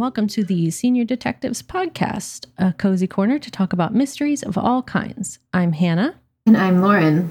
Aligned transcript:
welcome 0.00 0.26
to 0.26 0.42
the 0.42 0.70
Senior 0.70 1.04
Detectives 1.04 1.62
Podcast, 1.62 2.46
a 2.56 2.72
cozy 2.72 3.06
corner 3.06 3.38
to 3.38 3.50
talk 3.50 3.74
about 3.74 3.94
mysteries 3.94 4.42
of 4.42 4.56
all 4.56 4.82
kinds. 4.82 5.40
I'm 5.52 5.72
Hannah. 5.72 6.14
And 6.46 6.56
I'm 6.56 6.80
Lauren. 6.80 7.30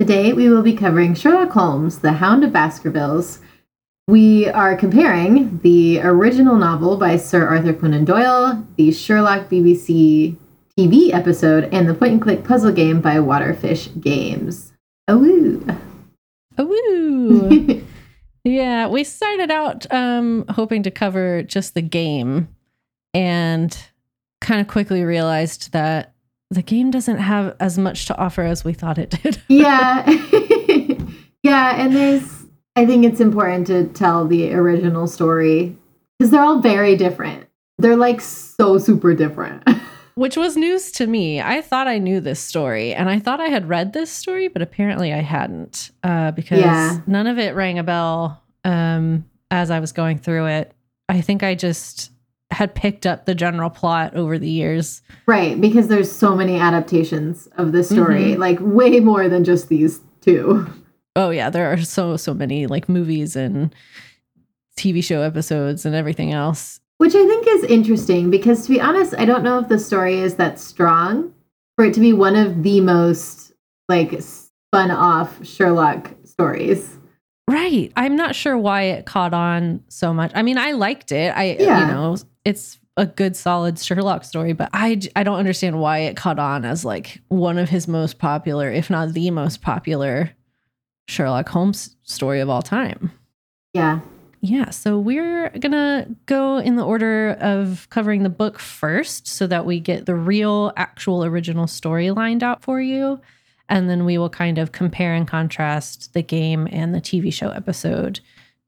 Today 0.00 0.32
we 0.32 0.48
will 0.48 0.62
be 0.62 0.74
covering 0.74 1.14
Sherlock 1.14 1.50
Holmes, 1.50 2.00
The 2.00 2.14
Hound 2.14 2.42
of 2.42 2.50
Baskervilles. 2.50 3.38
We 4.08 4.48
are 4.48 4.76
comparing 4.76 5.60
the 5.60 6.00
original 6.00 6.56
novel 6.56 6.96
by 6.96 7.18
Sir 7.18 7.46
Arthur 7.46 7.72
Conan 7.72 8.04
Doyle, 8.04 8.66
the 8.74 8.90
Sherlock 8.90 9.48
BBC 9.48 10.36
TV 10.76 11.14
episode, 11.14 11.72
and 11.72 11.88
the 11.88 11.94
point 11.94 12.14
and 12.14 12.22
click 12.22 12.42
puzzle 12.42 12.72
game 12.72 13.00
by 13.00 13.18
Waterfish 13.18 14.00
Games. 14.00 14.72
Oh, 15.06 15.18
woo! 15.18 15.64
yeah, 18.44 18.86
we 18.88 19.04
started 19.04 19.50
out 19.50 19.90
um, 19.92 20.44
hoping 20.48 20.82
to 20.84 20.90
cover 20.90 21.42
just 21.42 21.74
the 21.74 21.82
game 21.82 22.48
and 23.14 23.76
kind 24.40 24.60
of 24.60 24.68
quickly 24.68 25.02
realized 25.04 25.72
that 25.72 26.14
the 26.50 26.62
game 26.62 26.90
doesn't 26.90 27.18
have 27.18 27.56
as 27.60 27.78
much 27.78 28.06
to 28.06 28.16
offer 28.16 28.42
as 28.42 28.64
we 28.64 28.72
thought 28.72 28.98
it 28.98 29.10
did. 29.22 29.40
yeah. 29.48 30.08
yeah, 31.42 31.76
and 31.76 31.94
there's 31.94 32.46
I 32.76 32.86
think 32.86 33.04
it's 33.04 33.20
important 33.20 33.66
to 33.66 33.86
tell 33.88 34.26
the 34.26 34.54
original 34.54 35.08
story 35.08 35.76
because 36.18 36.30
they're 36.30 36.42
all 36.42 36.60
very 36.60 36.96
different. 36.96 37.48
They're 37.78 37.96
like 37.96 38.20
so 38.20 38.78
super 38.78 39.14
different. 39.14 39.68
which 40.18 40.36
was 40.36 40.56
news 40.56 40.90
to 40.90 41.06
me. 41.06 41.40
I 41.40 41.62
thought 41.62 41.86
I 41.86 41.98
knew 41.98 42.18
this 42.18 42.40
story 42.40 42.92
and 42.92 43.08
I 43.08 43.20
thought 43.20 43.40
I 43.40 43.46
had 43.46 43.68
read 43.68 43.92
this 43.92 44.10
story, 44.10 44.48
but 44.48 44.62
apparently 44.62 45.12
I 45.12 45.20
hadn't 45.20 45.92
uh, 46.02 46.32
because 46.32 46.58
yeah. 46.58 46.98
none 47.06 47.28
of 47.28 47.38
it 47.38 47.54
rang 47.54 47.78
a 47.78 47.84
bell 47.84 48.42
um, 48.64 49.24
as 49.52 49.70
I 49.70 49.78
was 49.78 49.92
going 49.92 50.18
through 50.18 50.46
it. 50.46 50.72
I 51.08 51.20
think 51.20 51.44
I 51.44 51.54
just 51.54 52.10
had 52.50 52.74
picked 52.74 53.06
up 53.06 53.26
the 53.26 53.34
general 53.34 53.70
plot 53.70 54.16
over 54.16 54.40
the 54.40 54.50
years. 54.50 55.02
Right, 55.26 55.60
because 55.60 55.86
there's 55.86 56.10
so 56.10 56.34
many 56.34 56.58
adaptations 56.58 57.46
of 57.56 57.70
this 57.70 57.88
story, 57.88 58.32
mm-hmm. 58.32 58.40
like 58.40 58.58
way 58.60 58.98
more 58.98 59.28
than 59.28 59.44
just 59.44 59.68
these 59.68 60.00
two. 60.20 60.66
Oh 61.14 61.30
yeah, 61.30 61.48
there 61.48 61.72
are 61.72 61.80
so 61.80 62.16
so 62.16 62.34
many 62.34 62.66
like 62.66 62.88
movies 62.88 63.36
and 63.36 63.72
TV 64.76 65.02
show 65.02 65.22
episodes 65.22 65.86
and 65.86 65.94
everything 65.94 66.32
else. 66.32 66.80
Which 66.98 67.14
I 67.14 67.26
think 67.26 67.46
is 67.46 67.64
interesting 67.64 68.30
because, 68.30 68.64
to 68.64 68.70
be 68.70 68.80
honest, 68.80 69.14
I 69.16 69.24
don't 69.24 69.44
know 69.44 69.58
if 69.60 69.68
the 69.68 69.78
story 69.78 70.18
is 70.18 70.34
that 70.34 70.58
strong 70.58 71.32
for 71.76 71.84
it 71.84 71.94
to 71.94 72.00
be 72.00 72.12
one 72.12 72.34
of 72.34 72.62
the 72.64 72.80
most 72.80 73.52
like 73.88 74.20
spun 74.20 74.90
off 74.90 75.44
Sherlock 75.46 76.10
stories. 76.24 76.96
Right. 77.48 77.92
I'm 77.96 78.16
not 78.16 78.34
sure 78.34 78.58
why 78.58 78.82
it 78.82 79.06
caught 79.06 79.32
on 79.32 79.82
so 79.88 80.12
much. 80.12 80.32
I 80.34 80.42
mean, 80.42 80.58
I 80.58 80.72
liked 80.72 81.12
it. 81.12 81.34
I, 81.34 81.56
yeah. 81.58 81.80
you 81.80 81.86
know, 81.86 82.16
it's 82.44 82.78
a 82.96 83.06
good, 83.06 83.36
solid 83.36 83.78
Sherlock 83.78 84.24
story, 84.24 84.52
but 84.52 84.68
I, 84.74 85.00
I 85.16 85.22
don't 85.22 85.38
understand 85.38 85.80
why 85.80 85.98
it 86.00 86.16
caught 86.16 86.38
on 86.38 86.64
as 86.64 86.84
like 86.84 87.22
one 87.28 87.56
of 87.56 87.68
his 87.68 87.88
most 87.88 88.18
popular, 88.18 88.70
if 88.70 88.90
not 88.90 89.14
the 89.14 89.30
most 89.30 89.62
popular 89.62 90.32
Sherlock 91.06 91.48
Holmes 91.48 91.96
story 92.02 92.40
of 92.40 92.50
all 92.50 92.60
time. 92.60 93.12
Yeah. 93.72 94.00
Yeah, 94.40 94.70
so 94.70 94.98
we're 94.98 95.50
going 95.50 95.72
to 95.72 96.06
go 96.26 96.58
in 96.58 96.76
the 96.76 96.84
order 96.84 97.36
of 97.40 97.88
covering 97.90 98.22
the 98.22 98.28
book 98.28 98.58
first 98.58 99.26
so 99.26 99.46
that 99.46 99.66
we 99.66 99.80
get 99.80 100.06
the 100.06 100.14
real, 100.14 100.72
actual, 100.76 101.24
original 101.24 101.66
story 101.66 102.10
lined 102.10 102.42
out 102.42 102.62
for 102.62 102.80
you. 102.80 103.20
And 103.68 103.90
then 103.90 104.04
we 104.04 104.16
will 104.16 104.30
kind 104.30 104.58
of 104.58 104.72
compare 104.72 105.14
and 105.14 105.26
contrast 105.26 106.14
the 106.14 106.22
game 106.22 106.68
and 106.70 106.94
the 106.94 107.00
TV 107.00 107.32
show 107.32 107.50
episode 107.50 108.20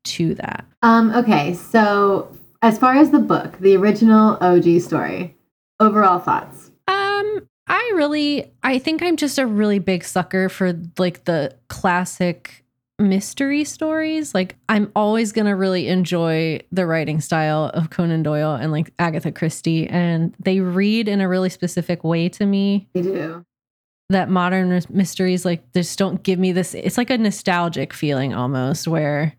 to 0.02 0.34
that. 0.34 0.64
Um, 0.82 1.10
okay, 1.12 1.54
so 1.54 2.36
as 2.62 2.78
far 2.78 2.94
as 2.94 3.10
the 3.10 3.18
book, 3.18 3.58
the 3.58 3.76
original 3.76 4.36
OG 4.40 4.80
story, 4.82 5.36
overall 5.78 6.18
thoughts? 6.18 6.70
Um, 6.86 7.48
I 7.66 7.92
really, 7.94 8.52
I 8.62 8.78
think 8.78 9.02
I'm 9.02 9.16
just 9.16 9.38
a 9.38 9.46
really 9.46 9.78
big 9.78 10.04
sucker 10.04 10.48
for 10.48 10.78
like 10.98 11.24
the 11.24 11.56
classic 11.68 12.64
mystery 13.00 13.64
stories, 13.64 14.34
like 14.34 14.56
I'm 14.68 14.92
always 14.94 15.32
going 15.32 15.46
to 15.46 15.56
really 15.56 15.88
enjoy 15.88 16.60
the 16.70 16.86
writing 16.86 17.20
style 17.20 17.70
of 17.74 17.90
Conan 17.90 18.22
Doyle 18.22 18.54
and 18.54 18.70
like 18.70 18.92
Agatha 18.98 19.32
Christie. 19.32 19.88
And 19.88 20.34
they 20.38 20.60
read 20.60 21.08
in 21.08 21.20
a 21.20 21.28
really 21.28 21.48
specific 21.48 22.04
way 22.04 22.28
to 22.30 22.46
me. 22.46 22.88
They 22.92 23.02
do. 23.02 23.44
That 24.10 24.28
modern 24.28 24.82
mysteries, 24.90 25.44
like, 25.44 25.72
just 25.72 25.98
don't 25.98 26.22
give 26.22 26.38
me 26.38 26.52
this. 26.52 26.74
It's 26.74 26.98
like 26.98 27.10
a 27.10 27.18
nostalgic 27.18 27.92
feeling 27.92 28.34
almost 28.34 28.88
where 28.88 29.34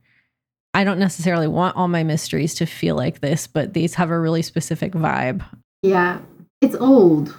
I 0.74 0.84
don't 0.84 1.00
necessarily 1.00 1.48
want 1.48 1.76
all 1.76 1.90
my 1.90 2.04
mysteries 2.04 2.56
to 2.56 2.66
feel 2.66 2.96
like 2.96 3.20
this, 3.20 3.48
but 3.48 3.74
these 3.74 3.96
have 3.96 4.10
a 4.10 4.20
really 4.20 4.42
specific 4.42 4.94
vibe. 4.94 5.44
Yeah. 5.84 6.20
It's 6.62 6.76
old. 6.76 7.38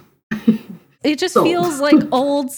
it 1.03 1.17
just 1.17 1.33
feels 1.33 1.79
like 1.79 2.01
old 2.11 2.51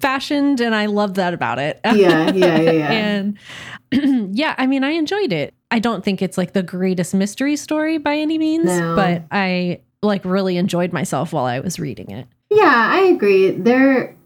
fashioned 0.00 0.60
and 0.60 0.74
I 0.74 0.86
love 0.86 1.14
that 1.14 1.34
about 1.34 1.58
it. 1.58 1.80
Yeah, 1.84 2.32
yeah, 2.32 2.60
yeah. 2.60 2.70
yeah. 2.70 2.90
and 2.92 3.38
yeah, 4.36 4.54
I 4.58 4.66
mean, 4.66 4.84
I 4.84 4.90
enjoyed 4.90 5.32
it. 5.32 5.54
I 5.70 5.78
don't 5.78 6.04
think 6.04 6.22
it's 6.22 6.38
like 6.38 6.52
the 6.52 6.62
greatest 6.62 7.14
mystery 7.14 7.56
story 7.56 7.98
by 7.98 8.16
any 8.16 8.38
means, 8.38 8.66
no. 8.66 8.96
but 8.96 9.24
I 9.30 9.80
like 10.02 10.24
really 10.24 10.56
enjoyed 10.56 10.92
myself 10.92 11.32
while 11.32 11.44
I 11.44 11.60
was 11.60 11.78
reading 11.78 12.10
it. 12.10 12.26
Yeah, 12.50 12.88
I 12.90 13.00
agree. 13.00 13.50
There 13.50 14.16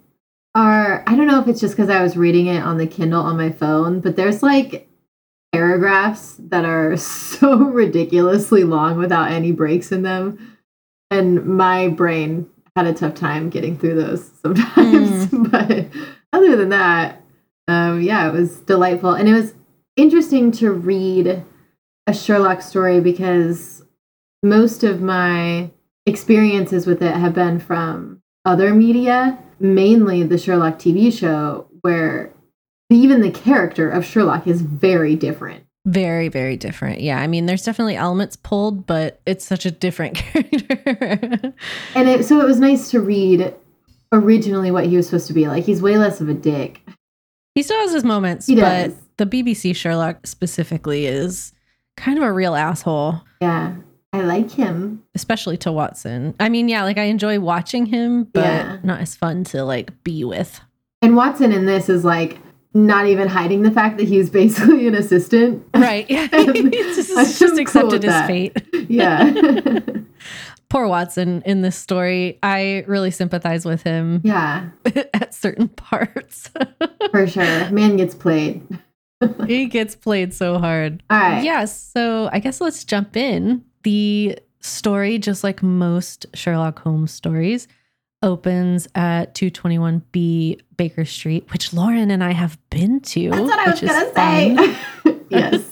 are 0.54 1.02
I 1.06 1.16
don't 1.16 1.26
know 1.26 1.40
if 1.40 1.48
it's 1.48 1.60
just 1.60 1.76
cuz 1.76 1.88
I 1.88 2.02
was 2.02 2.16
reading 2.16 2.46
it 2.46 2.62
on 2.62 2.78
the 2.78 2.86
Kindle 2.86 3.22
on 3.22 3.36
my 3.36 3.50
phone, 3.50 4.00
but 4.00 4.16
there's 4.16 4.42
like 4.42 4.88
paragraphs 5.52 6.36
that 6.38 6.64
are 6.64 6.96
so 6.98 7.56
ridiculously 7.56 8.64
long 8.64 8.98
without 8.98 9.30
any 9.30 9.52
breaks 9.52 9.92
in 9.92 10.02
them. 10.02 10.56
And 11.10 11.44
my 11.44 11.88
brain 11.88 12.48
had 12.76 12.86
a 12.86 12.92
tough 12.92 13.14
time 13.14 13.50
getting 13.50 13.76
through 13.76 13.96
those 13.96 14.30
sometimes. 14.42 15.26
Mm. 15.26 15.50
but 15.50 15.88
other 16.32 16.56
than 16.56 16.70
that, 16.70 17.22
um, 17.68 18.00
yeah, 18.00 18.28
it 18.28 18.32
was 18.32 18.58
delightful. 18.60 19.12
And 19.12 19.28
it 19.28 19.34
was 19.34 19.54
interesting 19.96 20.50
to 20.52 20.72
read 20.72 21.44
a 22.06 22.14
Sherlock 22.14 22.62
story 22.62 23.00
because 23.00 23.84
most 24.42 24.82
of 24.82 25.00
my 25.00 25.70
experiences 26.06 26.86
with 26.86 27.02
it 27.02 27.14
have 27.14 27.34
been 27.34 27.60
from 27.60 28.20
other 28.44 28.74
media, 28.74 29.38
mainly 29.60 30.22
the 30.24 30.38
Sherlock 30.38 30.78
TV 30.78 31.12
show, 31.12 31.68
where 31.82 32.32
even 32.90 33.20
the 33.20 33.30
character 33.30 33.88
of 33.88 34.04
Sherlock 34.04 34.46
is 34.46 34.62
very 34.62 35.14
different. 35.14 35.64
Very, 35.84 36.28
very 36.28 36.56
different. 36.56 37.00
Yeah. 37.00 37.18
I 37.20 37.26
mean, 37.26 37.46
there's 37.46 37.64
definitely 37.64 37.96
elements 37.96 38.36
pulled, 38.36 38.86
but 38.86 39.20
it's 39.26 39.44
such 39.44 39.66
a 39.66 39.70
different 39.70 40.14
character. 40.16 41.54
and 41.94 42.08
it, 42.08 42.24
so 42.24 42.40
it 42.40 42.46
was 42.46 42.60
nice 42.60 42.90
to 42.90 43.00
read 43.00 43.52
originally 44.12 44.70
what 44.70 44.86
he 44.86 44.96
was 44.96 45.06
supposed 45.06 45.26
to 45.26 45.32
be 45.32 45.48
like. 45.48 45.64
He's 45.64 45.82
way 45.82 45.96
less 45.96 46.20
of 46.20 46.28
a 46.28 46.34
dick. 46.34 46.82
He 47.54 47.62
still 47.62 47.78
has 47.80 47.92
his 47.92 48.04
moments, 48.04 48.46
he 48.46 48.54
but 48.54 48.88
does. 48.88 48.96
the 49.16 49.26
BBC 49.26 49.74
Sherlock 49.74 50.26
specifically 50.26 51.06
is 51.06 51.52
kind 51.96 52.16
of 52.16 52.24
a 52.24 52.32
real 52.32 52.54
asshole. 52.54 53.20
Yeah. 53.40 53.74
I 54.14 54.20
like 54.20 54.50
him. 54.50 55.02
Especially 55.14 55.56
to 55.58 55.72
Watson. 55.72 56.34
I 56.38 56.48
mean, 56.48 56.68
yeah, 56.68 56.84
like 56.84 56.98
I 56.98 57.04
enjoy 57.04 57.40
watching 57.40 57.86
him, 57.86 58.24
but 58.24 58.44
yeah. 58.44 58.78
not 58.82 59.00
as 59.00 59.16
fun 59.16 59.44
to 59.44 59.64
like 59.64 60.04
be 60.04 60.22
with. 60.22 60.60
And 61.00 61.16
Watson 61.16 61.50
in 61.50 61.66
this 61.66 61.88
is 61.88 62.04
like, 62.04 62.38
not 62.74 63.06
even 63.06 63.28
hiding 63.28 63.62
the 63.62 63.70
fact 63.70 63.98
that 63.98 64.08
he's 64.08 64.30
basically 64.30 64.86
an 64.88 64.94
assistant. 64.94 65.64
Right. 65.74 66.06
Yeah. 66.10 66.28
he's 66.52 66.96
just, 66.96 67.38
just 67.38 67.58
accepted 67.58 68.02
cool 68.02 68.10
his 68.12 68.26
fate. 68.26 68.56
Yeah. 68.88 69.80
Poor 70.68 70.86
Watson 70.86 71.42
in 71.44 71.60
this 71.62 71.76
story. 71.76 72.38
I 72.42 72.84
really 72.86 73.10
sympathize 73.10 73.64
with 73.66 73.82
him. 73.82 74.20
Yeah. 74.24 74.70
at 75.12 75.34
certain 75.34 75.68
parts. 75.68 76.50
For 77.10 77.26
sure. 77.26 77.70
Man 77.70 77.96
gets 77.96 78.14
played. 78.14 78.66
he 79.46 79.66
gets 79.66 79.94
played 79.94 80.32
so 80.32 80.58
hard. 80.58 81.02
All 81.10 81.18
right. 81.18 81.44
Yes. 81.44 81.44
Yeah, 81.44 81.64
so 82.00 82.30
I 82.32 82.38
guess 82.38 82.60
let's 82.60 82.84
jump 82.84 83.16
in. 83.16 83.64
The 83.82 84.38
story, 84.60 85.18
just 85.18 85.44
like 85.44 85.62
most 85.62 86.24
Sherlock 86.34 86.78
Holmes 86.78 87.12
stories, 87.12 87.68
opens 88.22 88.88
at 88.94 89.34
221B 89.34 90.60
Baker 90.76 91.04
Street, 91.04 91.46
which 91.52 91.72
Lauren 91.72 92.10
and 92.10 92.22
I 92.22 92.32
have 92.32 92.58
been 92.70 93.00
to. 93.00 93.30
That's 93.30 93.42
what 93.42 93.58
I 93.58 93.70
was 93.70 93.80
going 93.80 94.06
to 94.06 94.14
say. 94.14 95.18
yes. 95.28 95.68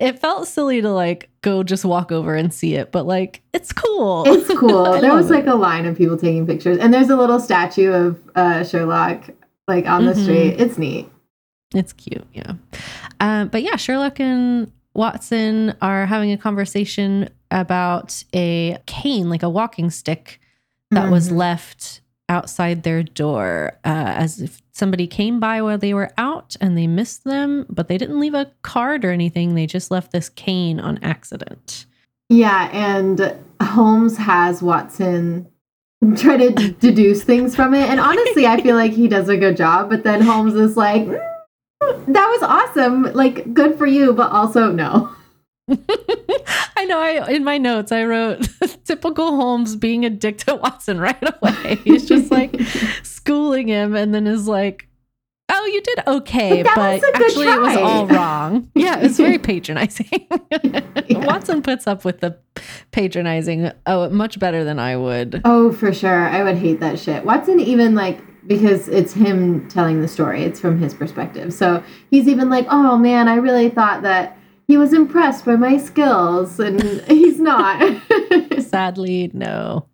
it 0.00 0.18
felt 0.18 0.46
silly 0.46 0.80
to 0.82 0.90
like 0.90 1.30
go 1.42 1.62
just 1.62 1.84
walk 1.84 2.12
over 2.12 2.34
and 2.34 2.52
see 2.52 2.74
it, 2.74 2.92
but 2.92 3.06
like 3.06 3.42
it's 3.52 3.72
cool. 3.72 4.24
It's 4.26 4.48
cool. 4.58 5.00
there 5.00 5.14
was 5.14 5.30
like 5.30 5.46
a 5.46 5.54
line 5.54 5.86
of 5.86 5.96
people 5.96 6.16
taking 6.16 6.46
pictures, 6.46 6.78
and 6.78 6.92
there's 6.92 7.10
a 7.10 7.16
little 7.16 7.40
statue 7.40 7.90
of 7.92 8.18
uh, 8.34 8.64
Sherlock 8.64 9.30
like 9.66 9.86
on 9.86 10.06
the 10.06 10.12
mm-hmm. 10.12 10.22
street. 10.22 10.60
It's 10.60 10.78
neat. 10.78 11.08
It's 11.74 11.92
cute, 11.92 12.26
yeah. 12.32 12.54
Um, 13.20 13.48
but 13.48 13.62
yeah, 13.62 13.76
Sherlock 13.76 14.18
and 14.18 14.72
Watson 14.94 15.74
are 15.80 16.04
having 16.04 16.32
a 16.32 16.36
conversation 16.36 17.28
about 17.50 18.24
a 18.34 18.78
cane, 18.86 19.30
like 19.30 19.42
a 19.42 19.48
walking 19.48 19.90
stick 19.90 20.40
that 20.90 21.02
mm-hmm. 21.02 21.12
was 21.12 21.30
left 21.30 22.00
outside 22.28 22.84
their 22.84 23.02
door 23.02 23.72
uh, 23.84 24.14
as 24.16 24.40
if 24.40 24.62
somebody 24.72 25.06
came 25.06 25.40
by 25.40 25.60
while 25.60 25.78
they 25.78 25.92
were 25.92 26.12
out 26.16 26.56
and 26.60 26.78
they 26.78 26.86
missed 26.86 27.24
them, 27.24 27.66
but 27.68 27.88
they 27.88 27.98
didn't 27.98 28.20
leave 28.20 28.34
a 28.34 28.50
card 28.62 29.04
or 29.04 29.10
anything. 29.10 29.54
They 29.54 29.66
just 29.66 29.90
left 29.90 30.12
this 30.12 30.28
cane 30.28 30.78
on 30.80 30.98
accident. 31.02 31.86
Yeah, 32.28 32.70
and 32.72 33.36
Holmes 33.60 34.16
has 34.16 34.62
Watson 34.62 35.48
try 36.16 36.36
to 36.36 36.50
deduce 36.72 37.24
things 37.24 37.54
from 37.54 37.74
it. 37.74 37.88
And 37.90 38.00
honestly, 38.00 38.46
I 38.46 38.60
feel 38.62 38.76
like 38.76 38.92
he 38.92 39.08
does 39.08 39.28
a 39.28 39.36
good 39.36 39.56
job, 39.56 39.90
but 39.90 40.04
then 40.04 40.22
Holmes 40.22 40.54
is 40.54 40.76
like, 40.76 41.02
mm, 41.02 41.18
that 41.80 42.06
was 42.08 42.42
awesome. 42.42 43.12
Like, 43.12 43.52
good 43.52 43.76
for 43.76 43.86
you, 43.86 44.12
but 44.12 44.30
also 44.30 44.70
no. 44.70 45.14
I 46.76 46.84
know. 46.86 46.98
I 47.00 47.30
in 47.30 47.44
my 47.44 47.58
notes 47.58 47.92
I 47.92 48.04
wrote 48.04 48.48
typical 48.84 49.36
Holmes 49.36 49.76
being 49.76 50.04
a 50.04 50.10
dick 50.10 50.38
to 50.38 50.56
Watson 50.56 51.00
right 51.00 51.22
away. 51.42 51.76
He's 51.84 52.06
just 52.06 52.30
like 52.30 52.60
schooling 53.02 53.68
him, 53.68 53.94
and 53.94 54.14
then 54.14 54.26
is 54.26 54.48
like, 54.48 54.88
"Oh, 55.48 55.66
you 55.66 55.80
did 55.82 56.00
okay, 56.06 56.62
but, 56.62 56.74
but 56.74 57.14
actually 57.14 57.46
try. 57.46 57.54
it 57.54 57.60
was 57.60 57.76
all 57.76 58.06
wrong." 58.06 58.70
Yeah, 58.74 58.98
it's 59.00 59.16
very 59.16 59.38
patronizing. 59.38 60.26
yeah. 60.64 61.26
Watson 61.26 61.62
puts 61.62 61.86
up 61.86 62.04
with 62.04 62.20
the 62.20 62.36
patronizing 62.90 63.70
oh 63.86 64.08
much 64.10 64.38
better 64.38 64.64
than 64.64 64.78
I 64.78 64.96
would. 64.96 65.42
Oh, 65.44 65.72
for 65.72 65.92
sure. 65.92 66.28
I 66.28 66.42
would 66.42 66.56
hate 66.56 66.80
that 66.80 66.98
shit. 66.98 67.24
Watson 67.24 67.60
even 67.60 67.94
like 67.94 68.20
because 68.46 68.88
it's 68.88 69.12
him 69.12 69.68
telling 69.68 70.00
the 70.00 70.08
story. 70.08 70.42
It's 70.42 70.58
from 70.58 70.80
his 70.80 70.94
perspective. 70.94 71.52
So 71.52 71.82
he's 72.10 72.26
even 72.26 72.48
like, 72.50 72.66
"Oh 72.70 72.96
man, 72.98 73.28
I 73.28 73.36
really 73.36 73.68
thought 73.68 74.02
that." 74.02 74.36
He 74.70 74.76
was 74.76 74.92
impressed 74.92 75.44
by 75.44 75.56
my 75.56 75.76
skills 75.76 76.60
and 76.60 76.80
he's 77.08 77.40
not. 77.40 78.00
Sadly, 78.60 79.30
no. 79.34 79.86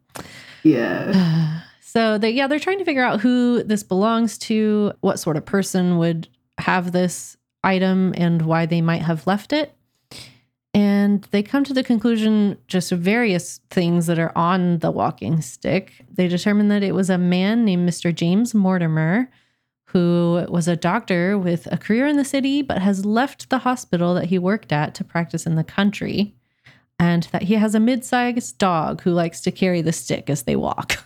Yeah. 0.62 1.62
So 1.80 2.18
they 2.18 2.28
yeah, 2.28 2.46
they're 2.46 2.58
trying 2.58 2.78
to 2.80 2.84
figure 2.84 3.02
out 3.02 3.22
who 3.22 3.62
this 3.62 3.82
belongs 3.82 4.36
to, 4.38 4.92
what 5.00 5.18
sort 5.18 5.38
of 5.38 5.46
person 5.46 5.96
would 5.96 6.28
have 6.58 6.92
this 6.92 7.38
item 7.64 8.12
and 8.18 8.42
why 8.42 8.66
they 8.66 8.82
might 8.82 9.00
have 9.00 9.26
left 9.26 9.54
it. 9.54 9.74
And 10.74 11.22
they 11.30 11.42
come 11.42 11.64
to 11.64 11.72
the 11.72 11.82
conclusion 11.82 12.58
just 12.68 12.92
various 12.92 13.60
things 13.70 14.08
that 14.08 14.18
are 14.18 14.36
on 14.36 14.80
the 14.80 14.90
walking 14.90 15.40
stick. 15.40 16.04
They 16.12 16.28
determine 16.28 16.68
that 16.68 16.82
it 16.82 16.94
was 16.94 17.08
a 17.08 17.16
man 17.16 17.64
named 17.64 17.88
Mr. 17.88 18.14
James 18.14 18.52
Mortimer 18.52 19.30
who 19.96 20.44
was 20.50 20.68
a 20.68 20.76
doctor 20.76 21.38
with 21.38 21.66
a 21.72 21.78
career 21.78 22.06
in 22.06 22.18
the 22.18 22.24
city, 22.24 22.60
but 22.60 22.82
has 22.82 23.06
left 23.06 23.48
the 23.48 23.60
hospital 23.60 24.12
that 24.12 24.26
he 24.26 24.38
worked 24.38 24.70
at 24.70 24.94
to 24.94 25.02
practice 25.02 25.46
in 25.46 25.54
the 25.54 25.64
country. 25.64 26.34
And 26.98 27.22
that 27.32 27.44
he 27.44 27.54
has 27.54 27.74
a 27.74 27.80
mid 27.80 28.04
sized 28.04 28.58
dog 28.58 29.00
who 29.00 29.12
likes 29.12 29.40
to 29.42 29.50
carry 29.50 29.80
the 29.80 29.94
stick 29.94 30.28
as 30.28 30.42
they 30.42 30.54
walk, 30.54 31.02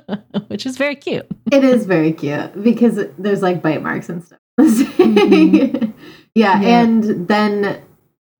which 0.48 0.66
is 0.66 0.76
very 0.76 0.96
cute. 0.96 1.26
It 1.52 1.62
is 1.62 1.86
very 1.86 2.12
cute 2.12 2.60
because 2.64 2.98
there's 3.16 3.42
like 3.42 3.62
bite 3.62 3.80
marks 3.80 4.08
and 4.08 4.24
stuff. 4.24 4.40
mm-hmm. 4.60 5.92
yeah, 6.34 6.60
yeah. 6.60 6.82
And 6.82 7.28
then 7.28 7.80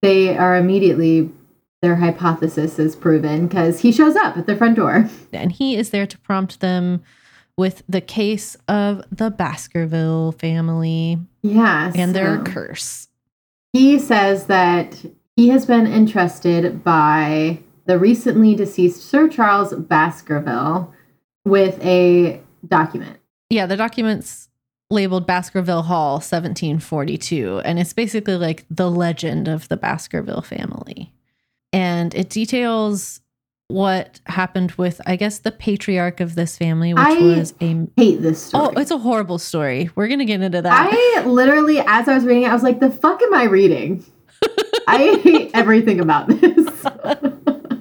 they 0.01 0.37
are 0.37 0.57
immediately 0.57 1.31
their 1.81 1.97
hypothesis 1.97 2.81
is 2.81 2.97
proven 2.97 3.47
because 3.47 3.81
he 3.81 3.93
shows 3.93 4.17
up 4.17 4.37
at 4.37 4.47
the 4.47 4.57
front 4.57 4.75
door. 4.75 5.09
And 5.33 5.53
he 5.53 5.77
is 5.77 5.91
there 5.91 6.07
to 6.09 6.19
prompt 6.19 6.59
them 6.59 7.05
with 7.57 7.83
the 7.89 8.01
case 8.01 8.57
of 8.69 9.05
the 9.11 9.31
Baskerville 9.31 10.33
family. 10.33 11.19
Yes. 11.43 11.95
And 11.97 12.15
their 12.15 12.43
curse. 12.43 13.09
He 13.73 13.99
says 13.99 14.47
that 14.47 15.05
he 15.37 15.49
has 15.49 15.67
been 15.67 15.87
entrusted 15.87 16.85
by 16.85 17.61
the 17.87 17.99
recently 17.99 18.55
deceased 18.55 19.03
Sir 19.03 19.29
Charles 19.29 19.73
Baskerville 19.75 20.93
with 21.45 21.83
a 21.85 22.41
document. 22.67 23.19
Yeah, 23.51 23.67
the 23.67 23.77
document's 23.77 24.49
labeled 24.91 25.27
Baskerville 25.27 25.83
Hall 25.83 26.15
1742. 26.15 27.63
And 27.65 27.79
it's 27.79 27.95
basically 27.95 28.37
like 28.37 28.67
the 28.71 28.91
legend 28.91 29.49
of 29.49 29.69
the 29.69 29.77
Baskerville 29.77 30.43
family. 30.43 31.13
And 31.73 32.15
it 32.15 32.29
details 32.29 33.22
what 33.73 34.21
happened 34.27 34.73
with 34.73 35.01
I 35.07 35.17
guess 35.17 35.39
the 35.41 35.51
patriarch 35.53 36.21
of 36.21 36.35
this 36.35 36.57
family, 36.57 36.93
which 36.95 37.03
I 37.03 37.15
was 37.19 37.55
a 37.61 37.87
hate 37.97 38.23
this 38.23 38.43
story. 38.43 38.69
Oh, 38.75 38.81
it's 38.81 38.91
a 38.91 38.99
horrible 38.99 39.39
story. 39.39 39.91
We're 39.95 40.09
gonna 40.09 40.25
get 40.25 40.41
into 40.43 40.63
that. 40.63 40.73
I 40.93 41.25
literally, 41.27 41.81
as 41.81 42.09
I 42.09 42.15
was 42.15 42.25
reading 42.25 42.45
it, 42.45 42.51
I 42.51 42.55
was 42.55 42.63
like, 42.63 42.81
"The 42.81 42.91
fuck 42.91 43.23
am 43.23 43.35
I 43.35 43.45
reading?" 43.45 44.05
I 44.87 45.19
hate 45.23 45.51
everything 45.55 46.01
about 46.01 46.29
this. 46.29 46.69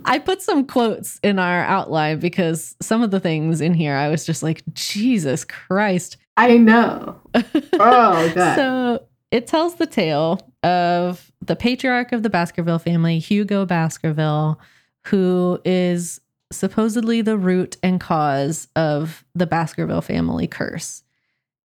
I 0.05 0.19
put 0.19 0.41
some 0.41 0.65
quotes 0.65 1.19
in 1.23 1.39
our 1.39 1.63
outline 1.63 2.19
because 2.19 2.75
some 2.81 3.01
of 3.01 3.11
the 3.11 3.19
things 3.19 3.61
in 3.61 3.73
here 3.73 3.95
I 3.95 4.09
was 4.09 4.25
just 4.25 4.43
like, 4.43 4.61
Jesus 4.73 5.45
Christ. 5.45 6.17
I 6.37 6.57
know. 6.57 7.19
Oh 7.83 8.31
god. 8.35 8.55
so 8.55 9.05
it 9.31 9.47
tells 9.47 9.75
the 9.75 9.85
tale 9.87 10.39
of 10.63 11.31
the 11.41 11.55
patriarch 11.55 12.11
of 12.11 12.23
the 12.23 12.29
Baskerville 12.29 12.77
family, 12.79 13.17
Hugo 13.19 13.65
Baskerville 13.65 14.59
who 15.07 15.59
is 15.65 16.21
supposedly 16.51 17.21
the 17.21 17.37
root 17.37 17.77
and 17.81 17.99
cause 17.99 18.67
of 18.75 19.25
the 19.33 19.47
Baskerville 19.47 20.01
family 20.01 20.47
curse. 20.47 21.03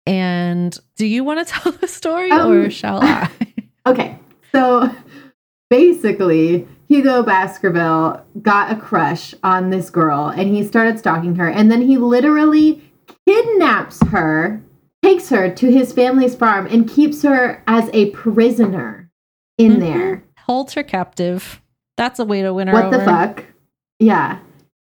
And 0.07 0.77
do 0.97 1.07
you 1.07 1.25
want 1.25 1.47
to 1.47 1.55
tell 1.61 1.73
the 1.73 1.89
story 1.89 2.31
um, 2.31 2.51
or 2.51 2.71
shall 2.71 3.03
I? 3.03 3.31
okay. 3.87 4.19
So 4.53 4.91
basically, 5.71 6.67
Hugo 6.89 7.23
Baskerville 7.23 8.25
got 8.43 8.73
a 8.73 8.77
crush 8.77 9.35
on 9.43 9.71
this 9.71 9.89
girl 9.89 10.29
and 10.29 10.55
he 10.55 10.65
started 10.65 10.99
stalking 10.99 11.37
her. 11.37 11.49
And 11.49 11.71
then 11.71 11.83
he 11.83 11.97
literally 11.97 12.83
kidnaps 13.27 14.03
her, 14.09 14.63
takes 15.03 15.31
her 15.31 15.51
to 15.51 15.73
his 15.73 15.93
family's 15.93 16.35
farm, 16.35 16.67
and 16.67 16.89
keeps 16.89 17.23
her 17.23 17.63
as 17.67 17.89
a 17.93 18.11
prisoner 18.11 19.11
in 19.57 19.73
mm-hmm. 19.73 19.81
there. 19.81 20.25
Holds 20.41 20.75
her 20.75 20.83
captive. 20.83 21.63
That's 21.97 22.19
a 22.19 22.25
way 22.25 22.43
to 22.43 22.55
win 22.55 22.69
her 22.69 22.75
what 22.75 22.85
over. 22.87 22.99
the 22.99 23.05
fuck? 23.05 23.45
Yeah. 23.99 24.39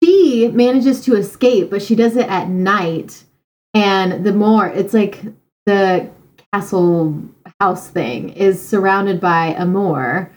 She 0.02 0.48
manages 0.48 1.02
to 1.04 1.16
escape, 1.16 1.70
but 1.70 1.82
she 1.82 1.94
does 1.94 2.16
it 2.16 2.28
at 2.28 2.48
night. 2.48 3.24
And 3.72 4.24
the 4.24 4.32
more, 4.32 4.66
it's 4.68 4.94
like 4.94 5.22
the 5.66 6.10
castle 6.52 7.22
house 7.60 7.88
thing 7.88 8.30
is 8.30 8.66
surrounded 8.66 9.20
by 9.20 9.54
a 9.58 9.66
moor. 9.66 10.30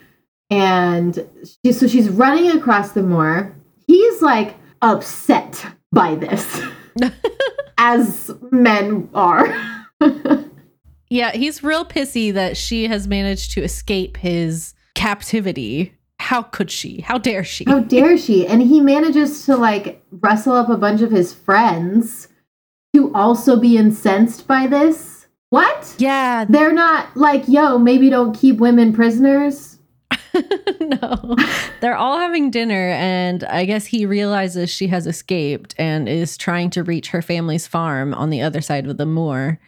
And 0.49 1.27
she, 1.63 1.71
so 1.73 1.87
she's 1.87 2.09
running 2.09 2.51
across 2.51 2.91
the 2.93 3.03
moor. 3.03 3.53
He's 3.85 4.21
like 4.21 4.55
upset 4.81 5.65
by 5.91 6.15
this, 6.15 6.61
as 7.77 8.31
men 8.51 9.09
are. 9.13 9.47
yeah, 11.09 11.31
he's 11.31 11.63
real 11.63 11.85
pissy 11.85 12.33
that 12.33 12.57
she 12.57 12.87
has 12.87 13.07
managed 13.07 13.51
to 13.53 13.63
escape 13.63 14.17
his 14.17 14.73
captivity 14.95 15.96
how 16.27 16.41
could 16.41 16.69
she? 16.69 16.99
How 16.99 17.17
dare 17.17 17.45
she? 17.45 17.63
How 17.63 17.79
dare 17.79 18.17
she? 18.17 18.45
And 18.45 18.61
he 18.61 18.81
manages 18.81 19.45
to 19.45 19.55
like 19.55 20.03
wrestle 20.11 20.55
up 20.55 20.67
a 20.67 20.75
bunch 20.75 21.01
of 21.01 21.09
his 21.09 21.33
friends 21.33 22.27
to 22.93 23.13
also 23.13 23.57
be 23.57 23.77
incensed 23.77 24.45
by 24.45 24.67
this. 24.67 25.27
What? 25.51 25.95
Yeah. 25.97 26.43
They're 26.43 26.73
not 26.73 27.15
like, 27.15 27.45
yo, 27.47 27.77
maybe 27.77 28.09
don't 28.09 28.37
keep 28.37 28.57
women 28.57 28.91
prisoners. 28.91 29.79
no. 30.81 31.37
They're 31.79 31.95
all 31.95 32.19
having 32.19 32.51
dinner, 32.51 32.89
and 32.89 33.45
I 33.45 33.63
guess 33.63 33.85
he 33.85 34.05
realizes 34.05 34.69
she 34.69 34.87
has 34.87 35.07
escaped 35.07 35.75
and 35.77 36.09
is 36.09 36.35
trying 36.35 36.71
to 36.71 36.83
reach 36.83 37.07
her 37.11 37.21
family's 37.21 37.67
farm 37.67 38.13
on 38.13 38.31
the 38.31 38.41
other 38.41 38.59
side 38.59 38.85
of 38.85 38.97
the 38.97 39.05
moor. 39.05 39.61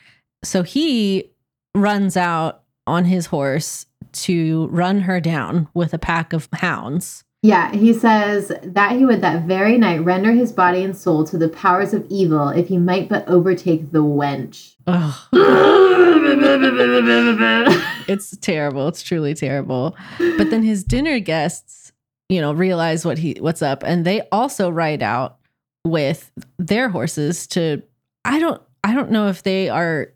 So 0.44 0.63
he 0.63 1.32
runs 1.74 2.18
out 2.18 2.63
on 2.86 3.06
his 3.06 3.28
horse 3.28 3.86
to 4.13 4.68
run 4.68 5.01
her 5.01 5.20
down 5.20 5.68
with 5.74 5.94
a 5.94 6.00
pack 6.00 6.34
of 6.34 6.48
hounds. 6.54 7.24
Yeah, 7.42 7.74
he 7.74 7.94
says 7.94 8.51
that 8.63 8.98
he 8.98 9.06
would 9.06 9.22
that 9.22 9.44
very 9.44 9.78
night 9.78 10.04
render 10.04 10.34
his 10.34 10.51
body 10.51 10.84
and 10.84 10.96
soul 10.96 11.24
to 11.25 11.38
the 11.38 11.48
powers 11.48 11.94
of 11.94 12.06
evil 12.10 12.50
if 12.50 12.68
he 12.68 12.78
might 12.78 13.08
but 13.08 13.28
overtake 13.30 13.92
the 13.92 14.04
wench. 14.04 14.75
it's 18.08 18.36
terrible. 18.38 18.89
It's 18.89 19.01
truly 19.01 19.34
terrible. 19.34 19.96
But 20.18 20.50
then 20.50 20.63
his 20.63 20.84
dinner 20.84 21.20
guests, 21.20 21.94
you 22.28 22.42
know, 22.42 22.51
realize 22.51 23.06
what 23.06 23.18
he 23.18 23.38
what's 23.39 23.62
up 23.62 23.84
and 23.86 24.04
they 24.04 24.22
also 24.34 24.70
ride 24.70 25.01
out 25.01 25.38
with 25.86 26.32
their 26.58 26.89
horses 26.89 27.48
to 27.48 27.82
I 28.25 28.39
don't 28.39 28.62
I 28.84 28.94
don't 28.94 29.12
know 29.12 29.28
if 29.28 29.44
they 29.44 29.70
are 29.70 30.12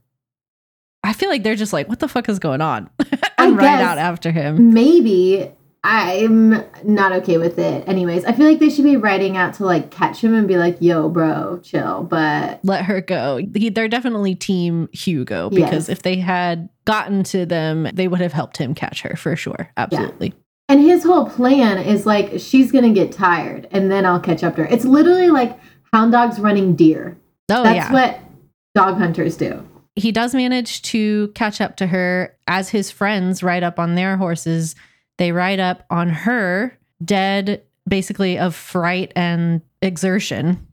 I 1.04 1.14
feel 1.14 1.30
like 1.30 1.44
they're 1.44 1.56
just 1.56 1.74
like, 1.74 1.90
what 1.90 2.00
the 2.00 2.08
fuck 2.08 2.30
is 2.30 2.40
going 2.40 2.62
on? 2.62 2.90
and 3.38 3.58
ride 3.58 3.82
out 3.82 3.98
after 3.98 4.32
him. 4.32 4.74
Maybe 4.74 5.52
I'm 5.84 6.64
not 6.86 7.12
okay 7.12 7.38
with 7.38 7.60
it. 7.60 7.88
Anyways, 7.88 8.24
I 8.24 8.32
feel 8.32 8.48
like 8.48 8.60
they 8.60 8.70
should 8.70 8.86
be 8.86 8.96
riding 8.96 9.36
out 9.36 9.56
to 9.56 9.66
like 9.66 9.92
catch 9.92 10.24
him 10.24 10.34
and 10.34 10.48
be 10.48 10.56
like, 10.56 10.78
"Yo, 10.80 11.10
bro, 11.10 11.60
chill." 11.62 12.04
But 12.04 12.62
let 12.64 12.86
her 12.86 13.02
go. 13.02 13.42
He, 13.54 13.70
they're 13.70 13.90
definitely 13.90 14.34
team 14.34 14.88
Hugo 14.94 15.50
because 15.50 15.90
yes. 15.90 15.90
if 15.90 16.04
they 16.04 16.16
had 16.16 16.70
gotten 16.86 17.24
to 17.26 17.46
them, 17.46 17.90
they 17.94 18.08
would 18.08 18.22
have 18.22 18.32
helped 18.32 18.56
him 18.58 18.74
catch 18.74 19.02
her 19.02 19.18
for 19.18 19.36
sure. 19.36 19.70
Absolutely. 19.76 20.28
Yeah. 20.28 20.34
And 20.70 20.82
his 20.82 21.04
whole 21.04 21.30
plan 21.30 21.78
is 21.78 22.06
like, 22.06 22.40
she's 22.40 22.72
gonna 22.72 22.94
get 22.94 23.12
tired, 23.12 23.68
and 23.72 23.92
then 23.92 24.06
I'll 24.06 24.22
catch 24.22 24.42
up 24.42 24.56
to 24.56 24.64
her. 24.64 24.68
It's 24.70 24.86
literally 24.86 25.30
like 25.30 25.60
hound 25.92 26.14
dogs 26.14 26.40
running 26.40 26.78
deer. 26.78 27.18
Oh, 27.52 27.62
That's 27.62 27.76
yeah. 27.76 27.92
what 27.92 28.20
dog 28.74 28.98
hunters 28.98 29.36
do 29.36 29.68
he 29.96 30.12
does 30.12 30.34
manage 30.34 30.82
to 30.84 31.30
catch 31.30 31.62
up 31.62 31.76
to 31.78 31.88
her 31.88 32.36
as 32.48 32.70
his 32.70 32.90
friends 32.90 33.44
ride 33.44 33.64
up 33.64 33.80
on 33.80 33.96
their 33.96 34.18
horses. 34.18 34.76
They 35.18 35.32
ride 35.32 35.60
up 35.60 35.86
on 35.90 36.10
her 36.10 36.78
dead 37.04 37.64
basically 37.88 38.38
of 38.38 38.56
fright 38.56 39.12
and 39.16 39.62
exertion. 39.82 40.68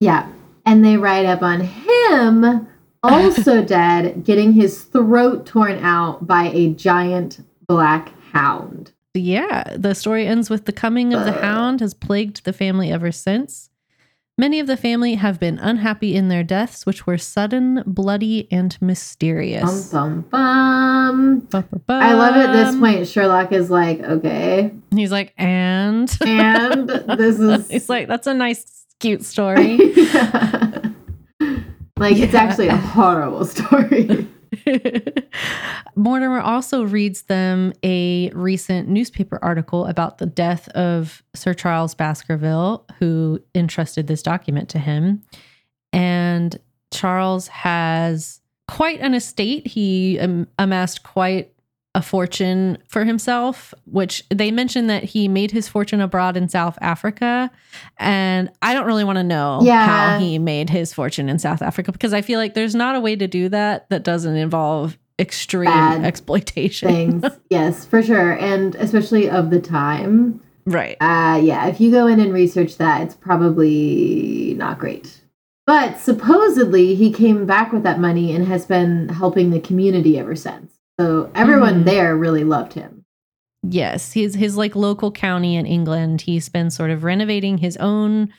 Yeah. 0.00 0.30
And 0.66 0.84
they 0.84 0.96
ride 0.96 1.26
up 1.26 1.42
on 1.42 1.60
him, 1.60 2.66
also 3.02 3.62
dead, 3.66 4.24
getting 4.24 4.54
his 4.54 4.82
throat 4.82 5.46
torn 5.46 5.78
out 5.84 6.26
by 6.26 6.44
a 6.44 6.70
giant 6.70 7.44
black 7.68 8.12
hound. 8.32 8.92
Yeah, 9.12 9.76
the 9.76 9.94
story 9.94 10.26
ends 10.26 10.50
with 10.50 10.64
the 10.64 10.72
coming 10.72 11.14
of 11.14 11.24
the 11.24 11.32
hound 11.32 11.80
has 11.80 11.94
plagued 11.94 12.44
the 12.44 12.52
family 12.52 12.90
ever 12.90 13.12
since. 13.12 13.70
Many 14.36 14.58
of 14.58 14.66
the 14.66 14.76
family 14.76 15.14
have 15.14 15.38
been 15.38 15.58
unhappy 15.60 16.16
in 16.16 16.26
their 16.28 16.42
deaths, 16.42 16.84
which 16.84 17.06
were 17.06 17.18
sudden, 17.18 17.84
bloody, 17.86 18.48
and 18.50 18.76
mysterious. 18.80 19.92
Bum, 19.92 20.22
bum, 20.22 21.40
bum. 21.50 21.62
Bum, 21.62 21.82
bum, 21.86 22.02
I 22.02 22.14
love 22.14 22.34
at 22.34 22.52
this 22.52 22.76
point, 22.76 23.06
Sherlock 23.06 23.52
is 23.52 23.70
like, 23.70 24.00
okay. 24.00 24.72
He's 24.92 25.12
like, 25.12 25.34
and? 25.38 26.10
And 26.26 26.88
this 26.88 27.38
is. 27.38 27.70
He's 27.70 27.88
like, 27.88 28.08
that's 28.08 28.26
a 28.26 28.34
nice, 28.34 28.86
cute 28.98 29.24
story. 29.24 29.78
Like, 31.96 32.16
yeah. 32.16 32.24
it's 32.24 32.34
actually 32.34 32.66
a 32.66 32.76
horrible 32.76 33.44
story. 33.44 34.26
Mortimer 35.96 36.40
also 36.40 36.84
reads 36.84 37.22
them 37.22 37.72
a 37.82 38.30
recent 38.30 38.88
newspaper 38.88 39.38
article 39.42 39.86
about 39.86 40.18
the 40.18 40.26
death 40.26 40.68
of 40.70 41.22
Sir 41.34 41.54
Charles 41.54 41.94
Baskerville, 41.94 42.84
who 42.98 43.40
entrusted 43.54 44.06
this 44.06 44.22
document 44.22 44.68
to 44.70 44.78
him. 44.78 45.22
And 45.92 46.58
Charles 46.90 47.48
has 47.48 48.40
quite 48.68 49.00
an 49.00 49.14
estate. 49.14 49.66
He 49.66 50.18
amassed 50.58 51.02
quite 51.02 51.53
a 51.94 52.02
fortune 52.02 52.78
for 52.88 53.04
himself, 53.04 53.72
which 53.86 54.24
they 54.28 54.50
mentioned 54.50 54.90
that 54.90 55.04
he 55.04 55.28
made 55.28 55.52
his 55.52 55.68
fortune 55.68 56.00
abroad 56.00 56.36
in 56.36 56.48
South 56.48 56.76
Africa. 56.80 57.50
And 57.98 58.50
I 58.62 58.74
don't 58.74 58.86
really 58.86 59.04
want 59.04 59.18
to 59.18 59.22
know 59.22 59.60
yeah. 59.62 59.86
how 59.86 60.18
he 60.18 60.38
made 60.38 60.70
his 60.70 60.92
fortune 60.92 61.28
in 61.28 61.38
South 61.38 61.62
Africa 61.62 61.92
because 61.92 62.12
I 62.12 62.20
feel 62.20 62.40
like 62.40 62.54
there's 62.54 62.74
not 62.74 62.96
a 62.96 63.00
way 63.00 63.14
to 63.14 63.28
do 63.28 63.48
that 63.50 63.88
that 63.90 64.02
doesn't 64.02 64.36
involve 64.36 64.98
extreme 65.18 65.66
Bad 65.66 66.04
exploitation. 66.04 66.88
Things. 66.88 67.24
yes, 67.50 67.84
for 67.84 68.02
sure. 68.02 68.32
And 68.32 68.74
especially 68.74 69.30
of 69.30 69.50
the 69.50 69.60
time. 69.60 70.40
Right. 70.66 70.96
Uh, 71.00 71.40
yeah, 71.42 71.66
if 71.68 71.80
you 71.80 71.90
go 71.90 72.06
in 72.06 72.18
and 72.18 72.32
research 72.32 72.78
that, 72.78 73.02
it's 73.02 73.14
probably 73.14 74.54
not 74.56 74.78
great. 74.78 75.20
But 75.66 75.98
supposedly 75.98 76.94
he 76.94 77.12
came 77.12 77.46
back 77.46 77.72
with 77.72 77.84
that 77.84 78.00
money 78.00 78.34
and 78.34 78.46
has 78.48 78.66
been 78.66 79.08
helping 79.08 79.50
the 79.50 79.60
community 79.60 80.18
ever 80.18 80.34
since. 80.34 80.73
So 80.98 81.30
everyone 81.34 81.74
mm-hmm. 81.74 81.84
there 81.84 82.16
really 82.16 82.44
loved 82.44 82.74
him. 82.74 83.04
Yes, 83.62 84.12
he's 84.12 84.34
his 84.34 84.56
like 84.56 84.76
local 84.76 85.10
county 85.10 85.56
in 85.56 85.66
England. 85.66 86.20
He's 86.20 86.48
been 86.48 86.70
sort 86.70 86.90
of 86.90 87.02
renovating 87.02 87.58
his 87.58 87.76
own 87.78 88.32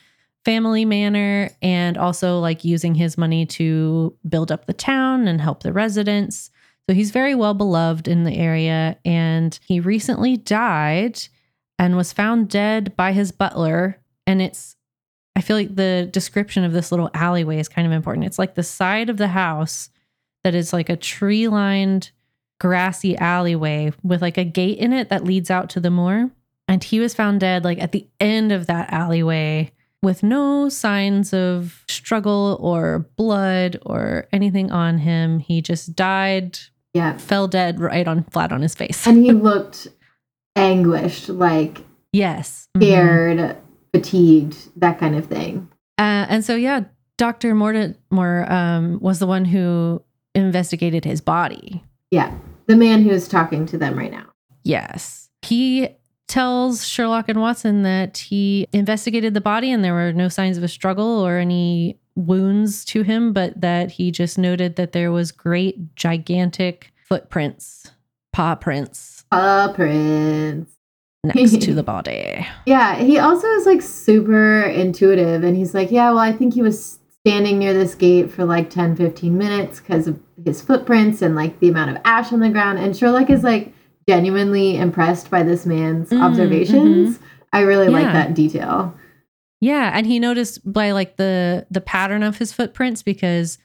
family 0.45 0.85
manor 0.85 1.50
and 1.62 1.97
also 1.97 2.39
like 2.39 2.63
using 2.63 2.93
his 2.93 3.17
money 3.17 3.45
to 3.47 4.15
build 4.29 4.51
up 4.51 4.67
the 4.67 4.74
town 4.74 5.27
and 5.27 5.41
help 5.41 5.63
the 5.63 5.74
residents. 5.74 6.51
So 6.88 6.93
he's 6.93 7.09
very 7.09 7.33
well 7.33 7.55
beloved 7.55 8.07
in 8.07 8.24
the 8.24 8.38
area 8.38 8.97
and 9.03 9.57
he 9.65 9.79
recently 9.79 10.38
died 10.38 11.19
and 11.79 11.97
was 11.97 12.13
found 12.13 12.47
dead 12.50 12.95
by 12.95 13.12
his 13.12 13.31
butler 13.31 14.00
and 14.27 14.41
it's 14.41 14.75
I 15.35 15.41
feel 15.41 15.57
like 15.57 15.75
the 15.75 16.07
description 16.12 16.63
of 16.63 16.71
this 16.71 16.91
little 16.91 17.09
alleyway 17.13 17.59
is 17.59 17.67
kind 17.67 17.85
of 17.85 17.91
important. 17.91 18.25
It's 18.25 18.39
like 18.39 18.55
the 18.55 18.63
side 18.63 19.09
of 19.09 19.17
the 19.17 19.27
house 19.27 19.89
that 20.43 20.55
is 20.55 20.71
like 20.71 20.89
a 20.89 20.95
tree 20.95 21.50
lined 21.50 22.12
grassy 22.59 23.17
alleyway 23.17 23.91
with 24.03 24.21
like 24.21 24.38
a 24.38 24.43
gate 24.43 24.77
in 24.77 24.93
it 24.93 25.09
that 25.09 25.24
leads 25.24 25.51
out 25.51 25.69
to 25.71 25.79
the 25.79 25.89
moor. 25.89 26.31
And 26.67 26.83
he 26.83 27.00
was 27.00 27.13
found 27.13 27.39
dead 27.41 27.63
like 27.63 27.79
at 27.79 27.91
the 27.91 28.07
end 28.19 28.51
of 28.51 28.67
that 28.67 28.91
alleyway 28.91 29.71
with 30.01 30.24
no 30.24 30.69
signs 30.69 31.33
of 31.33 31.83
struggle 31.88 32.57
or 32.62 33.09
blood 33.17 33.77
or 33.85 34.27
anything 34.31 34.71
on 34.71 35.00
him. 35.00 35.39
He 35.39 35.62
just 35.62 35.95
died. 35.95 36.59
Yeah. 36.93 37.17
Fell 37.17 37.47
dead 37.47 37.79
right 37.79 38.07
on 38.07 38.24
flat 38.25 38.51
on 38.51 38.62
his 38.62 38.75
face. 38.75 39.05
and 39.05 39.24
he 39.24 39.31
looked 39.33 39.88
anguished, 40.55 41.29
like 41.29 41.81
yes, 42.13 42.67
mm-hmm. 42.75 42.81
scared, 42.81 43.38
mm-hmm. 43.38 43.59
fatigued, 43.93 44.79
that 44.79 45.00
kind 45.00 45.15
of 45.15 45.27
thing. 45.27 45.69
Uh, 45.97 46.25
and 46.29 46.45
so 46.45 46.55
yeah, 46.55 46.81
Dr. 47.17 47.55
Mortimer 47.55 48.50
um, 48.50 49.00
was 49.01 49.19
the 49.19 49.27
one 49.27 49.45
who 49.45 50.01
investigated 50.33 51.05
his 51.05 51.21
body 51.21 51.83
yeah. 52.12 52.33
The 52.67 52.75
man 52.75 53.03
who's 53.03 53.27
talking 53.27 53.65
to 53.67 53.77
them 53.77 53.97
right 53.97 54.12
now. 54.12 54.25
Yes. 54.63 55.29
He 55.43 55.89
tells 56.27 56.88
Sherlock 56.88 57.29
and 57.29 57.39
Watson 57.39 57.83
that 57.83 58.17
he 58.17 58.67
investigated 58.74 59.33
the 59.33 59.41
body 59.41 59.71
and 59.71 59.83
there 59.83 59.93
were 59.93 60.12
no 60.12 60.27
signs 60.27 60.57
of 60.57 60.63
a 60.63 60.67
struggle 60.67 61.25
or 61.25 61.38
any 61.38 62.00
wounds 62.15 62.83
to 62.85 63.03
him, 63.03 63.33
but 63.33 63.62
that 63.62 63.91
he 63.91 64.12
just 64.12 64.38
noted 64.38 64.75
that 64.77 64.91
there 64.91 65.12
was 65.12 65.31
great, 65.31 65.95
gigantic 65.95 66.91
footprints, 67.07 67.91
paw 68.33 68.55
prints. 68.55 69.24
Paw 69.29 69.71
prints. 69.74 70.71
Next 71.24 71.62
to 71.62 71.74
the 71.74 71.83
body. 71.83 72.47
Yeah. 72.65 72.97
He 72.97 73.17
also 73.19 73.47
is 73.47 73.65
like 73.65 73.81
super 73.81 74.62
intuitive 74.62 75.43
and 75.43 75.55
he's 75.55 75.74
like, 75.74 75.91
yeah, 75.91 76.09
well, 76.09 76.19
I 76.19 76.31
think 76.31 76.53
he 76.53 76.62
was 76.62 77.00
standing 77.21 77.57
near 77.57 77.74
this 77.74 77.95
gate 77.95 78.31
for 78.31 78.45
like 78.45 78.69
10, 78.69 78.95
15 78.95 79.38
minutes 79.38 79.79
because 79.79 80.07
of 80.07 80.19
his 80.44 80.62
footprints 80.62 81.22
and 81.22 81.36
like 81.36 81.60
the 81.60 81.70
amount 81.70 81.92
of 81.92 82.01
ash 82.06 82.34
on 82.34 82.39
the 82.39 82.50
ground. 82.50 82.80
And 82.80 82.96
Sherlock 82.96 83.30
is 83.30 83.44
like 83.44 83.74
genuinely 84.08 84.77
impressed 84.77 85.30
by 85.30 85.44
this 85.44 85.65
man's 85.65 86.10
mm, 86.10 86.22
observations. 86.22 87.18
Mm-hmm. 87.18 87.25
I 87.54 87.62
really 87.62 87.88
yeah. 87.88 88.00
like 88.00 88.13
that 88.13 88.34
detail. 88.34 88.94
Yeah, 89.62 89.92
and 89.94 90.06
he 90.06 90.20
noticed 90.20 90.72
by 90.72 90.92
like 90.92 91.18
the 91.18 91.65
the 91.72 91.82
pattern 91.82 92.24
of 92.24 92.38
his 92.38 92.51
footprints 92.51 93.01
because 93.01 93.58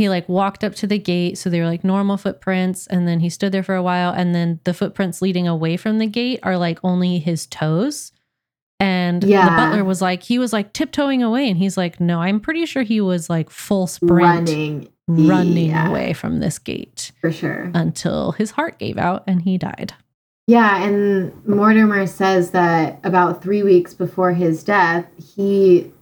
he 0.00 0.08
like 0.08 0.26
walked 0.30 0.64
up 0.64 0.74
to 0.76 0.86
the 0.86 0.98
gate 0.98 1.36
so 1.36 1.50
they 1.50 1.60
were 1.60 1.66
like 1.66 1.84
normal 1.84 2.16
footprints 2.16 2.86
and 2.86 3.06
then 3.06 3.20
he 3.20 3.28
stood 3.28 3.52
there 3.52 3.62
for 3.62 3.74
a 3.74 3.82
while 3.82 4.10
and 4.12 4.34
then 4.34 4.58
the 4.64 4.72
footprints 4.72 5.20
leading 5.20 5.46
away 5.46 5.76
from 5.76 5.98
the 5.98 6.06
gate 6.06 6.40
are 6.42 6.56
like 6.56 6.78
only 6.82 7.18
his 7.18 7.46
toes 7.46 8.10
and 8.80 9.22
yeah. 9.22 9.44
the 9.44 9.50
butler 9.50 9.84
was 9.84 10.00
like, 10.00 10.22
he 10.22 10.38
was 10.38 10.54
like 10.54 10.72
tiptoeing 10.72 11.22
away. 11.22 11.48
And 11.48 11.58
he's 11.58 11.76
like, 11.76 12.00
no, 12.00 12.20
I'm 12.20 12.40
pretty 12.40 12.64
sure 12.64 12.82
he 12.82 13.00
was 13.02 13.28
like 13.28 13.50
full 13.50 13.86
sprint 13.86 14.22
running, 14.22 14.88
running 15.06 15.68
yeah. 15.68 15.88
away 15.88 16.14
from 16.14 16.40
this 16.40 16.58
gate. 16.58 17.12
For 17.20 17.30
sure. 17.30 17.70
Until 17.74 18.32
his 18.32 18.52
heart 18.52 18.78
gave 18.78 18.96
out 18.96 19.22
and 19.26 19.42
he 19.42 19.58
died. 19.58 19.92
Yeah. 20.46 20.82
And 20.82 21.46
Mortimer 21.46 22.06
says 22.06 22.52
that 22.52 22.98
about 23.04 23.42
three 23.42 23.62
weeks 23.62 23.92
before 23.92 24.32
his 24.32 24.64
death, 24.64 25.06
he 25.36 25.92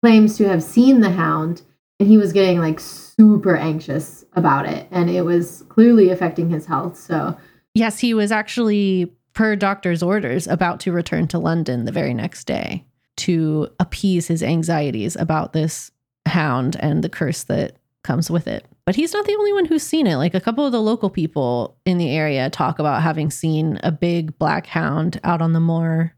claims 0.00 0.36
to 0.36 0.48
have 0.48 0.62
seen 0.62 1.00
the 1.00 1.10
hound 1.10 1.62
and 1.98 2.08
he 2.08 2.18
was 2.18 2.32
getting 2.32 2.58
like 2.60 2.78
super 2.78 3.56
anxious 3.56 4.24
about 4.34 4.66
it. 4.66 4.86
And 4.92 5.10
it 5.10 5.22
was 5.22 5.64
clearly 5.68 6.10
affecting 6.10 6.50
his 6.50 6.66
health. 6.66 6.96
So, 6.96 7.36
yes, 7.74 7.98
he 7.98 8.14
was 8.14 8.30
actually 8.30 9.12
per 9.34 9.56
doctor's 9.56 10.02
orders, 10.02 10.46
about 10.46 10.80
to 10.80 10.92
return 10.92 11.28
to 11.28 11.38
London 11.38 11.84
the 11.84 11.92
very 11.92 12.14
next 12.14 12.44
day 12.44 12.84
to 13.16 13.68
appease 13.78 14.26
his 14.26 14.42
anxieties 14.42 15.16
about 15.16 15.52
this 15.52 15.90
hound 16.26 16.76
and 16.80 17.02
the 17.04 17.08
curse 17.08 17.44
that 17.44 17.76
comes 18.02 18.30
with 18.30 18.46
it. 18.46 18.66
But 18.84 18.96
he's 18.96 19.12
not 19.12 19.26
the 19.26 19.34
only 19.34 19.52
one 19.52 19.64
who's 19.64 19.82
seen 19.82 20.06
it. 20.06 20.16
Like 20.16 20.34
a 20.34 20.40
couple 20.40 20.66
of 20.66 20.72
the 20.72 20.82
local 20.82 21.08
people 21.08 21.76
in 21.84 21.98
the 21.98 22.10
area 22.10 22.50
talk 22.50 22.78
about 22.78 23.02
having 23.02 23.30
seen 23.30 23.78
a 23.82 23.92
big 23.92 24.36
black 24.38 24.66
hound 24.66 25.20
out 25.22 25.40
on 25.40 25.52
the 25.52 25.60
moor, 25.60 26.14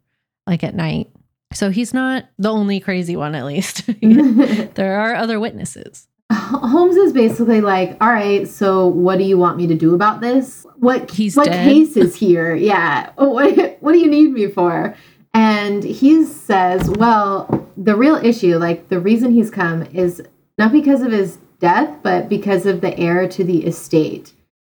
like 0.47 0.65
at 0.65 0.75
night. 0.75 1.11
So 1.53 1.71
he's 1.71 1.93
not 1.93 2.25
the 2.39 2.51
only 2.51 2.81
crazy 2.81 3.17
one, 3.17 3.35
at 3.35 3.45
least. 3.45 3.87
there 4.75 4.99
are 4.99 5.15
other 5.15 5.39
witnesses. 5.39 6.09
Holmes 6.69 6.97
is 6.97 7.13
basically 7.13 7.61
like, 7.61 7.97
all 8.01 8.09
right, 8.09 8.47
so 8.49 8.87
what 8.87 9.19
do 9.19 9.25
you 9.25 9.39
want 9.39 9.57
me 9.57 9.67
to 9.67 9.75
do 9.75 9.95
about 9.95 10.21
this? 10.21 10.67
What 10.77 11.11
He's 11.11 11.37
what 11.37 11.47
dead. 11.47 11.65
case 11.65 11.97
is 11.97 12.17
here? 12.25 12.55
Yeah. 12.55 13.11
Oh, 13.19 13.31
what 13.31 13.79
what 13.81 13.93
do 13.93 13.99
you 13.99 14.09
need 14.09 14.33
me 14.33 14.49
for? 14.49 14.95
And 15.33 15.83
he 15.83 16.25
says, 16.25 16.89
well, 16.91 17.69
the 17.77 17.97
real 17.97 18.17
issue, 18.17 18.57
like 18.59 18.89
the 18.89 19.01
reason 19.01 19.33
he's 19.33 19.51
come 19.51 19.83
is 19.93 20.23
not 20.59 20.71
because 20.71 21.03
of 21.03 21.11
his 21.11 21.39
death, 21.59 21.99
but 22.03 22.29
because 22.29 22.67
of 22.67 22.81
the 22.81 22.97
heir 22.99 23.27
to 23.29 23.43
the 23.43 23.67
estate, 23.67 24.33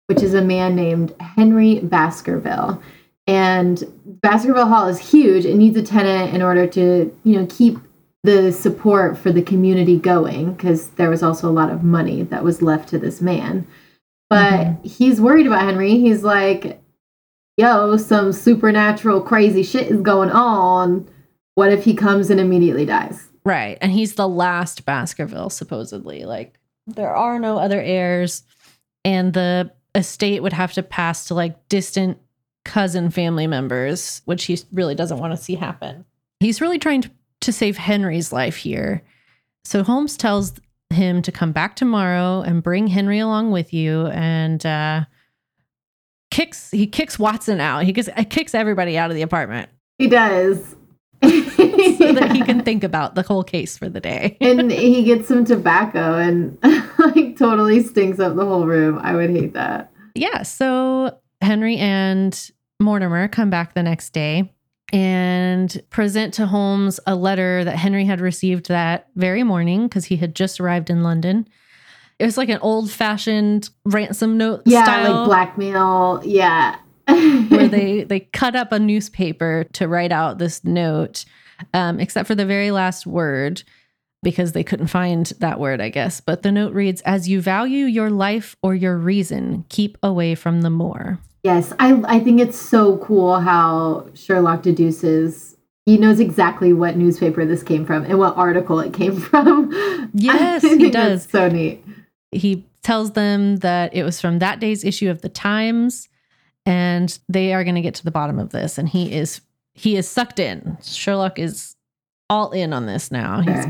which 0.07 0.23
is 0.23 0.33
a 0.33 0.41
man 0.41 0.75
named 0.75 1.13
Henry 1.19 1.79
Baskerville. 1.79 2.81
And 3.27 3.83
Baskerville 4.05 4.67
Hall 4.67 4.87
is 4.87 4.97
huge. 4.99 5.45
It 5.45 5.55
needs 5.55 5.77
a 5.77 5.83
tenant 5.83 6.33
in 6.33 6.41
order 6.41 6.65
to, 6.67 7.15
you 7.23 7.39
know, 7.39 7.45
keep 7.49 7.77
the 8.24 8.51
support 8.51 9.17
for 9.17 9.31
the 9.31 9.41
community 9.41 9.97
going 9.97 10.53
because 10.53 10.89
there 10.91 11.09
was 11.09 11.24
also 11.24 11.50
a 11.50 11.51
lot 11.51 11.71
of 11.71 11.83
money 11.83 12.24
that 12.24 12.43
was 12.43 12.62
left 12.62 12.89
to 12.89 13.00
this 13.00 13.21
man. 13.21 13.67
But 14.29 14.51
mm-hmm. 14.51 14.88
he's 14.88 15.21
worried 15.21 15.47
about 15.47 15.63
Henry. 15.63 15.97
He's 15.97 16.24
like, 16.24 16.81
yo, 17.55 17.97
some 17.97 18.33
supernatural 18.33 19.21
crazy 19.21 19.63
shit 19.63 19.88
is 19.88 20.01
going 20.01 20.31
on. 20.31 21.07
What 21.55 21.71
if 21.71 21.83
he 21.83 21.93
comes 21.93 22.29
and 22.29 22.39
immediately 22.39 22.86
dies? 22.86 23.29
Right. 23.45 23.77
And 23.81 23.91
he's 23.91 24.15
the 24.15 24.27
last 24.27 24.86
Baskerville, 24.86 25.50
supposedly. 25.50 26.25
Like, 26.25 26.59
there 26.86 27.15
are 27.15 27.39
no 27.39 27.57
other 27.57 27.81
heirs. 27.81 28.43
And 29.05 29.33
the 29.33 29.71
estate 29.95 30.43
would 30.43 30.53
have 30.53 30.74
to 30.74 30.83
pass 30.83 31.27
to 31.27 31.33
like 31.33 31.67
distant 31.69 32.19
cousin 32.65 33.09
family 33.09 33.47
members, 33.47 34.21
which 34.25 34.45
he 34.45 34.59
really 34.71 34.95
doesn't 34.95 35.19
want 35.19 35.31
to 35.31 35.41
see 35.41 35.55
happen. 35.55 36.05
He's 36.39 36.62
really 36.62 36.77
trying 36.77 37.01
to, 37.03 37.12
to 37.41 37.51
save 37.51 37.77
Henry's 37.77 38.32
life 38.32 38.58
here. 38.58 39.03
So 39.63 39.84
Holmes 39.84 40.17
tells 40.17 40.53
him 40.89 41.22
to 41.22 41.32
come 41.32 41.51
back 41.51 41.75
tomorrow 41.75 42.41
and 42.41 42.63
bring 42.63 42.88
Henry 42.88 43.20
along 43.20 43.51
with 43.51 43.74
you 43.74 44.08
and 44.08 44.65
uh, 44.65 45.06
kicks 46.32 46.72
he 46.72 46.88
kicks 46.88 47.20
Watson 47.20 47.60
out. 47.60 47.84
He 47.84 47.91
gets, 47.94 48.10
kicks 48.29 48.56
everybody 48.56 48.98
out 48.98 49.10
of 49.10 49.15
the 49.15 49.22
apartment. 49.22 49.70
He 49.98 50.08
does. 50.08 50.75
so 51.24 51.29
that 51.29 52.32
he 52.34 52.44
can 52.44 52.62
think 52.65 52.84
about 52.84 53.15
the 53.15 53.24
whole 53.24 53.44
case 53.44 53.77
for 53.77 53.89
the 53.89 54.00
day. 54.00 54.38
and 54.39 54.72
he 54.72 55.03
gets 55.03 55.27
some 55.27 55.44
tobacco 55.44 56.15
and 56.17 56.58
like 57.00 57.38
totally 57.38 57.82
stinks 57.84 58.20
up 58.20 58.36
the 58.36 58.46
whole 58.46 58.65
room. 58.67 59.00
I 59.01 59.15
would 59.15 59.32
hate 59.32 59.53
that. 59.53 59.91
Yeah. 60.13 60.44
So 60.44 61.17
Henry 61.41 61.77
and 61.77 62.51
Mortimer 62.79 63.27
come 63.27 63.50
back 63.50 63.74
the 63.74 63.84
next 63.84 64.12
day 64.12 64.53
and 64.94 65.82
present 65.89 66.34
to 66.36 66.48
Holmes 66.48 67.00
a 67.06 67.15
letter 67.15 67.63
that 67.63 67.75
Henry 67.75 68.06
had 68.06 68.22
received 68.22 68.67
that 68.67 69.08
very 69.15 69.44
morning 69.44 69.88
because 69.88 70.06
he 70.06 70.17
had 70.17 70.36
just 70.36 70.60
arrived 70.60 70.89
in 70.89 71.03
London. 71.03 71.48
It 72.20 72.25
was 72.25 72.38
like 72.38 72.50
an 72.50 72.60
old 72.60 72.89
fashioned 72.89 73.70
ransom 73.86 74.38
note 74.38 74.63
yeah, 74.65 74.84
style. 74.84 75.13
like 75.13 75.27
blackmail. 75.27 76.22
Yeah. 76.25 76.77
where 77.08 77.67
they 77.67 78.03
they 78.08 78.22
cut 78.22 78.56
up 78.56 78.72
a 78.72 78.79
newspaper 78.79 79.65
to 79.74 79.88
write 79.88 80.12
out 80.12 80.39
this 80.39 80.63
note, 80.63 81.25
um, 81.74 82.00
except 82.00 82.27
for 82.27 82.36
the 82.36 82.46
very 82.46 82.72
last 82.72 83.06
word 83.06 83.63
because 84.24 84.51
they 84.51 84.63
couldn't 84.63 84.88
find 84.88 85.27
that 85.39 85.60
word, 85.60 85.79
I 85.79 85.89
guess. 85.89 86.20
But 86.20 86.44
the 86.44 86.51
note 86.51 86.74
reads, 86.74 87.01
"As 87.01 87.29
you 87.29 87.39
value 87.39 87.86
your 87.86 88.10
life 88.10 88.58
or 88.62 88.75
your 88.75 88.98
reason, 88.98 89.65
keep 89.70 89.98
away 90.03 90.36
from 90.36 90.62
the 90.62 90.70
moor." 90.70 91.20
Yes, 91.44 91.74
I 91.79 92.01
I 92.06 92.20
think 92.20 92.41
it's 92.41 92.58
so 92.60 92.98
cool 92.98 93.39
how 93.39 94.08
Sherlock 94.13 94.62
deduces 94.63 95.58
he 95.88 95.98
knows 95.98 96.20
exactly 96.20 96.74
what 96.74 96.98
newspaper 96.98 97.46
this 97.46 97.63
came 97.63 97.86
from 97.86 98.03
and 98.03 98.20
what 98.20 98.36
article 98.36 98.82
it 98.82 98.91
came 98.94 99.15
from. 99.22 99.72
Yes, 100.13 100.62
he 100.62 100.89
does. 100.89 101.24
so 101.32 101.48
neat. 101.48 101.82
He 102.34 102.65
tells 102.84 103.13
them 103.13 103.58
that 103.58 103.94
it 103.96 104.03
was 104.03 104.20
from 104.20 104.39
that 104.39 104.60
day's 104.60 104.84
issue 104.84 105.10
of 105.10 105.22
the 105.22 105.29
Times 105.29 106.10
and 106.65 107.17
they 107.29 107.53
are 107.53 107.63
going 107.63 107.75
to 107.75 107.82
get 107.82 107.96
to 107.96 108.03
the 108.03 108.12
bottom 108.12 108.38
of 108.38 108.50
this 108.50 108.77
and 108.77 108.89
he 108.89 109.13
is 109.13 109.39
he 109.74 109.96
is 109.96 110.10
sucked 110.10 110.39
in. 110.39 110.77
Sherlock 110.84 111.39
is 111.39 111.77
all 112.29 112.51
in 112.51 112.74
on 112.74 112.86
this 112.86 113.10
now. 113.10 113.39
He's 113.39 113.65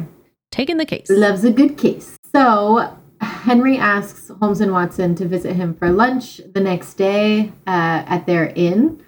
taking 0.52 0.78
the 0.78 0.86
case. 0.86 1.12
Loves 1.12 1.44
a 1.44 1.52
good 1.52 1.78
case. 1.78 2.18
So 2.34 2.98
Henry 3.22 3.78
asks 3.78 4.30
Holmes 4.40 4.62
and 4.62 4.72
Watson 4.72 5.16
to 5.16 5.28
visit 5.28 5.56
him 5.56 5.74
for 5.74 5.90
lunch 5.90 6.42
the 6.54 6.60
next 6.60 6.96
day 6.96 7.52
uh, 7.66 8.04
at 8.06 8.26
their 8.26 8.48
inn 8.56 9.02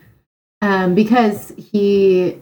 um, 0.62 0.96
because 0.96 1.54
he 1.58 2.39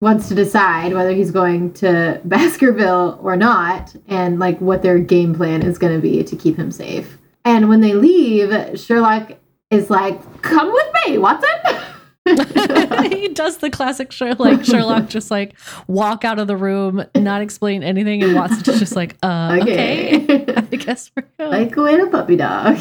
wants 0.00 0.28
to 0.28 0.34
decide 0.34 0.92
whether 0.92 1.12
he's 1.12 1.30
going 1.30 1.72
to 1.74 2.20
Baskerville 2.24 3.18
or 3.22 3.36
not 3.36 3.94
and 4.06 4.38
like 4.38 4.60
what 4.60 4.82
their 4.82 4.98
game 4.98 5.34
plan 5.34 5.62
is 5.62 5.78
going 5.78 5.94
to 5.94 6.00
be 6.00 6.22
to 6.22 6.36
keep 6.36 6.56
him 6.56 6.70
safe. 6.70 7.18
And 7.44 7.68
when 7.68 7.80
they 7.80 7.94
leave, 7.94 8.78
Sherlock 8.78 9.32
is 9.70 9.90
like, 9.90 10.42
"Come 10.42 10.72
with 10.72 10.86
me, 11.06 11.18
Watson." 11.18 11.50
he 13.12 13.28
does 13.28 13.58
the 13.58 13.70
classic 13.70 14.12
show 14.12 14.34
like 14.38 14.64
Sherlock, 14.64 15.08
just 15.08 15.30
like 15.30 15.54
walk 15.86 16.24
out 16.24 16.38
of 16.38 16.46
the 16.46 16.56
room, 16.56 17.04
not 17.14 17.42
explain 17.42 17.82
anything, 17.82 18.22
and 18.22 18.34
Watson's 18.34 18.78
just 18.78 18.96
like, 18.96 19.16
uh, 19.22 19.58
okay, 19.62 20.24
okay. 20.24 20.54
I 20.56 20.76
guess 20.76 21.10
we're 21.16 21.26
going. 21.38 21.50
Like 21.50 21.70
going 21.70 22.00
a 22.00 22.06
puppy 22.06 22.36
dog. 22.36 22.78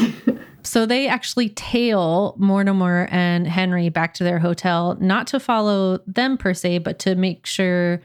so 0.63 0.85
they 0.85 1.07
actually 1.07 1.49
tail 1.49 2.35
Mortimer 2.37 3.07
and 3.11 3.47
Henry 3.47 3.89
back 3.89 4.13
to 4.15 4.23
their 4.23 4.39
hotel, 4.39 4.97
not 4.99 5.27
to 5.27 5.39
follow 5.39 5.99
them 6.07 6.37
per 6.37 6.53
se, 6.53 6.79
but 6.79 6.99
to 6.99 7.15
make 7.15 7.45
sure 7.45 8.01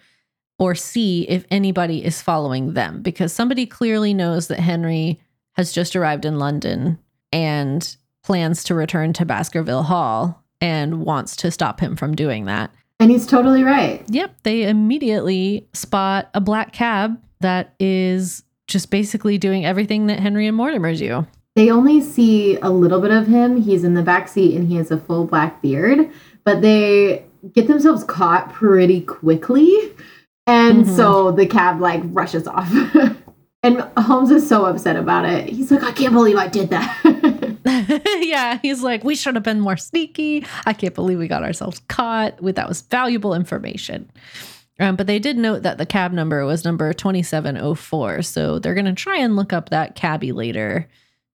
or 0.59 0.75
see 0.75 1.23
if 1.29 1.45
anybody 1.51 2.05
is 2.05 2.21
following 2.21 2.75
them, 2.75 3.01
because 3.01 3.33
somebody 3.33 3.65
clearly 3.65 4.13
knows 4.13 4.49
that 4.49 4.59
Henry 4.59 5.21
has 5.53 5.73
just 5.73 5.95
arrived 5.95 6.25
in 6.25 6.39
London 6.39 6.99
and 7.33 7.97
plans 8.25 8.65
to 8.65 8.75
return 8.75 9.13
to 9.13 9.25
Baskerville 9.25 9.85
Hall 9.85 10.45
and 10.61 11.01
wants 11.05 11.37
to 11.37 11.51
stop 11.51 11.81
him 11.81 11.97
from 11.97 12.15
doing 12.15 12.47
that. 12.47 12.71
And 13.01 13.11
he's 13.11 13.27
totally 13.27 13.63
right. 13.63 14.05
Yep. 14.09 14.35
They 14.43 14.69
immediately 14.69 15.69
spot 15.73 16.31
a 16.35 16.41
black 16.41 16.73
cab 16.73 17.21
that 17.41 17.75
is 17.79 18.43
just 18.67 18.91
basically 18.91 19.39
doing 19.39 19.65
everything 19.65 20.07
that 20.07 20.19
Henry 20.19 20.47
and 20.47 20.57
Mortimer 20.57 20.95
do. 20.95 21.27
They 21.55 21.71
only 21.71 22.01
see 22.01 22.57
a 22.59 22.71
little 22.71 23.01
bit 23.01 23.11
of 23.11 23.27
him. 23.27 23.61
He's 23.61 23.85
in 23.85 23.95
the 23.95 24.03
back 24.03 24.29
seat 24.29 24.57
and 24.57 24.69
he 24.69 24.77
has 24.77 24.91
a 24.91 24.99
full 24.99 25.27
black 25.27 25.63
beard, 25.63 26.11
but 26.45 26.61
they 26.61 27.25
get 27.53 27.69
themselves 27.69 28.05
caught 28.05 28.53
pretty 28.53 29.01
quickly. 29.01 29.93
And 30.47 30.85
mm-hmm. 30.85 30.97
so 30.97 31.33
the 31.33 31.47
cab 31.47 31.81
like 31.81 32.03
rushes 32.05 32.47
off. 32.47 32.73
and 33.63 33.81
Holmes 33.97 34.31
is 34.31 34.49
so 34.49 34.67
upset 34.67 34.97
about 34.97 35.25
it. 35.25 35.49
He's 35.49 35.71
like, 35.71 35.83
I 35.83 35.93
can't 35.93 36.13
believe 36.13 36.37
I 36.37 36.49
did 36.49 36.71
that. 36.71 37.03
yeah, 38.21 38.59
he's 38.63 38.83
like, 38.83 39.05
we 39.05 39.15
should 39.15 39.35
have 39.35 39.45
been 39.45 39.61
more 39.61 39.77
sneaky. 39.77 40.47
I 40.67 40.73
can't 40.73 40.95
believe 40.95 41.19
we 41.19 41.29
got 41.29 41.43
ourselves 41.43 41.81
caught 41.89 42.41
with 42.41 42.57
that 42.57 42.69
was 42.69 42.83
valuable 42.83 43.35
information. 43.35 44.11
Um, 44.81 44.97
but 44.97 45.07
they 45.07 45.19
did 45.19 45.37
note 45.37 45.63
that 45.65 45.79
the 45.79 45.87
cab 45.87 46.13
number 46.13 46.45
was 46.47 46.65
number 46.65 46.93
2704. 46.93 48.23
So 48.23 48.59
they're 48.59 48.75
going 48.75 48.85
to 48.85 48.93
try 48.93 49.19
and 49.19 49.37
look 49.37 49.53
up 49.53 49.71
that 49.71 49.97
cabbie 49.97 50.33
later 50.33 50.89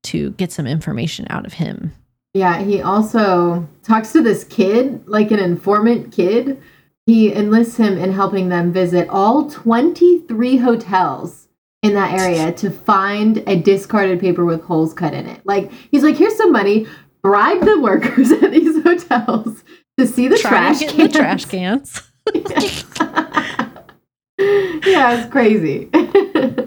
to 0.05 0.31
get 0.33 0.51
some 0.51 0.67
information 0.67 1.27
out 1.31 1.47
of 1.47 1.55
him. 1.55 1.93
Yeah, 2.33 2.63
he 2.63 2.83
also 2.83 3.69
talks 3.83 4.13
to 4.13 4.23
this 4.23 4.45
kid, 4.45 5.07
like 5.07 5.31
an 5.31 5.39
informant 5.39 6.13
kid. 6.13 6.61
He 7.07 7.33
enlists 7.33 7.77
him 7.77 7.97
in 7.99 8.13
helping 8.13 8.49
them 8.49 8.73
visit 8.73 9.09
all 9.09 9.49
23 9.49 10.57
hotels 10.57 11.49
in 11.85 11.93
that 11.93 12.19
area 12.19 12.51
to 12.51 12.71
find 12.71 13.45
a 13.47 13.61
discarded 13.61 14.19
paper 14.19 14.45
with 14.45 14.63
holes 14.63 14.95
cut 14.95 15.13
in 15.13 15.27
it. 15.27 15.43
Like, 15.45 15.71
he's 15.91 16.03
like, 16.03 16.17
here's 16.17 16.35
some 16.35 16.51
money, 16.51 16.87
bribe 17.23 17.61
the 17.61 17.79
workers 17.79 18.33
at 18.33 18.53
these 18.53 18.83
hotels 18.83 19.63
to 19.99 20.07
see 20.07 20.27
the 20.27 20.39
Try 20.39 20.51
trash 20.51 20.81
cans. 20.81 20.97
The 20.97 21.09
trash 21.09 21.45
cans. 21.45 22.03
yeah, 24.87 25.21
it's 25.21 25.31
crazy. 25.31 25.91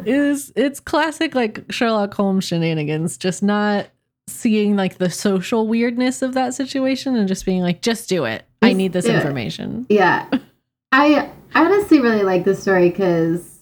is 0.06 0.54
it's 0.56 0.80
classic 0.80 1.34
like 1.34 1.66
Sherlock 1.72 2.14
Holmes 2.14 2.46
shenanigans, 2.46 3.18
just 3.18 3.42
not 3.42 3.88
seeing 4.28 4.76
like 4.76 5.00
the 5.00 5.10
social 5.10 5.68
weirdness 5.68 6.22
of 6.22 6.36
that 6.36 6.54
situation 6.54 7.16
and 7.16 7.28
just 7.28 7.44
being 7.44 7.64
like, 7.64 7.82
just 7.82 8.08
do 8.08 8.26
it. 8.26 8.46
Just 8.62 8.70
I 8.70 8.74
need 8.74 8.94
this 8.94 9.08
information. 9.08 9.88
It. 9.90 9.96
Yeah. 9.96 10.30
I 10.92 11.32
I 11.56 11.66
honestly 11.66 12.02
really 12.02 12.24
like 12.24 12.46
this 12.46 12.62
story 12.62 12.92
because 12.92 13.57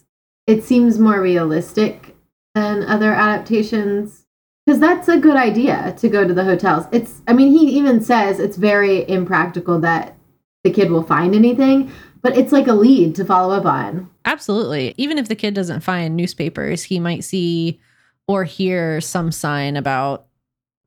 it 0.47 0.63
seems 0.63 0.99
more 0.99 1.21
realistic 1.21 2.15
than 2.53 2.84
other 2.84 3.13
adaptations. 3.13 4.25
Because 4.65 4.79
that's 4.79 5.08
a 5.08 5.19
good 5.19 5.36
idea 5.36 5.93
to 5.99 6.10
go 6.10 6.27
to 6.27 6.34
the 6.34 6.43
hotels. 6.43 6.86
It's 6.91 7.21
I 7.27 7.34
mean, 7.34 7.51
he 7.51 7.77
even 7.77 8.01
says 8.01 8.39
it's 8.39 8.58
very 8.58 9.08
impractical 9.08 9.79
that 9.81 10.17
the 10.63 10.71
kid 10.71 10.89
will 10.89 11.03
find 11.03 11.36
anything, 11.36 11.91
but 12.23 12.36
it's 12.36 12.51
like 12.51 12.67
a 12.67 12.73
lead 12.73 13.13
to 13.15 13.25
follow 13.25 13.53
up 13.53 13.65
on. 13.65 14.10
Absolutely. 14.25 14.95
Even 14.97 15.19
if 15.19 15.27
the 15.27 15.36
kid 15.36 15.53
doesn't 15.53 15.81
find 15.81 16.15
newspapers, 16.15 16.84
he 16.84 16.99
might 16.99 17.23
see 17.23 17.79
or 18.27 18.43
hear 18.43 18.99
some 18.99 19.31
sign 19.31 19.77
about 19.77 20.25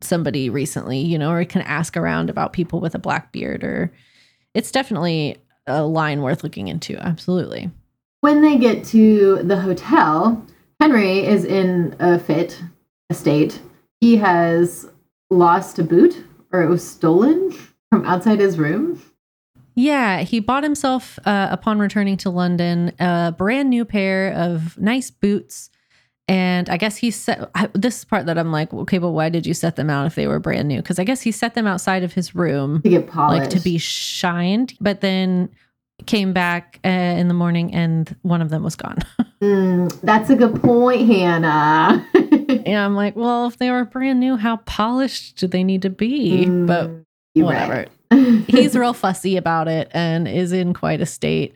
somebody 0.00 0.50
recently, 0.50 0.98
you 0.98 1.16
know, 1.16 1.30
or 1.30 1.44
can 1.44 1.62
ask 1.62 1.96
around 1.96 2.30
about 2.30 2.52
people 2.52 2.80
with 2.80 2.96
a 2.96 2.98
black 2.98 3.30
beard 3.30 3.62
or 3.62 3.92
it's 4.54 4.72
definitely 4.72 5.36
a 5.68 5.84
line 5.84 6.22
worth 6.22 6.42
looking 6.42 6.66
into. 6.66 6.96
Absolutely. 6.96 7.70
When 8.20 8.42
they 8.42 8.59
get 8.59 8.85
to 8.87 9.42
the 9.42 9.61
hotel, 9.61 10.44
Henry 10.81 11.24
is 11.24 11.44
in 11.44 11.94
a 11.98 12.18
fit 12.18 12.62
a 13.11 13.14
state. 13.14 13.61
He 14.00 14.16
has 14.16 14.88
lost 15.31 15.78
a 15.78 15.85
boot 15.85 16.24
or 16.52 16.62
it 16.62 16.68
was 16.68 16.88
stolen 16.88 17.52
from 17.90 18.04
outside 18.04 18.40
his 18.40 18.59
room. 18.59 19.02
Yeah, 19.74 20.22
he 20.22 20.40
bought 20.40 20.64
himself, 20.64 21.20
uh, 21.24 21.48
upon 21.52 21.78
returning 21.78 22.16
to 22.18 22.31
London, 22.31 22.92
a 22.98 23.33
brand 23.37 23.70
new 23.70 23.85
pair 23.85 24.33
of 24.33 24.76
nice 24.78 25.11
boots. 25.11 25.70
And 26.26 26.68
I 26.68 26.76
guess 26.76 26.96
he 26.96 27.11
set 27.11 27.48
I, 27.54 27.68
this 27.72 28.04
part 28.04 28.26
that 28.26 28.37
I'm 28.37 28.50
like, 28.50 28.74
okay, 28.74 28.98
but 28.98 29.11
why 29.11 29.28
did 29.28 29.46
you 29.46 29.54
set 29.54 29.76
them 29.76 29.88
out 29.88 30.07
if 30.07 30.14
they 30.14 30.26
were 30.26 30.40
brand 30.40 30.68
new? 30.68 30.78
Because 30.83 30.98
I 30.98 31.04
guess 31.04 31.22
he 31.22 31.31
set 31.31 31.54
them 31.54 31.66
outside 31.66 32.02
of 32.02 32.12
his 32.12 32.35
room 32.35 32.83
to 32.83 32.88
get 32.88 33.07
polished, 33.07 33.40
like 33.40 33.50
to 33.50 33.61
be 33.61 33.78
shined. 33.78 34.74
But 34.81 35.00
then 35.00 35.48
came 36.06 36.32
back 36.32 36.80
uh, 36.84 36.88
in 36.88 37.28
the 37.28 37.34
morning 37.34 37.74
and 37.74 38.14
one 38.22 38.40
of 38.40 38.50
them 38.50 38.62
was 38.62 38.76
gone. 38.76 38.98
mm, 39.42 40.00
that's 40.00 40.30
a 40.30 40.37
good 40.37 40.61
point, 40.62 41.06
Hannah. 41.06 42.06
yeah, 42.66 42.84
I'm 42.84 42.94
like, 42.94 43.16
well, 43.16 43.46
if 43.46 43.58
they 43.58 43.70
were 43.70 43.84
brand 43.84 44.20
new, 44.20 44.37
how 44.37 44.58
polished 44.58 45.37
do 45.37 45.46
they 45.46 45.64
need 45.64 45.82
to 45.82 45.90
be? 45.90 46.46
Mm, 46.46 46.66
but 46.66 46.90
whatever. 47.34 47.87
Right. 48.11 48.44
he's 48.48 48.76
real 48.76 48.94
fussy 48.94 49.37
about 49.37 49.68
it 49.68 49.90
and 49.92 50.26
is 50.26 50.52
in 50.52 50.74
quite 50.74 51.00
a 51.00 51.06
state. 51.06 51.54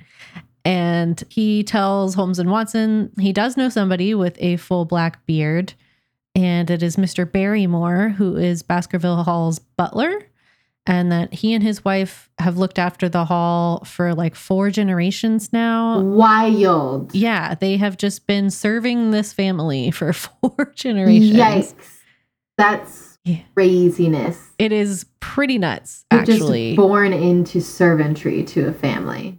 And 0.64 1.22
he 1.28 1.64
tells 1.64 2.14
Holmes 2.14 2.38
and 2.38 2.50
Watson 2.50 3.10
he 3.18 3.32
does 3.32 3.56
know 3.56 3.68
somebody 3.68 4.14
with 4.14 4.36
a 4.38 4.56
full 4.58 4.84
black 4.84 5.26
beard, 5.26 5.74
and 6.36 6.70
it 6.70 6.84
is 6.84 6.96
Mr. 6.96 7.30
Barrymore, 7.30 8.10
who 8.10 8.36
is 8.36 8.62
Baskerville 8.62 9.24
Hall's 9.24 9.58
butler. 9.58 10.28
And 10.86 11.12
that 11.12 11.32
he 11.32 11.54
and 11.54 11.62
his 11.62 11.84
wife 11.84 12.28
have 12.38 12.58
looked 12.58 12.78
after 12.78 13.08
the 13.08 13.24
hall 13.24 13.84
for 13.84 14.14
like 14.14 14.34
four 14.34 14.70
generations 14.70 15.52
now. 15.52 16.00
Wild. 16.00 17.14
Yeah, 17.14 17.54
they 17.54 17.76
have 17.76 17.96
just 17.96 18.26
been 18.26 18.50
serving 18.50 19.12
this 19.12 19.32
family 19.32 19.90
for 19.90 20.12
four 20.12 20.72
generations. 20.74 21.38
Yikes. 21.38 21.74
That's 22.58 23.18
yeah. 23.24 23.40
craziness. 23.54 24.50
It 24.58 24.72
is 24.72 25.06
pretty 25.20 25.58
nuts, 25.58 26.04
You're 26.10 26.22
actually. 26.22 26.76
born 26.76 27.12
into 27.12 27.60
servantry 27.60 28.42
to 28.44 28.68
a 28.68 28.72
family. 28.72 29.38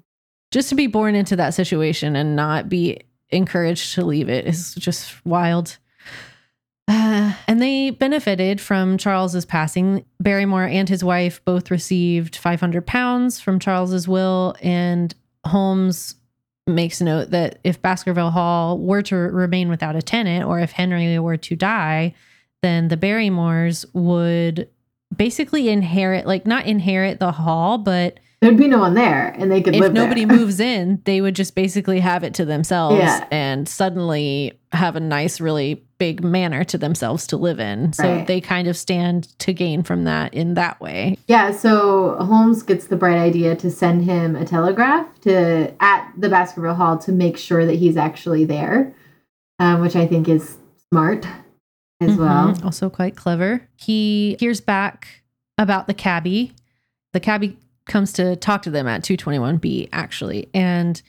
Just 0.52 0.70
to 0.70 0.76
be 0.76 0.88
born 0.88 1.16
into 1.16 1.36
that 1.36 1.54
situation 1.54 2.16
and 2.16 2.36
not 2.36 2.70
be 2.70 3.02
encouraged 3.30 3.96
to 3.96 4.06
leave 4.06 4.30
it 4.30 4.46
is 4.46 4.76
just 4.76 5.26
wild. 5.26 5.78
And 7.46 7.62
they 7.62 7.91
benefited 7.91 8.60
from 8.60 8.98
Charles's 8.98 9.46
passing. 9.46 10.06
Barrymore 10.19 10.63
and 10.63 10.89
his 10.89 11.04
wife 11.04 11.43
both 11.46 11.69
received 11.69 12.36
500 12.36 12.88
pounds 12.88 13.39
from 13.39 13.60
Charles's 13.60 14.08
will, 14.08 14.56
and 14.62 15.13
Holmes 15.46 16.15
makes 16.65 17.02
note 17.02 17.32
that 17.32 17.60
if 17.63 17.82
Baskerville 17.82 18.32
Hall 18.32 18.80
were 18.80 19.02
to 19.04 19.15
remain 19.15 19.69
without 19.69 19.96
a 19.96 20.02
tenant, 20.02 20.46
or 20.46 20.60
if 20.60 20.72
Henry 20.72 21.19
were 21.19 21.38
to 21.38 21.56
die, 21.56 22.15
then 22.62 22.88
the 22.88 22.98
Barrymores 22.98 23.86
would 23.93 24.69
basically 25.15 25.69
inherit, 25.69 26.26
like 26.26 26.48
not 26.48 26.65
inherit 26.65 27.19
the 27.19 27.32
hall, 27.32 27.78
but 27.78 28.19
there'd 28.44 28.58
be 28.58 28.68
no 28.68 28.80
one 28.80 28.94
there 28.94 29.34
and 29.38 29.52
they 29.52 29.62
could 29.62 29.76
if 29.76 29.92
nobody 29.92 30.26
moves 30.38 30.60
in 30.60 31.02
they 31.06 31.22
would 31.22 31.36
just 31.36 31.56
basically 31.56 32.00
have 32.00 32.24
it 32.24 32.34
to 32.34 32.46
themselves 32.46 32.98
yeah. 32.98 33.26
and 33.32 33.68
suddenly 33.68 34.60
have 34.72 34.96
a 34.96 35.00
nice 35.00 35.40
really 35.40 35.84
big 35.98 36.24
manor 36.24 36.64
to 36.64 36.78
themselves 36.78 37.26
to 37.28 37.38
live 37.38 37.60
in 37.60 37.94
so 37.94 38.04
right. 38.04 38.28
they 38.28 38.42
kind 38.42 38.68
of 38.68 38.76
stand 38.76 39.38
to 39.40 39.54
gain 39.54 39.84
from 39.84 40.04
that 40.04 40.34
in 40.34 40.56
that 40.56 40.80
way 40.82 41.18
yeah 41.28 41.52
so 41.52 42.16
holmes 42.18 42.64
gets 42.64 42.88
the 42.88 42.96
bright 42.96 43.18
idea 43.18 43.56
to 43.56 43.72
send 43.72 44.04
him 44.04 44.36
a 44.36 44.46
telegraph 44.46 45.08
to 45.22 45.74
at 45.80 46.12
the 46.18 46.30
baskerville 46.30 46.76
hall 46.76 46.98
to 46.98 47.12
make 47.12 47.38
sure 47.38 47.66
that 47.66 47.76
he's 47.76 47.98
actually 47.98 48.44
there 48.46 48.94
um, 49.60 49.82
which 49.82 49.96
i 49.96 50.06
think 50.06 50.28
is 50.28 50.58
smart 50.90 51.26
as 52.02 52.12
mm-hmm. 52.12 52.22
well 52.22 52.58
also 52.64 52.90
quite 52.90 53.16
clever 53.16 53.68
he 53.78 54.36
hears 54.40 54.60
back 54.60 55.24
about 55.58 55.88
the 55.88 55.94
cabbie 55.94 56.54
the 57.14 57.20
cabbie 57.20 57.58
comes 57.86 58.13
to 58.13 58.36
talk 58.36 58.62
to 58.63 58.69
them 58.69 58.88
at 58.88 59.04
221B 59.04 59.89
actually 59.91 60.50
and 60.54 61.02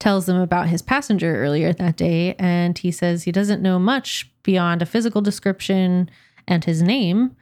tells 0.00 0.26
them 0.26 0.36
about 0.36 0.68
his 0.68 0.82
passenger 0.82 1.36
earlier 1.36 1.72
that 1.72 1.96
day. 1.96 2.34
And 2.38 2.76
he 2.76 2.90
says 2.90 3.22
he 3.22 3.32
doesn't 3.32 3.62
know 3.62 3.78
much 3.78 4.30
beyond 4.42 4.82
a 4.82 4.86
physical 4.86 5.20
description 5.20 6.10
and 6.48 6.64
his 6.64 6.82
name. 6.82 7.36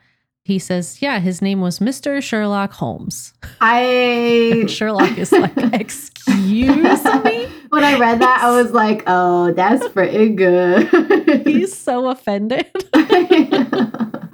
He 0.44 0.58
says 0.58 1.00
yeah 1.00 1.20
his 1.20 1.40
name 1.40 1.60
was 1.60 1.78
mr 1.78 2.22
sherlock 2.22 2.72
holmes. 2.72 3.34
I 3.60 4.64
sherlock 4.68 5.16
is 5.16 5.32
like 5.32 5.56
excuse 5.72 7.04
me? 7.24 7.46
When 7.68 7.84
i 7.84 7.96
read 7.98 8.20
that 8.20 8.40
i 8.42 8.60
was 8.60 8.72
like 8.72 9.04
oh 9.06 9.52
that's 9.52 9.86
pretty 9.88 10.30
good. 10.30 11.46
He's 11.46 11.76
so 11.76 12.08
offended 12.08 12.66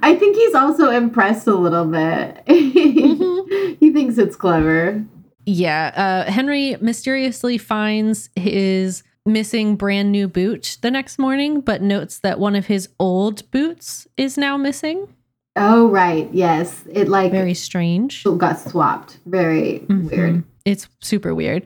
I 0.01 0.15
think 0.15 0.35
he's 0.35 0.55
also 0.55 0.89
impressed 0.89 1.47
a 1.47 1.55
little 1.55 1.85
bit. 1.85 2.43
Mm-hmm. 2.47 3.73
he 3.79 3.91
thinks 3.91 4.17
it's 4.17 4.35
clever. 4.35 5.03
Yeah. 5.45 6.25
Uh, 6.27 6.31
Henry 6.31 6.75
mysteriously 6.81 7.57
finds 7.57 8.29
his 8.35 9.03
missing 9.25 9.75
brand 9.75 10.11
new 10.11 10.27
boot 10.27 10.77
the 10.81 10.91
next 10.91 11.19
morning, 11.19 11.61
but 11.61 11.81
notes 11.81 12.19
that 12.19 12.39
one 12.39 12.55
of 12.55 12.67
his 12.67 12.89
old 12.99 13.49
boots 13.51 14.07
is 14.17 14.37
now 14.37 14.57
missing. 14.57 15.13
Oh, 15.55 15.87
right. 15.89 16.29
Yes. 16.31 16.83
It 16.91 17.09
like 17.09 17.31
very 17.31 17.53
strange. 17.53 18.23
Got 18.23 18.59
swapped. 18.59 19.19
Very 19.25 19.79
mm-hmm. 19.79 20.07
weird. 20.07 20.43
It's 20.67 20.89
super 20.99 21.33
weird. 21.33 21.65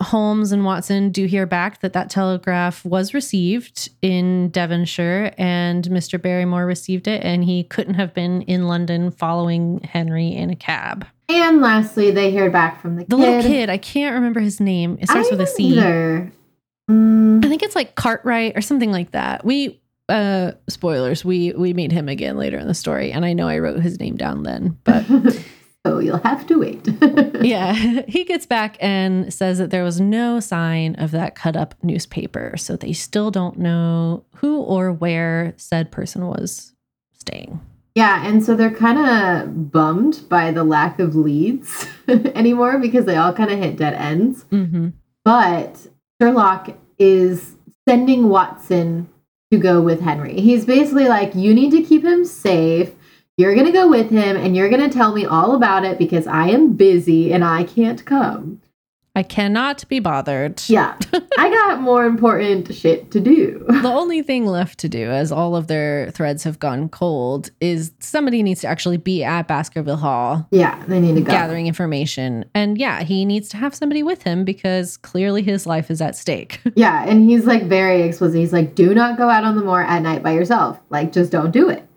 Holmes 0.00 0.52
and 0.52 0.64
Watson 0.64 1.10
do 1.10 1.26
hear 1.26 1.46
back 1.46 1.80
that 1.80 1.94
that 1.94 2.10
telegraph 2.10 2.84
was 2.84 3.12
received 3.12 3.90
in 4.02 4.50
Devonshire 4.50 5.34
and 5.36 5.84
Mr. 5.86 6.20
Barrymore 6.22 6.64
received 6.64 7.08
it 7.08 7.24
and 7.24 7.42
he 7.42 7.64
couldn't 7.64 7.94
have 7.94 8.14
been 8.14 8.42
in 8.42 8.68
London 8.68 9.10
following 9.10 9.80
Henry 9.82 10.28
in 10.28 10.50
a 10.50 10.54
cab. 10.56 11.04
And 11.28 11.60
lastly, 11.60 12.12
they 12.12 12.30
hear 12.30 12.48
back 12.48 12.80
from 12.80 12.94
the, 12.94 13.04
the 13.04 13.16
kid. 13.16 13.20
little 13.20 13.42
kid. 13.42 13.68
I 13.68 13.78
can't 13.78 14.14
remember 14.14 14.38
his 14.38 14.60
name. 14.60 14.96
It 15.00 15.08
starts 15.08 15.26
I 15.26 15.30
with 15.32 15.40
a 15.40 15.46
C. 15.48 15.74
Mm. 16.88 17.44
I 17.44 17.48
think 17.48 17.64
it's 17.64 17.74
like 17.74 17.96
Cartwright 17.96 18.56
or 18.56 18.60
something 18.60 18.92
like 18.92 19.10
that. 19.10 19.44
We 19.44 19.82
uh 20.08 20.52
spoilers, 20.68 21.24
we 21.24 21.52
we 21.54 21.74
meet 21.74 21.90
him 21.90 22.08
again 22.08 22.36
later 22.36 22.58
in 22.58 22.68
the 22.68 22.74
story 22.74 23.10
and 23.10 23.24
I 23.24 23.32
know 23.32 23.48
I 23.48 23.58
wrote 23.58 23.80
his 23.80 23.98
name 23.98 24.16
down 24.16 24.44
then, 24.44 24.78
but 24.84 25.04
so 25.86 26.00
you'll 26.00 26.18
have 26.18 26.46
to 26.48 26.58
wait. 26.58 26.88
yeah. 27.42 27.74
He 28.08 28.24
gets 28.24 28.46
back 28.46 28.76
and 28.80 29.32
says 29.32 29.58
that 29.58 29.70
there 29.70 29.84
was 29.84 30.00
no 30.00 30.40
sign 30.40 30.94
of 30.96 31.10
that 31.12 31.34
cut 31.34 31.56
up 31.56 31.74
newspaper. 31.82 32.54
So 32.56 32.76
they 32.76 32.92
still 32.92 33.30
don't 33.30 33.58
know 33.58 34.24
who 34.36 34.60
or 34.60 34.92
where 34.92 35.54
said 35.56 35.92
person 35.92 36.26
was 36.26 36.72
staying. 37.12 37.60
Yeah. 37.94 38.26
And 38.26 38.44
so 38.44 38.54
they're 38.54 38.70
kind 38.70 38.98
of 38.98 39.70
bummed 39.70 40.28
by 40.28 40.50
the 40.50 40.64
lack 40.64 40.98
of 40.98 41.14
leads 41.14 41.86
anymore 42.08 42.78
because 42.78 43.04
they 43.04 43.16
all 43.16 43.32
kind 43.32 43.50
of 43.50 43.58
hit 43.58 43.76
dead 43.76 43.94
ends. 43.94 44.44
Mm-hmm. 44.44 44.88
But 45.24 45.86
Sherlock 46.20 46.76
is 46.98 47.56
sending 47.88 48.28
Watson 48.28 49.08
to 49.52 49.58
go 49.58 49.80
with 49.80 50.00
Henry. 50.00 50.40
He's 50.40 50.64
basically 50.64 51.08
like, 51.08 51.34
you 51.34 51.54
need 51.54 51.70
to 51.70 51.82
keep 51.82 52.04
him 52.04 52.24
safe 52.24 52.92
you're 53.36 53.54
going 53.54 53.66
to 53.66 53.72
go 53.72 53.88
with 53.88 54.10
him 54.10 54.36
and 54.36 54.56
you're 54.56 54.70
going 54.70 54.88
to 54.88 54.94
tell 54.94 55.14
me 55.14 55.26
all 55.26 55.54
about 55.54 55.84
it 55.84 55.98
because 55.98 56.26
I 56.26 56.48
am 56.48 56.74
busy 56.74 57.32
and 57.32 57.44
I 57.44 57.64
can't 57.64 58.04
come. 58.04 58.62
I 59.14 59.22
cannot 59.22 59.88
be 59.88 59.98
bothered. 59.98 60.62
Yeah. 60.68 60.94
I 61.38 61.48
got 61.48 61.80
more 61.80 62.04
important 62.04 62.74
shit 62.74 63.10
to 63.12 63.20
do. 63.20 63.64
the 63.66 63.88
only 63.88 64.20
thing 64.20 64.44
left 64.44 64.78
to 64.80 64.90
do, 64.90 65.10
as 65.10 65.32
all 65.32 65.56
of 65.56 65.68
their 65.68 66.10
threads 66.10 66.44
have 66.44 66.58
gone 66.58 66.90
cold, 66.90 67.50
is 67.58 67.92
somebody 67.98 68.42
needs 68.42 68.60
to 68.60 68.66
actually 68.66 68.98
be 68.98 69.24
at 69.24 69.48
Baskerville 69.48 69.96
Hall. 69.96 70.46
Yeah, 70.50 70.82
they 70.86 71.00
need 71.00 71.14
to 71.14 71.22
go. 71.22 71.32
Gathering 71.32 71.66
information. 71.66 72.44
And 72.54 72.76
yeah, 72.76 73.04
he 73.04 73.24
needs 73.24 73.48
to 73.50 73.56
have 73.56 73.74
somebody 73.74 74.02
with 74.02 74.22
him 74.22 74.44
because 74.44 74.98
clearly 74.98 75.42
his 75.42 75.66
life 75.66 75.90
is 75.90 76.02
at 76.02 76.14
stake. 76.14 76.60
yeah, 76.74 77.06
and 77.08 77.26
he's 77.26 77.46
like 77.46 77.64
very 77.64 78.02
explicit. 78.02 78.38
He's 78.38 78.52
like, 78.52 78.74
do 78.74 78.94
not 78.94 79.16
go 79.16 79.30
out 79.30 79.44
on 79.44 79.56
the 79.56 79.62
moor 79.62 79.80
at 79.80 80.02
night 80.02 80.22
by 80.22 80.32
yourself. 80.32 80.78
Like, 80.90 81.12
just 81.12 81.32
don't 81.32 81.52
do 81.52 81.70
it. 81.70 81.88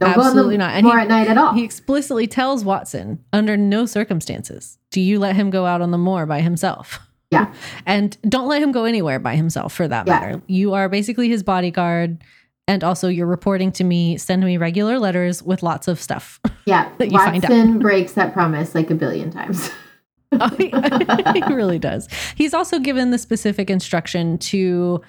Don't 0.00 0.16
Absolutely 0.16 0.56
not. 0.56 0.74
And 0.74 0.86
he, 0.86 0.92
at 0.92 1.08
night 1.08 1.28
at 1.28 1.36
all. 1.36 1.54
He 1.54 1.64
explicitly 1.64 2.26
tells 2.26 2.64
Watson, 2.64 3.24
under 3.32 3.56
no 3.56 3.84
circumstances 3.84 4.78
do 4.90 5.00
you 5.00 5.18
let 5.18 5.34
him 5.34 5.50
go 5.50 5.66
out 5.66 5.80
on 5.80 5.90
the 5.90 5.98
moor 5.98 6.24
by 6.24 6.40
himself. 6.40 7.00
Yeah. 7.30 7.52
And 7.86 8.16
don't 8.22 8.48
let 8.48 8.62
him 8.62 8.72
go 8.72 8.84
anywhere 8.84 9.18
by 9.18 9.34
himself 9.34 9.72
for 9.72 9.88
that 9.88 10.06
yeah. 10.06 10.20
matter. 10.20 10.42
You 10.46 10.74
are 10.74 10.88
basically 10.88 11.28
his 11.28 11.42
bodyguard. 11.42 12.22
And 12.66 12.84
also, 12.84 13.08
you're 13.08 13.26
reporting 13.26 13.72
to 13.72 13.84
me, 13.84 14.18
send 14.18 14.44
me 14.44 14.58
regular 14.58 14.98
letters 14.98 15.42
with 15.42 15.62
lots 15.62 15.88
of 15.88 16.00
stuff. 16.00 16.40
Yeah. 16.66 16.92
that 16.98 17.06
you 17.06 17.14
Watson 17.14 17.40
find 17.40 17.76
out. 17.76 17.80
breaks 17.80 18.12
that 18.12 18.34
promise 18.34 18.74
like 18.74 18.90
a 18.90 18.94
billion 18.94 19.30
times. 19.30 19.70
oh, 20.32 20.54
he 20.54 21.42
really 21.54 21.78
does. 21.78 22.08
He's 22.34 22.52
also 22.52 22.78
given 22.78 23.10
the 23.10 23.16
specific 23.16 23.70
instruction 23.70 24.36
to 24.38 25.00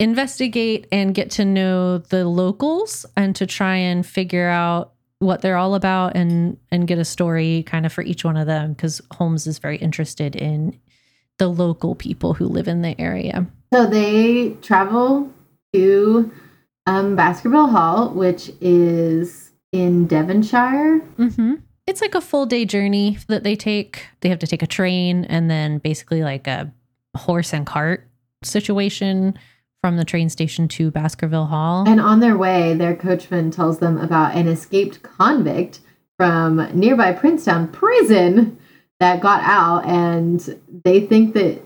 investigate 0.00 0.86
and 0.90 1.14
get 1.14 1.30
to 1.32 1.44
know 1.44 1.98
the 1.98 2.26
locals 2.26 3.06
and 3.16 3.36
to 3.36 3.46
try 3.46 3.76
and 3.76 4.04
figure 4.04 4.48
out 4.48 4.94
what 5.18 5.42
they're 5.42 5.58
all 5.58 5.74
about 5.74 6.16
and 6.16 6.56
and 6.72 6.88
get 6.88 6.98
a 6.98 7.04
story 7.04 7.62
kind 7.64 7.84
of 7.84 7.92
for 7.92 8.02
each 8.02 8.24
one 8.24 8.38
of 8.38 8.46
them 8.46 8.72
because 8.72 9.02
Holmes 9.12 9.46
is 9.46 9.58
very 9.58 9.76
interested 9.76 10.34
in 10.34 10.80
the 11.38 11.48
local 11.48 11.94
people 11.94 12.34
who 12.34 12.46
live 12.46 12.66
in 12.66 12.80
the 12.80 12.98
area. 12.98 13.46
So 13.72 13.86
they 13.86 14.56
travel 14.62 15.30
to 15.74 16.32
um, 16.86 17.14
Baskerville 17.14 17.68
Hall, 17.68 18.08
which 18.10 18.50
is 18.60 19.52
in 19.70 20.06
Devonshire. 20.06 21.00
Mm-hmm. 21.18 21.56
It's 21.86 22.00
like 22.00 22.14
a 22.14 22.20
full 22.20 22.46
day 22.46 22.64
journey 22.64 23.18
that 23.28 23.44
they 23.44 23.54
take. 23.54 24.06
They 24.20 24.30
have 24.30 24.38
to 24.38 24.46
take 24.46 24.62
a 24.62 24.66
train 24.66 25.26
and 25.26 25.50
then 25.50 25.78
basically 25.78 26.22
like 26.22 26.46
a 26.46 26.72
horse 27.14 27.52
and 27.52 27.66
cart 27.66 28.08
situation 28.42 29.38
from 29.82 29.96
the 29.96 30.04
train 30.04 30.28
station 30.28 30.68
to 30.68 30.90
Baskerville 30.90 31.46
Hall. 31.46 31.88
And 31.88 32.00
on 32.00 32.20
their 32.20 32.36
way, 32.36 32.74
their 32.74 32.94
coachman 32.94 33.50
tells 33.50 33.78
them 33.78 33.96
about 33.96 34.34
an 34.34 34.46
escaped 34.46 35.02
convict 35.02 35.80
from 36.18 36.68
nearby 36.78 37.12
Princetown 37.12 37.68
prison 37.68 38.58
that 38.98 39.20
got 39.20 39.42
out, 39.42 39.86
and 39.86 40.60
they 40.84 41.00
think 41.00 41.32
that 41.32 41.62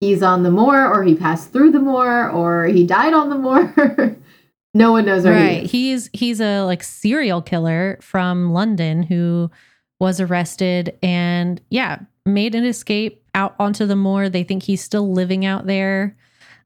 he's 0.00 0.22
on 0.22 0.42
the 0.42 0.50
moor, 0.50 0.86
or 0.86 1.02
he 1.02 1.14
passed 1.14 1.50
through 1.50 1.72
the 1.72 1.80
moor, 1.80 2.28
or 2.28 2.66
he 2.66 2.86
died 2.86 3.14
on 3.14 3.30
the 3.30 3.36
moor. 3.36 4.16
no 4.74 4.92
one 4.92 5.06
knows 5.06 5.24
where 5.24 5.32
right. 5.32 5.62
he 5.64 5.92
is. 5.92 6.10
He's 6.12 6.20
he's 6.20 6.40
a 6.42 6.62
like 6.64 6.82
serial 6.82 7.40
killer 7.40 7.98
from 8.02 8.52
London 8.52 9.02
who 9.02 9.50
was 9.98 10.20
arrested 10.20 10.98
and 11.02 11.62
yeah, 11.70 12.00
made 12.26 12.54
an 12.54 12.66
escape 12.66 13.24
out 13.34 13.54
onto 13.58 13.86
the 13.86 13.96
moor. 13.96 14.28
They 14.28 14.44
think 14.44 14.64
he's 14.64 14.82
still 14.82 15.10
living 15.10 15.46
out 15.46 15.66
there 15.66 16.14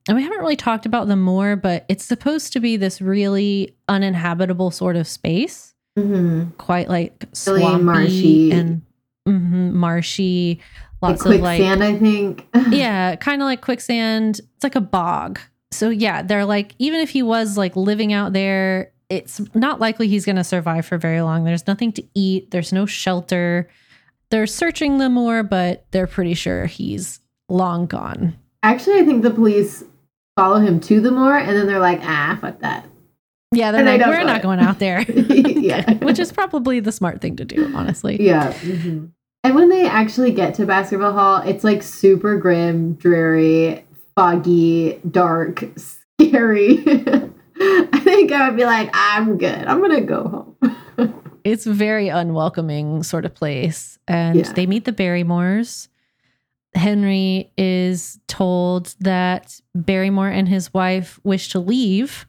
and 0.09 0.17
we 0.17 0.23
haven't 0.23 0.39
really 0.39 0.57
talked 0.57 0.87
about 0.87 1.09
them 1.09 1.21
more, 1.23 1.57
but 1.57 1.85
it's 1.89 2.05
supposed 2.05 2.53
to 2.55 2.61
be 2.61 2.77
this 2.77 3.01
really 3.01 3.75
uninhabitable 3.89 4.71
sort 4.71 4.97
of 4.97 5.07
space. 5.07 5.69
Mm-hmm. 5.99 6.53
quite 6.57 6.89
like 6.89 7.27
Really 7.47 7.61
swampy 7.61 7.85
marshy. 7.85 8.51
and 8.51 8.81
mhm, 9.29 9.73
marshy. 9.73 10.61
Like 11.03 11.11
Lots 11.19 11.27
of 11.27 11.33
like 11.33 11.41
quicksand, 11.59 11.85
I 11.85 11.99
think. 11.99 12.47
yeah, 12.71 13.15
kind 13.17 13.43
of 13.43 13.47
like 13.47 13.61
quicksand. 13.61 14.39
It's 14.55 14.65
like 14.65 14.75
a 14.75 14.81
bog. 14.81 15.39
So 15.71 15.91
yeah, 15.91 16.23
they're 16.23 16.47
like 16.47 16.75
even 16.79 17.01
if 17.01 17.11
he 17.11 17.23
was 17.23 17.59
like 17.59 17.77
living 17.77 18.13
out 18.15 18.33
there, 18.33 18.91
it's 19.11 19.41
not 19.55 19.81
likely 19.81 20.09
he's 20.09 20.25
going 20.25 20.37
to 20.37 20.45
survive 20.45 20.87
for 20.87 20.97
very 20.97 21.21
long. 21.21 21.45
There's 21.45 21.67
nothing 21.67 21.93
to 21.93 22.05
eat. 22.15 22.51
There's 22.53 22.73
no 22.73 22.87
shelter. 22.87 23.69
They're 24.31 24.47
searching 24.47 24.97
the 24.97 25.11
more, 25.11 25.43
but 25.43 25.85
they're 25.91 26.07
pretty 26.07 26.33
sure 26.33 26.65
he's 26.65 27.21
long 27.51 27.85
gone. 27.85 28.35
Actually, 28.63 29.01
I 29.01 29.05
think 29.05 29.23
the 29.23 29.31
police 29.31 29.85
follow 30.37 30.59
him 30.61 30.81
to 30.81 31.01
the 31.01 31.11
moor, 31.11 31.37
and 31.37 31.57
then 31.57 31.67
they're 31.67 31.79
like, 31.79 32.01
"Ah, 32.03 32.39
fuck 32.41 32.61
that." 32.61 32.87
Yeah, 33.55 33.71
they're 33.71 33.81
And 33.81 33.89
like, 33.89 34.01
don't 34.01 34.09
we're 34.11 34.25
not 34.25 34.39
it." 34.39 34.43
going 34.43 34.61
out 34.61 34.79
there. 34.79 35.03
Yeah. 35.63 35.93
Which 36.05 36.19
is 36.19 36.33
probably 36.33 36.81
the 36.81 36.91
smart 36.93 37.21
thing 37.21 37.37
to 37.37 37.45
do, 37.45 37.71
honestly. 37.75 38.17
Yeah. 38.21 38.53
mhm. 38.53 39.11
And 39.45 39.55
when 39.55 39.69
they 39.69 39.87
actually 39.89 40.33
get 40.33 40.55
to 40.57 40.67
Baskerville 40.67 41.13
Hall, 41.13 41.43
it's 41.43 41.63
like 41.65 41.83
super 41.83 42.37
grim, 42.39 42.95
dreary, 42.95 43.85
foggy, 44.17 44.99
dark, 45.11 45.65
scary. 46.21 46.79
I 46.87 48.01
think 48.03 48.33
I 48.33 48.49
would 48.49 48.57
be 48.57 48.65
like, 48.65 48.91
I'm 48.93 49.37
good. 49.39 49.67
I'm 49.67 49.81
gonna 49.81 50.01
go 50.01 50.55
home. 50.99 51.15
It's 51.45 51.65
very 51.65 52.09
unwelcoming 52.09 53.03
sort 53.03 53.25
of 53.25 53.35
place. 53.35 53.99
And 54.09 54.39
Yeah. 54.39 54.53
they 54.53 54.67
meet 54.67 54.85
the 54.85 54.93
Barrymores. 54.93 55.89
Henry 56.75 57.53
is 57.57 58.19
told 58.29 58.95
that 59.01 59.61
Barrymore 59.75 60.29
and 60.29 60.49
his 60.49 60.73
wife 60.73 61.21
wish 61.23 61.51
to 61.51 61.59
leave 61.61 62.27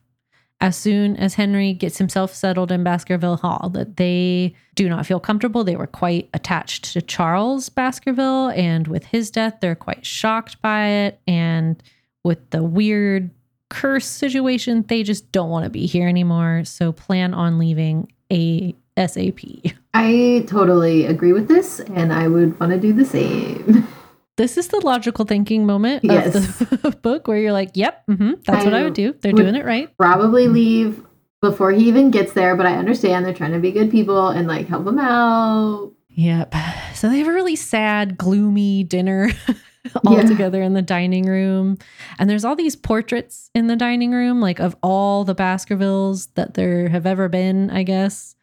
as 0.63 0.77
soon 0.77 1.17
as 1.17 1.34
Henry 1.34 1.73
gets 1.73 1.97
himself 1.97 2.34
settled 2.34 2.71
in 2.71 2.86
Baskerville 2.86 3.36
Hall, 3.36 3.69
that 3.73 3.97
they 3.97 4.56
do 4.75 4.88
not 4.88 5.06
feel 5.06 5.19
comfortable. 5.19 5.65
They 5.65 5.75
were 5.75 5.88
quite 5.88 6.29
attached 6.34 6.93
to 6.93 7.01
Charles 7.01 7.67
Baskerville, 7.67 8.47
and 8.47 8.88
with 8.88 9.03
his 9.08 9.29
death, 9.29 9.58
they're 9.60 9.75
quite 9.75 10.06
shocked 10.06 10.62
by 10.62 10.88
it. 10.88 11.19
And 11.27 11.84
with 12.23 12.49
the 12.51 12.63
weird 12.63 13.29
curse 13.69 14.06
situation, 14.06 14.86
they 14.88 15.03
just 15.03 15.29
don't 15.34 15.49
want 15.49 15.65
to 15.65 15.69
be 15.69 15.86
here 15.86 16.08
anymore. 16.08 16.63
So 16.63 16.93
plan 16.93 17.34
on 17.34 17.60
leaving 17.60 18.10
ASAP. 18.32 19.73
I 19.93 20.45
totally 20.47 21.06
agree 21.06 21.34
with 21.34 21.49
this, 21.49 21.82
and 21.82 22.13
I 22.13 22.29
would 22.29 22.58
want 22.58 22.71
to 22.71 22.79
do 22.79 22.93
the 22.93 23.06
same. 23.06 23.86
This 24.37 24.57
is 24.57 24.69
the 24.69 24.79
logical 24.79 25.25
thinking 25.25 25.65
moment 25.65 26.03
Yes. 26.03 26.33
of 26.35 26.81
the 26.81 26.91
book 27.03 27.27
where 27.27 27.37
you're 27.37 27.51
like, 27.53 27.71
yep, 27.75 28.03
hmm 28.07 28.33
that's 28.45 28.63
I 28.63 28.65
what 28.65 28.73
I 28.73 28.83
would 28.83 28.93
do. 28.95 29.13
They're 29.21 29.31
would- 29.31 29.41
doing 29.41 29.55
it 29.55 29.65
right. 29.65 29.95
Probably 29.97 30.47
leave 30.47 31.03
before 31.41 31.71
he 31.71 31.87
even 31.87 32.09
gets 32.09 32.33
there, 32.33 32.55
but 32.55 32.65
I 32.65 32.75
understand 32.75 33.25
they're 33.25 33.33
trying 33.33 33.51
to 33.51 33.59
be 33.59 33.71
good 33.71 33.91
people 33.91 34.29
and 34.29 34.47
like 34.47 34.67
help 34.67 34.87
him 34.87 34.97
out. 34.99 35.91
Yep. 36.15 36.53
So 36.95 37.09
they 37.09 37.17
have 37.19 37.27
a 37.27 37.33
really 37.33 37.55
sad, 37.55 38.17
gloomy 38.17 38.83
dinner 38.83 39.29
all 40.05 40.15
Yeah. 40.17 40.23
together 40.23 40.61
in 40.61 40.73
the 40.73 40.81
dining 40.81 41.25
room. 41.25 41.77
And 42.17 42.29
there's 42.29 42.45
all 42.45 42.55
these 42.55 42.75
portraits 42.75 43.49
in 43.53 43.67
the 43.67 43.75
dining 43.75 44.11
room, 44.11 44.39
like 44.39 44.59
of 44.59 44.75
all 44.81 45.25
the 45.25 45.35
Baskervilles 45.35 46.27
that 46.35 46.53
there 46.53 46.87
have 46.89 47.05
ever 47.05 47.27
been, 47.29 47.69
I 47.71 47.83
guess, 47.83 48.35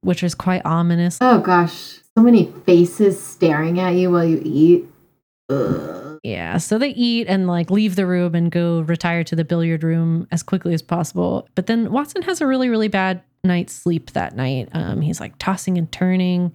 which 0.00 0.22
is 0.24 0.34
quite 0.34 0.62
ominous. 0.66 1.18
Oh 1.20 1.38
gosh, 1.40 2.00
so 2.16 2.22
many 2.22 2.52
faces 2.66 3.22
staring 3.22 3.78
at 3.78 3.94
you 3.94 4.10
while 4.10 4.24
you 4.24 4.40
eat. 4.44 4.86
Ugh. 5.50 6.18
Yeah. 6.22 6.58
So 6.58 6.76
they 6.78 6.90
eat 6.90 7.26
and 7.28 7.46
like 7.46 7.70
leave 7.70 7.96
the 7.96 8.06
room 8.06 8.34
and 8.34 8.50
go 8.50 8.80
retire 8.80 9.24
to 9.24 9.34
the 9.36 9.44
billiard 9.44 9.82
room 9.82 10.26
as 10.30 10.42
quickly 10.42 10.74
as 10.74 10.82
possible. 10.82 11.48
But 11.54 11.66
then 11.66 11.90
Watson 11.92 12.22
has 12.22 12.40
a 12.40 12.46
really, 12.46 12.68
really 12.68 12.88
bad 12.88 13.22
night's 13.42 13.72
sleep 13.72 14.10
that 14.12 14.36
night. 14.36 14.68
Um, 14.72 15.00
he's 15.00 15.18
like 15.20 15.38
tossing 15.38 15.78
and 15.78 15.90
turning, 15.90 16.52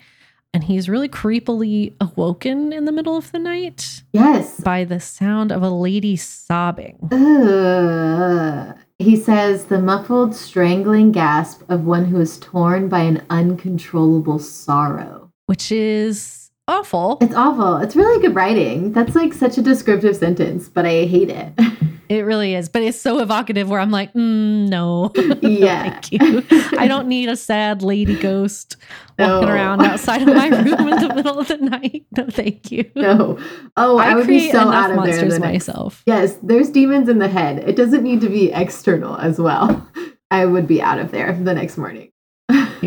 and 0.54 0.64
he's 0.64 0.88
really 0.88 1.10
creepily 1.10 1.94
awoken 2.00 2.72
in 2.72 2.86
the 2.86 2.92
middle 2.92 3.18
of 3.18 3.32
the 3.32 3.40
night 3.40 4.04
Yes. 4.14 4.60
by 4.62 4.84
the 4.84 5.00
sound 5.00 5.52
of 5.52 5.64
a 5.64 5.70
lady 5.72 6.16
sobbing. 6.16 7.00
Ugh. 7.12 8.78
He 9.00 9.16
says 9.18 9.66
the 9.66 9.80
muffled, 9.82 10.34
strangling 10.36 11.12
gasp 11.12 11.64
of 11.70 11.86
one 11.86 12.06
who 12.06 12.20
is 12.22 12.38
torn 12.40 12.88
by 12.88 13.00
an 13.02 13.24
uncontrollable 13.30 14.40
sorrow. 14.40 15.32
Which 15.48 15.72
is 15.72 16.45
awful. 16.68 17.18
It's 17.22 17.36
awful. 17.36 17.78
It's 17.78 17.96
really 17.96 18.22
good 18.22 18.36
writing. 18.36 18.92
That's 18.94 19.16
like 19.16 19.34
such 19.34 19.58
a 19.58 19.62
descriptive 19.62 20.16
sentence, 20.16 20.68
but 20.70 20.86
I 20.86 21.06
hate 21.06 21.30
it. 21.30 21.54
It 22.08 22.20
really 22.22 22.54
is. 22.54 22.70
But 22.70 22.84
it's 22.84 23.02
so 23.02 23.18
evocative 23.20 23.68
where 23.68 23.80
I'm 23.80 23.90
like, 23.90 24.14
mm, 24.14 24.70
no. 24.70 25.12
Yeah. 25.42 26.00
Thank 26.00 26.12
you. 26.12 26.44
I 26.78 26.88
don't 26.88 27.08
need 27.08 27.30
a 27.30 27.36
sad 27.36 27.82
lady 27.82 28.16
ghost 28.16 28.78
walking 29.18 29.48
No. 29.48 29.52
around 29.52 29.82
outside 29.82 30.22
of 30.22 30.28
my 30.36 30.50
room 30.50 30.88
in 30.88 31.00
the 31.08 31.14
middle 31.16 31.40
of 31.40 31.48
the 31.48 31.58
night. 31.58 32.06
No, 32.16 32.28
thank 32.30 32.72
you. 32.72 32.86
no. 32.96 33.40
Oh, 33.76 33.98
I, 33.98 34.12
I, 34.12 34.14
would 34.14 34.28
be 34.28 34.52
so 34.52 34.60
out 34.60 34.92
of 34.92 34.98
there. 34.98 35.06
monsters 35.08 35.34
the 35.34 35.40
next- 35.40 35.68
myself. 35.68 36.04
Yes, 36.06 36.38
there's 36.44 36.70
demons 36.70 37.10
in 37.10 37.18
the 37.18 37.28
head. 37.28 37.68
It 37.68 37.76
doesn't 37.76 38.04
need 38.04 38.22
to 38.22 38.30
be 38.30 38.52
external 38.54 39.18
as 39.18 39.40
well. 39.40 39.90
I 40.30 40.46
would 40.46 40.68
be 40.68 40.84
out 40.84 41.00
of 41.00 41.10
there 41.10 41.34
the 41.34 41.56
next 41.56 41.76
morning. 41.76 42.12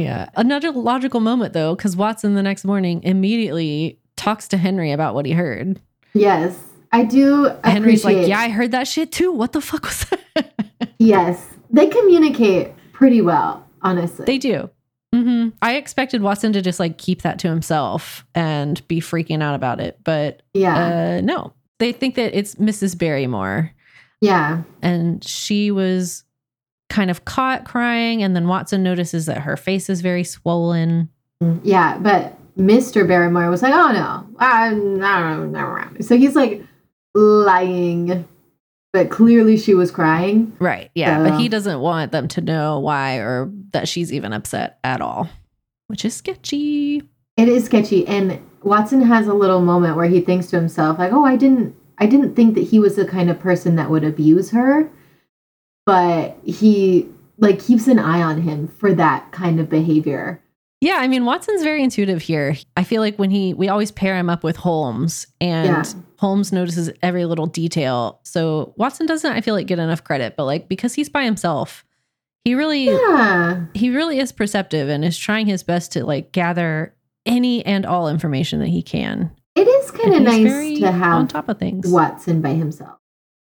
Yeah. 0.02 0.28
Another 0.36 0.70
logical 0.70 1.20
moment 1.20 1.52
though, 1.52 1.74
because 1.74 1.96
Watson 1.96 2.34
the 2.34 2.42
next 2.42 2.64
morning 2.64 3.02
immediately 3.02 3.98
talks 4.16 4.48
to 4.48 4.56
Henry 4.56 4.92
about 4.92 5.14
what 5.14 5.26
he 5.26 5.32
heard. 5.32 5.80
Yes, 6.14 6.58
I 6.92 7.04
do 7.04 7.50
Henry's 7.64 8.04
like, 8.04 8.26
Yeah, 8.26 8.40
I 8.40 8.48
heard 8.48 8.70
that 8.72 8.88
shit 8.88 9.12
too. 9.12 9.30
What 9.32 9.52
the 9.52 9.60
fuck 9.60 9.84
was 9.84 10.06
that? 10.10 10.54
Yes, 10.98 11.44
they 11.70 11.86
communicate 11.86 12.72
pretty 12.92 13.20
well, 13.20 13.64
honestly. 13.82 14.24
they 14.24 14.38
do. 14.38 14.68
hmm 15.14 15.48
I 15.62 15.76
expected 15.76 16.22
Watson 16.22 16.52
to 16.54 16.62
just 16.62 16.80
like 16.80 16.98
keep 16.98 17.22
that 17.22 17.38
to 17.40 17.48
himself 17.48 18.24
and 18.34 18.86
be 18.88 19.00
freaking 19.00 19.42
out 19.42 19.54
about 19.54 19.80
it, 19.80 19.98
but 20.02 20.42
yeah, 20.54 20.76
uh, 21.18 21.20
no, 21.22 21.52
they 21.78 21.92
think 21.92 22.16
that 22.16 22.36
it's 22.36 22.56
Mrs. 22.56 22.98
Barrymore, 22.98 23.70
yeah, 24.20 24.62
and 24.82 25.22
she 25.22 25.70
was 25.70 26.24
kind 26.88 27.10
of 27.10 27.24
caught 27.24 27.64
crying, 27.64 28.22
and 28.22 28.34
then 28.34 28.48
Watson 28.48 28.82
notices 28.82 29.26
that 29.26 29.38
her 29.42 29.56
face 29.56 29.88
is 29.90 30.00
very 30.00 30.24
swollen. 30.24 31.08
Yeah. 31.62 31.98
But 31.98 32.36
Mr. 32.56 33.06
Barrymore 33.06 33.50
was 33.50 33.62
like, 33.62 33.72
"Oh 33.74 33.92
no, 33.92 34.34
I'm 34.38 34.98
not 34.98 35.22
around." 35.54 36.04
So 36.04 36.16
he's 36.16 36.34
like 36.34 36.64
lying, 37.14 38.26
but 38.92 39.10
clearly 39.10 39.56
she 39.56 39.74
was 39.74 39.90
crying. 39.90 40.56
Right. 40.58 40.90
Yeah. 40.94 41.22
but 41.22 41.40
he 41.40 41.48
doesn't 41.48 41.80
want 41.80 42.12
them 42.12 42.28
to 42.28 42.40
know 42.40 42.78
why 42.80 43.16
or 43.16 43.50
that 43.72 43.88
she's 43.88 44.12
even 44.12 44.32
upset 44.32 44.78
at 44.82 45.00
all, 45.00 45.28
which 45.86 46.04
is 46.04 46.14
sketchy. 46.14 47.02
It 47.36 47.48
is 47.48 47.66
sketchy, 47.66 48.06
and 48.08 48.40
Watson 48.64 49.02
has 49.02 49.28
a 49.28 49.34
little 49.34 49.60
moment 49.60 49.96
where 49.96 50.08
he 50.08 50.20
thinks 50.20 50.46
to 50.48 50.56
himself, 50.56 50.98
like, 50.98 51.12
"Oh, 51.12 51.24
I 51.24 51.36
didn't, 51.36 51.76
I 51.98 52.06
didn't 52.06 52.34
think 52.34 52.54
that 52.56 52.62
he 52.64 52.80
was 52.80 52.96
the 52.96 53.04
kind 53.06 53.30
of 53.30 53.38
person 53.38 53.76
that 53.76 53.90
would 53.90 54.02
abuse 54.02 54.50
her," 54.50 54.90
but 55.88 56.36
he 56.44 57.08
like 57.38 57.58
keeps 57.60 57.86
an 57.86 57.98
eye 57.98 58.20
on 58.20 58.42
him 58.42 58.68
for 58.68 58.92
that 58.94 59.32
kind 59.32 59.58
of 59.58 59.70
behavior. 59.70 60.42
Yeah. 60.82 60.96
I 60.98 61.08
mean, 61.08 61.24
Watson's 61.24 61.62
very 61.62 61.82
intuitive 61.82 62.20
here. 62.20 62.56
I 62.76 62.84
feel 62.84 63.00
like 63.00 63.16
when 63.18 63.30
he, 63.30 63.54
we 63.54 63.68
always 63.70 63.90
pair 63.90 64.14
him 64.16 64.28
up 64.28 64.44
with 64.44 64.56
Holmes 64.56 65.26
and 65.40 65.66
Yeah. 65.66 65.82
Holmes 66.18 66.52
notices 66.52 66.90
every 67.02 67.24
little 67.24 67.46
detail. 67.46 68.20
So 68.22 68.74
Watson 68.76 69.06
doesn't, 69.06 69.32
I 69.32 69.40
feel 69.40 69.54
like, 69.54 69.66
get 69.66 69.78
enough 69.78 70.04
credit, 70.04 70.36
but 70.36 70.44
like 70.44 70.68
because 70.68 70.92
he's 70.92 71.08
by 71.08 71.24
himself, 71.24 71.86
he 72.44 72.54
really, 72.54 72.84
Yeah, 72.84 73.64
he 73.74 73.88
really 73.90 74.18
is 74.18 74.30
perceptive 74.30 74.88
and 74.90 75.04
is 75.04 75.16
trying 75.16 75.46
his 75.46 75.62
best 75.62 75.92
to 75.92 76.04
like 76.04 76.32
gather 76.32 76.94
any 77.24 77.64
and 77.64 77.86
all 77.86 78.08
information 78.10 78.58
that 78.60 78.68
he 78.68 78.82
can. 78.82 79.30
it 79.56 79.66
is 79.66 79.90
kind 79.90 80.14
of 80.14 80.22
nice 80.22 80.78
to 80.80 80.92
have 80.92 81.14
on 81.14 81.28
top 81.28 81.48
of 81.48 81.58
things. 81.58 81.88
Watson 81.90 82.42
by 82.42 82.50
himself 82.50 82.97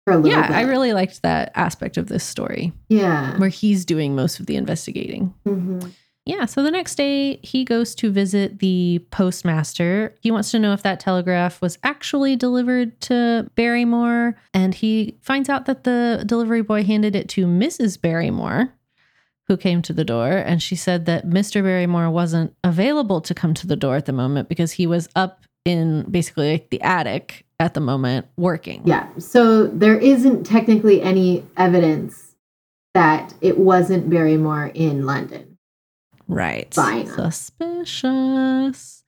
for 0.09 0.19
a 0.19 0.21
little 0.21 0.39
Yeah, 0.39 0.47
bit. 0.49 0.57
I 0.57 0.63
really 0.63 0.93
liked 0.93 1.23
that 1.23 1.53
aspect 1.55 1.97
of 1.97 2.09
this 2.09 2.25
story 2.25 2.73
yeah. 2.89 3.37
where 3.39 3.49
he's 3.49 3.85
doing 3.85 4.15
most 4.15 4.41
of 4.41 4.47
the 4.47 4.57
investigating. 4.57 5.35
Mhm. 5.47 5.93
Yeah, 6.25 6.45
so 6.45 6.63
the 6.63 6.71
next 6.71 6.97
day 6.97 7.37
he 7.43 7.65
goes 7.65 7.95
to 7.97 8.11
visit 8.11 8.59
the 8.59 9.01
postmaster. 9.11 10.15
He 10.21 10.31
wants 10.31 10.51
to 10.51 10.59
know 10.59 10.75
if 10.75 10.83
that 10.83 11.01
telegraph 11.01 11.63
was 11.63 11.79
actually 11.83 12.37
delivered 12.37 13.01
to 13.03 13.51
Barrymore, 13.55 14.37
and 14.53 14.75
he 14.75 15.17
finds 15.23 15.49
out 15.49 15.65
that 15.67 15.85
the 15.85 16.23
delivery 16.27 16.61
boy 16.63 16.85
handed 16.85 17.17
it 17.17 17.31
to 17.31 17.47
Mrs. 17.47 17.99
Barrymore, 18.01 18.75
who 19.47 19.57
came 19.57 19.81
to 19.81 19.95
the 19.95 20.05
door, 20.05 20.29
and 20.33 20.63
she 20.63 20.77
said 20.77 21.07
that 21.07 21.27
Mr. 21.27 21.63
Barrymore 21.63 22.11
wasn't 22.11 22.55
available 22.63 23.23
to 23.23 23.33
come 23.35 23.55
to 23.55 23.67
the 23.67 23.77
door 23.77 23.97
at 23.97 24.05
the 24.05 24.13
moment 24.13 24.51
because 24.51 24.73
he 24.73 24.87
was 24.87 25.09
up 25.17 25.45
in 25.65 26.03
basically 26.11 26.53
like 26.53 26.69
the 26.69 26.83
attic 26.83 27.47
at 27.61 27.75
the 27.75 27.81
moment 27.81 28.27
working. 28.37 28.83
Yeah. 28.85 29.09
So 29.19 29.67
there 29.67 29.99
isn't 29.99 30.45
technically 30.45 31.03
any 31.03 31.45
evidence 31.57 32.35
that 32.95 33.35
it 33.41 33.59
wasn't 33.59 34.09
Barrymore 34.11 34.71
in 34.75 35.05
London. 35.07 35.59
Right. 36.27 36.73
Fine. 36.73 37.07
Suspicious. 37.07 39.05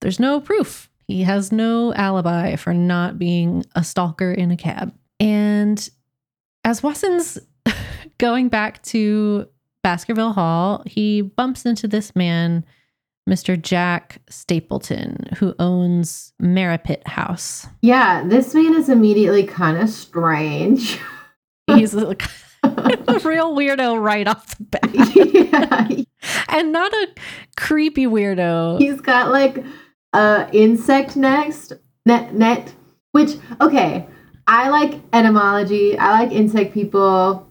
There's 0.00 0.20
no 0.20 0.40
proof. 0.40 0.90
He 1.08 1.22
has 1.22 1.52
no 1.52 1.94
alibi 1.94 2.56
for 2.56 2.74
not 2.74 3.18
being 3.18 3.64
a 3.74 3.84
stalker 3.84 4.32
in 4.32 4.50
a 4.50 4.56
cab. 4.56 4.92
And 5.20 5.88
as 6.64 6.82
Watson's 6.82 7.38
going 8.18 8.48
back 8.48 8.82
to 8.84 9.48
Baskerville 9.82 10.32
Hall, 10.32 10.82
he 10.84 11.22
bumps 11.22 11.64
into 11.64 11.86
this 11.86 12.14
man, 12.16 12.64
Mr. 13.28 13.60
Jack 13.60 14.20
Stapleton, 14.28 15.28
who 15.38 15.54
owns 15.58 16.32
Merripit 16.40 17.06
House. 17.06 17.66
Yeah, 17.82 18.22
this 18.24 18.54
man 18.54 18.74
is 18.74 18.88
immediately 18.88 19.44
kind 19.44 19.78
of 19.78 19.88
strange. 19.88 20.98
He's 21.66 21.94
like 21.94 22.22
a 22.62 23.20
real 23.24 23.56
weirdo 23.56 24.00
right 24.00 24.28
off 24.28 24.56
the 24.56 24.64
bat. 24.64 24.90
yeah. 25.14 26.04
And 26.48 26.72
not 26.72 26.92
a 26.92 27.08
creepy 27.56 28.06
weirdo. 28.06 28.78
He's 28.78 29.00
got 29.00 29.30
like 29.32 29.64
a 30.12 30.48
insect 30.52 31.16
next 31.16 31.72
net 32.04 32.32
net 32.34 32.72
which 33.16 33.36
okay, 33.62 34.06
I 34.46 34.68
like 34.68 35.00
etymology. 35.14 35.98
I 35.98 36.20
like 36.20 36.32
insect 36.32 36.74
people. 36.74 37.48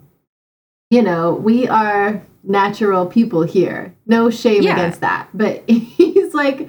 You 0.91 1.01
know, 1.01 1.33
we 1.33 1.67
are 1.67 2.23
natural 2.47 3.05
people 3.05 3.43
here. 3.43 3.95
No 4.05 4.29
shame 4.29 4.63
yeah. 4.63 4.73
against 4.73 5.01
that. 5.01 5.29
But 5.33 5.63
he's 5.69 6.33
like, 6.33 6.67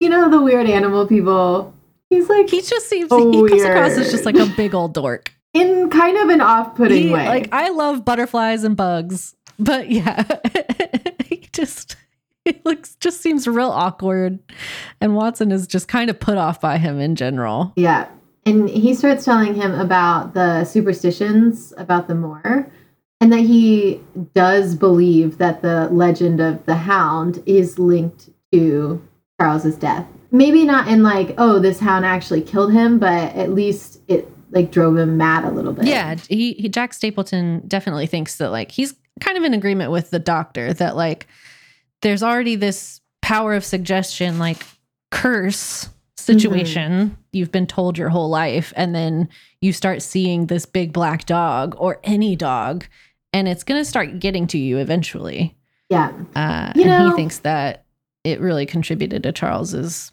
you 0.00 0.08
know, 0.08 0.30
the 0.30 0.40
weird 0.40 0.68
animal 0.68 1.06
people. 1.06 1.74
He's 2.10 2.28
like 2.28 2.48
he 2.48 2.62
just 2.62 2.88
seems 2.88 3.12
he 3.12 3.48
comes 3.48 3.62
across 3.62 3.98
as 3.98 4.10
just 4.10 4.24
like 4.24 4.36
a 4.36 4.46
big 4.56 4.74
old 4.74 4.94
dork 4.94 5.32
in 5.52 5.90
kind 5.90 6.16
of 6.16 6.28
an 6.28 6.40
off-putting 6.40 7.10
way. 7.10 7.26
Like 7.26 7.48
I 7.52 7.68
love 7.68 8.04
butterflies 8.04 8.64
and 8.64 8.76
bugs, 8.76 9.34
but 9.58 9.90
yeah, 9.90 10.24
he 11.24 11.48
just 11.52 11.96
it 12.44 12.64
looks 12.64 12.94
just 12.96 13.20
seems 13.20 13.46
real 13.46 13.70
awkward, 13.70 14.38
and 15.00 15.14
Watson 15.14 15.52
is 15.52 15.66
just 15.66 15.88
kind 15.88 16.08
of 16.08 16.18
put 16.18 16.38
off 16.38 16.60
by 16.60 16.78
him 16.78 16.98
in 16.98 17.14
general. 17.14 17.74
Yeah, 17.76 18.08
and 18.46 18.70
he 18.70 18.94
starts 18.94 19.24
telling 19.24 19.54
him 19.54 19.78
about 19.78 20.32
the 20.32 20.64
superstitions 20.64 21.74
about 21.76 22.08
the 22.08 22.14
moor 22.14 22.72
and 23.20 23.32
that 23.32 23.40
he 23.40 24.00
does 24.34 24.74
believe 24.74 25.38
that 25.38 25.62
the 25.62 25.88
legend 25.88 26.40
of 26.40 26.64
the 26.66 26.76
hound 26.76 27.42
is 27.46 27.78
linked 27.78 28.30
to 28.52 29.02
Charles's 29.40 29.76
death. 29.76 30.06
Maybe 30.30 30.64
not 30.64 30.88
in 30.88 31.02
like, 31.02 31.34
oh, 31.38 31.58
this 31.58 31.80
hound 31.80 32.04
actually 32.04 32.42
killed 32.42 32.72
him, 32.72 32.98
but 32.98 33.34
at 33.34 33.52
least 33.52 34.00
it 34.08 34.30
like 34.50 34.70
drove 34.70 34.96
him 34.96 35.16
mad 35.16 35.44
a 35.44 35.50
little 35.50 35.72
bit. 35.72 35.86
Yeah, 35.86 36.16
he, 36.28 36.54
he 36.54 36.68
Jack 36.68 36.92
Stapleton 36.92 37.62
definitely 37.66 38.06
thinks 38.06 38.36
that 38.36 38.50
like 38.50 38.70
he's 38.70 38.94
kind 39.20 39.36
of 39.36 39.44
in 39.44 39.54
agreement 39.54 39.90
with 39.90 40.10
the 40.10 40.18
doctor 40.18 40.72
that 40.74 40.96
like 40.96 41.26
there's 42.02 42.22
already 42.22 42.56
this 42.56 43.00
power 43.22 43.54
of 43.54 43.64
suggestion 43.64 44.38
like 44.38 44.64
curse 45.10 45.88
situation 46.16 46.92
mm-hmm. 46.92 47.14
you've 47.32 47.50
been 47.50 47.66
told 47.66 47.98
your 47.98 48.10
whole 48.10 48.28
life 48.28 48.72
and 48.76 48.94
then 48.94 49.28
you 49.60 49.72
start 49.72 50.02
seeing 50.02 50.46
this 50.46 50.66
big 50.66 50.92
black 50.92 51.24
dog 51.26 51.74
or 51.78 51.98
any 52.04 52.36
dog 52.36 52.84
and 53.32 53.48
it's 53.48 53.64
going 53.64 53.80
to 53.80 53.84
start 53.84 54.18
getting 54.18 54.46
to 54.48 54.58
you 54.58 54.78
eventually. 54.78 55.56
Yeah. 55.90 56.12
Uh, 56.34 56.72
you 56.74 56.82
and 56.82 56.90
know, 56.90 57.10
he 57.10 57.16
thinks 57.16 57.38
that 57.40 57.84
it 58.24 58.40
really 58.40 58.66
contributed 58.66 59.22
to 59.22 59.32
charles's 59.32 60.12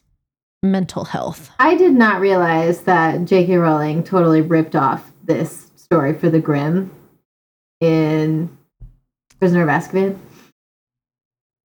mental 0.64 1.06
health. 1.06 1.52
I 1.60 1.76
did 1.76 1.94
not 1.94 2.20
realize 2.20 2.82
that 2.82 3.26
j.k 3.26 3.56
rowling 3.58 4.04
totally 4.04 4.42
ripped 4.42 4.76
off 4.76 5.12
this 5.24 5.72
story 5.76 6.14
for 6.14 6.30
the 6.30 6.40
grim 6.40 6.92
in 7.82 8.56
prisoner 9.40 9.64
of 9.64 9.70
azkaban. 9.70 10.18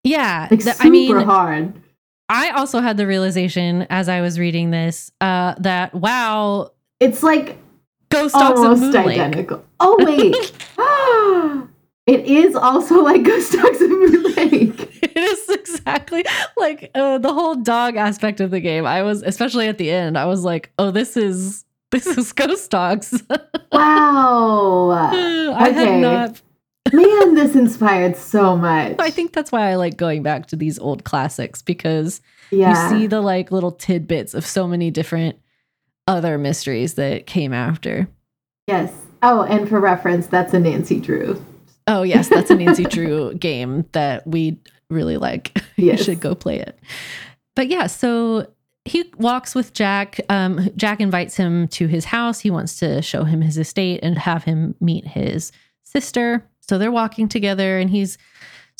Yeah 0.04 0.48
like 0.50 0.62
super 0.62 0.76
I 0.80 0.90
mean, 0.90 1.16
hard. 1.20 1.74
I 2.28 2.50
also 2.50 2.80
had 2.80 2.96
the 2.96 3.06
realization 3.06 3.86
as 3.90 4.08
I 4.08 4.20
was 4.20 4.38
reading 4.38 4.70
this 4.70 5.10
uh, 5.20 5.54
that 5.58 5.94
wow, 5.94 6.70
it's 7.00 7.22
like 7.22 7.58
Ghost 8.10 8.34
Dogs 8.34 8.60
almost 8.60 8.82
of 8.82 8.92
Moon 8.92 8.96
identical. 8.96 9.58
Lake. 9.58 9.66
Oh 9.80 9.96
wait, 10.00 11.68
it 12.06 12.26
is 12.26 12.54
also 12.54 13.02
like 13.02 13.22
Ghost 13.22 13.52
Dogs 13.52 13.80
of 13.80 13.90
Moon 13.90 14.22
Lake. 14.34 14.98
it 15.02 15.16
is 15.16 15.48
exactly 15.48 16.24
like 16.56 16.90
uh, 16.94 17.18
the 17.18 17.32
whole 17.32 17.54
dog 17.54 17.96
aspect 17.96 18.40
of 18.40 18.50
the 18.50 18.60
game. 18.60 18.86
I 18.86 19.02
was 19.02 19.22
especially 19.22 19.68
at 19.68 19.78
the 19.78 19.90
end. 19.90 20.18
I 20.18 20.26
was 20.26 20.44
like, 20.44 20.72
oh, 20.78 20.90
this 20.90 21.16
is 21.16 21.64
this 21.90 22.06
is 22.06 22.32
Ghost 22.34 22.70
Dogs. 22.70 23.22
wow, 23.72 24.90
I 25.52 25.68
okay. 25.70 25.72
had 25.72 26.00
not 26.00 26.42
Man, 26.92 27.34
this 27.34 27.54
inspired 27.54 28.16
so 28.16 28.56
much. 28.56 28.96
I 28.98 29.10
think 29.10 29.32
that's 29.32 29.52
why 29.52 29.70
I 29.70 29.76
like 29.76 29.96
going 29.96 30.22
back 30.22 30.46
to 30.46 30.56
these 30.56 30.78
old 30.78 31.04
classics 31.04 31.62
because 31.62 32.20
yeah. 32.50 32.90
you 32.90 32.98
see 32.98 33.06
the 33.06 33.20
like 33.20 33.52
little 33.52 33.72
tidbits 33.72 34.34
of 34.34 34.44
so 34.44 34.66
many 34.66 34.90
different 34.90 35.38
other 36.06 36.38
mysteries 36.38 36.94
that 36.94 37.26
came 37.26 37.52
after. 37.52 38.08
Yes. 38.66 38.92
Oh, 39.22 39.42
and 39.42 39.68
for 39.68 39.80
reference, 39.80 40.26
that's 40.26 40.54
a 40.54 40.58
Nancy 40.60 41.00
Drew. 41.00 41.44
Oh, 41.86 42.02
yes, 42.02 42.28
that's 42.28 42.50
a 42.50 42.54
Nancy 42.54 42.84
Drew 42.96 43.34
game 43.34 43.84
that 43.92 44.26
we 44.26 44.58
really 44.88 45.16
like. 45.16 45.56
Yes. 45.76 46.00
you 46.00 46.04
should 46.04 46.20
go 46.20 46.34
play 46.34 46.58
it. 46.58 46.78
But 47.56 47.68
yeah, 47.68 47.86
so 47.86 48.46
he 48.84 49.10
walks 49.16 49.54
with 49.54 49.72
Jack. 49.72 50.20
Um, 50.28 50.68
Jack 50.76 51.00
invites 51.00 51.36
him 51.36 51.68
to 51.68 51.86
his 51.86 52.04
house. 52.04 52.40
He 52.40 52.50
wants 52.50 52.78
to 52.80 53.00
show 53.00 53.24
him 53.24 53.40
his 53.40 53.56
estate 53.56 54.00
and 54.02 54.18
have 54.18 54.44
him 54.44 54.74
meet 54.78 55.06
his 55.06 55.52
sister. 55.84 56.46
So 56.60 56.76
they're 56.76 56.92
walking 56.92 57.28
together 57.28 57.78
and 57.78 57.88
he's 57.88 58.18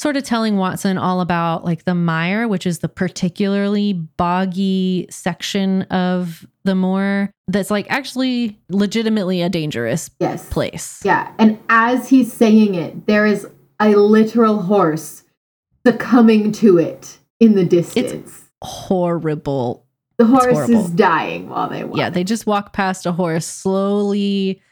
sort 0.01 0.17
of 0.17 0.23
telling 0.23 0.57
Watson 0.57 0.97
all 0.97 1.21
about 1.21 1.63
like 1.63 1.85
the 1.85 1.95
mire, 1.95 2.49
which 2.49 2.67
is 2.67 2.79
the 2.79 2.89
particularly 2.89 3.93
boggy 3.93 5.07
section 5.11 5.83
of 5.83 6.47
the 6.65 6.75
moor 6.75 7.31
that's 7.49 7.71
like 7.71 7.87
actually 7.91 8.59
legitimately 8.71 9.43
a 9.43 9.51
dangerous 9.51 10.11
yes. 10.19 10.49
place. 10.49 11.03
Yeah. 11.05 11.31
And 11.39 11.59
as 11.69 12.09
he's 12.09 12.33
saying 12.33 12.77
it, 12.77 13.07
there 13.07 13.27
is 13.27 13.47
a 13.79 13.91
literal 13.91 14.63
horse 14.63 15.23
succumbing 15.87 16.53
to 16.53 16.79
it 16.79 17.19
in 17.39 17.55
the 17.55 17.67
distance. 17.67 18.13
It's 18.13 18.51
horrible. 18.63 19.85
The 20.17 20.25
horse 20.25 20.71
is 20.71 20.91
dying 20.93 21.51
while 21.51 21.69
they 21.69 21.85
walk. 21.85 21.99
Yeah, 21.99 22.09
they 22.09 22.25
just 22.25 22.47
walk 22.47 22.73
past 22.73 23.05
a 23.05 23.13
horse 23.13 23.47
slowly 23.47 24.63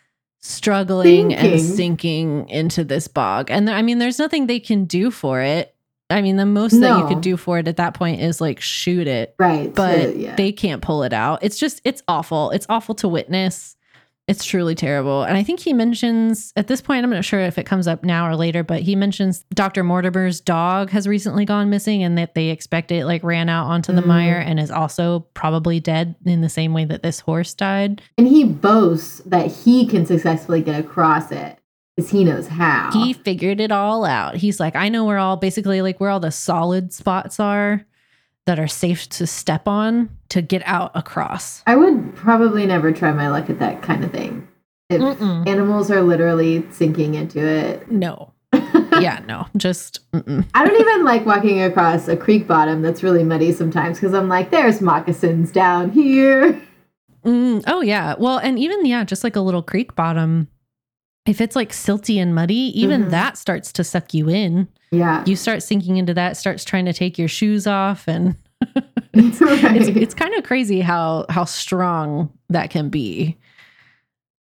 struggling 0.49 1.31
sinking. 1.31 1.53
and 1.53 1.61
sinking 1.61 2.49
into 2.49 2.85
this 2.85 3.09
bog. 3.09 3.51
And 3.51 3.69
I 3.69 3.83
mean, 3.83 3.99
there's 3.99 4.19
nothing 4.19 4.47
they 4.47 4.61
can 4.61 4.85
do 4.85 5.11
for 5.11 5.41
it. 5.41 5.75
I 6.11 6.23
mean, 6.23 6.37
the 6.37 6.47
most 6.47 6.73
no. 6.73 6.81
that 6.89 7.01
you 7.01 7.09
could 7.09 7.21
do 7.21 7.37
for 7.37 7.59
it 7.59 7.69
at 7.69 7.77
that 7.77 7.93
point 7.93 8.23
is 8.23 8.41
like 8.41 8.61
shoot 8.61 9.07
it. 9.07 9.35
Right. 9.39 9.75
But 9.75 10.03
so, 10.03 10.09
yeah. 10.11 10.37
they 10.37 10.53
can't 10.53 10.81
pull 10.81 11.03
it 11.03 11.13
out. 11.13 11.41
It's 11.43 11.59
just, 11.59 11.83
it's 11.85 12.03
awful. 12.09 12.51
It's 12.51 12.67
awful 12.71 12.95
to 12.97 13.09
witness. 13.09 13.77
It's 14.29 14.45
truly 14.45 14.75
terrible. 14.75 15.23
And 15.23 15.39
I 15.39 15.43
think 15.43 15.59
he 15.59 15.73
mentions 15.73 16.53
at 16.55 16.69
this 16.69 16.83
point, 16.83 17.03
I'm 17.03 17.11
not 17.11 17.25
sure 17.25 17.41
if 17.41 17.57
it 17.57 17.65
comes 17.65 17.89
up 17.89 18.05
now 18.05 18.29
or 18.29 18.37
later, 18.37 18.63
but 18.63 18.83
he 18.83 18.95
mentions 18.95 19.45
Dr. 19.55 19.83
Mortimer's 19.83 20.39
dog 20.39 20.91
has 20.91 21.09
recently 21.09 21.47
gone 21.47 21.71
missing 21.71 22.03
and 22.03 22.19
that 22.19 22.35
they 22.35 22.51
expect 22.51 22.93
it 22.93 23.07
like 23.07 23.25
ran 23.25 23.49
out 23.49 23.67
onto 23.67 23.93
the 23.93 24.03
mm. 24.03 24.07
mire 24.09 24.39
and 24.39 24.61
is 24.61 24.71
also 24.71 25.21
probably 25.33 25.81
dead 25.81 26.15
in 26.27 26.43
the 26.43 26.51
same 26.51 26.75
way 26.75 26.85
that 26.85 27.03
this 27.03 27.21
horse 27.21 27.55
died. 27.55 28.03
And 28.19 28.29
he 28.29 28.45
boasts 28.45 29.23
that 29.25 29.47
he 29.51 29.87
can 29.87 30.05
successfully 30.05 30.61
get 30.61 30.79
across 30.79 31.33
it 31.33 31.59
because 31.97 32.11
he 32.11 32.23
knows 32.23 32.49
how. 32.49 32.91
He 32.93 33.15
figured 33.15 33.61
it 33.61 33.73
all 33.73 34.05
out. 34.05 34.37
He's 34.37 34.61
like, 34.61 34.77
I 34.77 34.91
know 34.91 35.07
where 35.07 35.19
all 35.19 35.39
basically 35.39 35.81
like 35.81 36.01
where 36.01 36.11
all 36.11 36.21
the 36.21 36.31
solid 36.31 36.93
spots 36.93 37.41
are 37.41 37.87
that 38.49 38.59
are 38.59 38.67
safe 38.67 39.07
to 39.11 39.27
step 39.27 39.69
on 39.69 40.09
to 40.31 40.41
get 40.41 40.63
out 40.65 40.91
across. 40.95 41.63
I 41.67 41.77
would 41.77 42.17
probably 42.17 42.65
never 42.65 42.93
try 42.93 43.13
my 43.13 43.29
luck 43.29 43.51
at 43.51 43.59
that 43.59 43.83
kind 43.83 44.03
of 44.03 44.11
thing. 44.11 44.49
If 44.89 45.03
mm-mm. 45.03 45.47
animals 45.47 45.91
are 45.91 46.01
literally 46.01 46.65
sinking 46.71 47.15
into 47.15 47.47
it. 47.47 47.91
No. 47.91 48.33
yeah, 48.55 49.21
no, 49.27 49.47
just. 49.59 50.11
Mm-mm. 50.13 50.47
I 50.55 50.67
don't 50.67 50.81
even 50.81 51.05
like 51.05 51.27
walking 51.27 51.61
across 51.61 52.09
a 52.09 52.17
creek 52.17 52.47
bottom 52.47 52.81
that's 52.81 53.03
really 53.03 53.23
muddy 53.23 53.53
sometimes 53.53 53.99
because 53.99 54.15
I'm 54.15 54.31
like, 54.31 54.51
there's 54.51 54.81
moccasins 54.81 55.53
down 55.53 55.91
here. 55.91 56.59
Mm, 57.27 57.65
oh, 57.67 57.83
yeah. 57.83 58.15
Well, 58.19 58.39
and 58.39 58.59
even, 58.59 58.87
yeah, 58.87 59.05
just 59.05 59.25
like 59.25 59.37
a 59.37 59.43
little 59.43 59.63
creek 59.63 59.95
bottom, 59.95 60.49
if 61.29 61.43
it's 61.43 61.55
like 61.55 61.73
silty 61.73 62.17
and 62.17 62.35
muddy, 62.35 62.73
even 62.81 63.03
mm-hmm. 63.03 63.11
that 63.11 63.37
starts 63.37 63.71
to 63.73 63.85
suck 63.85 64.15
you 64.15 64.31
in. 64.31 64.67
Yeah. 64.91 65.23
You 65.27 65.37
start 65.37 65.63
sinking 65.63 65.99
into 65.99 66.15
that, 66.15 66.39
starts 66.39 66.65
trying 66.65 66.87
to 66.87 66.95
take 66.95 67.19
your 67.19 67.29
shoes 67.29 67.67
off 67.67 68.09
and 68.09 68.35
it's, 69.13 69.41
right. 69.41 69.77
it's, 69.77 69.89
it's 69.89 70.15
kind 70.15 70.35
of 70.35 70.45
crazy 70.45 70.81
how 70.81 71.27
how 71.29 71.45
strong 71.45 72.33
that 72.49 72.71
can 72.71 72.89
be. 72.89 73.37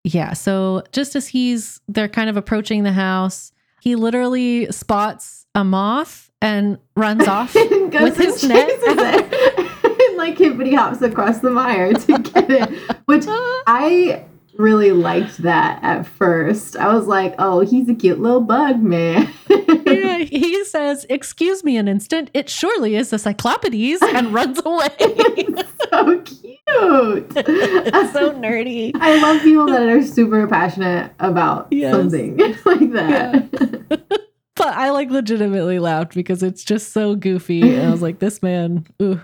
Yeah, 0.06 0.32
so 0.32 0.84
just 0.94 1.16
as 1.16 1.28
he's 1.28 1.82
they're 1.90 2.08
kind 2.08 2.30
of 2.30 2.38
approaching 2.38 2.84
the 2.84 2.94
house, 2.94 3.52
he 3.82 3.96
literally 3.96 4.72
spots 4.72 5.46
a 5.56 5.66
moth 5.66 6.32
and 6.42 6.78
runs 6.96 7.28
off 7.28 7.54
and 7.56 7.94
with 7.94 8.16
his 8.16 8.44
net. 8.44 8.70
and 8.88 10.18
like 10.18 10.38
hippity 10.38 10.74
hops 10.74 11.02
across 11.02 11.40
the 11.40 11.50
mire 11.50 11.94
to 11.94 12.18
get 12.20 12.50
it, 12.50 12.70
which 13.06 13.26
I 13.28 14.24
really 14.58 14.92
liked 14.92 15.38
that 15.40 15.80
at 15.84 16.06
first. 16.06 16.76
I 16.76 16.94
was 16.94 17.08
like, 17.08 17.36
oh, 17.40 17.62
he's 17.62 17.88
a 17.90 17.94
cute 17.94 18.20
little 18.20 18.42
bug, 18.42 18.82
man. 18.82 19.32
yeah, 19.50 20.18
he 20.20 20.64
says, 20.66 21.06
Excuse 21.10 21.64
me 21.64 21.78
an 21.78 21.88
instant, 21.88 22.30
it 22.34 22.50
surely 22.50 22.96
is 22.96 23.14
a 23.14 23.18
cyclopides 23.18 24.02
and 24.02 24.34
runs 24.34 24.60
away. 24.66 24.88
so 25.90 26.22
cute. 26.22 27.34
so 27.34 28.34
nerdy. 28.34 28.92
I 28.96 29.22
love 29.22 29.42
people 29.42 29.68
that 29.68 29.88
are 29.88 30.04
super 30.04 30.48
passionate 30.48 31.12
about 31.20 31.68
yes. 31.72 31.94
something 31.94 32.38
like 32.66 32.92
that. 32.92 33.50
Yeah. 33.90 34.18
I 34.60 34.90
like 34.90 35.10
legitimately 35.10 35.80
laughed 35.80 36.14
because 36.14 36.44
it's 36.44 36.64
just 36.64 36.92
so 36.92 37.16
goofy. 37.16 37.62
And 37.76 37.88
I 37.88 37.92
was 37.92 38.02
like, 38.02 38.20
this 38.20 38.44
man, 38.44 38.86
ooh. 39.02 39.22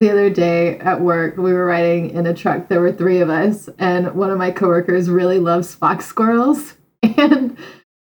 The 0.00 0.10
other 0.10 0.28
day 0.30 0.78
at 0.78 1.00
work, 1.00 1.36
we 1.36 1.52
were 1.52 1.64
riding 1.64 2.10
in 2.10 2.26
a 2.26 2.34
truck. 2.34 2.68
There 2.68 2.80
were 2.80 2.92
three 2.92 3.20
of 3.20 3.30
us, 3.30 3.68
and 3.78 4.14
one 4.14 4.30
of 4.30 4.38
my 4.38 4.50
coworkers 4.50 5.08
really 5.08 5.38
loves 5.38 5.74
fox 5.74 6.06
squirrels. 6.06 6.74
And 7.18 7.56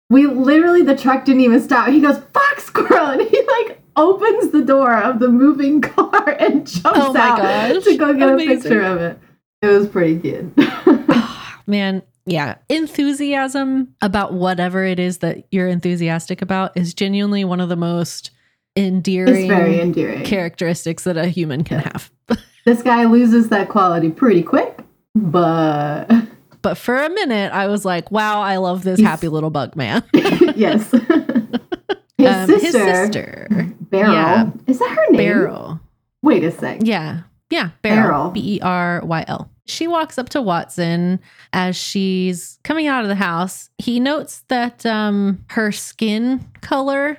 we 0.09 0.26
literally, 0.26 0.82
the 0.82 0.97
truck 0.97 1.24
didn't 1.24 1.43
even 1.43 1.61
stop. 1.61 1.89
He 1.89 2.01
goes, 2.01 2.18
Fox 2.32 2.64
squirrel! 2.64 3.09
And 3.09 3.20
he 3.28 3.43
like 3.47 3.82
opens 3.97 4.53
the 4.53 4.62
door 4.64 4.97
of 4.97 5.18
the 5.18 5.28
moving 5.28 5.80
car 5.82 6.30
and 6.41 6.66
jumps 6.66 6.99
Oh 6.99 7.16
out 7.16 7.39
gosh. 7.39 7.84
to 7.84 7.97
go 7.97 8.14
get 8.14 8.28
Amazing. 8.30 8.51
a 8.51 8.61
picture 8.62 8.82
of 8.82 8.99
it. 9.01 9.18
It 9.62 9.66
was 9.68 9.89
pretty 9.89 10.18
cute. 10.20 10.53
Oh, 10.89 11.61
man, 11.66 12.03
yeah, 12.26 12.57
enthusiasm 12.68 13.95
about 14.01 14.32
whatever 14.32 14.84
it 14.84 14.99
is 14.99 15.18
that 15.18 15.45
you're 15.51 15.68
enthusiastic 15.68 16.41
about 16.43 16.76
is 16.76 16.95
genuinely 16.95 17.45
one 17.45 17.61
of 17.61 17.68
the 17.68 17.76
most 17.76 18.30
endearing 18.77 19.37
it's 19.37 19.49
very 19.49 19.81
endearing. 19.81 20.24
characteristics 20.24 21.05
that 21.05 21.16
a 21.16 21.27
human 21.29 21.64
can 21.64 21.81
have. 21.81 22.11
This 22.64 22.83
guy 22.83 23.05
loses 23.05 23.49
that 23.51 23.68
quality 23.68 24.11
pretty 24.11 24.43
quick, 24.43 24.79
but 25.14 26.07
But 26.62 26.77
for 26.77 26.97
a 26.97 27.09
minute, 27.09 27.53
I 27.53 27.68
was 27.68 27.85
like, 27.85 28.11
wow, 28.11 28.41
I 28.41 28.57
love 28.57 28.83
this 28.83 28.99
He's- 28.99 29.09
happy 29.09 29.29
little 29.29 29.51
bug 29.51 29.77
man. 29.77 30.03
yes. 30.57 30.91
His, 30.91 31.03
Um, 32.29 32.47
sister, 32.47 32.55
his 32.66 32.72
sister, 32.72 33.47
Beryl. 33.91 34.12
Yeah. 34.12 34.51
Is 34.66 34.81
that 34.81 34.91
her 34.91 35.12
name? 35.12 35.16
Beryl. 35.18 35.81
Wait 36.22 36.43
a 36.43 36.51
sec. 36.51 36.79
Yeah. 36.83 37.20
Yeah. 37.51 37.70
Beryl. 37.83 38.03
Beryl. 38.03 38.31
B 38.31 38.55
E 38.57 38.61
R 38.62 39.01
Y 39.05 39.24
L. 39.29 39.49
She 39.66 39.87
walks 39.87 40.18
up 40.18 40.29
to 40.31 40.43
Watson 40.43 41.20
as 41.53 41.77
she's 41.77 42.59
coming 42.64 42.89
out 42.89 43.03
of 43.05 43.09
the 43.09 43.14
house. 43.14 43.70
He 43.79 44.01
notes 44.01 44.43
that 44.49 44.85
um 44.87 45.45
her 45.51 45.70
skin 45.70 46.45
color. 46.62 47.18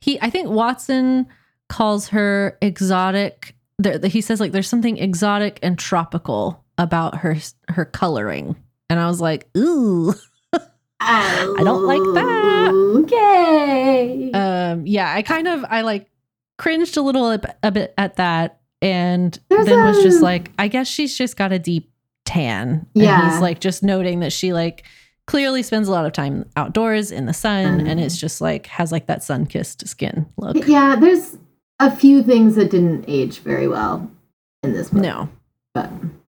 He 0.00 0.20
I 0.20 0.30
think 0.30 0.48
Watson 0.48 1.26
calls 1.68 2.08
her 2.08 2.56
exotic. 2.62 3.54
There, 3.78 3.98
he 4.06 4.20
says 4.20 4.40
like 4.40 4.52
there's 4.52 4.68
something 4.68 4.96
exotic 4.98 5.58
and 5.62 5.78
tropical 5.78 6.64
about 6.78 7.16
her 7.18 7.36
her 7.68 7.84
coloring. 7.84 8.56
And 8.90 8.98
I 8.98 9.06
was 9.06 9.20
like, 9.20 9.48
ooh. 9.56 10.14
I 11.00 11.62
don't 11.62 11.84
like 11.84 12.02
that. 12.14 12.72
Okay. 13.04 14.30
Um 14.32 14.86
yeah, 14.86 15.12
I 15.14 15.22
kind 15.22 15.46
of 15.48 15.64
I 15.68 15.82
like 15.82 16.10
cringed 16.58 16.96
a 16.96 17.02
little 17.02 17.30
a, 17.30 17.40
a 17.62 17.70
bit 17.70 17.94
at 17.96 18.16
that 18.16 18.60
and 18.82 19.38
There's 19.48 19.66
then 19.66 19.84
was 19.84 20.02
just 20.02 20.22
like 20.22 20.50
I 20.58 20.68
guess 20.68 20.88
she's 20.88 21.16
just 21.16 21.36
got 21.36 21.52
a 21.52 21.58
deep 21.58 21.90
tan. 22.24 22.86
And 22.94 23.04
Yeah. 23.04 23.30
he's 23.30 23.40
like 23.40 23.60
just 23.60 23.82
noting 23.82 24.20
that 24.20 24.32
she 24.32 24.52
like 24.52 24.84
clearly 25.28 25.62
spends 25.62 25.86
a 25.88 25.92
lot 25.92 26.06
of 26.06 26.12
time 26.12 26.44
outdoors 26.56 27.12
in 27.12 27.26
the 27.26 27.34
sun 27.34 27.80
and 27.86 28.00
Mhm. 28.00 28.02
it's 28.02 28.16
just 28.16 28.40
like 28.40 28.66
has 28.66 28.90
like 28.90 29.06
that 29.06 29.22
sun-kissed 29.22 29.86
skin 29.86 30.24
look. 30.38 30.66
yeah, 30.66 30.96
there's 30.96 31.36
a 31.80 31.94
few 31.94 32.22
things 32.22 32.54
that 32.56 32.70
didn't 32.70 33.04
age 33.06 33.38
very 33.40 33.68
well 33.68 34.10
in 34.62 34.72
this 34.72 34.88
book. 34.90 35.02
No. 35.02 35.28
But 35.74 35.90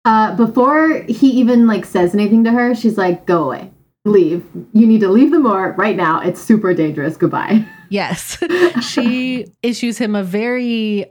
uh, 0.05 0.35
before 0.35 1.03
he 1.07 1.29
even 1.29 1.67
like 1.67 1.85
says 1.85 2.13
anything 2.13 2.43
to 2.43 2.51
her, 2.51 2.75
she's 2.75 2.97
like, 2.97 3.25
"Go 3.25 3.45
away, 3.45 3.71
leave. 4.05 4.43
You 4.73 4.85
need 4.85 4.99
to 5.01 5.07
leave 5.09 5.31
the 5.31 5.39
moor 5.39 5.73
right 5.77 5.95
now. 5.95 6.19
It's 6.21 6.41
super 6.41 6.73
dangerous. 6.73 7.17
Goodbye." 7.17 7.65
Yes. 7.89 8.37
she 8.81 9.47
issues 9.63 9.97
him 9.97 10.15
a 10.15 10.23
very 10.23 11.07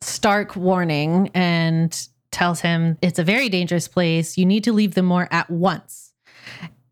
stark 0.00 0.56
warning 0.56 1.30
and 1.34 1.96
tells 2.32 2.60
him 2.60 2.98
it's 3.00 3.18
a 3.20 3.22
very 3.24 3.48
dangerous 3.48 3.86
place. 3.88 4.36
You 4.36 4.44
need 4.44 4.64
to 4.64 4.72
leave 4.72 4.94
the 4.94 5.02
moor 5.04 5.28
at 5.30 5.48
once. 5.50 6.05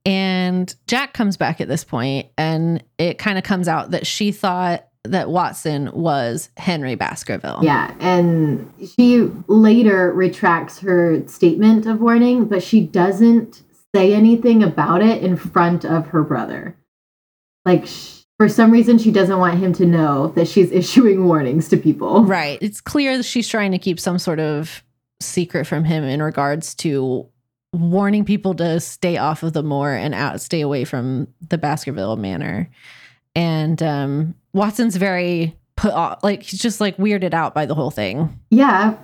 And 0.05 0.75
Jack 0.87 1.15
comes 1.15 1.37
back 1.37 1.61
at 1.61 1.69
this 1.69 1.85
point, 1.85 2.29
and 2.37 2.83
it 2.99 3.19
kind 3.19 3.39
of 3.39 3.45
comes 3.45 3.69
out 3.69 3.93
that 3.93 4.07
she 4.07 4.33
thought 4.33 4.87
that 5.05 5.31
Watson 5.31 5.91
was 5.93 6.49
Henry 6.57 6.95
Baskerville. 6.95 7.61
Yeah, 7.63 7.95
and 8.01 8.73
she 8.97 9.31
later 9.47 10.13
retracts 10.13 10.79
her 10.81 11.27
statement 11.29 11.87
of 11.87 12.01
warning, 12.01 12.47
but 12.47 12.63
she 12.63 12.81
doesn't 12.81 13.63
say 13.95 14.13
anything 14.13 14.63
about 14.63 15.03
it 15.03 15.23
in 15.23 15.37
front 15.37 15.85
of 15.85 16.09
her 16.09 16.23
brother. 16.23 16.77
Like, 17.65 17.87
sh- 17.87 18.23
for 18.39 18.49
some 18.49 18.71
reason, 18.71 18.99
she 18.99 19.11
doesn't 19.11 19.39
want 19.39 19.59
him 19.59 19.73
to 19.75 19.87
know 19.87 20.29
that 20.29 20.49
she's 20.49 20.73
issuing 20.73 21.27
warnings 21.27 21.69
to 21.69 21.77
people. 21.77 22.25
Right. 22.25 22.59
It's 22.61 22.81
clear 22.81 23.17
that 23.17 23.23
she's 23.25 23.49
trying 23.49 23.73
to 23.73 23.79
keep 23.79 24.01
some 24.01 24.19
sort 24.19 24.41
of 24.41 24.83
secret 25.21 25.67
from 25.67 25.85
him 25.85 26.05
in 26.05 26.23
regards 26.23 26.75
to 26.75 27.29
warning 27.75 28.25
people 28.25 28.55
to 28.55 28.81
stay 28.81 29.17
off 29.17 29.43
of 29.43 29.53
the 29.53 29.63
moor 29.63 29.91
and 29.91 30.15
out 30.15 30.41
stay 30.41 30.61
away 30.61 30.85
from 30.85 31.29
the 31.49 31.59
Baskerville 31.59 32.17
manor. 32.17 32.71
And 33.35 33.83
um 33.83 34.35
Watson's 34.53 34.97
very 34.97 35.57
put 35.77 35.93
off 35.93 36.23
like 36.23 36.43
he's 36.43 36.61
just 36.61 36.81
like 36.81 36.97
weirded 36.97 37.35
out 37.35 37.55
by 37.55 37.67
the 37.67 37.75
whole 37.75 37.91
thing. 37.91 38.39
Yeah, 38.51 38.95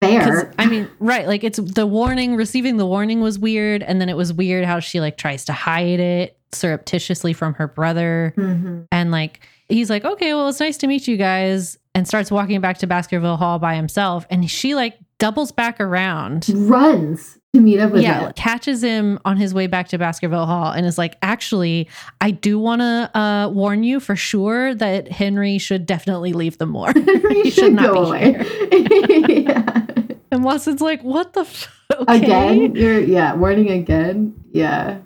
fair. 0.00 0.52
I 0.58 0.66
mean, 0.66 0.88
right, 1.00 1.26
like 1.26 1.42
it's 1.42 1.58
the 1.58 1.86
warning, 1.86 2.36
receiving 2.36 2.76
the 2.76 2.86
warning 2.86 3.20
was 3.20 3.38
weird, 3.38 3.82
and 3.82 4.00
then 4.00 4.08
it 4.08 4.16
was 4.16 4.32
weird 4.32 4.64
how 4.64 4.78
she 4.78 5.00
like 5.00 5.16
tries 5.16 5.44
to 5.46 5.52
hide 5.52 5.98
it 6.00 6.38
surreptitiously 6.52 7.32
from 7.32 7.54
her 7.54 7.66
brother. 7.66 8.32
Mhm. 8.36 8.86
And 8.92 9.10
like 9.10 9.40
he's 9.68 9.90
like, 9.90 10.04
okay, 10.04 10.34
well, 10.34 10.48
it's 10.48 10.60
nice 10.60 10.76
to 10.78 10.86
meet 10.86 11.08
you 11.08 11.16
guys, 11.16 11.76
and 11.94 12.06
starts 12.06 12.30
walking 12.30 12.60
back 12.60 12.78
to 12.78 12.86
Baskerville 12.86 13.36
Hall 13.36 13.58
by 13.58 13.74
himself. 13.74 14.24
And 14.30 14.48
she 14.48 14.76
like 14.76 14.96
doubles 15.18 15.50
back 15.50 15.80
around. 15.80 16.46
Runs 16.48 17.38
to 17.52 17.60
meet 17.60 17.80
up 17.80 17.90
with 17.92 18.02
Yeah, 18.02 18.26
him. 18.26 18.32
catches 18.34 18.82
him 18.82 19.18
on 19.24 19.36
his 19.36 19.52
way 19.52 19.66
back 19.66 19.88
to 19.88 19.98
Baskerville 19.98 20.46
Hall 20.46 20.70
and 20.72 20.86
is 20.86 20.98
like, 20.98 21.16
actually, 21.22 21.88
I 22.20 22.30
do 22.30 22.58
want 22.58 22.80
to 22.80 23.10
uh, 23.18 23.48
warn 23.48 23.82
you 23.82 23.98
for 23.98 24.14
sure 24.14 24.74
that 24.76 25.10
Henry 25.10 25.58
should 25.58 25.84
definitely 25.86 26.32
leave 26.32 26.58
the 26.58 26.66
moor. 26.66 26.92
he 26.94 27.50
should 27.50 27.52
should 27.54 27.72
not 27.72 27.92
go 27.92 28.04
be 28.04 28.08
away. 28.08 29.42
yeah. 29.42 29.86
and 30.30 30.44
Watson's 30.44 30.80
like, 30.80 31.02
what 31.02 31.32
the? 31.32 31.40
F- 31.40 31.76
okay. 32.00 32.16
Again, 32.22 32.76
you're 32.76 33.00
yeah, 33.00 33.34
warning 33.34 33.68
again. 33.70 34.34
Yeah. 34.52 34.98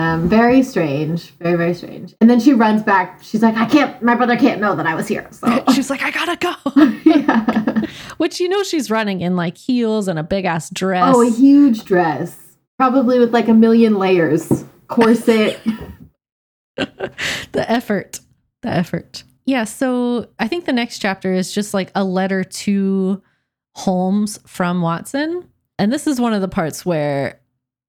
Um, 0.00 0.28
very 0.28 0.62
strange. 0.62 1.30
Very, 1.40 1.56
very 1.56 1.74
strange. 1.74 2.14
And 2.20 2.30
then 2.30 2.38
she 2.38 2.52
runs 2.52 2.82
back. 2.82 3.20
She's 3.22 3.42
like, 3.42 3.56
I 3.56 3.66
can't 3.66 4.00
my 4.00 4.14
brother 4.14 4.36
can't 4.36 4.60
know 4.60 4.76
that 4.76 4.86
I 4.86 4.94
was 4.94 5.08
here. 5.08 5.28
So 5.32 5.64
She's 5.74 5.90
like, 5.90 6.02
I 6.02 6.10
gotta 6.10 6.36
go. 6.36 6.92
yeah. 7.04 7.82
Which 8.18 8.38
you 8.38 8.48
know 8.48 8.62
she's 8.62 8.90
running 8.90 9.20
in 9.20 9.34
like 9.34 9.56
heels 9.58 10.06
and 10.06 10.18
a 10.18 10.22
big 10.22 10.44
ass 10.44 10.70
dress. 10.70 11.14
Oh, 11.14 11.26
a 11.26 11.30
huge 11.30 11.84
dress. 11.84 12.36
Probably 12.78 13.18
with 13.18 13.32
like 13.32 13.48
a 13.48 13.54
million 13.54 13.94
layers. 13.98 14.64
Corset. 14.86 15.60
the 16.76 17.70
effort 17.70 18.20
the 18.62 18.68
effort 18.68 19.24
yeah 19.46 19.64
so 19.64 20.28
i 20.38 20.46
think 20.46 20.64
the 20.64 20.72
next 20.72 21.00
chapter 21.00 21.32
is 21.34 21.52
just 21.52 21.74
like 21.74 21.90
a 21.96 22.04
letter 22.04 22.44
to 22.44 23.20
holmes 23.74 24.38
from 24.46 24.80
watson 24.80 25.48
and 25.78 25.92
this 25.92 26.06
is 26.06 26.20
one 26.20 26.32
of 26.32 26.40
the 26.40 26.46
parts 26.48 26.86
where 26.86 27.40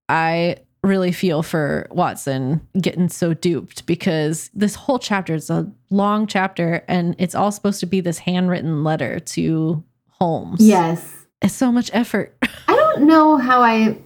i 0.09 0.55
really 0.83 1.11
feel 1.11 1.43
for 1.43 1.87
watson 1.91 2.65
getting 2.81 3.09
so 3.09 3.33
duped 3.33 3.85
because 3.85 4.49
this 4.53 4.75
whole 4.75 4.99
chapter 4.99 5.35
is 5.35 5.49
a 5.49 5.69
long 5.89 6.25
chapter 6.25 6.83
and 6.87 7.15
it's 7.17 7.35
all 7.35 7.51
supposed 7.51 7.79
to 7.79 7.85
be 7.85 7.99
this 7.99 8.19
handwritten 8.19 8.83
letter 8.83 9.19
to 9.19 9.83
holmes 10.07 10.59
yes. 10.61 11.27
it's 11.41 11.53
so 11.53 11.71
much 11.71 11.89
effort 11.93 12.35
I 12.67 12.75
don't 12.75 13.07
know 13.07 13.37
how 13.37 13.61
I 13.61 13.97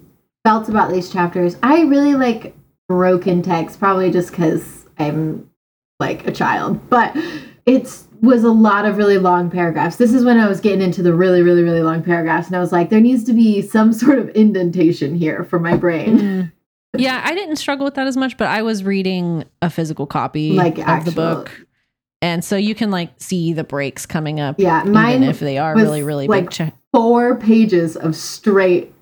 felt 0.43 0.69
about 0.69 0.91
these 0.91 1.11
chapters. 1.11 1.55
I 1.63 1.81
really 1.83 2.15
like 2.15 2.55
broken 2.87 3.41
text, 3.41 3.79
probably 3.79 4.11
just 4.11 4.31
because 4.31 4.85
I'm 4.97 5.49
like 5.99 6.27
a 6.27 6.31
child. 6.31 6.89
But 6.89 7.15
it 7.65 8.03
was 8.21 8.43
a 8.43 8.51
lot 8.51 8.85
of 8.85 8.97
really 8.97 9.17
long 9.17 9.49
paragraphs. 9.49 9.95
This 9.95 10.13
is 10.13 10.25
when 10.25 10.39
I 10.39 10.47
was 10.47 10.59
getting 10.59 10.81
into 10.81 11.01
the 11.01 11.13
really, 11.13 11.41
really, 11.41 11.63
really 11.63 11.81
long 11.81 12.03
paragraphs, 12.03 12.47
and 12.47 12.55
I 12.55 12.59
was 12.59 12.71
like, 12.71 12.89
there 12.89 13.01
needs 13.01 13.23
to 13.25 13.33
be 13.33 13.61
some 13.61 13.93
sort 13.93 14.19
of 14.19 14.29
indentation 14.35 15.15
here 15.15 15.43
for 15.43 15.59
my 15.59 15.75
brain. 15.75 16.19
Mm. 16.19 16.51
Yeah, 16.95 17.21
I 17.25 17.33
didn't 17.33 17.55
struggle 17.55 17.85
with 17.85 17.95
that 17.95 18.07
as 18.07 18.15
much, 18.17 18.37
but 18.37 18.47
I 18.47 18.61
was 18.61 18.83
reading 18.83 19.45
a 19.61 19.69
physical 19.69 20.05
copy 20.05 20.51
Like 20.53 20.77
of 20.77 20.87
actual- 20.87 21.11
the 21.11 21.15
book. 21.15 21.65
And 22.21 22.43
so 22.45 22.55
you 22.55 22.73
can 22.73 22.89
like 22.89 23.09
see 23.17 23.51
the 23.51 23.65
breaks 23.65 24.05
coming 24.05 24.39
up, 24.39 24.55
Yeah, 24.57 24.83
mine 24.85 25.23
if 25.23 25.39
they 25.41 25.57
are 25.57 25.75
really, 25.75 26.03
really 26.03 26.27
like, 26.27 26.57
big. 26.57 26.71
Four 26.93 27.35
pages 27.35 27.97
of 27.97 28.15
straight 28.15 28.93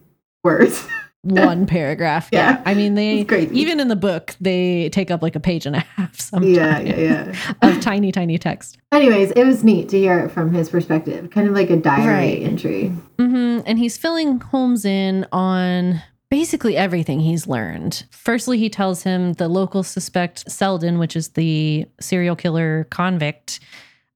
words. 0.44 0.88
one 1.22 1.68
paragraph. 1.68 2.30
Yeah. 2.32 2.54
Yeah. 2.54 2.62
I 2.66 2.74
mean, 2.74 2.96
they, 2.96 3.20
even 3.52 3.80
in 3.80 3.90
the 3.90 3.96
book, 3.96 4.36
they 4.42 4.90
take 4.90 5.12
up 5.12 5.22
like 5.22 5.36
a 5.36 5.40
page 5.40 5.68
and 5.68 5.76
a 5.76 5.80
half 5.98 6.20
sometimes 6.20 6.56
yeah, 6.56 6.80
yeah, 6.80 6.98
yeah. 7.00 7.54
of 7.62 7.80
tiny, 7.80 8.12
tiny 8.12 8.40
text. 8.40 8.80
Anyways, 8.92 9.30
it 9.32 9.44
was 9.44 9.64
neat 9.64 9.90
to 9.90 10.00
hear 10.00 10.18
it 10.18 10.30
from 10.32 10.52
his 10.52 10.70
perspective, 10.70 11.30
kind 11.30 11.48
of 11.48 11.54
like 11.54 11.70
a 11.70 11.78
diary 11.78 12.08
Right. 12.08 12.42
entry. 12.42 12.88
hmm 13.20 13.60
And 13.68 13.78
he's 13.78 13.98
filling 14.00 14.40
Holmes 14.40 14.84
in 14.84 15.28
on 15.32 16.02
basically 16.32 16.78
everything 16.78 17.20
he's 17.20 17.46
learned. 17.46 18.06
Firstly, 18.10 18.58
he 18.58 18.70
tells 18.70 19.04
him 19.04 19.34
the 19.34 19.50
local 19.50 19.84
suspect, 19.84 20.50
Selden, 20.50 20.98
which 20.98 21.16
is 21.16 21.30
the 21.30 21.86
serial 22.00 22.36
killer 22.36 22.88
convict, 22.90 23.60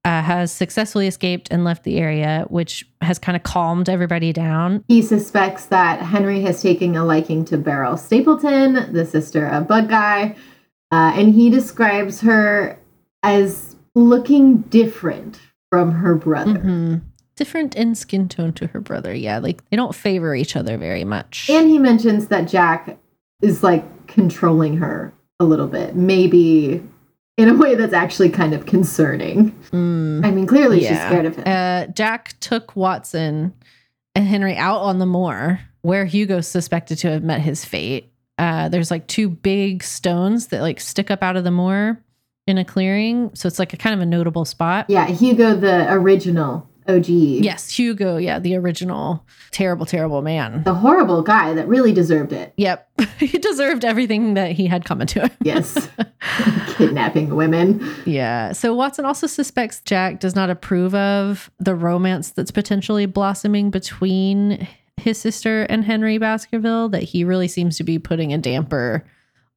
uh, 0.06 0.22
has 0.22 0.52
successfully 0.52 1.08
escaped 1.08 1.50
and 1.52 1.66
left 1.66 1.84
the 1.84 1.98
area, 1.98 2.46
which 2.48 2.86
has 3.02 3.20
kind 3.20 3.36
of 3.36 3.44
calmed 3.44 3.90
everybody 3.90 4.32
down. 4.32 4.84
He 4.88 5.02
suspects 5.02 5.66
that 5.66 6.00
Henry 6.00 6.42
has 6.42 6.62
taken 6.62 6.96
a 6.96 7.04
liking 7.04 7.44
to 7.46 7.58
Beryl 7.58 7.98
Stapleton, 7.98 8.94
the 8.94 9.06
sister 9.06 9.46
of 9.46 9.68
Bug 9.68 9.90
Guy. 9.90 10.36
Uh, 10.92 11.12
and 11.16 11.34
he 11.34 11.50
describes 11.50 12.22
her 12.22 12.80
as 13.24 13.76
looking 13.94 14.60
different 14.62 15.40
from 15.70 15.92
her 15.92 16.16
brother. 16.16 16.60
Mm-hmm. 16.60 16.96
Different 17.36 17.76
in 17.76 17.96
skin 17.96 18.30
tone 18.30 18.54
to 18.54 18.68
her 18.68 18.80
brother. 18.80 19.14
Yeah, 19.14 19.40
like 19.40 19.68
they 19.70 19.78
don't 19.78 19.94
favor 19.94 20.36
each 20.36 20.56
other 20.56 20.78
very 20.78 21.04
much. 21.04 21.50
And 21.50 21.70
he 21.70 21.80
mentions 21.80 22.28
that 22.28 22.48
Jack 22.48 22.98
is 23.42 23.64
like 23.64 24.08
controlling 24.08 24.78
her 24.78 25.14
a 25.40 25.44
little 25.44 25.68
bit, 25.68 25.96
maybe 25.96 26.82
in 27.38 27.50
a 27.50 27.54
way 27.54 27.76
that's 27.76 27.94
actually 27.94 28.30
kind 28.30 28.54
of 28.54 28.66
concerning. 28.66 29.52
Mm, 29.72 30.26
I 30.26 30.32
mean, 30.32 30.48
clearly 30.48 30.82
yeah. 30.82 30.90
she's 30.90 31.06
scared 31.06 31.26
of 31.26 31.36
him. 31.36 31.44
Uh, 31.46 31.88
Jack 31.88 32.40
took 32.40 32.76
Watson 32.76 33.54
and 34.14 34.26
Henry 34.26 34.56
out 34.56 34.80
on 34.80 35.00
the 35.00 35.06
moor 35.06 35.60
where 35.82 36.06
Hugo's 36.06 36.48
suspected 36.48 36.98
to 37.00 37.12
have 37.12 37.24
met 37.24 37.42
his 37.42 37.66
fate. 37.66 38.12
Uh, 38.38 38.70
there's 38.70 38.90
like 38.90 39.08
two 39.08 39.30
big 39.30 39.84
stones 39.84 40.48
that 40.48 40.62
like 40.62 40.80
stick 40.80 41.12
up 41.12 41.22
out 41.22 41.36
of 41.36 41.44
the 41.44 41.52
moor 41.52 42.02
in 42.48 42.58
a 42.58 42.66
clearing. 42.66 43.32
So 43.34 43.48
it's 43.48 43.60
like 43.60 43.74
a 43.74 43.78
kind 43.78 43.94
of 43.94 44.02
a 44.02 44.06
notable 44.06 44.46
spot. 44.46 44.90
yeah, 44.90 45.08
Hugo, 45.08 45.56
the 45.56 45.92
original 45.92 46.68
OG. 46.88 47.08
Yes, 47.08 47.76
Hugo. 47.78 48.18
Yeah, 48.18 48.40
the 48.40 48.56
original 48.56 49.26
terrible, 49.52 49.86
terrible 49.86 50.22
man. 50.22 50.64
The 50.64 50.74
horrible 50.74 51.22
guy 51.22 51.54
that 51.54 51.68
really 51.68 51.92
deserved 51.92 52.34
it. 52.34 52.54
Yep. 52.58 52.90
he 53.20 53.38
deserved 53.38 53.84
everything 53.84 54.36
that 54.36 54.52
he 54.52 54.68
had 54.68 54.86
coming 54.86 55.08
to 55.08 55.22
him. 55.22 55.32
Yes. 55.42 55.90
Kidnapping 56.78 57.36
women. 57.36 57.86
Yeah. 58.06 58.52
So 58.52 58.74
Watson 58.74 59.06
also 59.06 59.28
suspects 59.28 59.82
Jack 59.82 60.20
does 60.20 60.36
not 60.36 60.50
approve 60.50 60.94
of 60.96 61.50
the 61.60 61.76
romance 61.76 62.32
that's 62.32 62.52
potentially 62.52 63.06
blossoming 63.06 63.72
between 63.72 64.68
his 64.98 65.20
sister 65.20 65.64
and 65.64 65.84
Henry 65.84 66.18
Baskerville, 66.18 66.90
that 66.90 67.04
he 67.04 67.24
really 67.24 67.48
seems 67.48 67.78
to 67.78 67.84
be 67.84 68.00
putting 68.00 68.34
a 68.34 68.38
damper 68.38 69.06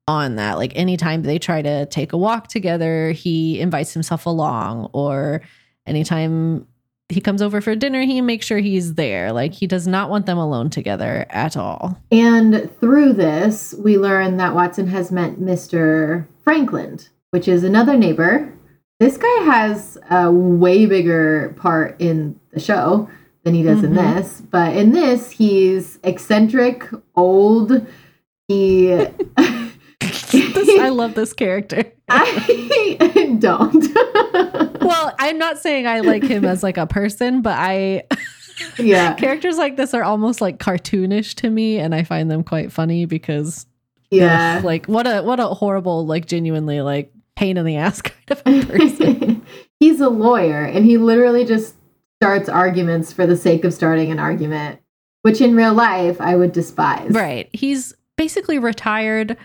on 0.07 0.37
that. 0.37 0.59
Like 0.59 0.73
anytime 0.75 1.23
they 1.23 1.39
try 1.39 1.63
to 1.63 1.87
take 1.87 2.13
a 2.13 2.19
walk 2.19 2.49
together, 2.49 3.13
he 3.13 3.61
invites 3.61 3.93
himself 3.93 4.27
along, 4.27 4.91
or 4.93 5.43
anytime 5.87 6.67
he 7.09 7.21
comes 7.21 7.41
over 7.41 7.61
for 7.61 7.75
dinner, 7.75 8.03
he 8.03 8.21
makes 8.21 8.45
sure 8.47 8.59
he's 8.59 8.95
there. 8.95 9.33
Like 9.33 9.55
he 9.55 9.67
does 9.67 9.87
not 9.87 10.11
want 10.11 10.27
them 10.27 10.39
alone 10.39 10.69
together 10.71 11.27
at 11.31 11.57
all. 11.57 11.99
And 12.13 12.71
through 12.81 13.15
this, 13.15 13.75
we 13.79 13.97
learn 13.99 14.37
that 14.37 14.55
Watson 14.55 14.87
has 14.89 15.11
met 15.11 15.37
Mr. 15.37 16.27
Frankland, 16.47 17.09
which 17.31 17.49
is 17.49 17.65
another 17.65 17.97
neighbor. 17.97 18.53
This 19.01 19.17
guy 19.17 19.43
has 19.45 19.97
a 20.11 20.31
way 20.31 20.85
bigger 20.87 21.55
part 21.59 21.97
in 22.01 22.39
the 22.53 22.61
show 22.61 23.09
than 23.45 23.55
he 23.55 23.63
does 23.63 23.83
in 23.85 23.93
Mhm. 23.93 24.15
this. 24.17 24.43
But 24.51 24.77
in 24.77 24.93
this, 24.93 25.31
he's 25.31 25.99
eccentric, 26.05 26.85
old. 27.17 27.87
He. 28.49 29.07
This- 30.55 30.81
I 30.81 30.89
love 30.91 31.15
this 31.15 31.33
character. 31.33 31.85
I 32.09 33.37
don't. 33.39 33.87
Well, 34.89 35.15
I'm 35.19 35.37
not 35.37 35.59
saying 35.59 35.87
I 35.87 36.01
like 36.01 36.23
him 36.23 36.47
as 36.47 36.63
like 36.63 36.79
a 36.79 36.87
person, 36.87 37.43
but 37.43 37.55
I 37.59 38.05
yeah. 38.79 39.13
characters 39.15 39.59
like 39.59 39.77
this 39.77 39.93
are 39.93 40.03
almost 40.03 40.41
like 40.41 40.59
cartoonish 40.59 41.35
to 41.37 41.51
me 41.51 41.79
and 41.79 41.95
I 41.95 42.05
find 42.05 42.31
them 42.31 42.43
quite 42.43 42.73
funny 42.73 43.05
because 43.05 43.67
Yeah. 44.11 44.57
ugh, 44.59 44.65
like 44.65 44.87
what 44.87 45.07
a 45.07 45.21
what 45.23 45.41
a 45.41 45.49
horrible 45.49 46.07
like 46.07 46.25
genuinely 46.27 46.81
like 46.81 47.13
pain 47.37 47.59
in 47.59 47.67
the 47.67 47.77
ass 47.77 48.01
kind 48.01 48.31
of 48.31 48.43
a 48.47 48.65
person. 48.65 49.43
He's 49.79 50.01
a 50.01 50.09
lawyer 50.09 50.63
and 50.65 50.87
he 50.87 50.97
literally 50.97 51.45
just 51.45 51.75
starts 52.23 52.49
arguments 52.49 53.13
for 53.13 53.27
the 53.27 53.37
sake 53.37 53.65
of 53.65 53.75
starting 53.75 54.11
an 54.11 54.19
argument, 54.19 54.81
which 55.21 55.43
in 55.43 55.55
real 55.55 55.75
life 55.75 56.19
I 56.19 56.35
would 56.37 56.53
despise. 56.53 57.11
right. 57.11 57.51
He's 57.53 57.93
basically 58.17 58.59
retired 58.59 59.37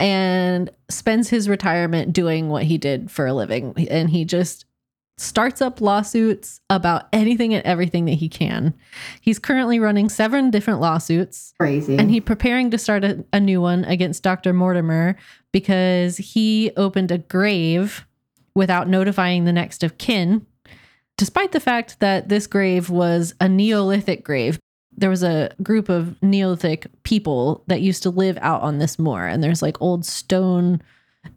and 0.00 0.70
spends 0.88 1.28
his 1.28 1.48
retirement 1.48 2.12
doing 2.12 2.48
what 2.48 2.64
he 2.64 2.78
did 2.78 3.10
for 3.10 3.26
a 3.26 3.34
living 3.34 3.74
and 3.90 4.10
he 4.10 4.24
just 4.24 4.64
starts 5.18 5.60
up 5.60 5.80
lawsuits 5.80 6.60
about 6.70 7.08
anything 7.12 7.52
and 7.52 7.64
everything 7.66 8.04
that 8.04 8.12
he 8.12 8.28
can. 8.28 8.72
He's 9.20 9.38
currently 9.38 9.80
running 9.80 10.08
seven 10.08 10.50
different 10.50 10.80
lawsuits 10.80 11.54
Crazy. 11.58 11.98
and 11.98 12.10
he's 12.10 12.22
preparing 12.22 12.70
to 12.70 12.78
start 12.78 13.04
a, 13.04 13.24
a 13.32 13.40
new 13.40 13.60
one 13.60 13.84
against 13.84 14.22
Dr. 14.22 14.52
Mortimer 14.52 15.16
because 15.52 16.18
he 16.18 16.70
opened 16.76 17.10
a 17.10 17.18
grave 17.18 18.06
without 18.54 18.88
notifying 18.88 19.44
the 19.44 19.52
next 19.52 19.82
of 19.82 19.98
kin, 19.98 20.46
despite 21.16 21.52
the 21.52 21.60
fact 21.60 21.98
that 22.00 22.28
this 22.28 22.46
grave 22.46 22.88
was 22.88 23.34
a 23.40 23.48
Neolithic 23.48 24.24
grave. 24.24 24.58
There 24.98 25.10
was 25.10 25.22
a 25.22 25.50
group 25.62 25.88
of 25.88 26.20
Neolithic 26.22 26.86
people 27.04 27.62
that 27.68 27.80
used 27.80 28.02
to 28.02 28.10
live 28.10 28.36
out 28.40 28.62
on 28.62 28.78
this 28.78 28.98
moor, 28.98 29.26
and 29.26 29.42
there's 29.42 29.62
like 29.62 29.80
old 29.80 30.04
stone 30.04 30.82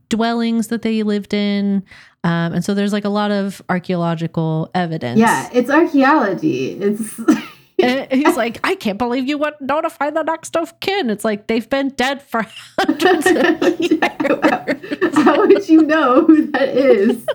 dwellings 0.09 0.67
that 0.67 0.81
they 0.81 1.03
lived 1.03 1.33
in. 1.33 1.83
Um, 2.23 2.53
and 2.53 2.65
so 2.65 2.73
there's 2.73 2.93
like 2.93 3.05
a 3.05 3.09
lot 3.09 3.31
of 3.31 3.61
archaeological 3.69 4.69
evidence. 4.75 5.19
yeah, 5.19 5.49
it's 5.53 5.69
archaeology. 5.69 6.71
It's 6.79 7.19
he's 8.11 8.37
like, 8.37 8.59
I 8.63 8.75
can't 8.75 8.97
believe 8.97 9.27
you 9.27 9.37
wouldn't 9.37 9.61
notify 9.61 10.09
the 10.11 10.23
next 10.23 10.55
of 10.55 10.79
kin. 10.81 11.09
It's 11.09 11.25
like 11.25 11.47
they've 11.47 11.69
been 11.69 11.89
dead 11.89 12.21
for 12.21 12.45
hundreds 12.79 13.25
of 13.25 13.79
years. 13.79 15.15
How 15.15 15.47
would 15.47 15.67
you 15.67 15.81
know 15.81 16.25
who 16.25 16.51
that 16.51 16.69
is? 16.69 17.25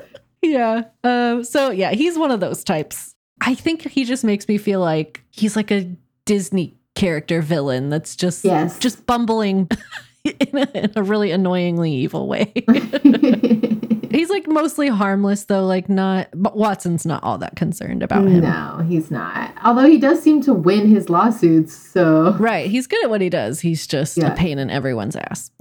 yeah. 0.43 0.83
Um, 1.03 1.43
so 1.45 1.70
yeah, 1.70 1.93
he's 1.93 2.16
one 2.18 2.31
of 2.31 2.41
those 2.41 2.62
types. 2.62 3.14
I 3.41 3.55
think 3.55 3.83
he 3.83 4.05
just 4.05 4.24
makes 4.24 4.49
me 4.49 4.57
feel 4.57 4.81
like 4.81 5.22
he's 5.31 5.57
like 5.57 5.70
a 5.70 5.91
Disney 6.27 6.74
character 6.95 7.41
villain 7.41 7.89
that's 7.89 8.14
just 8.16 8.45
Yes. 8.45 8.79
just 8.79 9.07
bumbling 9.07 9.68
in 10.24 10.59
a, 10.59 10.68
in 10.74 10.93
a 10.97 11.03
really 11.03 11.31
annoyingly 11.31 11.93
evil 11.93 12.27
way. 12.29 12.53
he's 14.11 14.31
like 14.31 14.47
mostly 14.47 14.89
harmless 14.89 15.45
though, 15.45 15.66
like 15.66 15.89
not 15.89 16.29
but 16.35 16.57
Watson's 16.57 17.05
not 17.07 17.22
all 17.22 17.39
that 17.39 17.57
concerned 17.57 18.03
about 18.03 18.27
him. 18.27 18.41
no, 18.43 18.85
he's 18.89 19.11
not. 19.11 19.53
Although 19.64 19.87
he 19.87 19.99
does 19.99 20.22
seem 20.22 20.41
to 20.43 20.55
win 20.55 20.87
his 20.89 21.09
lawsuits, 21.11 21.74
so 21.74 22.35
Right. 22.39 22.70
He's 22.70 22.87
good 22.87 23.03
at 23.05 23.11
what 23.11 23.20
he 23.20 23.29
does. 23.29 23.61
He's 23.61 23.87
just 23.87 24.16
Yeah. 24.16 24.33
a 24.33 24.37
pain 24.37 24.59
in 24.59 24.70
everyone's 24.70 25.16
ass. 25.16 25.51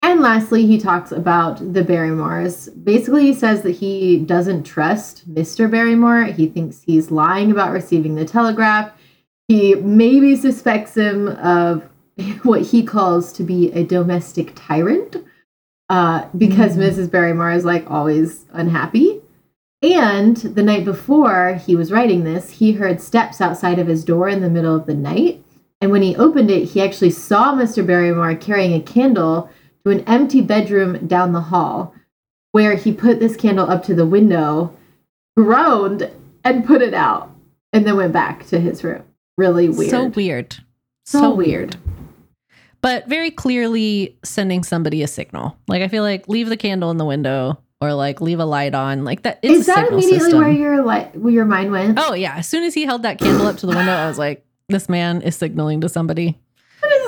And 0.00 0.20
lastly, 0.20 0.64
he 0.64 0.78
talks 0.78 1.10
about 1.10 1.58
the 1.74 1.82
Barrymores. 1.82 2.68
Basically, 2.84 3.24
he 3.26 3.34
says 3.34 3.62
that 3.62 3.72
he 3.72 4.18
doesn't 4.20 4.62
trust 4.62 5.28
Mr. 5.28 5.68
Barrymore. 5.68 6.22
He 6.26 6.46
thinks 6.46 6.82
he's 6.82 7.10
lying 7.10 7.50
about 7.50 7.72
receiving 7.72 8.14
the 8.14 8.24
telegraph. 8.24 8.92
He 9.48 9.74
maybe 9.74 10.36
suspects 10.36 10.94
him 10.94 11.28
of 11.28 11.82
what 12.42 12.62
he 12.62 12.82
calls 12.82 13.32
to 13.34 13.42
be 13.42 13.72
a 13.72 13.82
domestic 13.84 14.52
tyrant 14.54 15.16
uh, 15.88 16.26
because 16.36 16.76
Mhm. 16.76 16.90
Mrs. 16.90 17.10
Barrymore 17.10 17.52
is 17.52 17.64
like 17.64 17.90
always 17.90 18.44
unhappy. 18.52 19.20
And 19.80 20.36
the 20.36 20.62
night 20.62 20.84
before 20.84 21.54
he 21.54 21.76
was 21.76 21.92
writing 21.92 22.24
this, 22.24 22.50
he 22.50 22.72
heard 22.72 23.00
steps 23.00 23.40
outside 23.40 23.78
of 23.78 23.86
his 23.86 24.04
door 24.04 24.28
in 24.28 24.42
the 24.42 24.50
middle 24.50 24.74
of 24.74 24.86
the 24.86 24.94
night. 24.94 25.42
And 25.80 25.92
when 25.92 26.02
he 26.02 26.16
opened 26.16 26.50
it, 26.50 26.70
he 26.70 26.82
actually 26.82 27.10
saw 27.10 27.54
Mr. 27.54 27.86
Barrymore 27.86 28.34
carrying 28.34 28.74
a 28.74 28.80
candle 28.80 29.48
to 29.84 29.90
an 29.92 30.00
empty 30.00 30.40
bedroom 30.40 31.06
down 31.06 31.32
the 31.32 31.40
hall, 31.42 31.94
where 32.50 32.74
he 32.74 32.92
put 32.92 33.20
this 33.20 33.36
candle 33.36 33.70
up 33.70 33.84
to 33.84 33.94
the 33.94 34.04
window, 34.04 34.74
groaned, 35.36 36.10
and 36.42 36.66
put 36.66 36.82
it 36.82 36.94
out, 36.94 37.30
and 37.72 37.86
then 37.86 37.96
went 37.96 38.12
back 38.12 38.44
to 38.48 38.58
his 38.58 38.82
room. 38.82 39.04
Really 39.38 39.70
weird. 39.70 39.90
So 39.90 40.04
weird. 40.08 40.52
So 41.06 41.20
So, 41.20 41.30
weird. 41.34 41.74
weird. 41.74 41.76
But 42.82 43.08
very 43.08 43.30
clearly 43.30 44.18
sending 44.22 44.62
somebody 44.62 45.02
a 45.02 45.06
signal. 45.08 45.56
Like 45.66 45.80
I 45.82 45.88
feel 45.88 46.02
like 46.02 46.28
leave 46.28 46.48
the 46.50 46.56
candle 46.56 46.90
in 46.90 46.96
the 46.98 47.04
window 47.06 47.58
or 47.80 47.94
like 47.94 48.20
leave 48.20 48.38
a 48.40 48.44
light 48.44 48.74
on. 48.74 49.04
Like 49.04 49.22
that 49.22 49.38
Is 49.42 49.62
a 49.68 49.72
that 49.72 49.88
immediately 49.88 50.18
system. 50.18 50.40
where 50.40 50.50
your 50.50 50.84
li- 50.84 51.08
where 51.14 51.32
your 51.32 51.44
mind 51.44 51.70
went? 51.72 51.98
oh 51.98 52.12
yeah. 52.14 52.36
As 52.36 52.46
soon 52.48 52.64
as 52.64 52.74
he 52.74 52.84
held 52.84 53.02
that 53.04 53.18
candle 53.18 53.46
up 53.46 53.56
to 53.58 53.66
the 53.66 53.74
window, 53.74 53.92
I 53.92 54.06
was 54.08 54.18
like, 54.18 54.44
this 54.68 54.88
man 54.88 55.22
is 55.22 55.34
signaling 55.34 55.80
to 55.80 55.88
somebody. 55.88 56.38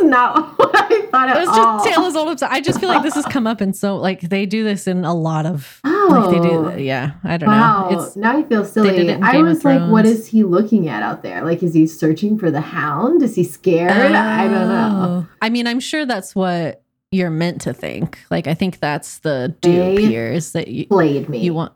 Is 0.00 0.10
not 0.10 0.58
what 0.58 0.70
I 0.74 1.06
thought 1.06 1.28
at 1.28 1.36
It 1.36 1.46
was 1.46 1.56
just 1.56 1.84
tale 1.84 2.04
as 2.04 2.16
old 2.16 2.28
as 2.28 2.42
I 2.42 2.60
just 2.60 2.80
feel 2.80 2.88
like 2.88 3.02
this 3.02 3.14
has 3.14 3.24
come 3.26 3.46
up 3.46 3.60
and 3.60 3.74
so 3.76 3.96
like 3.96 4.20
they 4.20 4.46
do 4.46 4.64
this 4.64 4.86
in 4.86 5.04
a 5.04 5.14
lot 5.14 5.46
of 5.46 5.80
oh, 5.84 6.08
like 6.10 6.42
they 6.42 6.48
do 6.48 6.82
yeah, 6.82 7.12
I 7.24 7.36
don't 7.36 7.48
wow. 7.48 7.90
know. 7.90 8.00
It's 8.00 8.16
now 8.16 8.36
I 8.36 8.42
feel 8.42 8.64
silly. 8.64 9.12
I 9.12 9.38
was 9.38 9.64
like, 9.64 9.90
what 9.90 10.06
is 10.06 10.26
he 10.26 10.44
looking 10.44 10.88
at 10.88 11.02
out 11.02 11.22
there? 11.22 11.44
Like, 11.44 11.62
is 11.62 11.74
he 11.74 11.86
searching 11.86 12.38
for 12.38 12.50
the 12.50 12.60
hound? 12.60 13.22
Is 13.22 13.34
he 13.34 13.44
scared? 13.44 13.90
I 13.92 14.44
don't 14.44 14.68
know. 14.68 15.26
Oh. 15.26 15.28
I 15.42 15.50
mean, 15.50 15.66
I'm 15.66 15.80
sure 15.80 16.06
that's 16.06 16.34
what 16.34 16.82
you're 17.10 17.30
meant 17.30 17.60
to 17.62 17.72
think. 17.72 18.18
Like 18.30 18.46
I 18.46 18.54
think 18.54 18.80
that's 18.80 19.18
the 19.18 19.54
dupe 19.60 19.98
here 19.98 20.32
is 20.32 20.52
that 20.52 20.68
you, 20.68 20.86
Played 20.86 21.28
me. 21.28 21.38
you 21.38 21.54
want 21.54 21.72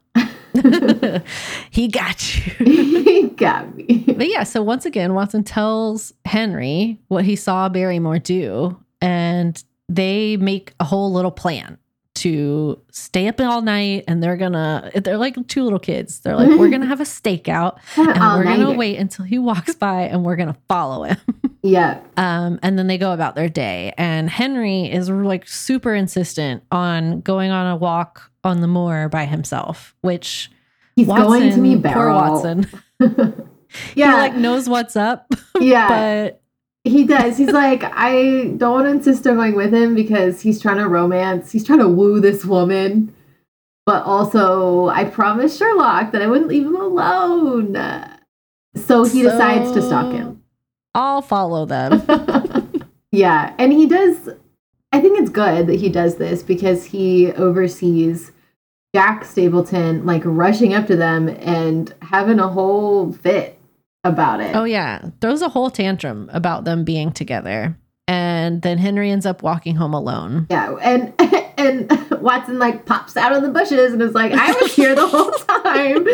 he 1.70 1.88
got 1.88 2.36
you. 2.36 2.52
he 3.02 3.28
got 3.28 3.74
me. 3.74 4.04
But 4.06 4.28
yeah, 4.28 4.44
so 4.44 4.62
once 4.62 4.86
again, 4.86 5.14
Watson 5.14 5.44
tells 5.44 6.12
Henry 6.24 7.00
what 7.08 7.24
he 7.24 7.36
saw 7.36 7.68
Barrymore 7.68 8.18
do, 8.18 8.78
and 9.00 9.62
they 9.88 10.36
make 10.36 10.72
a 10.80 10.84
whole 10.84 11.12
little 11.12 11.30
plan 11.30 11.78
to 12.16 12.80
stay 12.92 13.26
up 13.26 13.40
all 13.40 13.60
night. 13.60 14.04
And 14.06 14.22
they're 14.22 14.36
gonna, 14.36 14.90
they're 14.94 15.18
like 15.18 15.36
two 15.48 15.64
little 15.64 15.80
kids. 15.80 16.20
They're 16.20 16.36
like, 16.36 16.58
we're 16.58 16.70
gonna 16.70 16.86
have 16.86 17.00
a 17.00 17.04
stakeout, 17.04 17.78
and 17.96 18.38
we're 18.38 18.44
gonna 18.44 18.72
wait 18.72 18.98
until 18.98 19.24
he 19.24 19.38
walks 19.38 19.74
by, 19.74 20.02
and 20.02 20.24
we're 20.24 20.36
gonna 20.36 20.56
follow 20.68 21.04
him. 21.04 21.18
Yeah. 21.64 22.02
Um, 22.18 22.60
and 22.62 22.78
then 22.78 22.88
they 22.88 22.98
go 22.98 23.14
about 23.14 23.36
their 23.36 23.48
day. 23.48 23.94
And 23.96 24.28
Henry 24.28 24.82
is 24.82 25.08
like 25.08 25.48
super 25.48 25.94
insistent 25.94 26.62
on 26.70 27.22
going 27.22 27.50
on 27.50 27.66
a 27.68 27.74
walk 27.74 28.30
on 28.44 28.60
the 28.60 28.66
moor 28.66 29.08
by 29.08 29.26
himself, 29.26 29.94
which 30.00 30.50
he's 30.96 31.06
Watson, 31.06 31.26
going 31.26 31.72
to 31.72 31.78
Beryl. 31.78 31.94
Poor 31.94 32.12
Watson. 32.12 32.66
yeah. 33.94 34.10
He 34.10 34.12
like 34.12 34.34
knows 34.34 34.68
what's 34.68 34.96
up. 34.96 35.32
Yeah. 35.60 35.88
but 35.88 36.42
he 36.82 37.04
does. 37.04 37.38
He's 37.38 37.52
like, 37.52 37.84
I 37.84 38.52
don't 38.56 38.72
want 38.72 38.86
to 38.86 38.90
insist 38.90 39.26
on 39.26 39.36
going 39.36 39.54
with 39.54 39.72
him 39.72 39.94
because 39.94 40.42
he's 40.42 40.60
trying 40.60 40.78
to 40.78 40.88
romance, 40.88 41.52
he's 41.52 41.64
trying 41.64 41.78
to 41.78 41.88
woo 41.88 42.20
this 42.20 42.44
woman. 42.44 43.14
But 43.86 44.04
also, 44.04 44.88
I 44.88 45.04
promised 45.04 45.58
Sherlock 45.58 46.12
that 46.12 46.22
I 46.22 46.26
wouldn't 46.26 46.48
leave 46.48 46.66
him 46.66 46.76
alone. 46.76 47.74
So 48.76 49.04
he 49.04 49.22
so, 49.22 49.30
decides 49.30 49.72
to 49.72 49.82
stalk 49.82 50.12
him. 50.12 50.42
I'll 50.94 51.22
follow 51.22 51.66
them. 51.66 52.02
yeah. 53.12 53.54
And 53.58 53.72
he 53.72 53.86
does, 53.86 54.30
I 54.92 55.00
think 55.00 55.18
it's 55.18 55.30
good 55.30 55.66
that 55.66 55.80
he 55.80 55.88
does 55.88 56.16
this 56.16 56.42
because 56.42 56.84
he 56.84 57.32
oversees 57.32 58.32
Jack 58.94 59.24
Stapleton 59.24 60.06
like 60.06 60.22
rushing 60.24 60.72
up 60.72 60.86
to 60.86 60.94
them 60.94 61.28
and 61.28 61.92
having 62.00 62.38
a 62.38 62.46
whole 62.46 63.12
fit 63.12 63.58
about 64.04 64.40
it. 64.40 64.54
Oh, 64.54 64.64
yeah. 64.64 65.10
Throws 65.20 65.42
a 65.42 65.48
whole 65.48 65.68
tantrum 65.68 66.30
about 66.32 66.64
them 66.64 66.84
being 66.84 67.10
together. 67.10 67.76
And 68.06 68.62
then 68.62 68.78
Henry 68.78 69.10
ends 69.10 69.26
up 69.26 69.42
walking 69.42 69.74
home 69.74 69.94
alone. 69.94 70.46
Yeah. 70.48 70.76
And, 70.76 71.12
and 71.58 71.90
Watson 72.22 72.60
like 72.60 72.86
pops 72.86 73.16
out 73.16 73.32
of 73.32 73.42
the 73.42 73.48
bushes 73.48 73.92
and 73.92 74.00
is 74.00 74.14
like, 74.14 74.30
I 74.32 74.52
was 74.52 74.74
here 74.74 74.94
the 74.94 75.08
whole 75.08 75.30
time. 75.32 76.06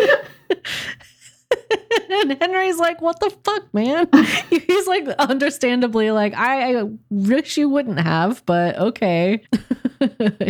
and 2.10 2.40
Henry's 2.40 2.78
like, 2.78 3.00
"What 3.00 3.20
the 3.20 3.30
fuck, 3.44 3.72
man?" 3.74 4.08
He's 4.50 4.86
like, 4.86 5.08
understandably, 5.18 6.10
like, 6.10 6.34
"I, 6.34 6.80
I 6.80 6.84
wish 7.10 7.56
you 7.56 7.68
wouldn't 7.68 8.00
have, 8.00 8.44
but 8.46 8.76
okay." 8.76 9.44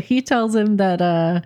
he 0.02 0.22
tells 0.22 0.54
him 0.54 0.76
that 0.76 1.00
uh, 1.00 1.40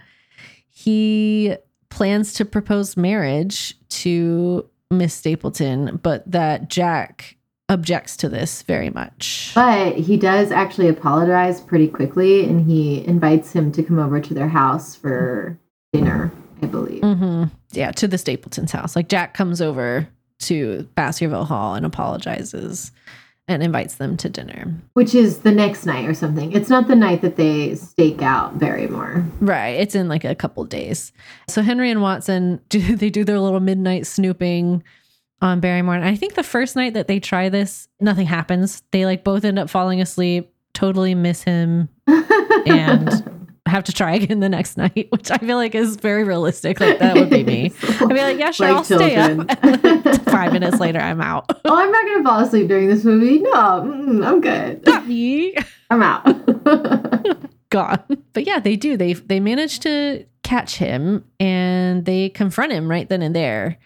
he 0.84 1.56
plans 1.90 2.34
to 2.34 2.44
propose 2.44 2.96
marriage 2.96 3.76
to 3.88 4.68
Miss 4.90 5.14
Stapleton, 5.14 6.00
but 6.02 6.30
that 6.30 6.68
Jack 6.68 7.36
objects 7.68 8.16
to 8.18 8.28
this 8.28 8.62
very 8.62 8.90
much. 8.90 9.52
But 9.54 9.96
he 9.96 10.16
does 10.16 10.50
actually 10.50 10.88
apologize 10.88 11.60
pretty 11.60 11.88
quickly, 11.88 12.44
and 12.44 12.68
he 12.68 13.06
invites 13.06 13.52
him 13.52 13.72
to 13.72 13.82
come 13.82 13.98
over 13.98 14.20
to 14.20 14.34
their 14.34 14.48
house 14.48 14.94
for 14.94 15.58
dinner. 15.92 16.32
I 16.62 16.66
believe. 16.66 17.02
Mm-hmm. 17.02 17.44
Yeah, 17.72 17.90
to 17.92 18.08
the 18.08 18.16
Stapletons' 18.16 18.72
house. 18.72 18.96
Like 18.96 19.08
Jack 19.08 19.34
comes 19.34 19.60
over 19.60 20.08
to 20.40 20.88
Baskerville 20.94 21.44
Hall 21.44 21.74
and 21.74 21.84
apologizes 21.84 22.90
and 23.46 23.62
invites 23.62 23.96
them 23.96 24.16
to 24.16 24.28
dinner. 24.28 24.74
Which 24.94 25.14
is 25.14 25.40
the 25.40 25.52
next 25.52 25.84
night 25.84 26.08
or 26.08 26.14
something. 26.14 26.52
It's 26.52 26.70
not 26.70 26.88
the 26.88 26.96
night 26.96 27.20
that 27.22 27.36
they 27.36 27.74
stake 27.74 28.22
out 28.22 28.58
Barrymore. 28.58 29.24
Right. 29.40 29.80
It's 29.80 29.94
in 29.94 30.08
like 30.08 30.24
a 30.24 30.34
couple 30.34 30.64
days. 30.64 31.12
So 31.48 31.62
Henry 31.62 31.90
and 31.90 32.00
Watson 32.00 32.60
do 32.68 32.96
they 32.96 33.10
do 33.10 33.24
their 33.24 33.40
little 33.40 33.60
midnight 33.60 34.06
snooping 34.06 34.82
on 35.42 35.60
Barrymore. 35.60 35.94
And 35.94 36.04
I 36.04 36.16
think 36.16 36.34
the 36.34 36.42
first 36.42 36.74
night 36.74 36.94
that 36.94 37.06
they 37.06 37.20
try 37.20 37.48
this, 37.50 37.88
nothing 38.00 38.26
happens. 38.26 38.82
They 38.92 39.04
like 39.04 39.24
both 39.24 39.44
end 39.44 39.58
up 39.58 39.68
falling 39.68 40.00
asleep, 40.00 40.50
totally 40.72 41.14
miss 41.14 41.42
him. 41.42 41.90
and 42.06 43.43
have 43.66 43.84
to 43.84 43.92
try 43.92 44.14
again 44.14 44.40
the 44.40 44.48
next 44.48 44.76
night, 44.78 45.08
which 45.10 45.30
I 45.30 45.38
feel 45.38 45.56
like 45.56 45.74
is 45.74 45.96
very 45.96 46.24
realistic. 46.24 46.80
Like 46.80 46.98
that 46.98 47.14
would 47.16 47.30
be 47.30 47.44
me. 47.44 47.72
I'd 47.82 48.08
be 48.08 48.14
like, 48.14 48.38
yeah, 48.38 48.50
sure, 48.50 48.68
like 48.68 48.76
I'll 48.76 48.84
children. 48.84 49.48
stay 49.48 49.56
up. 49.56 50.22
Five 50.30 50.52
minutes 50.52 50.78
later, 50.80 50.98
I'm 51.00 51.20
out. 51.20 51.46
Oh, 51.64 51.76
I'm 51.76 51.90
not 51.90 52.04
gonna 52.06 52.24
fall 52.24 52.40
asleep 52.40 52.68
during 52.68 52.88
this 52.88 53.04
movie. 53.04 53.38
No, 53.40 53.52
I'm 53.52 54.40
good. 54.40 54.84
Not 54.86 55.06
me. 55.06 55.56
I'm 55.90 56.02
out. 56.02 56.24
Gone. 57.70 58.02
But 58.32 58.46
yeah, 58.46 58.60
they 58.60 58.76
do. 58.76 58.96
They 58.96 59.14
they 59.14 59.40
manage 59.40 59.80
to 59.80 60.26
catch 60.42 60.76
him 60.76 61.24
and 61.40 62.04
they 62.04 62.28
confront 62.28 62.72
him 62.72 62.88
right 62.88 63.08
then 63.08 63.22
and 63.22 63.34
there. 63.34 63.78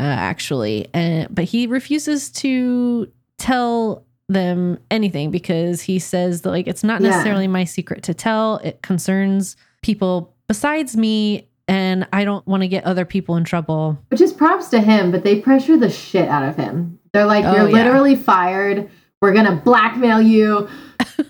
Uh, 0.00 0.04
actually, 0.04 0.88
and 0.94 1.34
but 1.34 1.44
he 1.44 1.66
refuses 1.66 2.30
to 2.30 3.10
tell 3.36 4.04
them 4.28 4.78
anything 4.90 5.30
because 5.30 5.80
he 5.80 5.98
says 5.98 6.42
that 6.42 6.50
like 6.50 6.66
it's 6.66 6.84
not 6.84 7.00
necessarily 7.00 7.44
yeah. 7.44 7.50
my 7.50 7.64
secret 7.64 8.02
to 8.04 8.14
tell. 8.14 8.56
It 8.58 8.82
concerns 8.82 9.56
people 9.82 10.34
besides 10.48 10.96
me 10.96 11.48
and 11.66 12.06
I 12.12 12.24
don't 12.24 12.46
want 12.46 12.62
to 12.62 12.68
get 12.68 12.84
other 12.84 13.04
people 13.04 13.36
in 13.36 13.44
trouble. 13.44 13.98
Which 14.08 14.20
is 14.20 14.32
props 14.32 14.68
to 14.68 14.80
him, 14.80 15.10
but 15.10 15.22
they 15.22 15.40
pressure 15.40 15.76
the 15.76 15.90
shit 15.90 16.28
out 16.28 16.42
of 16.42 16.56
him. 16.56 16.98
They're 17.12 17.26
like, 17.26 17.44
oh, 17.44 17.54
You're 17.54 17.68
yeah. 17.68 17.74
literally 17.74 18.16
fired. 18.16 18.90
We're 19.20 19.34
gonna 19.34 19.56
blackmail 19.56 20.22
you. 20.22 20.68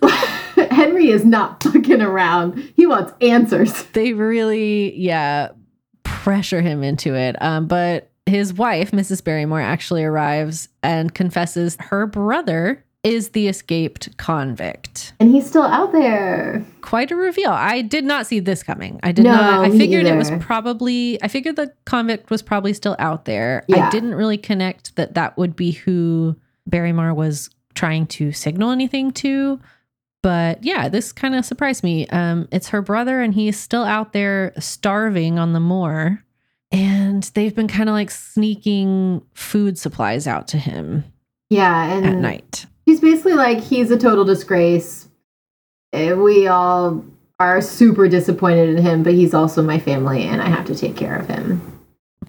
Henry 0.70 1.10
is 1.10 1.24
not 1.24 1.62
fucking 1.62 2.02
around. 2.02 2.72
He 2.76 2.86
wants 2.86 3.12
answers. 3.20 3.84
They 3.92 4.12
really, 4.12 4.94
yeah, 4.96 5.50
pressure 6.04 6.60
him 6.60 6.82
into 6.82 7.14
it. 7.14 7.40
Um, 7.42 7.66
but 7.66 8.10
his 8.26 8.52
wife, 8.52 8.90
Mrs. 8.90 9.24
Barrymore, 9.24 9.60
actually 9.60 10.04
arrives 10.04 10.68
and 10.82 11.14
confesses 11.14 11.76
her 11.80 12.06
brother 12.06 12.84
is 13.08 13.30
the 13.30 13.48
escaped 13.48 14.14
convict. 14.18 15.14
And 15.18 15.30
he's 15.30 15.46
still 15.46 15.62
out 15.62 15.92
there. 15.92 16.64
Quite 16.82 17.10
a 17.10 17.16
reveal. 17.16 17.50
I 17.50 17.80
did 17.80 18.04
not 18.04 18.26
see 18.26 18.38
this 18.38 18.62
coming. 18.62 19.00
I 19.02 19.12
did 19.12 19.24
no, 19.24 19.32
not. 19.32 19.64
I 19.64 19.70
figured 19.70 20.04
either. 20.04 20.14
it 20.14 20.18
was 20.18 20.30
probably, 20.40 21.20
I 21.22 21.28
figured 21.28 21.56
the 21.56 21.72
convict 21.86 22.28
was 22.30 22.42
probably 22.42 22.74
still 22.74 22.96
out 22.98 23.24
there. 23.24 23.64
Yeah. 23.66 23.86
I 23.86 23.90
didn't 23.90 24.14
really 24.14 24.36
connect 24.36 24.94
that 24.96 25.14
that 25.14 25.38
would 25.38 25.56
be 25.56 25.72
who 25.72 26.36
Barrymore 26.66 27.14
was 27.14 27.48
trying 27.74 28.06
to 28.08 28.30
signal 28.32 28.70
anything 28.72 29.10
to. 29.12 29.58
But 30.22 30.62
yeah, 30.62 30.90
this 30.90 31.10
kind 31.12 31.34
of 31.34 31.46
surprised 31.46 31.82
me. 31.82 32.06
Um, 32.08 32.46
it's 32.52 32.68
her 32.68 32.82
brother, 32.82 33.22
and 33.22 33.32
he's 33.32 33.58
still 33.58 33.84
out 33.84 34.12
there 34.12 34.52
starving 34.58 35.38
on 35.38 35.54
the 35.54 35.60
moor. 35.60 36.22
And 36.70 37.22
they've 37.34 37.54
been 37.54 37.68
kind 37.68 37.88
of 37.88 37.94
like 37.94 38.10
sneaking 38.10 39.22
food 39.32 39.78
supplies 39.78 40.26
out 40.26 40.48
to 40.48 40.58
him. 40.58 41.04
Yeah, 41.48 41.94
and 41.94 42.04
at 42.04 42.16
night 42.16 42.66
he's 42.88 43.00
basically 43.00 43.34
like 43.34 43.60
he's 43.60 43.90
a 43.90 43.98
total 43.98 44.24
disgrace. 44.24 45.08
Eh, 45.92 46.14
we 46.14 46.46
all 46.46 47.04
are 47.38 47.60
super 47.60 48.08
disappointed 48.08 48.70
in 48.70 48.82
him, 48.82 49.02
but 49.02 49.12
he's 49.12 49.34
also 49.34 49.62
my 49.62 49.78
family 49.78 50.22
and 50.22 50.40
I 50.40 50.46
have 50.46 50.64
to 50.68 50.74
take 50.74 50.96
care 50.96 51.14
of 51.14 51.28
him. 51.28 51.60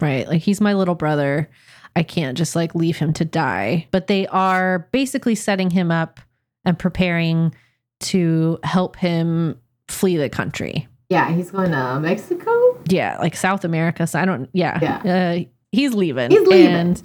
Right. 0.01 0.27
Like 0.27 0.41
he's 0.41 0.59
my 0.59 0.73
little 0.73 0.95
brother. 0.95 1.49
I 1.95 2.03
can't 2.03 2.37
just 2.37 2.57
like 2.57 2.75
leave 2.75 2.97
him 2.97 3.13
to 3.13 3.23
die. 3.23 3.87
But 3.91 4.07
they 4.07 4.27
are 4.27 4.89
basically 4.91 5.33
setting 5.33 5.69
him 5.69 5.91
up 5.91 6.19
and 6.65 6.77
preparing 6.77 7.55
to 8.01 8.59
help 8.63 8.97
him 8.97 9.57
flee 9.87 10.17
the 10.17 10.29
country. 10.29 10.89
Yeah, 11.07 11.31
he's 11.31 11.51
going 11.51 11.71
to 11.71 11.99
Mexico. 12.01 12.77
Yeah, 12.89 13.17
like 13.19 13.37
South 13.37 13.63
America. 13.63 14.05
So 14.07 14.19
I 14.19 14.25
don't. 14.25 14.49
Yeah, 14.51 14.77
yeah. 14.81 15.39
Uh, 15.39 15.43
he's 15.71 15.93
leaving. 15.93 16.31
He's 16.31 16.47
leaving. 16.47 16.75
And 16.75 17.01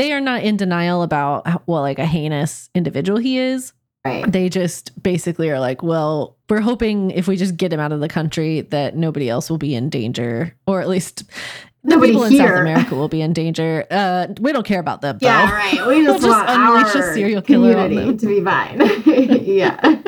they 0.00 0.12
are 0.12 0.20
not 0.20 0.42
in 0.42 0.56
denial 0.56 1.02
about 1.02 1.46
what 1.46 1.62
well, 1.66 1.82
like 1.82 1.98
a 1.98 2.06
heinous 2.06 2.70
individual 2.74 3.18
he 3.18 3.38
is. 3.38 3.74
Right. 4.02 4.30
They 4.30 4.48
just 4.48 5.00
basically 5.02 5.50
are 5.50 5.60
like, 5.60 5.82
well, 5.82 6.38
we're 6.48 6.62
hoping 6.62 7.10
if 7.10 7.28
we 7.28 7.36
just 7.36 7.58
get 7.58 7.70
him 7.70 7.80
out 7.80 7.92
of 7.92 8.00
the 8.00 8.08
country 8.08 8.62
that 8.62 8.96
nobody 8.96 9.28
else 9.28 9.50
will 9.50 9.58
be 9.58 9.74
in 9.74 9.90
danger, 9.90 10.56
or 10.66 10.80
at 10.80 10.88
least 10.88 11.24
the 11.84 11.96
Nobody 11.96 12.12
people 12.12 12.24
here. 12.24 12.40
in 12.40 12.48
South 12.48 12.60
America 12.60 12.94
will 12.94 13.08
be 13.08 13.20
in 13.20 13.34
danger. 13.34 13.86
Uh, 13.90 14.28
we 14.40 14.52
don't 14.52 14.64
care 14.64 14.80
about 14.80 15.02
them. 15.02 15.18
Though. 15.18 15.26
Yeah, 15.26 15.52
right. 15.52 15.86
We 15.86 16.02
just, 16.02 16.22
we'll 16.22 16.32
just 16.32 16.44
unleash 16.48 16.94
a 16.94 17.12
serial 17.12 17.42
killer 17.42 17.76
on 17.76 17.94
them. 17.94 18.16
to 18.16 18.26
be 18.26 18.42
fine. 18.42 18.80
yeah. 19.44 20.00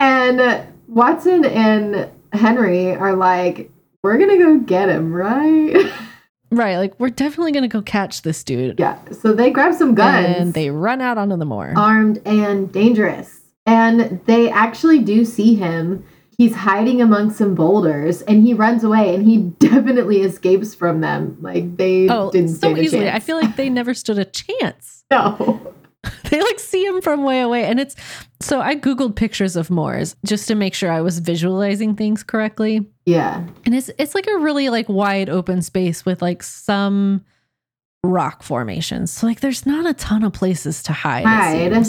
And 0.00 0.66
Watson 0.88 1.44
and 1.44 2.10
Henry 2.32 2.92
are 2.96 3.14
like, 3.14 3.70
we're 4.02 4.18
gonna 4.18 4.38
go 4.38 4.58
get 4.58 4.88
him, 4.88 5.12
right? 5.12 5.92
Right, 6.50 6.76
like 6.76 6.98
we're 6.98 7.10
definitely 7.10 7.52
gonna 7.52 7.68
go 7.68 7.82
catch 7.82 8.22
this 8.22 8.44
dude. 8.44 8.78
Yeah. 8.78 8.98
So 9.10 9.32
they 9.32 9.50
grab 9.50 9.74
some 9.74 9.94
guns 9.94 10.36
and 10.38 10.54
they 10.54 10.70
run 10.70 11.00
out 11.00 11.18
onto 11.18 11.36
the 11.36 11.44
moor. 11.44 11.72
Armed 11.76 12.22
and 12.24 12.70
dangerous. 12.72 13.40
And 13.66 14.20
they 14.26 14.48
actually 14.50 15.00
do 15.00 15.24
see 15.24 15.56
him. 15.56 16.04
He's 16.38 16.54
hiding 16.54 17.00
among 17.00 17.32
some 17.32 17.54
boulders 17.54 18.22
and 18.22 18.46
he 18.46 18.54
runs 18.54 18.84
away 18.84 19.14
and 19.14 19.26
he 19.26 19.38
definitely 19.58 20.20
escapes 20.20 20.74
from 20.74 21.00
them. 21.00 21.36
Like 21.40 21.76
they 21.76 22.08
oh, 22.08 22.30
didn't 22.30 22.50
so 22.50 22.76
easily. 22.76 23.10
I 23.10 23.18
feel 23.18 23.36
like 23.36 23.56
they 23.56 23.70
never 23.70 23.94
stood 23.94 24.18
a 24.18 24.24
chance. 24.24 24.92
No. 25.08 25.72
they 26.30 26.40
like 26.40 26.58
see 26.58 26.84
him 26.84 27.00
from 27.00 27.22
way 27.22 27.40
away. 27.40 27.64
And 27.64 27.78
it's 27.78 27.94
so 28.40 28.60
I 28.60 28.74
Googled 28.74 29.14
pictures 29.14 29.54
of 29.54 29.70
moors 29.70 30.16
just 30.24 30.48
to 30.48 30.54
make 30.54 30.74
sure 30.74 30.90
I 30.90 31.00
was 31.00 31.20
visualizing 31.20 31.94
things 31.94 32.22
correctly. 32.22 32.86
Yeah. 33.06 33.46
And 33.64 33.74
it's 33.74 33.90
it's 33.98 34.14
like 34.14 34.26
a 34.26 34.38
really 34.38 34.68
like 34.68 34.88
wide 34.88 35.30
open 35.30 35.62
space 35.62 36.04
with 36.04 36.20
like 36.20 36.42
some 36.42 37.24
rock 38.02 38.42
formations. 38.42 39.12
So 39.12 39.26
like 39.26 39.40
there's 39.40 39.64
not 39.64 39.86
a 39.86 39.94
ton 39.94 40.24
of 40.24 40.32
places 40.32 40.82
to 40.84 40.92
hide. 40.92 41.24
Hide. 41.24 41.86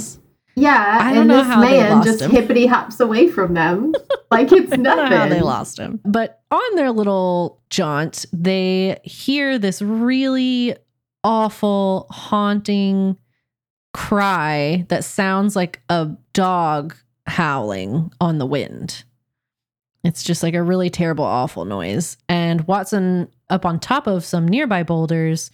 Yeah, 0.55 0.97
I 1.01 1.09
don't 1.13 1.21
and 1.21 1.27
know 1.27 1.37
this 1.37 1.47
how 1.47 1.61
man 1.61 2.03
just 2.03 2.21
him. 2.21 2.31
hippity 2.31 2.65
hops 2.65 2.99
away 2.99 3.27
from 3.27 3.53
them 3.53 3.93
like 4.31 4.51
it's 4.51 4.75
nothing. 4.75 5.15
how 5.17 5.29
they 5.29 5.41
lost 5.41 5.77
him. 5.77 5.99
But 6.03 6.41
on 6.49 6.75
their 6.75 6.91
little 6.91 7.61
jaunt, 7.69 8.25
they 8.33 8.99
hear 9.03 9.59
this 9.59 9.81
really 9.81 10.75
awful, 11.23 12.07
haunting 12.09 13.17
cry 13.93 14.85
that 14.89 15.03
sounds 15.03 15.55
like 15.55 15.81
a 15.89 16.09
dog 16.33 16.95
howling 17.27 18.11
on 18.19 18.37
the 18.37 18.45
wind. 18.45 19.03
It's 20.07 20.23
just 20.23 20.41
like 20.41 20.53
a 20.53 20.63
really 20.63 20.89
terrible, 20.89 21.25
awful 21.25 21.65
noise. 21.65 22.15
And 22.29 22.65
Watson, 22.65 23.27
up 23.49 23.65
on 23.65 23.77
top 23.77 24.07
of 24.07 24.23
some 24.23 24.47
nearby 24.47 24.83
boulders, 24.83 25.51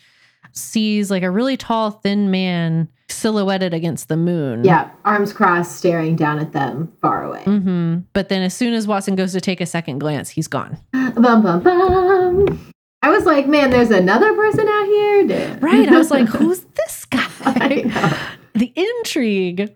sees 0.52 1.10
like 1.10 1.24
a 1.24 1.32
really 1.32 1.58
tall, 1.58 1.90
thin 1.90 2.30
man 2.30 2.88
silhouetted 3.10 3.74
against 3.74 4.10
the 4.10 4.16
moon. 4.18 4.64
Yeah, 4.64 4.92
arms 5.06 5.34
crossed, 5.34 5.76
staring 5.76 6.16
down 6.16 6.38
at 6.38 6.52
them 6.52 6.94
far 7.02 7.24
away. 7.24 7.44
Mm-hmm. 7.46 8.02
But 8.14 8.30
then, 8.30 8.44
as 8.44 8.54
soon 8.54 8.76
as 8.76 8.88
Watson 8.88 9.16
goes 9.16 9.32
to 9.34 9.42
take 9.42 9.60
a 9.60 9.66
second 9.66 9.98
glance, 9.98 10.30
he's 10.30 10.48
gone. 10.48 10.78
Bum, 10.92 11.42
bum, 11.42 11.64
bum. 11.64 12.72
I 13.02 13.10
was 13.10 13.26
like, 13.26 13.48
man, 13.48 13.72
there's 13.72 13.90
another 13.90 14.34
person 14.36 14.68
out 14.68 14.86
here. 14.86 15.58
Right. 15.62 15.90
I 15.90 15.98
was 15.98 16.12
like, 16.12 16.28
who's 16.28 16.62
this 16.76 17.06
guy? 17.10 17.84
the 18.54 18.72
intrigue. 18.76 19.74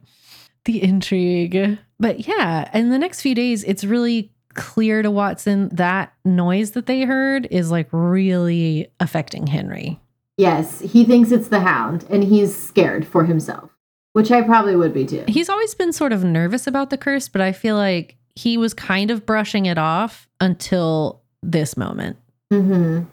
The 0.65 0.83
intrigue. 0.83 1.79
But 1.99 2.27
yeah, 2.27 2.69
in 2.77 2.89
the 2.89 2.99
next 2.99 3.21
few 3.21 3.33
days, 3.33 3.63
it's 3.63 3.83
really 3.83 4.31
clear 4.57 5.01
to 5.01 5.09
Watson 5.09 5.69
that 5.69 6.11
noise 6.25 6.71
that 6.71 6.85
they 6.85 7.03
heard 7.03 7.47
is 7.49 7.71
like 7.71 7.87
really 7.91 8.91
affecting 8.99 9.47
Henry. 9.47 10.01
Yes, 10.35 10.81
he 10.81 11.05
thinks 11.05 11.31
it's 11.31 11.47
the 11.47 11.61
hound 11.61 12.05
and 12.09 12.23
he's 12.23 12.55
scared 12.55 13.07
for 13.07 13.23
himself, 13.25 13.71
which 14.13 14.31
I 14.31 14.41
probably 14.41 14.75
would 14.75 14.93
be 14.93 15.05
too. 15.05 15.23
He's 15.27 15.49
always 15.49 15.73
been 15.73 15.93
sort 15.93 16.11
of 16.11 16.23
nervous 16.23 16.67
about 16.67 16.89
the 16.89 16.97
curse, 16.97 17.29
but 17.29 17.41
I 17.41 17.53
feel 17.53 17.75
like 17.75 18.17
he 18.35 18.57
was 18.57 18.73
kind 18.73 19.09
of 19.09 19.25
brushing 19.25 19.65
it 19.65 19.77
off 19.77 20.27
until 20.39 21.23
this 21.41 21.77
moment. 21.77 22.17
Mm-hmm. 22.53 23.05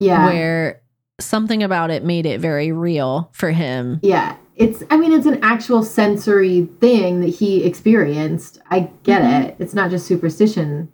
Yeah. 0.00 0.26
Where 0.26 0.82
something 1.18 1.62
about 1.62 1.90
it 1.90 2.04
made 2.04 2.26
it 2.26 2.40
very 2.40 2.72
real 2.72 3.30
for 3.32 3.50
him. 3.50 4.00
Yeah. 4.02 4.36
It's, 4.56 4.82
I 4.90 4.96
mean, 4.96 5.12
it's 5.12 5.26
an 5.26 5.38
actual 5.42 5.82
sensory 5.82 6.66
thing 6.80 7.20
that 7.20 7.28
he 7.28 7.64
experienced. 7.64 8.58
I 8.70 8.90
get 9.02 9.22
mm-hmm. 9.22 9.48
it. 9.48 9.56
It's 9.58 9.74
not 9.74 9.90
just 9.90 10.06
superstition 10.06 10.90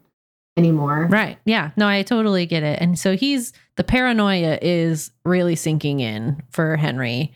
anymore. 0.56 1.06
Right. 1.10 1.38
Yeah. 1.44 1.70
No, 1.76 1.86
I 1.86 2.02
totally 2.02 2.44
get 2.44 2.62
it. 2.62 2.80
And 2.80 2.98
so 2.98 3.16
he's 3.16 3.52
the 3.76 3.84
paranoia 3.84 4.58
is 4.60 5.12
really 5.24 5.56
sinking 5.56 6.00
in 6.00 6.42
for 6.50 6.76
Henry. 6.76 7.32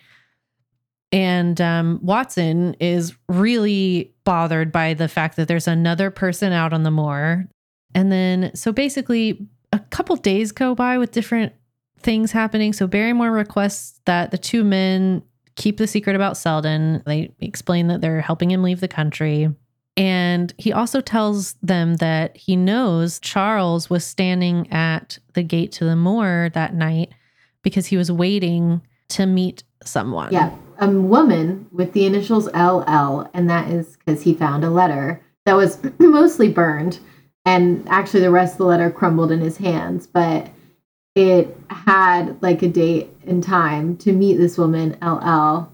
And 1.12 1.60
um, 1.60 2.00
Watson 2.02 2.74
is 2.80 3.14
really 3.28 4.12
bothered 4.24 4.72
by 4.72 4.94
the 4.94 5.08
fact 5.08 5.36
that 5.36 5.48
there's 5.48 5.68
another 5.68 6.10
person 6.10 6.52
out 6.52 6.72
on 6.72 6.82
the 6.82 6.90
moor. 6.90 7.46
And 7.94 8.10
then, 8.10 8.50
so 8.54 8.72
basically, 8.72 9.46
a 9.72 9.78
couple 9.78 10.16
days 10.16 10.52
go 10.52 10.74
by 10.74 10.98
with 10.98 11.12
different 11.12 11.52
things 12.00 12.32
happening. 12.32 12.72
So 12.72 12.86
Barrymore 12.86 13.30
requests 13.30 14.00
that 14.04 14.30
the 14.32 14.38
two 14.38 14.64
men 14.64 15.22
keep 15.56 15.78
the 15.78 15.86
secret 15.86 16.14
about 16.14 16.36
Selden. 16.36 17.02
They 17.06 17.34
explain 17.40 17.88
that 17.88 18.00
they're 18.00 18.20
helping 18.20 18.50
him 18.50 18.62
leave 18.62 18.80
the 18.80 18.88
country. 18.88 19.48
And 19.96 20.52
he 20.58 20.72
also 20.72 21.00
tells 21.00 21.54
them 21.54 21.96
that 21.96 22.36
he 22.36 22.54
knows 22.54 23.18
Charles 23.18 23.88
was 23.88 24.04
standing 24.04 24.70
at 24.70 25.18
the 25.32 25.42
gate 25.42 25.72
to 25.72 25.84
the 25.84 25.96
moor 25.96 26.50
that 26.52 26.74
night 26.74 27.12
because 27.62 27.86
he 27.86 27.96
was 27.96 28.12
waiting 28.12 28.82
to 29.08 29.24
meet 29.24 29.64
someone. 29.82 30.32
Yeah, 30.32 30.54
a 30.78 30.88
woman 30.88 31.66
with 31.72 31.94
the 31.94 32.04
initials 32.04 32.46
LL. 32.48 33.28
And 33.32 33.48
that 33.48 33.70
is 33.70 33.96
because 33.96 34.22
he 34.22 34.34
found 34.34 34.64
a 34.64 34.70
letter 34.70 35.22
that 35.46 35.54
was 35.54 35.80
mostly 35.98 36.48
burned. 36.48 36.98
And 37.46 37.88
actually, 37.88 38.20
the 38.20 38.30
rest 38.30 38.54
of 38.54 38.58
the 38.58 38.64
letter 38.64 38.90
crumbled 38.90 39.32
in 39.32 39.40
his 39.40 39.56
hands. 39.56 40.06
But 40.06 40.50
it 41.16 41.56
had 41.70 42.40
like 42.42 42.62
a 42.62 42.68
date 42.68 43.10
and 43.26 43.42
time 43.42 43.96
to 43.96 44.12
meet 44.12 44.36
this 44.36 44.56
woman, 44.56 44.96
LL, 45.02 45.72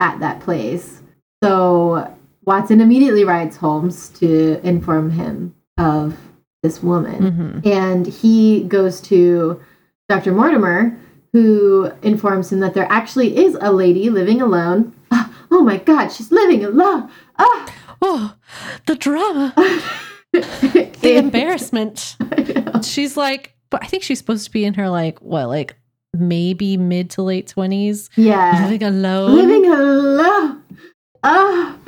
at 0.00 0.18
that 0.18 0.40
place. 0.40 1.02
So 1.42 2.12
Watson 2.44 2.80
immediately 2.80 3.24
writes 3.24 3.56
Holmes 3.56 4.08
to 4.20 4.60
inform 4.66 5.10
him 5.10 5.54
of 5.78 6.18
this 6.62 6.82
woman. 6.82 7.22
Mm-hmm. 7.62 7.68
And 7.68 8.06
he 8.06 8.64
goes 8.64 9.00
to 9.02 9.60
Dr. 10.08 10.32
Mortimer, 10.32 10.98
who 11.32 11.92
informs 12.02 12.50
him 12.50 12.60
that 12.60 12.74
there 12.74 12.90
actually 12.90 13.36
is 13.36 13.56
a 13.60 13.70
lady 13.70 14.08
living 14.08 14.40
alone. 14.40 14.94
Oh, 15.10 15.46
oh 15.50 15.62
my 15.62 15.76
God, 15.76 16.08
she's 16.08 16.32
living 16.32 16.64
alone. 16.64 17.10
Ah. 17.38 17.74
Oh, 18.06 18.34
the 18.86 18.96
drama, 18.96 19.54
the 20.32 21.16
embarrassment. 21.16 22.16
She's 22.84 23.16
like, 23.16 23.53
I 23.82 23.86
think 23.86 24.02
she's 24.02 24.18
supposed 24.18 24.44
to 24.44 24.50
be 24.50 24.64
in 24.64 24.74
her 24.74 24.88
like 24.88 25.20
what, 25.20 25.48
like 25.48 25.76
maybe 26.12 26.76
mid 26.76 27.10
to 27.10 27.22
late 27.22 27.46
twenties. 27.48 28.10
Yeah, 28.16 28.64
living 28.64 28.82
alone. 28.82 29.34
Living 29.34 29.70
alone. 29.70 30.62
Ah, 31.22 31.78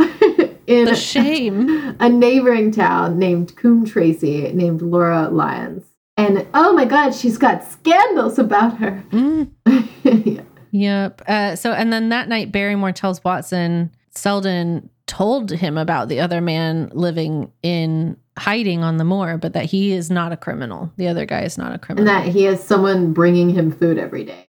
in 0.66 0.86
the 0.86 0.94
shame. 0.94 1.96
A 2.00 2.08
neighboring 2.08 2.72
town 2.72 3.18
named 3.18 3.54
Coombe 3.56 3.84
Tracey, 3.84 4.52
named 4.52 4.82
Laura 4.82 5.28
Lyons. 5.28 5.84
And 6.16 6.46
oh 6.54 6.72
my 6.72 6.86
God, 6.86 7.14
she's 7.14 7.36
got 7.36 7.62
scandals 7.62 8.38
about 8.38 8.78
her. 8.78 9.04
Mm. 9.10 9.50
yeah. 10.24 10.42
Yep. 10.70 11.22
Uh, 11.28 11.56
so, 11.56 11.72
and 11.72 11.92
then 11.92 12.08
that 12.08 12.28
night, 12.28 12.52
Barrymore 12.52 12.92
tells 12.92 13.22
Watson 13.22 13.90
Selden 14.10 14.88
told 15.06 15.50
him 15.50 15.78
about 15.78 16.08
the 16.08 16.20
other 16.20 16.40
man 16.40 16.90
living 16.92 17.52
in 17.62 18.16
hiding 18.38 18.82
on 18.82 18.96
the 18.96 19.04
moor, 19.04 19.38
but 19.38 19.52
that 19.54 19.66
he 19.66 19.92
is 19.92 20.10
not 20.10 20.32
a 20.32 20.36
criminal. 20.36 20.92
The 20.96 21.08
other 21.08 21.26
guy 21.26 21.42
is 21.42 21.56
not 21.56 21.74
a 21.74 21.78
criminal. 21.78 22.08
And 22.08 22.24
that 22.24 22.32
he 22.32 22.44
has 22.44 22.62
someone 22.62 23.12
bringing 23.12 23.50
him 23.50 23.72
food 23.72 23.98
every 23.98 24.24
day 24.24 24.48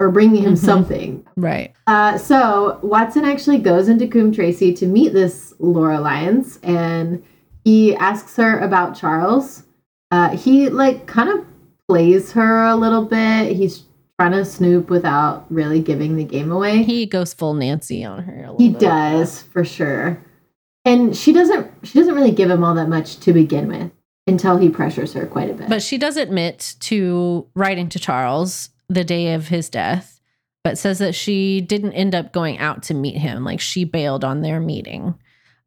or 0.00 0.10
bringing 0.10 0.42
him 0.42 0.54
mm-hmm. 0.54 0.64
something. 0.64 1.26
Right. 1.36 1.74
Uh, 1.86 2.18
so 2.18 2.78
Watson 2.82 3.24
actually 3.24 3.58
goes 3.58 3.88
into 3.88 4.06
Coombe 4.06 4.32
Tracey 4.32 4.72
to 4.74 4.86
meet 4.86 5.12
this 5.12 5.54
Laura 5.58 6.00
Lyons 6.00 6.58
and 6.62 7.22
he 7.64 7.94
asks 7.96 8.36
her 8.36 8.58
about 8.60 8.96
Charles. 8.96 9.64
Uh, 10.10 10.36
he 10.36 10.68
like 10.68 11.06
kind 11.06 11.28
of 11.28 11.44
plays 11.88 12.32
her 12.32 12.64
a 12.64 12.76
little 12.76 13.04
bit. 13.04 13.56
He's 13.56 13.84
trying 14.18 14.32
to 14.32 14.44
snoop 14.44 14.88
without 14.88 15.44
really 15.50 15.80
giving 15.80 16.16
the 16.16 16.24
game 16.24 16.50
away. 16.50 16.82
He 16.82 17.06
goes 17.06 17.34
full 17.34 17.54
Nancy 17.54 18.04
on 18.04 18.22
her. 18.22 18.54
he 18.56 18.70
bit. 18.70 18.80
does 18.80 19.42
for 19.42 19.64
sure 19.64 20.20
and 20.86 21.14
she 21.14 21.32
doesn't 21.32 21.70
she 21.82 21.98
doesn't 21.98 22.14
really 22.14 22.30
give 22.30 22.48
him 22.48 22.64
all 22.64 22.74
that 22.74 22.88
much 22.88 23.18
to 23.20 23.32
begin 23.32 23.68
with 23.68 23.90
until 24.26 24.56
he 24.56 24.70
pressures 24.70 25.12
her 25.12 25.26
quite 25.26 25.50
a 25.50 25.54
bit. 25.54 25.68
But 25.68 25.82
she 25.82 25.98
does 25.98 26.16
admit 26.16 26.76
to 26.80 27.46
writing 27.54 27.88
to 27.90 27.98
Charles 27.98 28.70
the 28.88 29.04
day 29.04 29.34
of 29.34 29.48
his 29.48 29.68
death, 29.68 30.20
but 30.64 30.78
says 30.78 30.98
that 31.00 31.14
she 31.14 31.60
didn't 31.60 31.92
end 31.92 32.14
up 32.14 32.32
going 32.32 32.58
out 32.58 32.82
to 32.84 32.94
meet 32.94 33.18
him. 33.18 33.44
Like 33.44 33.60
she 33.60 33.84
bailed 33.84 34.24
on 34.24 34.40
their 34.40 34.60
meeting. 34.60 35.18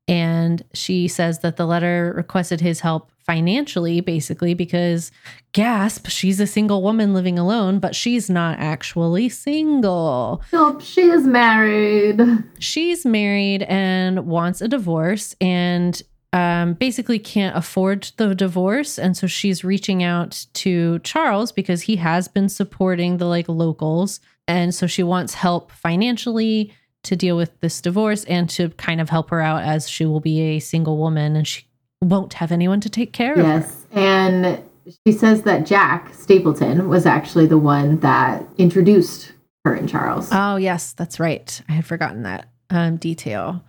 And 0.08 0.64
she 0.74 1.08
says 1.08 1.40
that 1.40 1.58
the 1.58 1.68
letter 1.68 2.14
requested 2.16 2.62
his 2.62 2.80
help 2.80 3.12
financially, 3.30 4.02
basically, 4.02 4.56
because 4.56 5.12
gasp, 5.52 6.08
she's 6.08 6.40
a 6.40 6.48
single 6.48 6.82
woman 6.82 7.14
living 7.14 7.38
alone, 7.38 7.78
but 7.78 7.96
she's 7.96 8.28
not 8.28 8.58
actually 8.58 9.30
single. 9.30 10.42
Nope, 10.52 10.82
she 10.82 11.02
is 11.02 11.28
married. 11.28 12.20
She's 12.58 13.06
married 13.06 13.62
and 13.62 14.26
wants 14.26 14.62
a 14.62 14.68
divorce 14.68 15.36
and 15.40 16.02
um, 16.34 16.74
basically 16.74 17.20
can't 17.20 17.56
afford 17.56 18.12
the 18.18 18.34
divorce. 18.34 18.98
And 18.98 19.16
so 19.16 19.28
she's 19.28 19.64
reaching 19.64 20.02
out 20.02 20.48
to 20.54 20.98
Charles 21.00 21.52
because 21.52 21.84
he 21.84 21.98
has 21.98 22.28
been 22.28 22.50
supporting 22.50 23.18
the 23.18 23.26
like 23.26 23.48
locals. 23.48 24.22
And 24.48 24.74
so 24.74 24.88
she 24.88 25.04
wants 25.04 25.36
help 25.36 25.72
financially 25.72 26.74
to 27.04 27.16
deal 27.16 27.38
with 27.38 27.60
this 27.62 27.80
divorce 27.80 28.24
and 28.24 28.50
to 28.50 28.70
kind 28.70 29.00
of 29.00 29.10
help 29.10 29.30
her 29.30 29.40
out 29.40 29.62
as 29.62 29.88
she 29.88 30.08
will 30.08 30.20
be 30.20 30.42
a 30.42 30.60
single 30.60 30.98
woman 30.98 31.36
and 31.36 31.48
she 31.48 31.69
won't 32.02 32.34
have 32.34 32.52
anyone 32.52 32.80
to 32.82 32.90
take 32.90 33.14
care 33.14 33.38
yes. 33.38 33.66
of 33.66 33.94
her. 33.94 34.00
Yes. 34.00 34.46
And 34.46 34.64
she 35.06 35.12
says 35.12 35.44
that 35.44 35.66
Jack 35.66 36.14
Stapleton 36.14 36.90
was 36.90 37.06
actually 37.06 37.46
the 37.46 37.58
one 37.58 38.00
that 38.00 38.46
introduced 38.58 39.34
her 39.66 39.74
and 39.74 39.88
Charles. 39.88 40.30
Oh, 40.32 40.56
yes, 40.56 40.94
that's 40.94 41.20
right. 41.20 41.62
I 41.70 41.74
had 41.74 41.86
forgotten 41.86 42.24
that 42.24 42.50
um, 42.70 42.98
detail. 42.98 43.64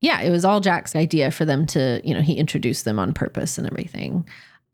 Yeah, 0.00 0.20
it 0.22 0.30
was 0.30 0.44
all 0.44 0.60
Jack's 0.60 0.96
idea 0.96 1.30
for 1.30 1.44
them 1.44 1.66
to, 1.68 2.00
you 2.04 2.14
know, 2.14 2.20
he 2.20 2.34
introduced 2.34 2.84
them 2.84 2.98
on 2.98 3.12
purpose 3.12 3.58
and 3.58 3.66
everything. 3.66 4.26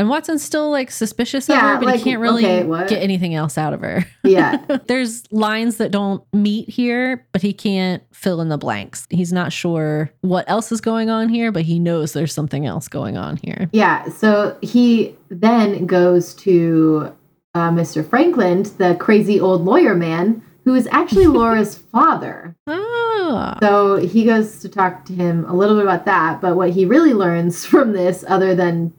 And 0.03 0.09
Watson's 0.09 0.42
still 0.42 0.68
like 0.68 0.90
suspicious 0.90 1.48
yeah, 1.48 1.55
of 1.55 1.62
her, 1.62 1.76
but 1.76 1.86
like, 1.86 1.98
he 1.98 2.11
can't 2.11 2.20
really 2.20 2.44
okay, 2.44 2.88
get 2.88 3.00
anything 3.00 3.36
else 3.36 3.57
out 3.57 3.72
of 3.72 3.82
her. 3.82 4.05
Yeah. 4.24 4.57
There's 4.88 5.22
lines 5.30 5.76
that 5.76 5.92
don't 5.92 6.24
meet 6.32 6.68
here, 6.68 7.24
but 7.30 7.40
he 7.40 7.53
can't 7.53 8.03
fill 8.12 8.40
in 8.40 8.48
the 8.48 8.59
blanks. 8.59 9.07
He's 9.11 9.32
not 9.32 9.53
sure 9.53 10.11
what 10.22 10.44
else 10.50 10.72
is 10.72 10.80
going 10.80 11.09
on 11.09 11.28
here, 11.28 11.53
but 11.53 11.62
he 11.62 11.78
knows 11.78 12.14
there's 12.14 12.34
something 12.34 12.66
else 12.66 12.88
going 12.88 13.16
on 13.16 13.36
here. 13.36 13.70
Yeah. 13.72 14.09
So 14.09 14.59
he 14.61 15.16
then 15.28 15.86
goes 15.86 16.34
to 16.34 17.14
uh, 17.55 17.70
Mr. 17.70 18.05
Frankland, 18.05 18.76
the 18.78 18.96
crazy 18.96 19.38
old 19.38 19.62
lawyer 19.62 19.94
man, 19.94 20.42
who 20.64 20.74
is 20.74 20.88
actually 20.90 21.26
Laura's 21.28 21.76
father. 21.76 22.57
Ah. 22.66 23.57
So 23.62 23.98
he 23.98 24.24
goes 24.24 24.59
to 24.62 24.68
talk 24.68 25.05
to 25.05 25.12
him 25.12 25.44
a 25.44 25.55
little 25.55 25.76
bit 25.76 25.84
about 25.84 26.07
that. 26.07 26.40
But 26.40 26.57
what 26.57 26.70
he 26.70 26.86
really 26.86 27.14
learns 27.14 27.64
from 27.64 27.92
this, 27.92 28.24
other 28.26 28.57
than 28.57 28.92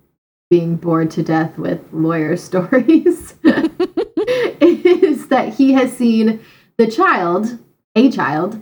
being 0.54 0.76
bored 0.76 1.10
to 1.10 1.24
death 1.24 1.58
with 1.58 1.82
lawyer 1.92 2.38
stories 2.50 3.34
is 4.62 5.28
that 5.30 5.52
he 5.58 5.74
has 5.74 5.92
seen 5.98 6.40
the 6.78 6.86
child, 6.86 7.58
a 7.96 8.12
child, 8.12 8.62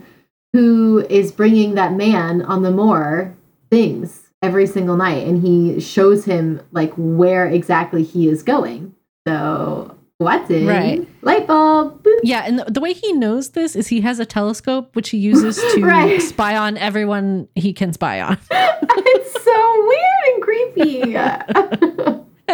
who 0.54 1.04
is 1.10 1.30
bringing 1.30 1.74
that 1.74 1.92
man 1.92 2.40
on 2.40 2.62
the 2.62 2.70
moor 2.70 3.36
things 3.68 4.30
every 4.40 4.66
single 4.66 4.96
night 4.96 5.26
and 5.26 5.46
he 5.46 5.78
shows 5.80 6.24
him 6.24 6.62
like 6.70 6.94
where 6.96 7.46
exactly 7.46 8.02
he 8.02 8.26
is 8.26 8.42
going. 8.42 8.94
So 9.28 9.94
Watson, 10.18 10.66
right? 10.66 11.06
Light 11.20 11.46
bulb. 11.46 12.02
Boop. 12.02 12.20
Yeah, 12.22 12.44
and 12.46 12.58
the, 12.58 12.64
the, 12.64 12.80
way 12.80 12.94
he 12.94 13.12
knows 13.12 13.50
this 13.50 13.76
is 13.76 13.88
he 13.88 14.00
has 14.00 14.18
a 14.18 14.24
telescope 14.24 14.96
which 14.96 15.10
he 15.10 15.18
uses 15.18 15.56
to 15.74 15.80
right. 15.84 16.22
spy 16.22 16.56
on 16.56 16.78
everyone 16.78 17.48
he 17.54 17.74
can 17.74 17.92
spy 17.92 18.22
on. 18.22 18.38
it's 18.50 19.44
so 19.44 19.86
weird 19.88 20.11
creepy. 20.52 21.16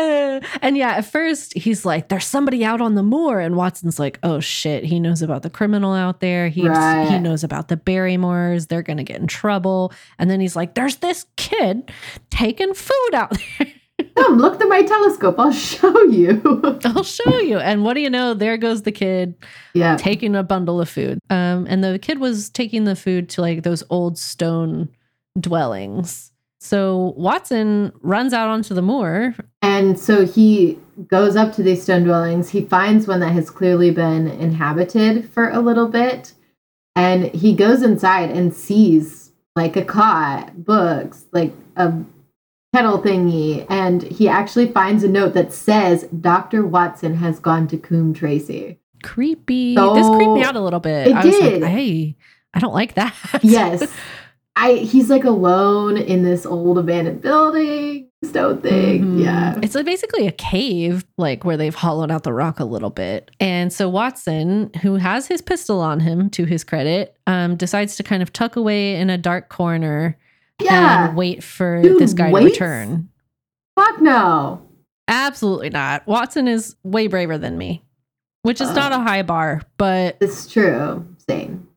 and 0.62 0.76
yeah, 0.76 0.90
at 0.90 1.04
first 1.04 1.54
he's 1.54 1.84
like, 1.84 2.08
"There's 2.08 2.26
somebody 2.26 2.64
out 2.64 2.80
on 2.80 2.94
the 2.94 3.02
moor," 3.02 3.40
and 3.40 3.56
Watson's 3.56 3.98
like, 3.98 4.18
"Oh 4.22 4.40
shit!" 4.40 4.84
He 4.84 5.00
knows 5.00 5.22
about 5.22 5.42
the 5.42 5.50
criminal 5.50 5.92
out 5.92 6.20
there. 6.20 6.48
He 6.48 6.68
right. 6.68 7.08
he 7.08 7.18
knows 7.18 7.44
about 7.44 7.68
the 7.68 7.76
Barrymores. 7.76 8.66
They're 8.66 8.82
gonna 8.82 9.04
get 9.04 9.20
in 9.20 9.26
trouble. 9.26 9.92
And 10.18 10.30
then 10.30 10.40
he's 10.40 10.56
like, 10.56 10.74
"There's 10.74 10.96
this 10.96 11.26
kid 11.36 11.90
taking 12.30 12.74
food 12.74 13.14
out 13.14 13.36
there." 13.58 13.68
Come, 14.16 14.38
look 14.38 14.58
through 14.58 14.68
my 14.68 14.82
telescope. 14.82 15.36
I'll 15.38 15.52
show 15.52 16.02
you. 16.04 16.40
I'll 16.84 17.02
show 17.02 17.38
you. 17.38 17.58
And 17.58 17.82
what 17.82 17.94
do 17.94 18.00
you 18.00 18.10
know? 18.10 18.32
There 18.32 18.56
goes 18.56 18.82
the 18.82 18.92
kid. 18.92 19.34
Yeah. 19.74 19.96
Taking 19.96 20.36
a 20.36 20.44
bundle 20.44 20.80
of 20.80 20.88
food. 20.88 21.18
Um, 21.30 21.66
and 21.68 21.82
the 21.82 21.98
kid 21.98 22.20
was 22.20 22.48
taking 22.48 22.84
the 22.84 22.94
food 22.94 23.28
to 23.30 23.40
like 23.40 23.64
those 23.64 23.82
old 23.90 24.16
stone 24.16 24.88
dwellings. 25.40 26.32
So 26.60 27.14
Watson 27.16 27.92
runs 28.00 28.32
out 28.32 28.48
onto 28.48 28.74
the 28.74 28.82
moor. 28.82 29.34
And 29.62 29.98
so 29.98 30.26
he 30.26 30.78
goes 31.06 31.36
up 31.36 31.52
to 31.54 31.62
these 31.62 31.82
stone 31.82 32.04
dwellings. 32.04 32.50
He 32.50 32.64
finds 32.64 33.06
one 33.06 33.20
that 33.20 33.32
has 33.32 33.50
clearly 33.50 33.90
been 33.90 34.26
inhabited 34.26 35.30
for 35.30 35.50
a 35.50 35.60
little 35.60 35.88
bit. 35.88 36.34
And 36.96 37.26
he 37.34 37.54
goes 37.54 37.82
inside 37.82 38.30
and 38.30 38.52
sees 38.52 39.32
like 39.54 39.76
a 39.76 39.84
cot, 39.84 40.64
books, 40.64 41.26
like 41.32 41.52
a 41.76 41.92
kettle 42.74 43.00
thingy, 43.00 43.66
and 43.68 44.02
he 44.02 44.28
actually 44.28 44.70
finds 44.70 45.02
a 45.02 45.08
note 45.08 45.34
that 45.34 45.52
says 45.52 46.04
Dr. 46.20 46.66
Watson 46.66 47.16
has 47.16 47.40
gone 47.40 47.66
to 47.68 47.78
Coombe 47.78 48.14
Tracey. 48.14 48.78
Creepy. 49.02 49.74
So 49.74 49.94
this 49.94 50.08
creeped 50.08 50.32
me 50.32 50.42
out 50.42 50.56
a 50.56 50.60
little 50.60 50.80
bit. 50.80 51.08
It 51.08 51.16
I 51.16 51.22
did. 51.22 51.62
Like, 51.62 51.70
hey, 51.70 52.16
I 52.54 52.58
don't 52.58 52.74
like 52.74 52.94
that. 52.94 53.14
yes. 53.42 53.90
I 54.58 54.72
he's 54.74 55.08
like 55.08 55.24
alone 55.24 55.96
in 55.96 56.24
this 56.24 56.44
old 56.44 56.78
abandoned 56.78 57.22
building 57.22 58.10
stone 58.24 58.60
thing. 58.60 59.02
Mm-hmm. 59.02 59.18
Yeah. 59.20 59.58
It's 59.62 59.76
like 59.76 59.86
basically 59.86 60.26
a 60.26 60.32
cave, 60.32 61.04
like 61.16 61.44
where 61.44 61.56
they've 61.56 61.74
hollowed 61.74 62.10
out 62.10 62.24
the 62.24 62.32
rock 62.32 62.58
a 62.58 62.64
little 62.64 62.90
bit. 62.90 63.30
And 63.38 63.72
so 63.72 63.88
Watson, 63.88 64.72
who 64.82 64.96
has 64.96 65.28
his 65.28 65.40
pistol 65.40 65.80
on 65.80 66.00
him 66.00 66.28
to 66.30 66.44
his 66.44 66.64
credit, 66.64 67.16
um, 67.28 67.54
decides 67.54 67.94
to 67.96 68.02
kind 68.02 68.20
of 68.20 68.32
tuck 68.32 68.56
away 68.56 68.96
in 68.96 69.10
a 69.10 69.16
dark 69.16 69.48
corner 69.48 70.18
yeah. 70.60 71.08
and 71.08 71.16
wait 71.16 71.44
for 71.44 71.80
Dude, 71.80 72.00
this 72.00 72.12
guy 72.12 72.32
wait? 72.32 72.40
to 72.40 72.46
return. 72.46 73.08
Fuck 73.76 74.00
no. 74.00 74.66
Absolutely 75.06 75.70
not. 75.70 76.04
Watson 76.08 76.48
is 76.48 76.74
way 76.82 77.06
braver 77.06 77.38
than 77.38 77.56
me, 77.56 77.84
which 78.42 78.60
is 78.60 78.70
uh, 78.70 78.74
not 78.74 78.90
a 78.90 78.98
high 78.98 79.22
bar, 79.22 79.62
but 79.76 80.16
it's 80.20 80.50
true. 80.50 81.06
Same. 81.28 81.67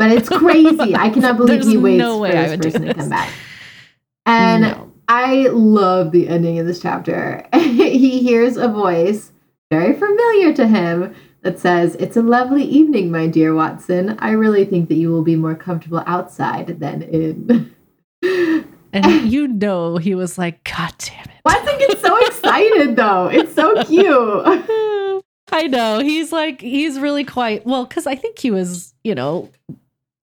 But 0.00 0.12
it's 0.12 0.30
crazy. 0.30 0.96
I 0.96 1.10
cannot 1.14 1.36
believe 1.36 1.62
he 1.62 1.76
waits 1.76 1.98
no 1.98 2.24
for 2.24 2.32
this 2.32 2.56
person 2.56 2.86
to 2.86 2.94
come 2.94 3.10
back. 3.10 3.30
And 4.24 4.62
no. 4.62 4.92
I 5.08 5.48
love 5.48 6.10
the 6.10 6.26
ending 6.26 6.58
of 6.58 6.66
this 6.66 6.80
chapter. 6.80 7.46
he 7.52 8.22
hears 8.22 8.56
a 8.56 8.68
voice 8.68 9.30
very 9.70 9.92
familiar 9.92 10.54
to 10.54 10.66
him 10.66 11.14
that 11.42 11.58
says, 11.58 11.96
It's 11.96 12.16
a 12.16 12.22
lovely 12.22 12.62
evening, 12.62 13.10
my 13.10 13.26
dear 13.26 13.54
Watson. 13.54 14.16
I 14.20 14.30
really 14.30 14.64
think 14.64 14.88
that 14.88 14.94
you 14.94 15.10
will 15.10 15.22
be 15.22 15.36
more 15.36 15.54
comfortable 15.54 16.02
outside 16.06 16.80
than 16.80 17.02
in. 17.02 17.74
And 18.92 19.30
you 19.30 19.46
know 19.46 19.98
he 19.98 20.16
was 20.16 20.36
like, 20.36 20.64
God 20.64 20.92
damn 20.98 21.26
it. 21.26 21.40
Watson 21.44 21.78
gets 21.78 22.00
so 22.00 22.16
excited 22.26 22.96
though. 22.96 23.28
It's 23.28 23.54
so 23.54 23.84
cute. 23.84 25.22
I 25.52 25.68
know. 25.68 26.00
He's 26.00 26.32
like, 26.32 26.60
he's 26.60 26.98
really 26.98 27.24
quite 27.24 27.64
well, 27.64 27.84
because 27.84 28.06
I 28.06 28.16
think 28.16 28.38
he 28.38 28.50
was, 28.50 28.92
you 29.04 29.14
know, 29.14 29.48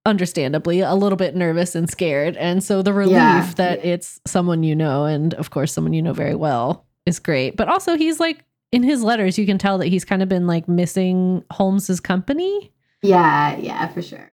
understandably 0.07 0.79
a 0.79 0.95
little 0.95 1.17
bit 1.17 1.35
nervous 1.35 1.75
and 1.75 1.89
scared. 1.89 2.35
And 2.37 2.63
so 2.63 2.81
the 2.81 2.93
relief 2.93 3.13
yeah. 3.13 3.51
that 3.57 3.85
it's 3.85 4.19
someone 4.25 4.63
you 4.63 4.75
know, 4.75 5.05
and 5.05 5.33
of 5.35 5.51
course, 5.51 5.73
someone 5.73 5.93
you 5.93 6.01
know 6.01 6.13
very 6.13 6.33
well, 6.33 6.85
is 7.05 7.19
great. 7.19 7.55
But 7.55 7.67
also, 7.67 7.95
he's 7.95 8.19
like, 8.19 8.43
in 8.71 8.83
his 8.83 9.03
letters, 9.03 9.37
you 9.37 9.45
can 9.45 9.57
tell 9.57 9.77
that 9.77 9.87
he's 9.87 10.05
kind 10.05 10.23
of 10.23 10.29
been 10.29 10.47
like 10.47 10.67
missing 10.67 11.43
Holmes's 11.51 11.99
company. 11.99 12.71
Yeah, 13.03 13.55
yeah, 13.57 13.87
for 13.89 14.01
sure. 14.01 14.31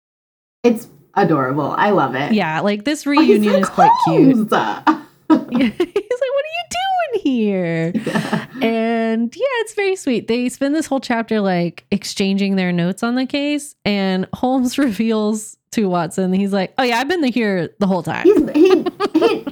It's 0.63 0.89
adorable. 1.15 1.71
I 1.71 1.91
love 1.91 2.15
it. 2.15 2.33
Yeah, 2.33 2.61
like 2.61 2.85
this 2.85 3.07
oh, 3.07 3.11
reunion 3.11 3.55
is 3.55 3.69
quite 3.69 3.91
cute. 4.05 4.37
he's 4.37 4.51
like, 4.51 4.89
"What 5.29 5.39
are 5.39 6.55
you 6.59 6.65
doing 6.71 7.23
here?" 7.23 7.93
Yeah. 7.95 8.47
And 8.63 9.35
yeah, 9.35 9.43
it's 9.61 9.75
very 9.75 9.97
sweet. 9.97 10.29
They 10.29 10.49
spend 10.49 10.75
this 10.75 10.87
whole 10.87 11.01
chapter 11.01 11.41
like 11.41 11.87
exchanging 11.91 12.57
their 12.57 12.73
notes 12.73 13.03
on 13.03 13.15
the 13.15 13.27
case, 13.27 13.75
and 13.85 14.27
Holmes 14.35 14.79
reveals 14.79 15.57
to 15.73 15.89
Watson, 15.89 16.33
he's 16.33 16.53
like, 16.53 16.73
"Oh 16.79 16.83
yeah, 16.83 16.99
I've 16.99 17.09
been 17.09 17.23
here 17.25 17.71
the 17.79 17.87
whole 17.87 18.03
time." 18.03 18.25
He's, 18.25 18.51
he, 18.51 18.85
he, 19.15 19.47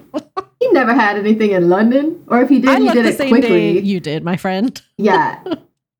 he 0.60 0.68
never 0.72 0.94
had 0.94 1.16
anything 1.16 1.52
in 1.52 1.68
London, 1.68 2.22
or 2.28 2.42
if 2.42 2.48
he 2.48 2.60
did, 2.60 2.70
I 2.70 2.80
he 2.80 2.90
did 2.90 3.06
it 3.06 3.28
quickly. 3.28 3.78
you 3.80 4.00
did, 4.00 4.24
my 4.24 4.36
friend. 4.36 4.80
Yeah, 5.00 5.40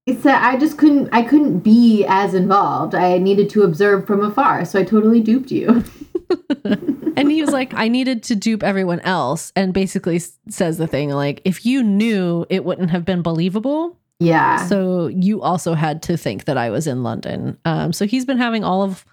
it's 0.07 0.25
that 0.25 0.43
I 0.43 0.59
just 0.59 0.77
couldn't 0.77 1.09
I 1.13 1.23
couldn't 1.23 1.61
be 1.61 2.05
as 2.09 2.35
involved. 2.35 2.95
I 2.95 3.19
needed 3.19 3.49
to 3.51 3.63
observe 3.63 4.07
from 4.07 4.25
afar, 4.25 4.65
so 4.65 4.81
I 4.81 4.85
totally 4.85 5.21
duped 5.21 5.53
you. 5.53 5.85
and 6.65 7.31
he 7.31 7.41
was 7.41 7.53
like, 7.53 7.73
I 7.75 7.87
needed 7.87 8.25
to 8.25 8.35
dupe 8.35 8.65
everyone 8.65 9.01
else, 9.01 9.53
and 9.55 9.73
basically 9.73 10.21
says 10.49 10.79
the 10.79 10.89
thing 10.89 11.11
like, 11.11 11.41
if 11.45 11.65
you 11.65 11.83
knew, 11.83 12.45
it 12.51 12.65
wouldn't 12.65 12.91
have 12.91 13.05
been 13.05 13.23
believable. 13.23 13.97
Yeah. 14.21 14.57
So 14.67 15.07
you 15.07 15.43
also 15.43 15.75
had 15.75 16.03
to 16.05 16.17
think 16.17 16.47
that 16.47 16.59
I 16.59 16.71
was 16.71 16.87
in 16.87 17.03
London. 17.05 17.57
Um, 17.65 17.93
so 17.93 18.05
he's 18.05 18.25
been 18.25 18.39
having 18.39 18.65
all 18.65 18.83
of 18.83 19.05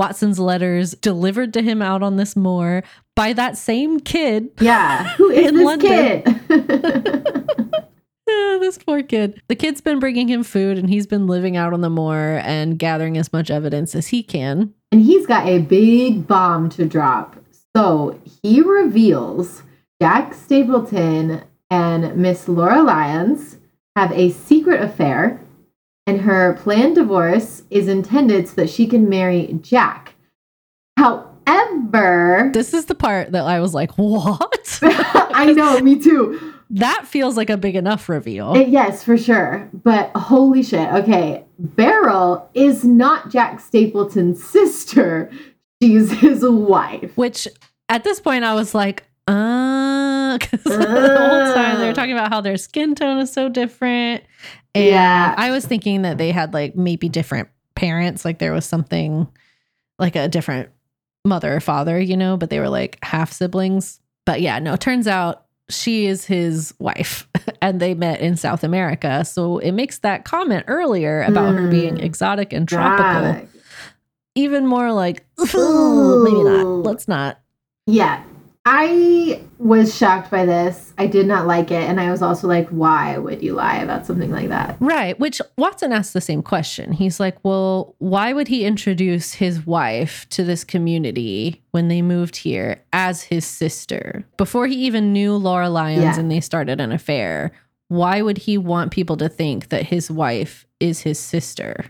Watson's 0.00 0.38
letters 0.38 0.92
delivered 0.92 1.52
to 1.52 1.60
him 1.60 1.82
out 1.82 2.02
on 2.02 2.16
this 2.16 2.34
moor 2.34 2.82
by 3.14 3.34
that 3.34 3.58
same 3.58 4.00
kid. 4.00 4.48
Yeah. 4.58 5.04
Who 5.16 5.28
is 5.28 5.52
this 5.52 5.62
London. 5.62 6.22
kid? 6.22 6.40
this 8.60 8.78
poor 8.78 9.02
kid. 9.02 9.42
The 9.48 9.54
kid's 9.54 9.82
been 9.82 9.98
bringing 9.98 10.26
him 10.26 10.42
food 10.42 10.78
and 10.78 10.88
he's 10.88 11.06
been 11.06 11.26
living 11.26 11.54
out 11.54 11.74
on 11.74 11.82
the 11.82 11.90
moor 11.90 12.40
and 12.44 12.78
gathering 12.78 13.18
as 13.18 13.30
much 13.30 13.50
evidence 13.50 13.94
as 13.94 14.06
he 14.06 14.22
can. 14.22 14.72
And 14.90 15.02
he's 15.02 15.26
got 15.26 15.46
a 15.46 15.58
big 15.58 16.26
bomb 16.26 16.70
to 16.70 16.86
drop. 16.86 17.36
So 17.76 18.18
he 18.42 18.62
reveals 18.62 19.64
Jack 20.00 20.32
Stapleton 20.32 21.42
and 21.70 22.16
Miss 22.16 22.48
Laura 22.48 22.82
Lyons 22.82 23.58
have 23.96 24.12
a 24.12 24.30
secret 24.30 24.80
affair, 24.80 25.42
and 26.10 26.20
her 26.22 26.54
planned 26.54 26.96
divorce 26.96 27.62
is 27.70 27.86
intended 27.86 28.48
so 28.48 28.54
that 28.56 28.68
she 28.68 28.86
can 28.86 29.08
marry 29.08 29.58
Jack. 29.62 30.14
However, 30.98 32.50
this 32.52 32.74
is 32.74 32.86
the 32.86 32.96
part 32.96 33.32
that 33.32 33.44
I 33.44 33.60
was 33.60 33.74
like, 33.74 33.92
what? 33.92 34.78
I 34.82 35.52
know, 35.56 35.78
me 35.80 35.98
too 36.00 36.54
that 36.70 37.04
feels 37.04 37.36
like 37.36 37.50
a 37.50 37.56
big 37.56 37.74
enough 37.74 38.08
reveal. 38.08 38.54
It, 38.54 38.68
yes, 38.68 39.02
for 39.02 39.18
sure. 39.18 39.68
But 39.72 40.10
holy 40.14 40.62
shit. 40.62 40.88
Okay. 40.92 41.44
Beryl 41.58 42.48
is 42.54 42.84
not 42.84 43.30
Jack 43.30 43.60
Stapleton's 43.60 44.42
sister. 44.42 45.30
She's 45.82 46.12
his 46.12 46.42
wife. 46.42 47.16
Which 47.16 47.48
at 47.88 48.04
this 48.04 48.20
point 48.20 48.44
I 48.44 48.54
was 48.54 48.74
like, 48.74 49.02
uh, 49.26 49.32
because 50.38 50.62
the 50.64 50.76
whole 50.76 51.54
time 51.54 51.78
they 51.78 51.86
were 51.86 51.94
talking 51.94 52.12
about 52.12 52.30
how 52.30 52.40
their 52.40 52.56
skin 52.56 52.94
tone 52.94 53.18
is 53.18 53.32
so 53.32 53.48
different. 53.48 54.24
And 54.74 54.84
yeah. 54.84 55.34
I 55.36 55.50
was 55.50 55.64
thinking 55.66 56.02
that 56.02 56.18
they 56.18 56.30
had 56.30 56.54
like 56.54 56.76
maybe 56.76 57.08
different 57.08 57.48
parents, 57.74 58.24
like 58.24 58.38
there 58.38 58.52
was 58.52 58.64
something 58.64 59.28
like 59.98 60.16
a 60.16 60.28
different 60.28 60.70
mother 61.24 61.54
or 61.54 61.60
father, 61.60 62.00
you 62.00 62.16
know, 62.16 62.36
but 62.36 62.50
they 62.50 62.60
were 62.60 62.68
like 62.68 62.98
half 63.02 63.32
siblings. 63.32 64.00
But 64.26 64.40
yeah, 64.40 64.58
no, 64.58 64.76
turns 64.76 65.06
out 65.06 65.46
she 65.68 66.06
is 66.06 66.24
his 66.24 66.74
wife 66.78 67.28
and 67.62 67.80
they 67.80 67.94
met 67.94 68.20
in 68.20 68.36
South 68.36 68.64
America. 68.64 69.24
So 69.24 69.58
it 69.58 69.72
makes 69.72 69.98
that 69.98 70.24
comment 70.24 70.64
earlier 70.68 71.22
about 71.22 71.54
mm. 71.54 71.58
her 71.58 71.68
being 71.68 71.96
mm. 71.96 72.02
exotic 72.02 72.52
and 72.52 72.68
tropical 72.68 73.46
even 74.34 74.66
more 74.66 74.92
like, 74.92 75.24
maybe 75.38 75.52
not. 75.54 76.64
Let's 76.84 77.08
not. 77.08 77.40
Yeah. 77.86 78.22
I 78.66 79.40
was 79.58 79.96
shocked 79.96 80.30
by 80.30 80.44
this. 80.44 80.92
I 80.98 81.06
did 81.06 81.26
not 81.26 81.46
like 81.46 81.70
it. 81.70 81.88
And 81.88 81.98
I 81.98 82.10
was 82.10 82.20
also 82.20 82.46
like, 82.46 82.68
why 82.68 83.16
would 83.16 83.42
you 83.42 83.54
lie 83.54 83.78
about 83.78 84.04
something 84.04 84.30
like 84.30 84.48
that? 84.50 84.76
Right. 84.80 85.18
Which 85.18 85.40
Watson 85.56 85.92
asked 85.92 86.12
the 86.12 86.20
same 86.20 86.42
question. 86.42 86.92
He's 86.92 87.18
like, 87.18 87.42
well, 87.42 87.94
why 87.98 88.34
would 88.34 88.48
he 88.48 88.66
introduce 88.66 89.32
his 89.34 89.64
wife 89.66 90.28
to 90.30 90.44
this 90.44 90.62
community 90.62 91.62
when 91.70 91.88
they 91.88 92.02
moved 92.02 92.36
here 92.36 92.82
as 92.92 93.22
his 93.22 93.46
sister? 93.46 94.26
Before 94.36 94.66
he 94.66 94.76
even 94.76 95.12
knew 95.12 95.36
Laura 95.36 95.70
Lyons 95.70 96.02
yeah. 96.02 96.18
and 96.18 96.30
they 96.30 96.40
started 96.40 96.82
an 96.82 96.92
affair, 96.92 97.52
why 97.88 98.20
would 98.20 98.38
he 98.38 98.58
want 98.58 98.92
people 98.92 99.16
to 99.16 99.28
think 99.30 99.70
that 99.70 99.86
his 99.86 100.10
wife 100.10 100.66
is 100.80 101.00
his 101.00 101.18
sister? 101.18 101.86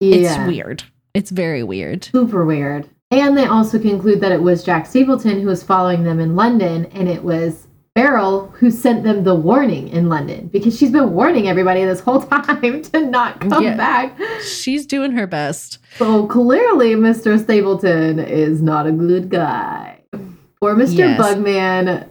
Yeah. 0.00 0.16
It's 0.16 0.48
weird. 0.48 0.82
It's 1.12 1.30
very 1.30 1.62
weird. 1.62 2.04
Super 2.04 2.44
weird. 2.44 2.88
And 3.10 3.36
they 3.36 3.46
also 3.46 3.78
conclude 3.78 4.20
that 4.20 4.32
it 4.32 4.42
was 4.42 4.64
Jack 4.64 4.86
Stapleton 4.86 5.40
who 5.40 5.46
was 5.46 5.62
following 5.62 6.04
them 6.04 6.20
in 6.20 6.34
London, 6.34 6.86
and 6.86 7.08
it 7.08 7.22
was 7.22 7.68
Beryl 7.94 8.48
who 8.58 8.72
sent 8.72 9.04
them 9.04 9.22
the 9.22 9.36
warning 9.36 9.88
in 9.88 10.08
London 10.08 10.48
because 10.48 10.76
she's 10.76 10.90
been 10.90 11.12
warning 11.12 11.46
everybody 11.48 11.84
this 11.84 12.00
whole 12.00 12.22
time 12.26 12.82
to 12.82 13.00
not 13.06 13.40
come 13.40 13.62
yeah. 13.62 13.76
back. 13.76 14.18
She's 14.42 14.84
doing 14.84 15.12
her 15.12 15.28
best. 15.28 15.78
So 15.96 16.26
clearly, 16.26 16.94
Mr. 16.94 17.40
Stapleton 17.40 18.18
is 18.18 18.60
not 18.60 18.88
a 18.88 18.92
good 18.92 19.30
guy. 19.30 20.00
Or 20.60 20.74
Mr. 20.74 20.98
Yes. 20.98 21.20
Bugman 21.20 22.08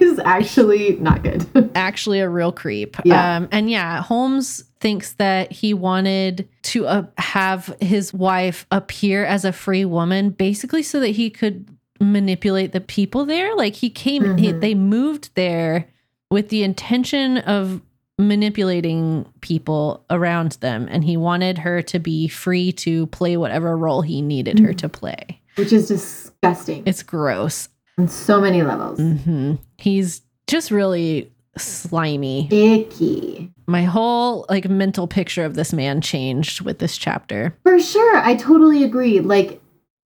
is 0.00 0.18
actually 0.20 0.96
not 0.96 1.22
good. 1.22 1.70
actually, 1.74 2.20
a 2.20 2.28
real 2.28 2.52
creep. 2.52 2.96
Yeah. 3.04 3.36
Um, 3.36 3.48
and 3.52 3.70
yeah, 3.70 4.02
Holmes 4.02 4.64
thinks 4.80 5.14
that 5.14 5.52
he 5.52 5.74
wanted 5.74 6.48
to 6.62 6.86
uh, 6.86 7.06
have 7.18 7.74
his 7.80 8.12
wife 8.12 8.66
appear 8.70 9.24
as 9.24 9.44
a 9.44 9.52
free 9.52 9.84
woman, 9.84 10.30
basically, 10.30 10.82
so 10.82 11.00
that 11.00 11.08
he 11.08 11.30
could 11.30 11.68
manipulate 12.00 12.72
the 12.72 12.80
people 12.80 13.24
there. 13.24 13.54
Like 13.56 13.74
he 13.74 13.90
came, 13.90 14.22
mm-hmm. 14.22 14.36
he, 14.38 14.52
they 14.52 14.74
moved 14.74 15.30
there 15.34 15.88
with 16.30 16.48
the 16.48 16.62
intention 16.62 17.38
of 17.38 17.80
manipulating 18.18 19.26
people 19.40 20.04
around 20.10 20.52
them, 20.52 20.88
and 20.90 21.04
he 21.04 21.16
wanted 21.16 21.58
her 21.58 21.82
to 21.82 21.98
be 21.98 22.28
free 22.28 22.72
to 22.72 23.06
play 23.08 23.36
whatever 23.36 23.76
role 23.76 24.02
he 24.02 24.20
needed 24.22 24.56
mm-hmm. 24.56 24.66
her 24.66 24.72
to 24.74 24.88
play. 24.88 25.40
Which 25.56 25.72
is 25.72 25.88
disgusting. 25.88 26.84
It's 26.86 27.02
gross 27.02 27.68
on 27.98 28.08
so 28.08 28.40
many 28.40 28.62
levels. 28.62 28.98
Mm-hmm. 28.98 29.54
He's 29.76 30.22
just 30.46 30.70
really 30.70 31.30
slimy, 31.56 32.48
icky. 32.50 33.52
My 33.66 33.82
whole 33.82 34.46
like 34.48 34.68
mental 34.68 35.06
picture 35.06 35.44
of 35.44 35.54
this 35.54 35.72
man 35.72 36.00
changed 36.00 36.62
with 36.62 36.78
this 36.78 36.96
chapter. 36.96 37.56
For 37.64 37.78
sure, 37.80 38.16
I 38.18 38.36
totally 38.36 38.84
agree. 38.84 39.20
Like, 39.20 39.60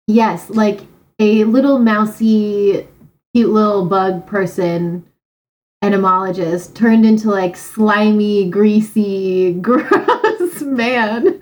yes, 0.07 0.51
like 0.51 0.80
a 1.18 1.45
little 1.45 1.78
mousy, 1.78 2.86
cute 3.34 3.51
little 3.51 3.86
bug 3.86 4.26
person 4.26 5.05
entomologist 5.82 6.76
turned 6.76 7.05
into 7.05 7.28
like 7.28 7.57
slimy, 7.57 8.49
greasy, 8.49 9.53
gross 9.61 10.62
man. 10.62 11.40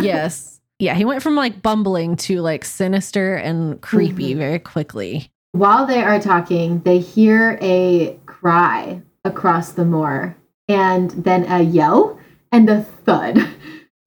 yes. 0.00 0.60
Yeah, 0.78 0.94
he 0.94 1.04
went 1.04 1.22
from 1.22 1.36
like 1.36 1.62
bumbling 1.62 2.16
to 2.16 2.42
like 2.42 2.64
sinister 2.64 3.34
and 3.34 3.80
creepy 3.80 4.30
mm-hmm. 4.30 4.38
very 4.38 4.58
quickly. 4.58 5.30
While 5.56 5.86
they 5.86 6.02
are 6.02 6.20
talking, 6.20 6.80
they 6.80 6.98
hear 6.98 7.58
a 7.62 8.20
cry 8.26 9.00
across 9.24 9.72
the 9.72 9.86
moor 9.86 10.36
and 10.68 11.10
then 11.12 11.50
a 11.50 11.62
yell 11.62 12.20
and 12.52 12.68
a 12.68 12.82
thud. 12.82 13.38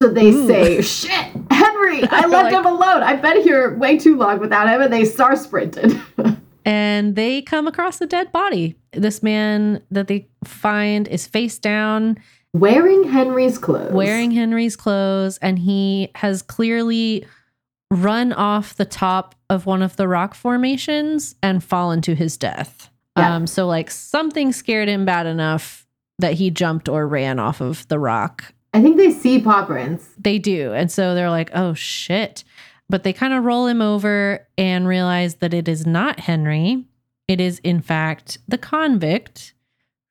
So 0.02 0.08
they 0.08 0.30
Ooh. 0.30 0.46
say, 0.46 0.80
Shit, 0.80 1.30
Henry, 1.50 2.02
I 2.10 2.24
left 2.26 2.32
like, 2.32 2.54
him 2.54 2.64
alone. 2.64 3.02
I've 3.02 3.20
been 3.20 3.42
here 3.42 3.76
way 3.76 3.98
too 3.98 4.16
long 4.16 4.38
without 4.38 4.66
him. 4.66 4.80
And 4.80 4.90
they 4.90 5.04
star 5.04 5.36
sprinted. 5.36 6.00
and 6.64 7.16
they 7.16 7.42
come 7.42 7.66
across 7.66 8.00
a 8.00 8.06
dead 8.06 8.32
body. 8.32 8.76
This 8.92 9.22
man 9.22 9.82
that 9.90 10.08
they 10.08 10.26
find 10.42 11.06
is 11.06 11.26
face 11.26 11.58
down. 11.58 12.16
Wearing 12.54 13.10
Henry's 13.10 13.58
clothes. 13.58 13.92
Wearing 13.92 14.30
Henry's 14.30 14.74
clothes. 14.74 15.36
And 15.42 15.58
he 15.58 16.10
has 16.14 16.40
clearly 16.40 17.26
run 17.90 18.32
off 18.32 18.76
the 18.76 18.84
top 18.84 19.34
of 19.48 19.66
one 19.66 19.82
of 19.82 19.96
the 19.96 20.06
rock 20.06 20.34
formations 20.34 21.34
and 21.42 21.62
fall 21.62 21.90
into 21.90 22.14
his 22.14 22.36
death. 22.36 22.90
Yeah. 23.16 23.34
Um, 23.34 23.46
so 23.46 23.66
like 23.66 23.90
something 23.90 24.52
scared 24.52 24.88
him 24.88 25.04
bad 25.04 25.26
enough 25.26 25.86
that 26.18 26.34
he 26.34 26.50
jumped 26.50 26.88
or 26.88 27.06
ran 27.06 27.38
off 27.38 27.60
of 27.60 27.86
the 27.88 27.98
rock. 27.98 28.54
I 28.72 28.80
think 28.80 28.96
they 28.96 29.10
see 29.10 29.40
paw 29.40 29.64
prints. 29.66 30.08
They 30.16 30.38
do. 30.38 30.72
And 30.72 30.90
so 30.92 31.14
they're 31.14 31.30
like, 31.30 31.50
oh 31.54 31.74
shit. 31.74 32.44
But 32.88 33.02
they 33.02 33.12
kind 33.12 33.34
of 33.34 33.44
roll 33.44 33.66
him 33.66 33.82
over 33.82 34.46
and 34.56 34.86
realize 34.86 35.36
that 35.36 35.54
it 35.54 35.68
is 35.68 35.86
not 35.86 36.20
Henry. 36.20 36.84
It 37.28 37.40
is, 37.40 37.60
in 37.60 37.80
fact, 37.80 38.38
the 38.48 38.58
convict 38.58 39.54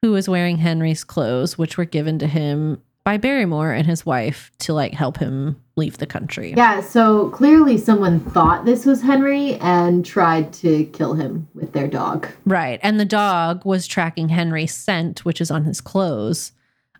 who 0.01 0.15
is 0.15 0.29
wearing 0.29 0.57
Henry's 0.57 1.03
clothes, 1.03 1.57
which 1.57 1.77
were 1.77 1.85
given 1.85 2.19
to 2.19 2.27
him 2.27 2.81
by 3.03 3.17
Barrymore 3.17 3.71
and 3.71 3.85
his 3.85 4.05
wife 4.05 4.51
to 4.59 4.73
like 4.73 4.93
help 4.93 5.17
him 5.17 5.61
leave 5.79 5.97
the 5.97 6.05
country. 6.05 6.53
Yeah, 6.55 6.81
so 6.81 7.29
clearly 7.29 7.77
someone 7.77 8.19
thought 8.19 8.65
this 8.65 8.85
was 8.85 9.01
Henry 9.01 9.55
and 9.55 10.05
tried 10.05 10.53
to 10.53 10.85
kill 10.85 11.13
him 11.13 11.47
with 11.55 11.73
their 11.73 11.87
dog. 11.87 12.27
Right. 12.45 12.79
And 12.83 12.99
the 12.99 13.05
dog 13.05 13.65
was 13.65 13.87
tracking 13.87 14.29
Henry's 14.29 14.75
scent, 14.75 15.25
which 15.25 15.41
is 15.41 15.49
on 15.49 15.63
his 15.63 15.81
clothes, 15.81 16.51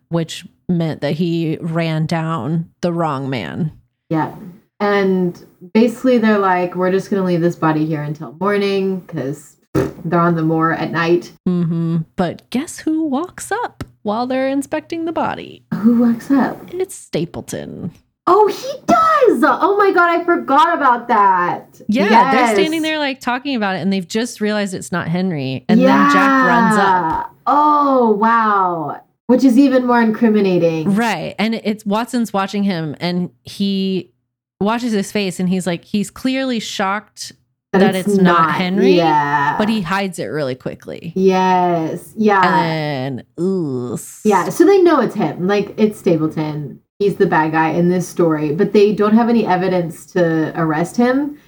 which 0.08 0.46
meant 0.68 1.00
that 1.02 1.14
he 1.14 1.58
ran 1.60 2.06
down 2.06 2.70
the 2.80 2.92
wrong 2.92 3.30
man. 3.30 3.72
Yeah. 4.08 4.34
And 4.80 5.46
basically 5.72 6.18
they're 6.18 6.38
like, 6.38 6.74
we're 6.74 6.90
just 6.90 7.10
going 7.10 7.22
to 7.22 7.26
leave 7.26 7.42
this 7.42 7.56
body 7.56 7.86
here 7.86 8.02
until 8.02 8.32
morning 8.40 9.00
because 9.00 9.56
they're 9.74 10.18
on 10.18 10.34
the 10.34 10.42
moor 10.42 10.72
at 10.72 10.90
night. 10.90 11.32
Mm-hmm. 11.46 11.98
But 12.16 12.48
guess 12.50 12.78
who 12.80 13.04
walks 13.04 13.52
up? 13.52 13.84
while 14.02 14.26
they're 14.26 14.48
inspecting 14.48 15.04
the 15.04 15.12
body. 15.12 15.64
Who 15.74 16.00
walks 16.00 16.30
up? 16.30 16.72
It's 16.72 16.94
Stapleton. 16.94 17.92
Oh, 18.26 18.46
he 18.46 18.72
does. 18.86 19.42
Oh 19.44 19.76
my 19.76 19.92
god, 19.92 20.20
I 20.20 20.24
forgot 20.24 20.76
about 20.76 21.08
that. 21.08 21.80
Yeah, 21.88 22.04
yes. 22.04 22.34
they're 22.34 22.54
standing 22.54 22.82
there 22.82 22.98
like 22.98 23.20
talking 23.20 23.56
about 23.56 23.76
it 23.76 23.80
and 23.80 23.92
they've 23.92 24.06
just 24.06 24.40
realized 24.40 24.74
it's 24.74 24.92
not 24.92 25.08
Henry 25.08 25.64
and 25.68 25.80
yeah. 25.80 25.86
then 25.86 26.12
Jack 26.12 26.46
runs 26.46 26.76
up. 26.78 27.36
Oh, 27.46 28.10
wow. 28.12 29.02
Which 29.26 29.44
is 29.44 29.58
even 29.58 29.86
more 29.86 30.00
incriminating. 30.00 30.94
Right. 30.94 31.34
And 31.38 31.54
it's 31.54 31.84
Watson's 31.86 32.32
watching 32.32 32.62
him 32.62 32.96
and 33.00 33.30
he 33.42 34.12
watches 34.60 34.92
his 34.92 35.10
face 35.10 35.40
and 35.40 35.48
he's 35.48 35.66
like 35.66 35.84
he's 35.84 36.10
clearly 36.10 36.60
shocked 36.60 37.32
that, 37.72 37.94
it's, 37.94 38.08
it's 38.08 38.16
not, 38.16 38.46
not, 38.46 38.54
Henry. 38.54 38.92
Yeah. 38.92 39.56
But 39.56 39.68
he 39.68 39.82
hides 39.82 40.18
it 40.18 40.26
really 40.26 40.56
quickly. 40.56 41.12
Yes. 41.14 42.12
Yeah. 42.16 42.42
And 42.44 43.24
ooh. 43.38 43.96
Yeah. 44.24 44.48
So 44.48 44.64
they 44.64 44.82
know 44.82 45.00
it's 45.00 45.14
him. 45.14 45.46
Like 45.46 45.74
it's 45.76 45.98
Stapleton. 45.98 46.80
He's 47.00 47.16
the 47.16 47.26
bad 47.26 47.52
guy 47.52 47.70
in 47.70 47.88
this 47.88 48.06
story, 48.06 48.54
but 48.54 48.74
they 48.74 48.92
don't 48.92 49.14
have 49.14 49.30
any 49.30 49.46
evidence 49.46 50.04
to 50.12 50.52
arrest 50.54 50.98
him. 50.98 51.40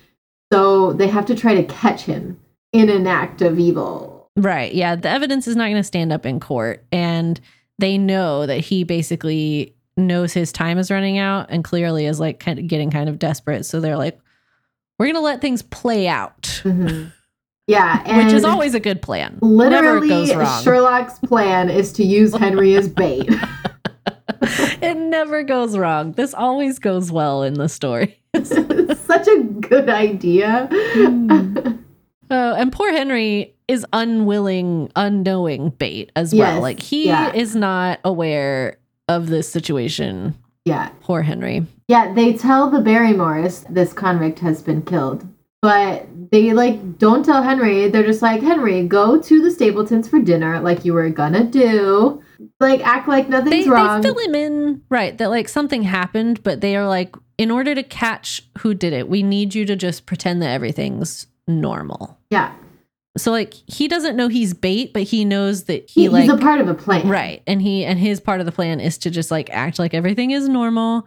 So 0.51 0.95
they 0.95 1.09
have 1.09 1.27
to 1.27 1.35
try 1.35 1.55
to 1.55 1.65
catch 1.65 2.03
him 2.03 2.41
in 2.73 2.89
an 2.89 3.07
act 3.07 3.43
of 3.43 3.59
evil. 3.59 4.31
Right. 4.35 4.75
Yeah. 4.75 4.97
The 4.97 5.11
evidence 5.11 5.47
is 5.47 5.55
not 5.55 5.65
going 5.65 5.77
to 5.77 5.83
stand 5.83 6.11
up 6.11 6.25
in 6.25 6.41
court. 6.41 6.85
And 6.91 7.39
they 7.79 7.99
know 7.99 8.47
that 8.47 8.61
he 8.61 8.83
basically 8.83 9.75
knows 9.99 10.33
his 10.33 10.53
time 10.53 10.79
is 10.79 10.91
running 10.91 11.19
out 11.19 11.49
and 11.51 11.63
clearly 11.63 12.07
is 12.07 12.19
like 12.19 12.41
kind 12.41 12.59
of 12.59 12.67
getting 12.67 12.91
kind 12.91 13.11
of 13.11 13.19
desperate. 13.19 13.67
So 13.67 13.79
they're 13.79 13.99
like, 13.99 14.19
we're 14.99 15.07
going 15.07 15.17
to 15.17 15.21
let 15.21 15.43
things 15.43 15.61
play 15.63 16.09
out. 16.09 16.63
Mm-hmm. 16.65 17.09
Yeah, 17.69 18.25
which 18.25 18.35
is 18.35 18.45
always 18.45 18.75
a 18.75 18.81
good 18.81 19.01
plan. 19.01 19.39
Literally, 19.41 20.27
Sherlock's 20.27 21.21
plan 21.21 21.71
is 21.71 21.93
to 21.93 22.05
use 22.05 22.35
Henry 22.35 22.75
as 22.75 22.89
bait. 22.89 23.31
it 24.83 24.97
never 24.97 25.43
goes 25.43 25.77
wrong. 25.77 26.13
This 26.13 26.35
always 26.35 26.79
goes 26.79 27.11
well 27.11 27.43
in 27.43 27.55
the 27.55 27.69
story. 27.69 28.21
such 28.35 29.29
a 29.29 29.43
good 29.61 29.89
idea. 29.89 30.69
mm. 30.71 31.79
Oh, 32.31 32.55
and 32.55 32.73
poor 32.73 32.91
Henry 32.91 33.55
is 33.69 33.85
unwilling, 33.93 34.91
unknowing 34.97 35.71
bait 35.71 36.11
as 36.17 36.35
well. 36.35 36.55
Yes, 36.55 36.63
like 36.63 36.81
he 36.81 37.07
yeah. 37.07 37.33
is 37.35 37.55
not 37.55 38.01
aware 38.05 38.79
of 39.07 39.27
this 39.27 39.51
situation 39.51 40.35
yeah. 40.65 40.91
Poor 41.01 41.23
Henry. 41.23 41.67
Yeah, 41.89 42.13
they 42.15 42.35
tell 42.35 42.71
the 42.71 42.79
Barrymores 42.81 43.65
this 43.69 43.93
convict 43.93 44.39
has 44.41 44.63
been 44.63 44.83
killed. 44.83 45.27
But 45.61 46.09
they 46.31 46.53
like 46.53 46.99
don't 46.99 47.25
tell 47.25 47.43
Henry. 47.43 47.89
They're 47.89 48.03
just 48.03 48.23
like, 48.23 48.43
Henry, 48.43 48.87
go 48.87 49.21
to 49.21 49.43
the 49.43 49.51
Stapletons 49.51 50.09
for 50.09 50.21
dinner 50.21 50.61
like 50.61 50.85
you 50.85 50.93
were 50.93 51.09
gonna 51.11 51.45
do. 51.45 52.22
Like 52.61 52.81
act 52.87 53.09
like 53.09 53.29
nothing's 53.29 53.65
they, 53.65 53.71
wrong. 53.71 54.01
They 54.01 54.09
fill 54.09 54.19
him 54.19 54.35
in, 54.35 54.83
right, 54.89 55.17
that 55.19 55.31
like 55.31 55.49
something 55.49 55.83
happened, 55.83 56.43
but 56.43 56.61
they 56.61 56.77
are 56.77 56.87
like, 56.87 57.15
in 57.39 57.51
order 57.51 57.75
to 57.75 57.83
catch 57.83 58.43
who 58.59 58.75
did 58.75 58.93
it, 58.93 59.09
we 59.09 59.23
need 59.23 59.55
you 59.55 59.65
to 59.67 59.77
just 59.77 60.07
pretend 60.07 60.43
that 60.43 60.51
everything's 60.51 61.27
normal. 61.49 62.19
Yeah. 62.31 62.55
So 63.19 63.31
like 63.31 63.53
he 63.67 63.89
doesn't 63.89 64.17
know 64.17 64.29
he's 64.29 64.55
bait, 64.55 64.93
but 64.95 65.03
he 65.03 65.25
knows 65.25 65.65
that 65.65 65.91
he, 65.91 66.03
he 66.03 66.09
like 66.09 66.23
he's 66.23 66.33
a 66.33 66.39
part 66.39 66.61
of 66.61 66.69
a 66.69 66.75
plan, 66.75 67.07
right? 67.09 67.43
And 67.47 67.61
he 67.61 67.85
and 67.85 67.99
his 67.99 68.21
part 68.21 68.41
of 68.41 68.47
the 68.47 68.53
plan 68.53 68.81
is 68.81 68.97
to 68.99 69.11
just 69.11 69.31
like 69.31 69.51
act 69.51 69.79
like 69.79 69.93
everything 69.93 70.31
is 70.31 70.49
normal 70.49 71.07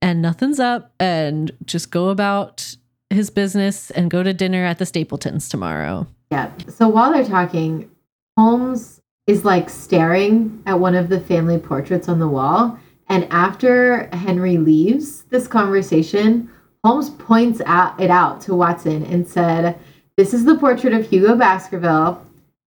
and 0.00 0.22
nothing's 0.22 0.58
up, 0.58 0.92
and 0.98 1.52
just 1.64 1.90
go 1.90 2.08
about 2.08 2.74
his 3.10 3.28
business 3.28 3.90
and 3.90 4.10
go 4.10 4.22
to 4.22 4.32
dinner 4.32 4.64
at 4.64 4.78
the 4.78 4.86
Stapletons 4.86 5.48
tomorrow. 5.48 6.06
Yeah. 6.30 6.50
So 6.68 6.88
while 6.88 7.12
they're 7.12 7.26
talking, 7.26 7.90
Holmes 8.38 9.01
is 9.26 9.44
like 9.44 9.70
staring 9.70 10.62
at 10.66 10.80
one 10.80 10.94
of 10.94 11.08
the 11.08 11.20
family 11.20 11.58
portraits 11.58 12.08
on 12.08 12.18
the 12.18 12.28
wall, 12.28 12.78
and 13.08 13.26
after 13.30 14.08
Henry 14.14 14.58
leaves 14.58 15.22
this 15.24 15.46
conversation, 15.46 16.50
Holmes 16.84 17.10
points 17.10 17.60
out 17.66 18.00
it 18.00 18.10
out 18.10 18.40
to 18.42 18.54
Watson 18.54 19.04
and 19.04 19.26
said 19.26 19.78
this 20.16 20.34
is 20.34 20.44
the 20.44 20.56
portrait 20.56 20.92
of 20.92 21.08
Hugo 21.08 21.36
Baskerville, 21.36 22.22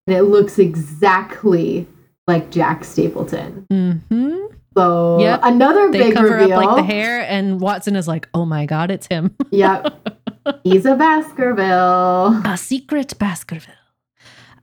and 0.07 0.15
it 0.15 0.23
looks 0.23 0.57
exactly 0.57 1.87
like 2.27 2.51
Jack 2.51 2.83
Stapleton. 2.83 3.65
Mm-hmm. 3.71 4.55
So 4.77 5.19
yep. 5.19 5.39
another 5.43 5.89
they 5.89 5.99
big 5.99 6.13
cover 6.15 6.35
reveal. 6.35 6.59
up 6.59 6.65
like 6.65 6.75
the 6.75 6.83
hair, 6.83 7.21
and 7.21 7.61
Watson 7.61 7.95
is 7.95 8.07
like, 8.07 8.27
"Oh 8.33 8.45
my 8.45 8.65
god, 8.65 8.91
it's 8.91 9.07
him." 9.07 9.35
yep. 9.51 9.93
He's 10.63 10.85
a 10.85 10.95
Baskerville. 10.95 12.41
A 12.45 12.57
secret 12.57 13.17
Baskerville. 13.17 13.73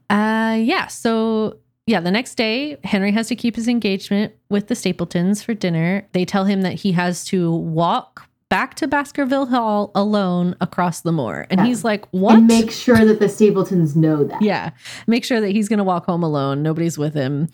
Uh 0.09 0.57
yeah, 0.59 0.87
so 0.87 1.59
yeah, 1.85 1.99
the 1.99 2.11
next 2.11 2.35
day, 2.35 2.77
Henry 2.83 3.11
has 3.11 3.27
to 3.27 3.35
keep 3.35 3.55
his 3.55 3.67
engagement 3.67 4.33
with 4.49 4.67
the 4.67 4.75
Stapletons 4.75 5.43
for 5.43 5.53
dinner. 5.53 6.07
They 6.13 6.23
tell 6.23 6.45
him 6.45 6.61
that 6.61 6.75
he 6.75 6.93
has 6.93 7.25
to 7.25 7.51
walk 7.51 8.29
back 8.53 8.75
to 8.75 8.87
Baskerville 8.87 9.47
Hall 9.47 9.91
alone 9.95 10.55
across 10.61 11.01
the 11.01 11.11
moor. 11.11 11.47
And 11.49 11.59
yeah. 11.59 11.65
he's 11.65 11.83
like, 11.83 12.05
What? 12.11 12.35
And 12.35 12.47
make 12.47 12.71
sure 12.71 13.03
that 13.03 13.19
the 13.19 13.27
Stapletons 13.27 13.95
know 13.95 14.23
that. 14.23 14.41
Yeah. 14.41 14.69
Make 15.07 15.25
sure 15.25 15.41
that 15.41 15.49
he's 15.49 15.67
going 15.67 15.79
to 15.79 15.83
walk 15.83 16.05
home 16.05 16.23
alone. 16.23 16.61
Nobody's 16.61 16.97
with 16.97 17.15
him. 17.15 17.49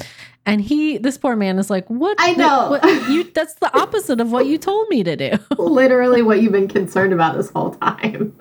And 0.45 0.61
he, 0.61 0.97
this 0.97 1.17
poor 1.17 1.35
man 1.35 1.57
is 1.57 1.69
like, 1.69 1.87
What? 1.87 2.17
I 2.19 2.33
know. 2.33 2.71
What, 2.71 2.83
you, 3.09 3.23
that's 3.31 3.55
the 3.55 3.75
opposite 3.79 4.19
of 4.19 4.31
what 4.31 4.45
you 4.45 4.57
told 4.57 4.89
me 4.89 5.03
to 5.03 5.15
do. 5.15 5.31
Literally 5.57 6.21
what 6.21 6.41
you've 6.41 6.51
been 6.51 6.67
concerned 6.67 7.13
about 7.13 7.37
this 7.37 7.49
whole 7.49 7.71
time. 7.75 8.37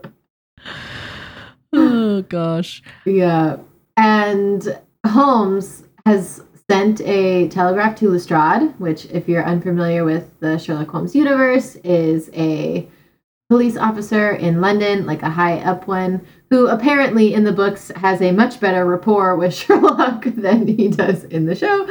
oh, 1.73 2.23
gosh. 2.23 2.83
Yeah. 3.07 3.59
And 3.97 4.79
Holmes 5.09 5.85
has 6.07 6.43
sent 6.71 7.01
a 7.01 7.49
telegraph 7.49 7.97
to 7.97 8.11
Lestrade, 8.11 8.75
which, 8.79 9.07
if 9.07 9.29
you're 9.29 9.45
unfamiliar 9.45 10.05
with 10.05 10.39
the 10.41 10.59
Sherlock 10.59 10.89
Holmes 10.91 11.15
universe, 11.15 11.77
is 11.77 12.31
a 12.35 12.89
police 13.49 13.77
officer 13.77 14.33
in 14.33 14.61
London, 14.61 15.07
like 15.07 15.23
a 15.23 15.31
high 15.31 15.59
up 15.61 15.89
one, 15.89 16.27
who 16.51 16.69
apparently 16.69 17.33
in 17.33 17.45
the 17.45 17.53
books 17.53 17.91
has 17.97 18.21
a 18.21 18.33
much 18.33 18.61
better 18.61 18.85
rapport 18.85 19.37
with 19.37 19.55
Sherlock 19.55 20.25
than 20.25 20.67
he 20.67 20.89
does 20.89 21.25
in 21.25 21.47
the 21.47 21.55
show. 21.55 21.89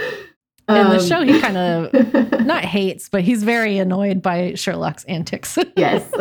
In 0.70 0.76
um, 0.76 0.89
the 0.89 0.99
show, 0.99 1.24
he 1.24 1.39
kind 1.39 1.57
of 1.57 1.93
not 2.45 2.63
hates, 2.63 3.07
but 3.09 3.22
he's 3.22 3.43
very 3.43 3.78
annoyed 3.78 4.22
by 4.22 4.53
Sherlock's 4.55 5.05
antics. 5.05 5.57
yes. 5.78 6.11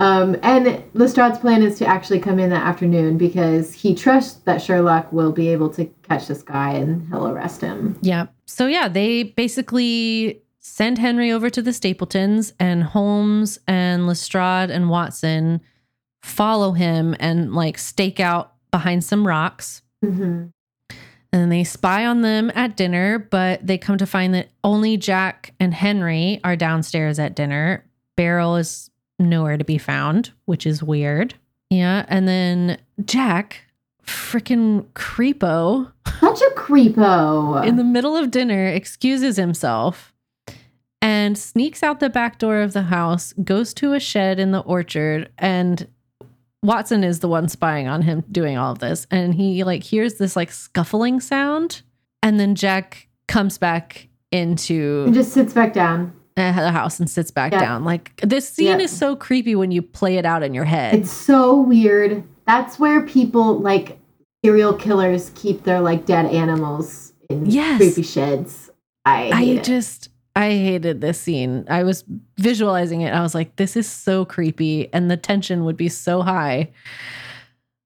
Um, 0.00 0.36
and 0.42 0.84
Lestrade's 0.94 1.38
plan 1.38 1.62
is 1.62 1.76
to 1.78 1.86
actually 1.86 2.20
come 2.20 2.38
in 2.38 2.50
that 2.50 2.64
afternoon 2.64 3.18
because 3.18 3.72
he 3.72 3.94
trusts 3.94 4.34
that 4.44 4.62
Sherlock 4.62 5.12
will 5.12 5.32
be 5.32 5.48
able 5.48 5.70
to 5.70 5.86
catch 6.04 6.28
this 6.28 6.42
guy 6.42 6.70
and 6.70 7.08
he'll 7.08 7.26
arrest 7.26 7.60
him. 7.62 7.98
Yeah. 8.00 8.26
So, 8.46 8.66
yeah, 8.66 8.86
they 8.88 9.24
basically 9.24 10.42
send 10.60 10.98
Henry 10.98 11.32
over 11.32 11.50
to 11.50 11.62
the 11.62 11.72
Stapletons, 11.72 12.52
and 12.60 12.82
Holmes 12.82 13.58
and 13.66 14.06
Lestrade 14.06 14.70
and 14.70 14.90
Watson 14.90 15.60
follow 16.22 16.72
him 16.72 17.16
and 17.18 17.54
like 17.54 17.78
stake 17.78 18.20
out 18.20 18.52
behind 18.70 19.02
some 19.02 19.26
rocks. 19.26 19.82
Mm-hmm. 20.04 20.46
And 21.32 21.52
they 21.52 21.64
spy 21.64 22.06
on 22.06 22.22
them 22.22 22.50
at 22.54 22.76
dinner, 22.76 23.18
but 23.18 23.66
they 23.66 23.78
come 23.78 23.98
to 23.98 24.06
find 24.06 24.34
that 24.34 24.48
only 24.64 24.96
Jack 24.96 25.54
and 25.60 25.74
Henry 25.74 26.40
are 26.44 26.56
downstairs 26.56 27.18
at 27.18 27.34
dinner. 27.34 27.84
Beryl 28.16 28.56
is 28.56 28.90
nowhere 29.18 29.56
to 29.56 29.64
be 29.64 29.78
found, 29.78 30.32
which 30.44 30.66
is 30.66 30.82
weird. 30.82 31.34
Yeah. 31.70 32.04
And 32.08 32.26
then 32.26 32.78
Jack, 33.04 33.62
freaking 34.04 34.86
creepo. 34.94 35.92
Such 36.20 36.40
a 36.40 36.50
creepo. 36.54 37.66
In 37.66 37.76
the 37.76 37.84
middle 37.84 38.16
of 38.16 38.30
dinner, 38.30 38.66
excuses 38.66 39.36
himself 39.36 40.12
and 41.00 41.36
sneaks 41.38 41.82
out 41.82 42.00
the 42.00 42.10
back 42.10 42.38
door 42.38 42.60
of 42.60 42.72
the 42.72 42.82
house, 42.82 43.32
goes 43.44 43.72
to 43.74 43.92
a 43.92 44.00
shed 44.00 44.40
in 44.40 44.50
the 44.50 44.60
orchard, 44.60 45.30
and 45.38 45.86
Watson 46.62 47.04
is 47.04 47.20
the 47.20 47.28
one 47.28 47.48
spying 47.48 47.86
on 47.86 48.02
him 48.02 48.24
doing 48.32 48.56
all 48.56 48.72
of 48.72 48.80
this. 48.80 49.06
And 49.10 49.34
he 49.34 49.62
like 49.64 49.82
hears 49.82 50.14
this 50.14 50.34
like 50.34 50.50
scuffling 50.50 51.20
sound. 51.20 51.82
And 52.22 52.40
then 52.40 52.54
Jack 52.54 53.08
comes 53.28 53.58
back 53.58 54.08
into 54.32 55.04
and 55.06 55.14
just 55.14 55.32
sits 55.32 55.52
back 55.52 55.72
down 55.72 56.12
the 56.38 56.72
house 56.72 56.98
and 56.98 57.08
sits 57.08 57.30
back 57.30 57.52
yeah. 57.52 57.60
down. 57.60 57.84
Like 57.84 58.16
this 58.22 58.48
scene 58.48 58.78
yeah. 58.78 58.84
is 58.84 58.96
so 58.96 59.16
creepy 59.16 59.54
when 59.54 59.70
you 59.70 59.82
play 59.82 60.16
it 60.16 60.24
out 60.24 60.42
in 60.42 60.54
your 60.54 60.64
head. 60.64 60.94
It's 60.94 61.10
so 61.10 61.60
weird. 61.60 62.24
That's 62.46 62.78
where 62.78 63.02
people 63.02 63.58
like 63.58 63.98
serial 64.44 64.72
killers 64.74 65.30
keep 65.34 65.64
their 65.64 65.80
like 65.80 66.06
dead 66.06 66.26
animals 66.26 67.12
in 67.28 67.46
yes. 67.46 67.78
creepy 67.78 68.02
sheds. 68.02 68.70
I 69.04 69.30
I 69.32 69.56
just 69.58 70.08
I 70.36 70.50
hated 70.50 71.00
this 71.00 71.20
scene. 71.20 71.64
I 71.68 71.82
was 71.82 72.04
visualizing 72.36 73.00
it. 73.00 73.12
I 73.12 73.22
was 73.22 73.34
like, 73.34 73.56
this 73.56 73.76
is 73.76 73.88
so 73.88 74.24
creepy, 74.24 74.92
and 74.92 75.10
the 75.10 75.16
tension 75.16 75.64
would 75.64 75.76
be 75.76 75.88
so 75.88 76.22
high. 76.22 76.70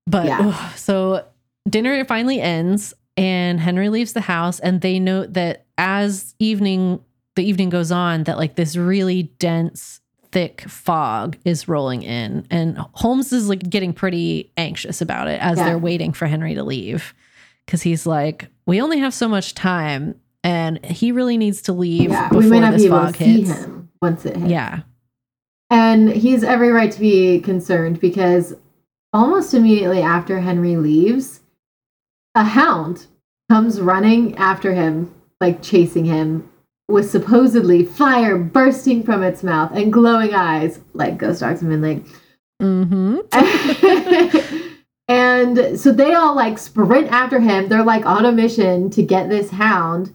But 0.06 0.26
yeah. 0.26 0.38
ugh, 0.42 0.76
so 0.76 1.24
dinner 1.68 2.04
finally 2.04 2.40
ends, 2.40 2.92
and 3.16 3.58
Henry 3.58 3.88
leaves 3.88 4.12
the 4.12 4.20
house, 4.20 4.60
and 4.60 4.80
they 4.82 4.98
note 4.98 5.32
that 5.32 5.64
as 5.78 6.34
evening 6.38 7.00
the 7.36 7.44
evening 7.44 7.70
goes 7.70 7.90
on 7.90 8.24
that 8.24 8.36
like 8.36 8.56
this 8.56 8.76
really 8.76 9.24
dense 9.38 10.00
thick 10.30 10.62
fog 10.62 11.36
is 11.44 11.68
rolling 11.68 12.02
in 12.02 12.46
and 12.50 12.78
Holmes 12.94 13.32
is 13.32 13.48
like 13.48 13.68
getting 13.68 13.92
pretty 13.92 14.50
anxious 14.56 15.00
about 15.00 15.28
it 15.28 15.40
as 15.40 15.58
yeah. 15.58 15.64
they're 15.64 15.78
waiting 15.78 16.12
for 16.12 16.26
Henry 16.26 16.54
to 16.54 16.62
leave 16.62 17.14
cuz 17.66 17.82
he's 17.82 18.06
like 18.06 18.48
we 18.66 18.80
only 18.80 18.98
have 18.98 19.12
so 19.12 19.28
much 19.28 19.54
time 19.54 20.14
and 20.44 20.84
he 20.84 21.12
really 21.12 21.36
needs 21.36 21.62
to 21.62 21.72
leave 21.72 22.10
yeah, 22.10 22.28
before 22.28 22.42
we 22.42 22.50
might 22.50 22.60
not 22.60 22.72
this 22.72 22.82
be 22.82 22.86
able 22.86 22.98
fog 22.98 23.16
to 23.16 23.24
hits. 23.24 23.48
see 23.48 23.54
him 23.54 23.88
once 24.00 24.24
it 24.26 24.36
hits. 24.36 24.50
Yeah. 24.50 24.80
And 25.70 26.10
he's 26.10 26.42
every 26.42 26.70
right 26.70 26.90
to 26.90 27.00
be 27.00 27.40
concerned 27.40 28.00
because 28.00 28.54
almost 29.12 29.54
immediately 29.54 30.02
after 30.02 30.40
Henry 30.40 30.76
leaves 30.76 31.40
a 32.34 32.44
hound 32.44 33.06
comes 33.50 33.80
running 33.80 34.36
after 34.36 34.72
him 34.74 35.14
like 35.40 35.62
chasing 35.62 36.04
him 36.04 36.48
with 36.92 37.10
supposedly 37.10 37.84
fire 37.84 38.38
bursting 38.38 39.02
from 39.02 39.22
its 39.22 39.42
mouth 39.42 39.72
and 39.74 39.92
glowing 39.92 40.34
eyes 40.34 40.78
like 40.92 41.18
Ghost 41.18 41.40
Dogs 41.40 41.62
and 41.62 41.82
Lake. 41.82 42.04
Mm-hmm. 42.60 43.18
and 45.08 45.80
so 45.80 45.90
they 45.90 46.14
all 46.14 46.36
like 46.36 46.58
sprint 46.58 47.08
after 47.10 47.40
him. 47.40 47.68
They're 47.68 47.82
like 47.82 48.06
on 48.06 48.24
a 48.24 48.32
mission 48.32 48.90
to 48.90 49.02
get 49.02 49.28
this 49.28 49.50
hound. 49.50 50.14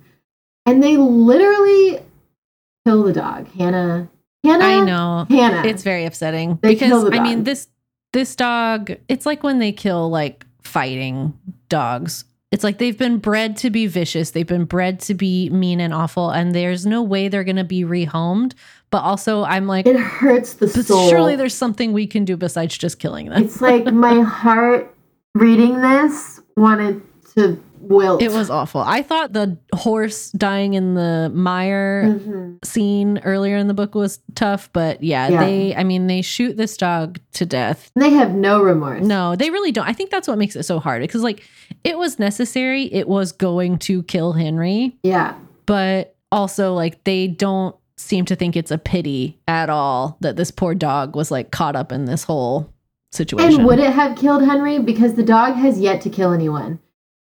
And 0.66 0.84
they 0.84 0.96
literally 0.98 2.00
kill 2.86 3.04
the 3.04 3.14
dog. 3.14 3.48
Hannah. 3.54 4.10
Hannah. 4.44 4.64
I 4.64 4.84
know. 4.84 5.26
Hannah. 5.30 5.68
It's 5.68 5.84
very 5.84 6.06
upsetting. 6.06 6.60
They 6.62 6.76
because 6.76 7.10
I 7.12 7.20
mean 7.20 7.44
this 7.44 7.68
this 8.14 8.36
dog, 8.36 8.92
it's 9.10 9.26
like 9.26 9.44
when 9.44 9.60
they 9.60 9.72
kill 9.72 10.10
like 10.10 10.46
fighting 10.62 11.38
dogs 11.70 12.26
it's 12.52 12.64
like 12.64 12.78
they've 12.78 12.98
been 12.98 13.18
bred 13.18 13.58
to 13.58 13.70
be 13.70 13.88
vicious. 13.88 14.32
They've 14.32 14.48
been 14.48 14.66
bred 14.66 15.00
to 15.02 15.14
be 15.14 15.50
mean 15.50 15.82
and 15.82 15.94
awful, 15.94 16.30
and 16.30 16.56
there's 16.56 16.86
no 16.86 17.04
way 17.04 17.28
they're 17.28 17.44
going 17.44 17.58
to 17.58 17.66
be 17.66 17.84
rehomed. 17.84 18.54
But 18.90 19.00
also, 19.00 19.44
I'm 19.44 19.68
like, 19.68 19.86
it 19.86 19.98
hurts 19.98 20.54
the 20.54 20.70
soul. 20.70 21.10
Surely 21.10 21.36
there's 21.36 21.54
something 21.54 21.92
we 21.92 22.08
can 22.08 22.24
do 22.24 22.38
besides 22.38 22.78
just 22.78 23.00
killing 23.00 23.30
them. 23.30 23.44
It's 23.44 23.60
like 23.60 23.86
my 23.86 24.22
heart 24.22 24.96
reading 25.36 25.82
this 25.82 26.40
wanted 26.56 27.02
to 27.36 27.62
wilt. 27.88 28.22
It 28.22 28.32
was 28.32 28.50
awful. 28.50 28.82
I 28.82 29.02
thought 29.02 29.34
the 29.34 29.58
horse 29.74 30.32
dying 30.32 30.74
in 30.74 30.94
the 30.94 31.32
mire 31.34 32.04
mm-hmm. 32.06 32.56
scene 32.64 33.20
earlier 33.24 33.58
in 33.58 33.68
the 33.68 33.74
book 33.74 33.96
was 33.96 34.20
tough, 34.36 34.70
but 34.74 35.04
yeah, 35.04 35.28
yeah, 35.28 35.40
they, 35.44 35.76
I 35.76 35.84
mean, 35.84 36.08
they 36.08 36.22
shoot 36.22 36.58
this 36.58 36.78
dog 36.78 37.20
to 37.34 37.46
death. 37.46 37.92
They 37.96 38.10
have 38.12 38.34
no 38.34 38.62
remorse. 38.62 39.06
No, 39.06 39.36
they 39.36 39.50
really 39.50 39.72
don't. 39.72 39.88
I 39.88 39.94
think 39.94 40.10
that's 40.10 40.28
what 40.28 40.38
makes 40.38 40.56
it 40.56 40.64
so 40.64 40.80
hard 40.80 41.02
because, 41.02 41.24
like, 41.24 41.44
it 41.84 41.98
was 41.98 42.20
necessary. 42.20 42.84
It 42.94 43.08
was 43.08 43.32
going 43.32 43.80
to 43.80 44.04
kill 44.04 44.34
Henry. 44.34 44.98
Yeah. 45.04 45.36
But 45.66 46.16
also, 46.32 46.74
like, 46.74 47.04
they 47.04 47.28
don't 47.28 47.76
seem 47.98 48.26
to 48.26 48.36
think 48.36 48.56
it's 48.56 48.72
a 48.72 48.78
pity 48.78 49.40
at 49.48 49.70
all 49.70 50.18
that 50.22 50.36
this 50.36 50.52
poor 50.52 50.76
dog 50.76 51.16
was 51.16 51.32
like 51.32 51.52
caught 51.52 51.76
up 51.76 51.92
in 51.92 52.06
this 52.06 52.24
whole 52.24 52.72
situation. 53.12 53.62
And 53.62 53.66
would 53.66 53.80
it 53.80 53.92
have 53.92 54.18
killed 54.18 54.46
Henry? 54.46 54.80
Because 54.80 55.16
the 55.16 55.24
dog 55.24 55.56
has 55.56 55.80
yet 55.80 56.02
to 56.02 56.10
kill 56.10 56.32
anyone. 56.32 56.80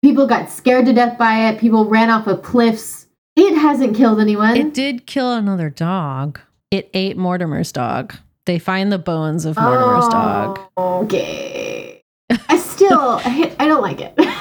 People 0.03 0.27
got 0.27 0.51
scared 0.51 0.87
to 0.87 0.93
death 0.93 1.19
by 1.19 1.49
it. 1.49 1.59
People 1.59 1.85
ran 1.85 2.11
off 2.11 2.27
of 2.27 2.43
cliffs. 2.43 3.07
It 3.37 3.57
hasn't 3.57 3.97
killed 3.97 4.21
anyone. 4.21 4.57
It 4.57 4.75
did 4.75 5.07
kill 5.07 5.33
another 5.33 5.71
dog. 5.71 6.41
It 6.71 6.91
ate 6.95 7.17
Mortimer's 7.17 7.73
dog. 7.73 8.15
They 8.47 8.59
find 8.59 8.93
the 8.93 8.99
bones 8.99 9.45
of 9.45 9.57
Mortimer's 9.57 10.07
oh, 10.07 10.11
dog. 10.11 10.61
Okay. 10.77 12.03
I 12.31 12.57
still, 12.59 13.21
I, 13.25 13.55
I 13.59 13.67
don't 13.67 13.83
like 13.83 14.01
it. 14.01 14.15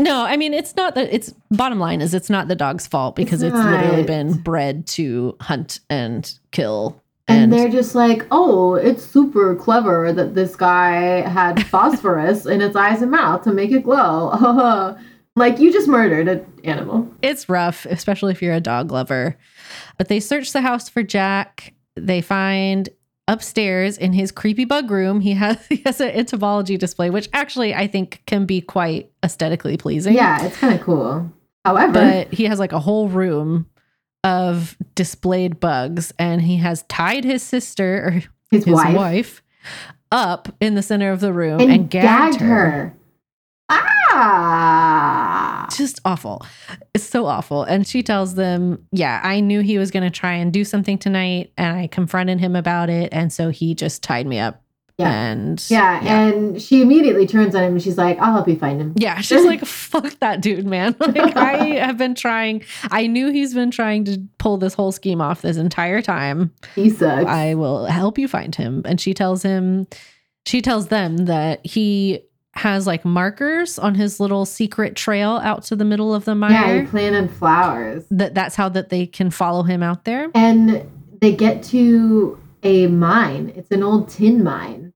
No, 0.00 0.24
I 0.24 0.36
mean 0.36 0.54
it's 0.54 0.74
not 0.74 0.96
that 0.96 1.14
it's 1.14 1.32
bottom 1.52 1.78
line 1.78 2.00
is 2.00 2.14
it's 2.14 2.28
not 2.28 2.48
the 2.48 2.56
dog's 2.56 2.84
fault 2.84 3.14
because 3.14 3.42
it's, 3.42 3.54
it's 3.54 3.64
literally 3.64 4.02
been 4.02 4.32
bred 4.32 4.88
to 4.88 5.36
hunt 5.40 5.78
and 5.88 6.36
kill 6.50 7.00
and, 7.26 7.44
and, 7.44 7.52
they're 7.52 7.70
just 7.70 7.94
like, 7.94 8.26
oh, 8.30 8.74
it's 8.74 9.04
super 9.04 9.54
clever 9.56 10.12
that 10.12 10.34
this 10.34 10.56
guy 10.56 11.26
had 11.28 11.66
phosphorus 11.68 12.44
in 12.46 12.60
its 12.60 12.76
eyes 12.76 13.00
and 13.00 13.10
mouth 13.10 13.42
to 13.44 13.52
make 13.52 13.70
it 13.70 13.84
glow. 13.84 14.96
like, 15.36 15.58
you 15.58 15.72
just 15.72 15.88
murdered 15.88 16.28
an 16.28 16.46
animal. 16.64 17.10
It's 17.22 17.48
rough, 17.48 17.86
especially 17.86 18.32
if 18.32 18.42
you're 18.42 18.54
a 18.54 18.60
dog 18.60 18.92
lover. 18.92 19.38
But 19.96 20.08
they 20.08 20.20
search 20.20 20.52
the 20.52 20.60
house 20.60 20.88
for 20.88 21.02
Jack. 21.02 21.72
They 21.96 22.20
find 22.20 22.90
upstairs 23.26 23.96
in 23.96 24.12
his 24.12 24.30
creepy 24.30 24.64
bug 24.64 24.90
room, 24.90 25.20
he 25.20 25.32
has 25.32 25.64
he 25.68 25.76
has 25.84 26.00
an 26.00 26.10
entomology 26.10 26.76
display, 26.76 27.10
which 27.10 27.28
actually 27.32 27.74
I 27.74 27.86
think 27.86 28.22
can 28.26 28.46
be 28.46 28.60
quite 28.60 29.10
aesthetically 29.24 29.76
pleasing. 29.76 30.14
Yeah, 30.14 30.44
it's 30.44 30.56
kind 30.56 30.74
of 30.74 30.80
cool. 30.82 31.30
However, 31.64 31.92
but 31.92 32.32
he 32.32 32.44
has 32.44 32.58
like 32.58 32.72
a 32.72 32.80
whole 32.80 33.08
room 33.08 33.66
of 34.24 34.76
displayed 34.96 35.60
bugs 35.60 36.12
and 36.18 36.42
he 36.42 36.56
has 36.56 36.82
tied 36.84 37.24
his 37.24 37.42
sister 37.42 38.06
or 38.06 38.10
his, 38.50 38.64
his 38.64 38.74
wife. 38.74 38.96
wife. 38.96 39.42
up 40.10 40.48
in 40.60 40.74
the 40.74 40.82
center 40.82 41.12
of 41.12 41.20
the 41.20 41.32
room 41.32 41.60
and, 41.60 41.70
and 41.70 41.90
gagged, 41.90 42.38
gagged 42.38 42.40
her. 42.40 42.70
her. 42.70 42.96
Ah. 43.70 45.66
Just 45.76 46.00
awful. 46.04 46.44
It's 46.92 47.04
so 47.04 47.26
awful. 47.26 47.62
And 47.64 47.86
she 47.86 48.02
tells 48.02 48.34
them, 48.34 48.86
Yeah, 48.92 49.20
I 49.22 49.40
knew 49.40 49.60
he 49.60 49.78
was 49.78 49.90
going 49.90 50.02
to 50.04 50.10
try 50.10 50.34
and 50.34 50.52
do 50.52 50.64
something 50.64 50.98
tonight. 50.98 51.52
And 51.56 51.76
I 51.76 51.86
confronted 51.86 52.40
him 52.40 52.54
about 52.54 52.90
it. 52.90 53.12
And 53.12 53.32
so 53.32 53.50
he 53.50 53.74
just 53.74 54.02
tied 54.02 54.26
me 54.26 54.38
up. 54.38 54.62
Yeah. 54.98 55.10
And 55.10 55.64
yeah, 55.68 56.02
yeah. 56.04 56.26
And 56.28 56.62
she 56.62 56.80
immediately 56.80 57.26
turns 57.26 57.54
on 57.54 57.64
him 57.64 57.72
and 57.72 57.82
she's 57.82 57.98
like, 57.98 58.18
I'll 58.20 58.32
help 58.32 58.48
you 58.48 58.56
find 58.56 58.80
him. 58.80 58.94
Yeah. 58.96 59.20
She's 59.20 59.44
like, 59.44 59.64
Fuck 59.64 60.18
that 60.20 60.40
dude, 60.40 60.66
man. 60.66 60.94
Like, 61.04 61.36
I 61.36 61.76
have 61.76 61.98
been 61.98 62.14
trying. 62.14 62.64
I 62.90 63.06
knew 63.06 63.30
he's 63.30 63.54
been 63.54 63.70
trying 63.70 64.04
to 64.04 64.20
pull 64.38 64.56
this 64.56 64.74
whole 64.74 64.92
scheme 64.92 65.20
off 65.20 65.42
this 65.42 65.56
entire 65.56 66.02
time. 66.02 66.52
He 66.74 66.90
sucks. 66.90 67.26
I 67.26 67.54
will 67.54 67.86
help 67.86 68.18
you 68.18 68.26
find 68.28 68.54
him. 68.54 68.82
And 68.84 69.00
she 69.00 69.14
tells 69.14 69.42
him, 69.42 69.86
she 70.46 70.60
tells 70.60 70.88
them 70.88 71.26
that 71.26 71.64
he 71.64 72.22
has 72.52 72.86
like 72.86 73.04
markers 73.04 73.78
on 73.78 73.94
his 73.94 74.20
little 74.20 74.44
secret 74.44 74.96
trail 74.96 75.40
out 75.42 75.64
to 75.64 75.76
the 75.76 75.84
middle 75.84 76.14
of 76.14 76.24
the 76.24 76.34
mire. 76.34 76.52
Yeah, 76.52 76.80
he 76.80 76.86
planted 76.86 77.30
flowers. 77.30 78.04
That 78.10 78.34
that's 78.34 78.54
how 78.54 78.68
that 78.70 78.88
they 78.90 79.06
can 79.06 79.30
follow 79.30 79.62
him 79.62 79.82
out 79.82 80.04
there. 80.04 80.30
And 80.34 80.88
they 81.20 81.32
get 81.32 81.62
to 81.64 82.38
a 82.64 82.86
mine. 82.88 83.52
It's 83.54 83.70
an 83.70 83.82
old 83.82 84.08
tin 84.08 84.42
mine 84.42 84.92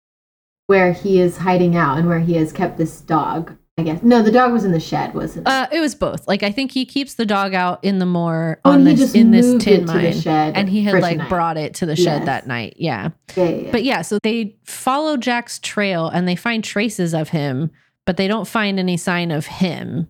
where 0.67 0.93
he 0.93 1.21
is 1.21 1.39
hiding 1.39 1.77
out 1.77 1.99
and 1.99 2.09
where 2.09 2.21
he 2.21 2.35
has 2.35 2.53
kept 2.53 2.79
this 2.79 3.01
dog. 3.01 3.57
I 3.77 3.83
guess 3.83 4.03
no, 4.03 4.23
the 4.23 4.33
dog 4.33 4.53
was 4.53 4.65
in 4.65 4.73
the 4.73 4.81
shed, 4.81 5.15
wasn't 5.15 5.47
it? 5.47 5.51
Uh, 5.51 5.69
it 5.71 5.79
was 5.79 5.95
both. 5.95 6.27
Like 6.27 6.43
I 6.43 6.51
think 6.51 6.73
he 6.73 6.85
keeps 6.85 7.15
the 7.15 7.25
dog 7.25 7.55
out 7.55 7.85
in 7.85 8.01
the 8.01 8.07
moor 8.07 8.61
oh, 8.65 8.73
on 8.73 8.83
this 8.83 9.15
in 9.15 9.31
this 9.31 9.63
tin 9.63 9.85
mine, 9.85 10.19
shed 10.19 10.57
and 10.57 10.69
he 10.69 10.83
had 10.83 11.01
like 11.01 11.13
tonight. 11.13 11.29
brought 11.29 11.57
it 11.57 11.75
to 11.75 11.87
the 11.87 11.95
shed 11.95 12.23
yes. 12.23 12.27
that 12.27 12.47
night. 12.49 12.75
Yeah. 12.77 13.11
Yeah, 13.37 13.45
yeah. 13.45 13.71
But 13.71 13.85
yeah, 13.85 14.03
so 14.03 14.19
they 14.21 14.57
follow 14.65 15.17
Jack's 15.17 15.61
trail 15.61 16.09
and 16.09 16.27
they 16.27 16.35
find 16.35 16.65
traces 16.65 17.15
of 17.15 17.29
him, 17.29 17.71
but 18.05 18.17
they 18.17 18.27
don't 18.27 18.49
find 18.49 18.81
any 18.81 18.97
sign 18.97 19.31
of 19.31 19.47
him. 19.47 20.09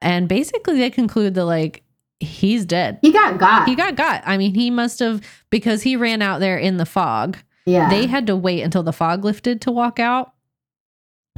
And 0.00 0.28
basically, 0.28 0.78
they 0.78 0.90
conclude 0.90 1.34
that 1.34 1.44
like 1.44 1.82
he's 2.20 2.64
dead. 2.64 2.98
He 3.02 3.12
got 3.12 3.38
got. 3.38 3.68
He 3.68 3.74
got 3.74 3.96
got. 3.96 4.22
I 4.24 4.36
mean, 4.36 4.54
he 4.54 4.70
must 4.70 4.98
have 4.98 5.22
because 5.50 5.82
he 5.82 5.96
ran 5.96 6.22
out 6.22 6.40
there 6.40 6.58
in 6.58 6.76
the 6.76 6.86
fog. 6.86 7.38
Yeah. 7.66 7.88
They 7.88 8.06
had 8.06 8.26
to 8.28 8.36
wait 8.36 8.62
until 8.62 8.82
the 8.82 8.92
fog 8.92 9.24
lifted 9.24 9.60
to 9.62 9.70
walk 9.70 9.98
out. 9.98 10.32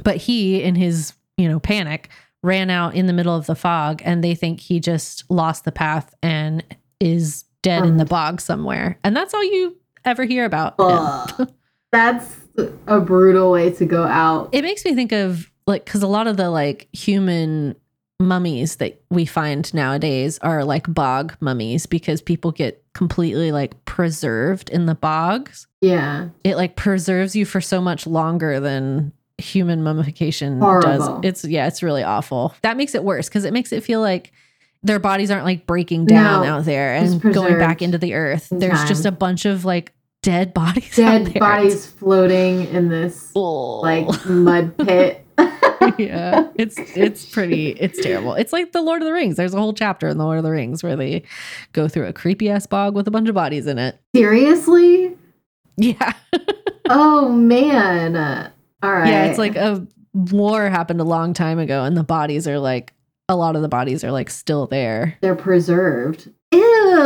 But 0.03 0.17
he, 0.17 0.63
in 0.63 0.75
his 0.75 1.13
you 1.41 1.49
know, 1.49 1.59
panic, 1.59 2.09
ran 2.43 2.69
out 2.69 2.95
in 2.95 3.07
the 3.07 3.13
middle 3.13 3.35
of 3.35 3.45
the 3.45 3.55
fog 3.55 4.01
and 4.05 4.23
they 4.23 4.35
think 4.35 4.59
he 4.59 4.79
just 4.79 5.29
lost 5.29 5.65
the 5.65 5.71
path 5.71 6.13
and 6.23 6.63
is 6.99 7.45
dead 7.61 7.85
in 7.85 7.97
the 7.97 8.05
mm. 8.05 8.09
bog 8.09 8.41
somewhere. 8.41 8.97
And 9.03 9.15
that's 9.15 9.33
all 9.33 9.43
you 9.43 9.77
ever 10.05 10.23
hear 10.23 10.45
about. 10.45 10.77
that's 11.91 12.37
a 12.87 12.99
brutal 12.99 13.51
way 13.51 13.71
to 13.71 13.85
go 13.85 14.03
out. 14.03 14.49
It 14.51 14.63
makes 14.63 14.85
me 14.85 14.95
think 14.95 15.11
of 15.11 15.51
like 15.67 15.85
cuz 15.85 16.01
a 16.01 16.07
lot 16.07 16.27
of 16.27 16.37
the 16.37 16.49
like 16.49 16.87
human 16.93 17.75
mummies 18.21 18.77
that 18.77 19.01
we 19.09 19.25
find 19.25 19.73
nowadays 19.73 20.39
are 20.39 20.63
like 20.63 20.91
bog 20.93 21.35
mummies 21.39 21.85
because 21.85 22.21
people 22.21 22.51
get 22.51 22.83
completely 22.93 23.51
like 23.51 23.83
preserved 23.85 24.69
in 24.69 24.85
the 24.85 24.95
bogs. 24.95 25.67
Yeah. 25.81 26.29
It 26.43 26.55
like 26.55 26.75
preserves 26.75 27.35
you 27.35 27.45
for 27.45 27.61
so 27.61 27.81
much 27.81 28.05
longer 28.05 28.59
than 28.59 29.11
human 29.37 29.83
mummification 29.83 30.59
Horrible. 30.59 31.21
does. 31.21 31.43
It's 31.43 31.45
yeah, 31.45 31.67
it's 31.67 31.83
really 31.83 32.03
awful. 32.03 32.53
That 32.61 32.77
makes 32.77 32.95
it 32.95 33.03
worse 33.03 33.27
because 33.27 33.45
it 33.45 33.53
makes 33.53 33.71
it 33.71 33.83
feel 33.83 34.01
like 34.01 34.31
their 34.83 34.99
bodies 34.99 35.29
aren't 35.29 35.45
like 35.45 35.65
breaking 35.67 36.05
down 36.05 36.43
no, 36.45 36.53
out 36.53 36.65
there 36.65 36.95
and 36.95 37.21
going 37.21 37.57
back 37.57 37.81
into 37.81 37.97
the 37.97 38.13
earth. 38.13 38.47
There's 38.51 38.79
time. 38.79 38.87
just 38.87 39.05
a 39.05 39.11
bunch 39.11 39.45
of 39.45 39.65
like 39.65 39.93
dead 40.21 40.53
bodies. 40.53 40.95
Dead 40.95 41.33
bodies 41.39 41.85
floating 41.85 42.67
in 42.67 42.89
this 42.89 43.31
oh. 43.35 43.79
like 43.79 44.25
mud 44.25 44.77
pit. 44.77 45.25
yeah, 45.97 46.49
it's 46.55 46.77
it's 46.95 47.25
pretty 47.25 47.69
it's 47.69 48.01
terrible. 48.01 48.33
It's 48.33 48.53
like 48.53 48.71
the 48.71 48.81
Lord 48.81 49.01
of 49.01 49.07
the 49.07 49.13
Rings. 49.13 49.37
There's 49.37 49.53
a 49.53 49.59
whole 49.59 49.73
chapter 49.73 50.07
in 50.07 50.17
the 50.17 50.25
Lord 50.25 50.37
of 50.37 50.43
the 50.43 50.51
Rings 50.51 50.83
where 50.83 50.95
they 50.95 51.23
go 51.73 51.87
through 51.87 52.07
a 52.07 52.13
creepy 52.13 52.49
ass 52.49 52.67
bog 52.67 52.95
with 52.95 53.07
a 53.07 53.11
bunch 53.11 53.29
of 53.29 53.35
bodies 53.35 53.67
in 53.67 53.79
it. 53.79 53.99
Seriously? 54.15 55.17
Yeah. 55.77 56.13
oh 56.89 57.29
man. 57.29 58.51
All 58.83 58.91
right. 58.91 59.07
Yeah, 59.07 59.25
it's 59.25 59.39
like 59.39 59.55
a 59.55 59.85
war 60.13 60.69
happened 60.69 61.01
a 61.01 61.05
long 61.05 61.33
time 61.33 61.59
ago, 61.59 61.83
and 61.83 61.95
the 61.97 62.03
bodies 62.03 62.47
are 62.47 62.59
like 62.59 62.93
a 63.29 63.35
lot 63.35 63.55
of 63.55 63.61
the 63.61 63.69
bodies 63.69 64.03
are 64.03 64.11
like 64.11 64.29
still 64.29 64.67
there. 64.67 65.17
They're 65.21 65.35
preserved. 65.35 66.29
Ew. 66.51 66.97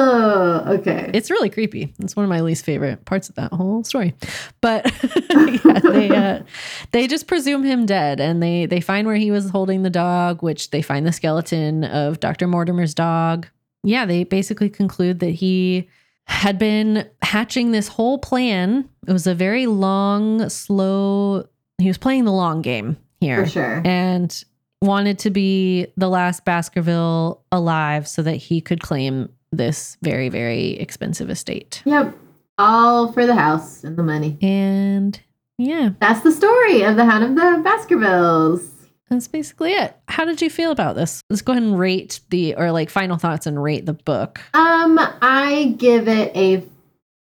Okay. 0.67 1.11
It's 1.13 1.29
really 1.29 1.49
creepy. 1.49 1.93
It's 1.99 2.15
one 2.15 2.23
of 2.23 2.29
my 2.29 2.41
least 2.41 2.65
favorite 2.65 3.05
parts 3.05 3.29
of 3.29 3.35
that 3.35 3.51
whole 3.51 3.83
story. 3.83 4.15
But 4.61 4.85
yeah, 5.29 5.79
they 5.79 6.09
uh, 6.09 6.43
they 6.91 7.07
just 7.07 7.27
presume 7.27 7.63
him 7.63 7.85
dead, 7.85 8.19
and 8.19 8.41
they 8.41 8.65
they 8.65 8.81
find 8.81 9.05
where 9.05 9.15
he 9.15 9.31
was 9.31 9.49
holding 9.49 9.83
the 9.83 9.89
dog, 9.89 10.41
which 10.41 10.71
they 10.71 10.81
find 10.81 11.05
the 11.05 11.11
skeleton 11.11 11.83
of 11.83 12.19
Dr. 12.19 12.47
Mortimer's 12.47 12.93
dog. 12.93 13.47
Yeah, 13.83 14.05
they 14.05 14.23
basically 14.23 14.69
conclude 14.69 15.19
that 15.19 15.29
he 15.29 15.89
had 16.27 16.57
been 16.57 17.07
hatching 17.21 17.71
this 17.71 17.87
whole 17.87 18.17
plan. 18.17 18.89
It 19.07 19.13
was 19.13 19.27
a 19.27 19.35
very 19.35 19.67
long, 19.67 20.49
slow 20.49 21.47
he 21.77 21.87
was 21.87 21.97
playing 21.97 22.25
the 22.25 22.31
long 22.31 22.61
game 22.61 22.97
here. 23.19 23.43
For 23.43 23.51
sure. 23.51 23.81
And 23.85 24.43
wanted 24.81 25.19
to 25.19 25.29
be 25.29 25.87
the 25.97 26.09
last 26.09 26.45
Baskerville 26.45 27.43
alive 27.51 28.07
so 28.07 28.21
that 28.21 28.35
he 28.35 28.61
could 28.61 28.81
claim 28.81 29.29
this 29.57 29.97
very, 30.01 30.29
very 30.29 30.71
expensive 30.71 31.29
estate. 31.29 31.81
Yep. 31.85 32.15
All 32.57 33.11
for 33.11 33.25
the 33.25 33.35
house 33.35 33.83
and 33.83 33.97
the 33.97 34.03
money. 34.03 34.37
And 34.41 35.19
yeah. 35.57 35.91
That's 35.99 36.21
the 36.21 36.31
story 36.31 36.83
of 36.83 36.95
the 36.95 37.05
Hound 37.05 37.23
of 37.23 37.35
the 37.35 37.61
Baskervilles. 37.63 38.71
That's 39.09 39.27
basically 39.27 39.73
it. 39.73 39.95
How 40.07 40.25
did 40.25 40.41
you 40.41 40.49
feel 40.49 40.71
about 40.71 40.95
this? 40.95 41.21
Let's 41.29 41.41
go 41.41 41.51
ahead 41.53 41.63
and 41.63 41.77
rate 41.77 42.21
the 42.29 42.55
or 42.55 42.71
like 42.71 42.89
final 42.89 43.17
thoughts 43.17 43.45
and 43.45 43.61
rate 43.61 43.85
the 43.85 43.93
book. 43.93 44.41
Um, 44.53 44.99
I 45.21 45.75
give 45.77 46.07
it 46.07 46.35
a 46.35 46.63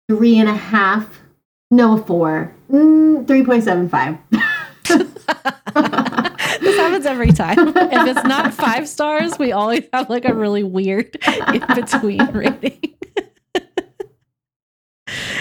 three 0.08 0.38
and 0.40 0.48
a 0.48 0.54
half 0.54 1.20
no, 1.74 1.98
four. 1.98 2.54
Mm, 2.72 3.26
3.75. 3.26 4.20
this 6.64 6.78
happens 6.78 7.06
every 7.06 7.32
time. 7.32 7.70
If 7.70 8.08
it's 8.08 8.24
not 8.24 8.54
five 8.54 8.88
stars, 8.88 9.38
we 9.38 9.52
always 9.52 9.84
have 9.94 10.10
like 10.10 10.26
a 10.26 10.34
really 10.34 10.64
weird 10.64 11.18
in 11.54 11.64
between 11.76 12.26
rating. 12.34 12.96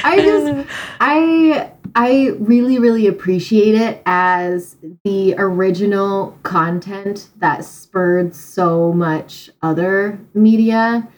I 0.05 0.17
just 0.17 0.69
I 1.01 1.73
I 1.95 2.33
really 2.39 2.79
really 2.79 3.07
appreciate 3.07 3.75
it 3.75 4.03
as 4.07 4.77
the 5.05 5.35
original 5.39 6.37
content 6.43 7.29
that 7.37 7.65
spurred 7.65 8.35
so 8.35 8.93
much 8.93 9.51
other 9.63 10.19
media. 10.35 11.09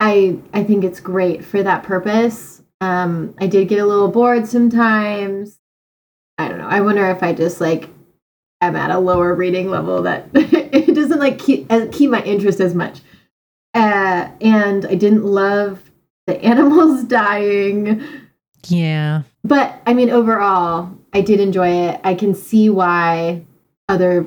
I 0.00 0.38
I 0.52 0.64
think 0.64 0.84
it's 0.84 1.00
great 1.00 1.44
for 1.44 1.62
that 1.62 1.82
purpose. 1.82 2.62
Um, 2.80 3.34
I 3.38 3.46
did 3.46 3.68
get 3.68 3.78
a 3.78 3.86
little 3.86 4.08
bored 4.08 4.48
sometimes. 4.48 5.60
I 6.38 6.48
don't 6.48 6.58
know. 6.58 6.66
I 6.66 6.80
wonder 6.80 7.08
if 7.10 7.22
I 7.22 7.32
just 7.32 7.60
like 7.60 7.88
am 8.66 8.76
at 8.76 8.90
a 8.90 8.98
lower 8.98 9.34
reading 9.34 9.70
level 9.70 10.02
that 10.02 10.28
it 10.34 10.94
doesn't 10.94 11.18
like 11.18 11.38
keep 11.38 11.68
keep 11.92 12.10
my 12.10 12.22
interest 12.22 12.60
as 12.60 12.74
much. 12.74 13.00
Uh, 13.74 14.28
and 14.40 14.86
I 14.86 14.94
didn't 14.94 15.24
love 15.24 15.90
the 16.26 16.42
animals 16.44 17.04
dying. 17.04 18.02
Yeah. 18.68 19.22
But 19.44 19.80
I 19.86 19.94
mean, 19.94 20.10
overall, 20.10 20.90
I 21.12 21.20
did 21.20 21.40
enjoy 21.40 21.68
it. 21.68 22.00
I 22.04 22.14
can 22.14 22.34
see 22.34 22.70
why 22.70 23.44
other 23.88 24.26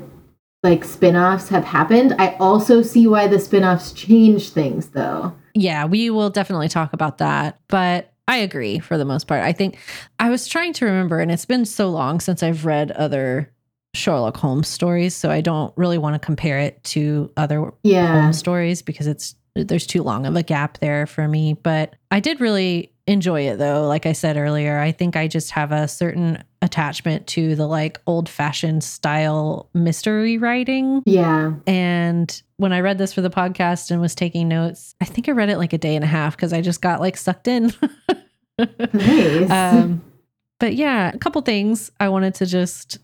like 0.64 0.84
spin-offs 0.84 1.50
have 1.50 1.64
happened. 1.64 2.16
I 2.18 2.36
also 2.40 2.82
see 2.82 3.08
why 3.08 3.28
the 3.28 3.40
spin-offs 3.40 3.92
change 3.92 4.50
things 4.50 4.90
though. 4.90 5.34
Yeah, 5.54 5.86
we 5.86 6.10
will 6.10 6.30
definitely 6.30 6.70
talk 6.70 6.92
about 6.92 7.20
that. 7.20 7.60
But 7.68 8.12
I 8.28 8.38
agree 8.38 8.80
for 8.80 8.98
the 8.98 9.06
most 9.06 9.28
part. 9.28 9.44
I 9.44 9.54
think 9.54 9.78
I 10.20 10.30
was 10.30 10.48
trying 10.48 10.74
to 10.74 10.86
remember, 10.86 11.20
and 11.20 11.32
it's 11.32 11.46
been 11.46 11.66
so 11.66 11.90
long 11.90 12.20
since 12.20 12.42
I've 12.42 12.66
read 12.66 12.92
other 12.92 13.52
Sherlock 13.96 14.38
Holmes 14.38 14.68
stories, 14.68 15.16
so 15.16 15.30
I 15.32 15.42
don't 15.42 15.74
really 15.78 15.98
want 15.98 16.14
to 16.14 16.20
compare 16.20 16.60
it 16.60 16.84
to 16.86 17.32
other 17.38 17.72
yeah. 17.84 18.22
Holmes 18.22 18.38
stories 18.38 18.82
because 18.82 19.08
it's 19.08 19.36
there's 19.56 19.88
too 19.88 20.04
long 20.04 20.26
of 20.26 20.36
a 20.36 20.44
gap 20.44 20.80
there 20.80 21.08
for 21.08 21.28
me. 21.28 21.54
But 21.54 21.96
I 22.12 22.20
did 22.20 22.42
really 22.42 22.92
enjoy 23.08 23.42
it 23.42 23.58
though. 23.58 23.88
Like 23.88 24.06
I 24.06 24.14
said 24.14 24.38
earlier, 24.38 24.80
I 24.80 24.92
think 24.92 25.16
I 25.16 25.28
just 25.28 25.52
have 25.52 25.72
a 25.72 25.88
certain 25.88 26.44
attachment 26.62 27.28
to 27.28 27.56
the 27.56 27.68
like 27.68 28.02
old 28.08 28.28
fashioned 28.28 28.84
style 28.84 29.70
mystery 29.74 30.38
writing. 30.38 31.04
Yeah. 31.06 31.54
And 31.68 32.42
when 32.58 32.74
I 32.74 32.82
read 32.82 32.98
this 32.98 33.14
for 33.14 33.22
the 33.22 33.30
podcast 33.30 33.92
and 33.92 34.02
was 34.02 34.16
taking 34.16 34.48
notes, 34.48 34.96
I 35.00 35.06
think 35.06 35.30
I 35.30 35.34
read 35.34 35.50
it 35.50 35.58
like 35.58 35.74
a 35.74 35.78
day 35.78 35.96
and 35.96 36.04
a 36.04 36.08
half 36.08 36.36
because 36.36 36.54
I 36.54 36.62
just 36.62 36.82
got 36.82 37.00
like 37.00 37.18
sucked 37.18 37.48
in. 37.48 37.72
nice. 38.94 39.52
Um, 39.52 40.04
but 40.60 40.76
yeah, 40.76 41.12
a 41.14 41.18
couple 41.18 41.42
things 41.42 41.92
I 42.00 42.10
wanted 42.10 42.36
to 42.36 42.46
just 42.46 42.98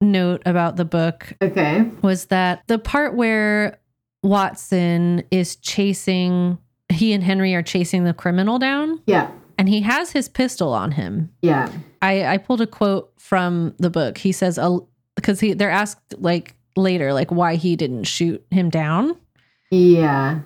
note 0.00 0.42
about 0.46 0.76
the 0.76 0.84
book. 0.84 1.32
Okay. 1.42 1.88
Was 2.02 2.26
that 2.26 2.62
the 2.66 2.78
part 2.78 3.14
where 3.14 3.78
Watson 4.22 5.22
is 5.30 5.56
chasing 5.56 6.58
he 6.90 7.12
and 7.12 7.24
Henry 7.24 7.54
are 7.54 7.62
chasing 7.62 8.04
the 8.04 8.14
criminal 8.14 8.58
down. 8.58 9.00
Yeah. 9.06 9.30
and 9.58 9.68
he 9.68 9.80
has 9.80 10.12
his 10.12 10.28
pistol 10.28 10.72
on 10.72 10.92
him. 10.92 11.30
Yeah. 11.42 11.70
I, 12.02 12.24
I 12.26 12.38
pulled 12.38 12.60
a 12.60 12.66
quote 12.66 13.12
from 13.18 13.74
the 13.78 13.90
book. 13.90 14.18
He 14.18 14.32
says, 14.32 14.58
because 15.16 15.40
he 15.40 15.54
they're 15.54 15.70
asked 15.70 16.00
like 16.18 16.54
later, 16.76 17.12
like 17.12 17.30
why 17.30 17.54
he 17.56 17.74
didn't 17.76 18.04
shoot 18.04 18.44
him 18.50 18.68
down. 18.70 19.16
Yeah. 19.70 20.40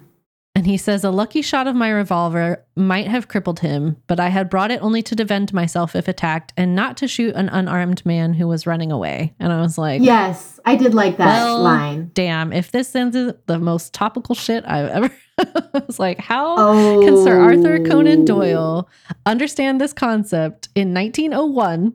And 0.59 0.67
he 0.67 0.77
says, 0.77 1.05
A 1.05 1.13
lucky 1.13 1.41
shot 1.41 1.69
of 1.69 1.77
my 1.77 1.89
revolver 1.89 2.65
might 2.75 3.07
have 3.07 3.29
crippled 3.29 3.61
him, 3.61 3.97
but 4.09 4.19
I 4.19 4.29
had 4.31 4.51
brought 4.51 4.73
it 4.73 4.83
only 4.83 5.05
to 5.05 5.15
defend 5.15 5.55
myself 5.55 5.95
if 5.95 6.09
attacked 6.09 6.53
and 6.57 6.75
not 6.75 6.97
to 6.97 7.07
shoot 7.07 7.37
an 7.37 7.49
unarmed 7.49 8.05
man 8.05 8.35
who 8.35 8.49
was 8.49 8.67
running 8.67 8.91
away. 8.91 9.37
And 9.39 9.53
I 9.53 9.61
was 9.61 9.79
like, 9.79 10.03
Yes, 10.03 10.59
I 10.65 10.75
did 10.75 10.95
like 10.95 11.19
that 11.19 11.27
well, 11.27 11.61
line. 11.61 12.11
Damn, 12.13 12.53
if 12.53 12.73
this 12.73 12.97
is 12.97 13.35
the 13.47 13.59
most 13.61 13.95
topical 13.95 14.35
shit 14.35 14.65
I've 14.67 14.89
ever. 14.89 15.13
I 15.39 15.83
was 15.87 16.01
like, 16.01 16.19
How 16.19 16.57
oh. 16.59 17.03
can 17.05 17.23
Sir 17.23 17.39
oh. 17.39 17.45
Arthur 17.45 17.85
Conan 17.85 18.25
Doyle 18.25 18.89
understand 19.27 19.81
this 19.81 19.93
concept 19.93 20.71
in 20.75 20.93
1901? 20.93 21.95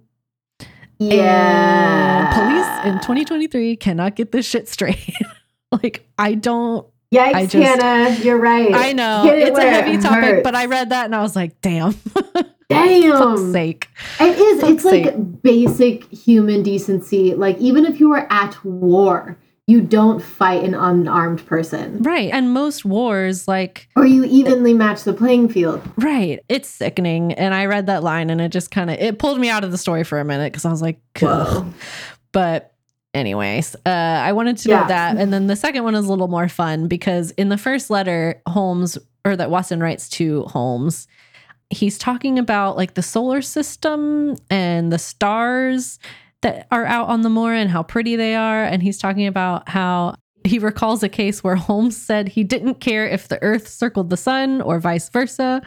Yeah. 0.99 2.29
And 2.29 2.85
police 2.85 2.93
in 2.93 3.01
2023 3.01 3.75
cannot 3.75 4.15
get 4.15 4.31
this 4.31 4.45
shit 4.45 4.69
straight. 4.69 5.13
like, 5.73 6.07
I 6.17 6.35
don't 6.35 6.87
Yikes, 7.13 7.51
just, 7.51 7.81
Hannah, 7.81 8.15
you're 8.23 8.39
right. 8.39 8.73
I 8.73 8.93
know 8.93 9.25
it 9.25 9.49
it's 9.49 9.57
a 9.57 9.61
heavy 9.61 9.91
it 9.91 10.01
topic, 10.01 10.23
hurts. 10.23 10.43
but 10.43 10.55
I 10.55 10.65
read 10.65 10.89
that 10.89 11.05
and 11.05 11.15
I 11.15 11.21
was 11.21 11.35
like, 11.35 11.59
damn. 11.61 11.95
Damn. 12.69 13.51
sake. 13.51 13.87
It 14.19 14.37
is. 14.37 14.61
Fuck's 14.61 14.73
it's 14.73 14.83
sake. 14.83 15.05
like 15.05 15.41
basic 15.43 16.09
human 16.11 16.63
decency. 16.63 17.35
Like, 17.35 17.57
even 17.59 17.85
if 17.85 17.99
you 17.99 18.09
were 18.09 18.25
at 18.31 18.63
war, 18.65 19.37
you 19.67 19.79
don't 19.79 20.21
fight 20.23 20.63
an 20.63 20.73
unarmed 20.73 21.45
person. 21.45 22.01
Right. 22.01 22.31
And 22.33 22.51
most 22.51 22.83
wars, 22.83 23.47
like. 23.47 23.89
Or 23.95 24.05
you 24.05 24.23
evenly 24.23 24.73
match 24.73 25.03
the 25.03 25.13
playing 25.13 25.49
field. 25.49 25.81
Right. 25.97 26.39
It's 26.49 26.67
sickening. 26.67 27.33
And 27.33 27.53
I 27.53 27.67
read 27.67 27.85
that 27.87 28.01
line 28.01 28.29
and 28.29 28.41
it 28.41 28.49
just 28.49 28.71
kind 28.71 28.89
of, 28.89 28.97
it 28.97 29.19
pulled 29.19 29.39
me 29.39 29.49
out 29.49 29.63
of 29.63 29.71
the 29.71 29.77
story 29.77 30.03
for 30.03 30.19
a 30.19 30.25
minute 30.25 30.51
because 30.51 30.65
I 30.65 30.71
was 30.71 30.81
like, 30.81 30.99
Whoa. 31.19 31.71
But 32.31 32.72
anyways, 33.13 33.75
uh, 33.85 33.89
I 33.89 34.31
wanted 34.33 34.57
to 34.57 34.69
yeah. 34.69 34.81
know 34.81 34.87
that. 34.87 35.17
And 35.17 35.31
then 35.31 35.47
the 35.47 35.55
second 35.55 35.83
one 35.83 35.95
is 35.95 36.05
a 36.05 36.09
little 36.09 36.27
more 36.27 36.49
fun 36.49 36.87
because 36.87 37.31
in 37.31 37.49
the 37.49 37.57
first 37.57 37.89
letter, 37.89 38.41
Holmes, 38.47 38.97
or 39.25 39.35
that 39.35 39.49
Watson 39.49 39.79
writes 39.79 40.09
to 40.09 40.43
Holmes, 40.43 41.07
he's 41.69 41.97
talking 41.97 42.39
about 42.39 42.77
like 42.77 42.93
the 42.95 43.01
solar 43.01 43.41
system 43.41 44.35
and 44.49 44.91
the 44.91 44.99
stars 44.99 45.99
that 46.41 46.67
are 46.71 46.85
out 46.85 47.07
on 47.07 47.21
the 47.21 47.29
moor 47.29 47.53
and 47.53 47.69
how 47.69 47.83
pretty 47.83 48.15
they 48.15 48.35
are. 48.35 48.63
And 48.63 48.83
he's 48.83 48.97
talking 48.97 49.27
about 49.27 49.69
how 49.69 50.15
he 50.43 50.59
recalls 50.59 51.03
a 51.03 51.09
case 51.09 51.43
where 51.43 51.55
Holmes 51.55 51.95
said 51.95 52.27
he 52.27 52.43
didn't 52.43 52.75
care 52.75 53.07
if 53.07 53.29
the 53.29 53.41
earth 53.41 53.67
circled 53.67 54.09
the 54.09 54.17
sun 54.17 54.61
or 54.61 54.79
vice 54.79 55.07
versa. 55.07 55.61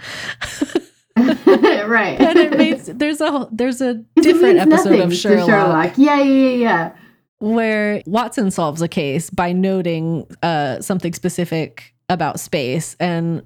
right. 1.16 2.20
and 2.20 2.38
it 2.38 2.58
makes 2.58 2.90
there's 2.92 3.22
a 3.22 3.48
there's 3.50 3.80
a 3.80 3.94
different 4.16 4.58
episode 4.58 5.00
of 5.00 5.14
Sherlock. 5.14 5.46
Sherlock. 5.48 5.92
Yeah, 5.96 6.20
yeah, 6.20 6.50
yeah 6.50 6.92
where 7.38 8.02
Watson 8.06 8.50
solves 8.50 8.82
a 8.82 8.88
case 8.88 9.30
by 9.30 9.52
noting 9.52 10.26
uh, 10.42 10.80
something 10.80 11.12
specific 11.12 11.94
about 12.08 12.40
space. 12.40 12.96
And 12.98 13.42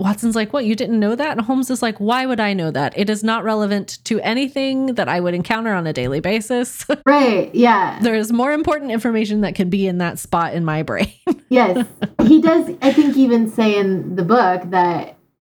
Watson's 0.00 0.34
like, 0.34 0.52
What, 0.52 0.64
you 0.64 0.74
didn't 0.74 0.98
know 0.98 1.14
that? 1.14 1.32
And 1.32 1.40
Holmes 1.40 1.70
is 1.70 1.80
like, 1.80 1.98
Why 1.98 2.26
would 2.26 2.40
I 2.40 2.52
know 2.52 2.70
that? 2.70 2.92
It 2.96 3.08
is 3.08 3.22
not 3.22 3.44
relevant 3.44 4.04
to 4.04 4.20
anything 4.20 4.94
that 4.94 5.08
I 5.08 5.20
would 5.20 5.34
encounter 5.34 5.72
on 5.72 5.86
a 5.86 5.92
daily 5.92 6.20
basis. 6.20 6.84
Right. 7.04 7.52
Yeah. 7.54 7.98
There's 8.00 8.32
more 8.32 8.52
important 8.52 8.90
information 8.90 9.40
that 9.42 9.54
can 9.54 9.68
be 9.70 9.86
in 9.86 9.98
that 9.98 10.18
spot 10.18 10.54
in 10.54 10.64
my 10.64 10.82
brain. 10.82 11.12
yes. 11.48 11.86
He 12.22 12.40
does, 12.40 12.70
I 12.80 12.92
think, 12.92 13.16
even 13.16 13.50
say 13.50 13.76
in 13.76 14.14
the 14.14 14.22
book 14.22 14.62
that 14.70 15.16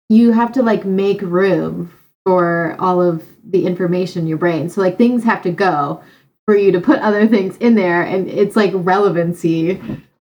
you 0.09 0.33
have 0.33 0.53
to 0.53 0.63
like 0.63 0.85
make 0.85 1.21
room 1.21 1.93
for 2.25 2.77
all 2.79 3.03
of 3.03 3.25
the 3.45 3.67
information 3.67 4.23
in 4.23 4.29
your 4.29 4.39
brain. 4.39 4.69
So, 4.69 4.81
like, 4.81 4.99
things 4.99 5.25
have 5.25 5.43
to 5.43 5.51
go 5.51 6.01
for 6.47 6.57
you 6.57 6.73
to 6.73 6.81
put 6.81 6.99
other 7.01 7.27
things 7.27 7.57
in 7.59 7.75
there 7.75 8.03
and 8.03 8.29
it's 8.29 8.57
like 8.57 8.73
relevancy 8.75 9.81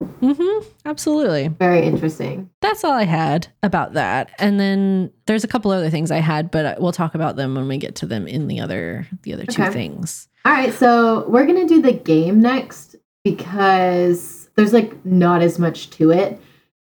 Mm-hmm. 0.00 0.68
Absolutely. 0.86 1.48
Very 1.48 1.82
interesting. 1.82 2.50
That's 2.60 2.84
all 2.84 2.92
I 2.92 3.04
had 3.04 3.48
about 3.62 3.94
that. 3.94 4.30
And 4.38 4.58
then 4.58 5.12
there's 5.26 5.44
a 5.44 5.48
couple 5.48 5.70
other 5.70 5.90
things 5.90 6.10
I 6.10 6.18
had, 6.18 6.50
but 6.50 6.80
we'll 6.80 6.92
talk 6.92 7.14
about 7.14 7.36
them 7.36 7.54
when 7.54 7.68
we 7.68 7.76
get 7.76 7.96
to 7.96 8.06
them 8.06 8.26
in 8.26 8.48
the 8.48 8.60
other 8.60 9.06
the 9.22 9.34
other 9.34 9.44
two 9.44 9.70
things. 9.70 10.28
All 10.44 10.52
right, 10.52 10.72
so 10.72 11.28
we're 11.28 11.46
gonna 11.46 11.68
do 11.68 11.82
the 11.82 11.92
game 11.92 12.40
next 12.40 12.96
because 13.24 14.48
there's 14.56 14.72
like 14.72 15.04
not 15.04 15.42
as 15.42 15.58
much 15.58 15.90
to 15.90 16.10
it. 16.12 16.40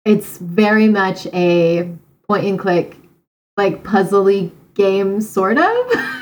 It's 0.05 0.39
very 0.39 0.89
much 0.89 1.27
a 1.33 1.91
point 2.29 2.45
and 2.45 2.59
click, 2.59 2.97
like 3.57 3.83
puzzly 3.83 4.53
game, 4.75 5.21
sort 5.21 5.59
of. 5.59 5.93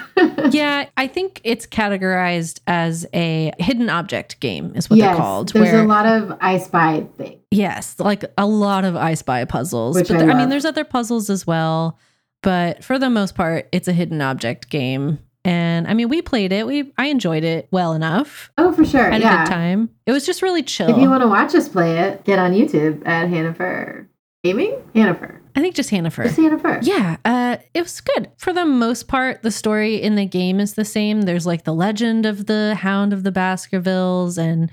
yeah, 0.51 0.89
I 0.97 1.07
think 1.07 1.41
it's 1.45 1.67
categorized 1.67 2.61
as 2.67 3.07
a 3.15 3.53
hidden 3.59 3.89
object 3.89 4.41
game, 4.41 4.73
is 4.77 4.91
what 4.91 4.99
yes, 4.99 5.09
they're 5.09 5.17
called. 5.17 5.49
There's 5.53 5.73
where, 5.73 5.83
a 5.83 5.87
lot 5.87 6.07
of 6.07 6.37
I 6.41 6.59
Spy 6.59 7.07
things. 7.17 7.41
Yes, 7.51 7.99
like 7.99 8.25
a 8.37 8.47
lot 8.47 8.85
of 8.85 8.97
I 8.97 9.15
Spy 9.15 9.45
puzzles. 9.45 9.97
Which 9.97 10.09
but 10.09 10.17
I, 10.17 10.21
there, 10.21 10.31
I 10.31 10.35
mean, 10.35 10.49
there's 10.49 10.65
other 10.65 10.85
puzzles 10.85 11.31
as 11.31 11.47
well. 11.47 11.99
But 12.43 12.83
for 12.83 12.99
the 12.99 13.11
most 13.11 13.35
part, 13.35 13.69
it's 13.73 13.89
a 13.89 13.93
hidden 13.93 14.23
object 14.23 14.71
game. 14.71 15.19
And 15.45 15.89
I 15.89 15.95
mean, 15.95 16.09
we 16.09 16.21
played 16.21 16.53
it. 16.53 16.67
We 16.67 16.93
I 16.99 17.07
enjoyed 17.07 17.45
it 17.45 17.69
well 17.71 17.95
enough. 17.95 18.51
Oh, 18.59 18.73
for 18.73 18.85
sure. 18.85 19.11
Had 19.11 19.23
yeah. 19.23 19.43
a 19.43 19.47
good 19.47 19.53
time. 19.53 19.91
It 20.07 20.13
was 20.13 20.27
just 20.27 20.43
really 20.43 20.63
chill. 20.63 20.91
If 20.91 20.99
you 20.99 21.09
want 21.09 21.23
to 21.23 21.29
watch 21.29 21.55
us 21.55 21.69
play 21.69 21.99
it, 21.99 22.25
get 22.25 22.39
on 22.39 22.53
YouTube 22.53 23.07
at 23.07 23.29
Hannaferr 23.29 24.07
Gaming. 24.43 24.73
Hannaferr. 24.95 25.39
I 25.55 25.61
think 25.61 25.75
just 25.75 25.91
Hannaferr. 25.91 26.25
Just 26.25 26.39
Hannaferr. 26.39 26.81
Yeah, 26.83 27.17
uh, 27.25 27.59
it 27.75 27.83
was 27.83 28.01
good. 28.01 28.31
For 28.39 28.53
the 28.53 28.65
most 28.65 29.07
part, 29.07 29.43
the 29.43 29.51
story 29.51 29.97
in 30.01 30.15
the 30.15 30.25
game 30.25 30.61
is 30.61 30.75
the 30.75 30.85
same. 30.85 31.23
There's 31.23 31.47
like 31.47 31.65
the 31.65 31.75
legend 31.75 32.25
of 32.25 32.47
the 32.47 32.75
Hound 32.77 33.13
of 33.13 33.23
the 33.23 33.33
Baskervilles, 33.33 34.39
and 34.39 34.71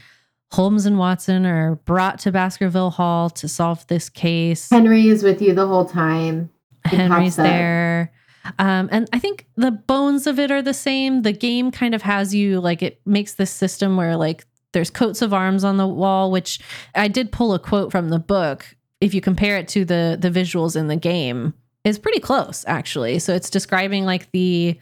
Holmes 0.52 0.86
and 0.86 0.98
Watson 0.98 1.46
are 1.46 1.76
brought 1.76 2.20
to 2.20 2.32
Baskerville 2.32 2.92
Hall 2.92 3.30
to 3.32 3.50
solve 3.50 3.86
this 3.88 4.08
case. 4.08 4.70
Henry 4.70 5.10
is 5.10 5.22
with 5.22 5.42
you 5.42 5.54
the 5.54 5.68
whole 5.68 5.86
time. 5.86 6.50
He 6.90 6.96
Henry's 6.96 7.36
there. 7.36 8.14
Um, 8.60 8.88
and 8.94 9.10
I 9.12 9.20
think 9.20 9.48
the 9.58 9.72
bones 9.72 10.26
of 10.26 10.40
it 10.40 10.52
are 10.52 10.62
the 10.62 10.74
same. 10.74 11.24
The 11.24 11.34
game 11.34 11.72
kind 11.72 11.94
of 11.94 12.04
has 12.04 12.34
you 12.34 12.62
like 12.62 12.82
it 12.82 13.02
makes 13.06 13.34
this 13.34 13.52
system 13.52 13.98
where 13.98 14.16
like 14.16 14.46
there's 14.72 14.90
coats 14.90 15.22
of 15.22 15.34
arms 15.34 15.66
on 15.66 15.76
the 15.76 15.88
wall, 15.88 16.32
which 16.32 16.62
I 16.96 17.10
did 17.10 17.34
pull 17.34 17.54
a 17.54 17.60
quote 17.60 17.92
from 17.92 18.08
the 18.08 18.20
book 18.20 18.78
if 19.02 19.14
you 19.14 19.22
compare 19.22 19.58
it 19.58 19.68
to 19.70 19.86
the 19.86 20.18
the 20.20 20.30
visuals 20.30 20.76
in 20.76 20.88
the 20.88 20.96
game 20.96 21.54
is 21.84 22.00
pretty 22.00 22.20
close 22.20 22.66
actually 22.68 23.20
so 23.20 23.34
it's 23.34 23.50
describing 23.50 24.06
like 24.06 24.32
the 24.32 24.80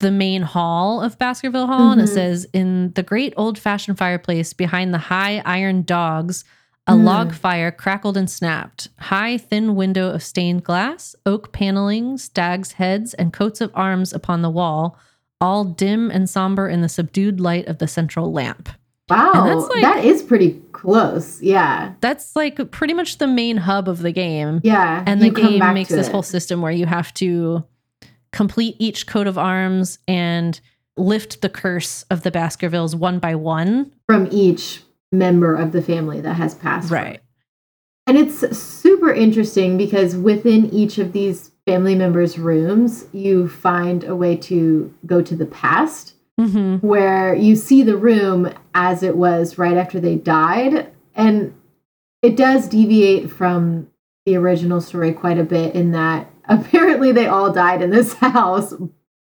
the 0.00 0.10
main 0.10 0.42
hall 0.42 1.00
of 1.02 1.18
baskerville 1.18 1.66
hall 1.66 1.80
mm-hmm. 1.80 1.92
and 1.92 2.00
it 2.00 2.04
mm-hmm. 2.04 2.14
says 2.14 2.46
in 2.52 2.92
the 2.94 3.02
great 3.02 3.34
old 3.36 3.58
fashioned 3.58 3.98
fireplace 3.98 4.52
behind 4.52 4.94
the 4.94 4.98
high 4.98 5.42
iron 5.44 5.82
dogs 5.82 6.44
a 6.86 6.92
mm. 6.92 7.04
log 7.04 7.34
fire 7.34 7.70
crackled 7.70 8.16
and 8.16 8.30
snapped 8.30 8.88
high 8.98 9.36
thin 9.36 9.74
window 9.74 10.10
of 10.10 10.22
stained 10.22 10.64
glass 10.64 11.14
oak 11.26 11.52
paneling 11.52 12.16
stags 12.16 12.72
heads 12.72 13.14
and 13.14 13.32
coats 13.32 13.60
of 13.60 13.70
arms 13.74 14.12
upon 14.12 14.42
the 14.42 14.50
wall 14.50 14.98
all 15.42 15.64
dim 15.64 16.10
and 16.10 16.28
somber 16.28 16.68
in 16.68 16.80
the 16.80 16.88
subdued 16.88 17.40
light 17.40 17.66
of 17.66 17.78
the 17.78 17.88
central 17.88 18.32
lamp 18.32 18.70
Wow, 19.10 19.68
like, 19.68 19.82
that 19.82 20.04
is 20.04 20.22
pretty 20.22 20.60
close. 20.72 21.42
Yeah. 21.42 21.94
That's 22.00 22.34
like 22.34 22.70
pretty 22.70 22.94
much 22.94 23.18
the 23.18 23.26
main 23.26 23.58
hub 23.58 23.88
of 23.88 24.00
the 24.00 24.12
game. 24.12 24.60
Yeah. 24.64 25.04
And 25.06 25.20
the 25.20 25.30
game 25.30 25.58
makes 25.74 25.90
this 25.90 26.08
it. 26.08 26.12
whole 26.12 26.22
system 26.22 26.62
where 26.62 26.72
you 26.72 26.86
have 26.86 27.12
to 27.14 27.64
complete 28.32 28.76
each 28.78 29.06
coat 29.06 29.26
of 29.26 29.36
arms 29.36 29.98
and 30.08 30.60
lift 30.96 31.42
the 31.42 31.48
curse 31.48 32.04
of 32.04 32.22
the 32.22 32.30
Baskervilles 32.30 32.94
one 32.94 33.18
by 33.18 33.34
one 33.34 33.90
from 34.06 34.28
each 34.30 34.82
member 35.12 35.54
of 35.54 35.72
the 35.72 35.82
family 35.82 36.20
that 36.20 36.34
has 36.34 36.54
passed. 36.54 36.90
Right. 36.90 37.20
And 38.06 38.16
it's 38.16 38.56
super 38.56 39.12
interesting 39.12 39.76
because 39.76 40.16
within 40.16 40.66
each 40.70 40.98
of 40.98 41.12
these 41.12 41.50
family 41.66 41.94
members' 41.94 42.38
rooms, 42.38 43.06
you 43.12 43.48
find 43.48 44.02
a 44.04 44.16
way 44.16 44.36
to 44.36 44.92
go 45.06 45.22
to 45.22 45.36
the 45.36 45.46
past 45.46 46.14
mm-hmm. 46.40 46.84
where 46.86 47.34
you 47.34 47.54
see 47.54 47.82
the 47.82 47.96
room 47.96 48.52
as 48.74 49.02
it 49.02 49.16
was 49.16 49.58
right 49.58 49.76
after 49.76 50.00
they 50.00 50.16
died. 50.16 50.90
And 51.14 51.54
it 52.22 52.36
does 52.36 52.68
deviate 52.68 53.30
from 53.30 53.88
the 54.26 54.36
original 54.36 54.80
story 54.80 55.12
quite 55.12 55.38
a 55.38 55.44
bit 55.44 55.74
in 55.74 55.92
that 55.92 56.30
apparently 56.48 57.12
they 57.12 57.26
all 57.26 57.52
died 57.52 57.82
in 57.82 57.90
this 57.90 58.12
house 58.20 58.74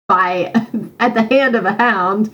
by 0.07 0.52
at 0.99 1.14
the 1.14 1.24
hand 1.24 1.56
of 1.56 1.65
a 1.65 1.74
hound. 1.74 2.32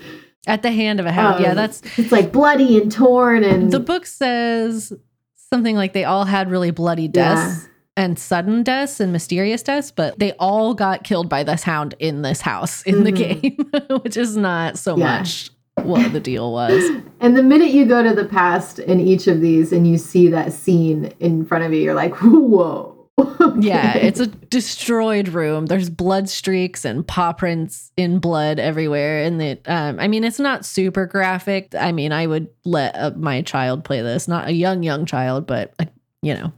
At 0.47 0.63
the 0.63 0.71
hand 0.71 0.99
of 0.99 1.05
a 1.05 1.11
hound. 1.11 1.35
Um, 1.35 1.43
yeah, 1.43 1.53
that's 1.53 1.81
it's 1.97 2.11
like 2.11 2.31
bloody 2.31 2.81
and 2.81 2.91
torn 2.91 3.43
and 3.43 3.71
the 3.71 3.79
book 3.79 4.05
says 4.05 4.93
something 5.35 5.75
like 5.75 5.93
they 5.93 6.05
all 6.05 6.25
had 6.25 6.49
really 6.49 6.71
bloody 6.71 7.07
deaths. 7.07 7.63
Yeah 7.63 7.69
and 7.99 8.17
sudden 8.17 8.63
deaths 8.63 9.01
and 9.01 9.11
mysterious 9.11 9.61
deaths, 9.61 9.91
but 9.91 10.17
they 10.19 10.31
all 10.39 10.73
got 10.73 11.03
killed 11.03 11.27
by 11.27 11.43
this 11.43 11.63
hound 11.63 11.95
in 11.99 12.21
this 12.21 12.39
house 12.39 12.81
in 12.83 12.95
mm-hmm. 12.95 13.03
the 13.03 13.11
game, 13.11 13.99
which 14.03 14.15
is 14.15 14.37
not 14.37 14.77
so 14.77 14.97
yeah. 14.97 15.19
much 15.19 15.51
what 15.85 16.13
the 16.13 16.19
deal 16.19 16.51
was. 16.51 16.83
And 17.21 17.35
the 17.35 17.43
minute 17.43 17.71
you 17.71 17.85
go 17.85 18.01
to 18.01 18.15
the 18.15 18.23
past 18.23 18.79
in 18.79 19.01
each 19.01 19.27
of 19.27 19.41
these 19.41 19.73
and 19.73 19.85
you 19.85 19.97
see 19.97 20.29
that 20.29 20.53
scene 20.53 21.11
in 21.19 21.43
front 21.43 21.65
of 21.65 21.73
you, 21.73 21.81
you're 21.81 21.93
like, 21.93 22.15
whoa. 22.15 22.95
Yeah, 23.59 23.97
it's 23.97 24.21
a 24.21 24.27
destroyed 24.27 25.27
room. 25.27 25.65
There's 25.65 25.89
blood 25.89 26.29
streaks 26.29 26.85
and 26.85 27.05
paw 27.05 27.33
prints 27.33 27.91
in 27.97 28.19
blood 28.19 28.57
everywhere. 28.57 29.23
And 29.23 29.41
it, 29.41 29.61
um, 29.65 29.99
I 29.99 30.07
mean, 30.07 30.23
it's 30.23 30.39
not 30.39 30.65
super 30.65 31.05
graphic. 31.05 31.75
I 31.75 31.91
mean, 31.91 32.13
I 32.13 32.25
would 32.25 32.47
let 32.63 32.95
uh, 32.95 33.11
my 33.17 33.41
child 33.41 33.83
play 33.83 34.01
this, 34.01 34.29
not 34.29 34.47
a 34.47 34.53
young, 34.53 34.81
young 34.81 35.05
child, 35.05 35.45
but 35.45 35.73
uh, 35.79 35.85
you 36.21 36.35
know. 36.35 36.53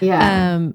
Yeah. 0.00 0.54
Um, 0.54 0.74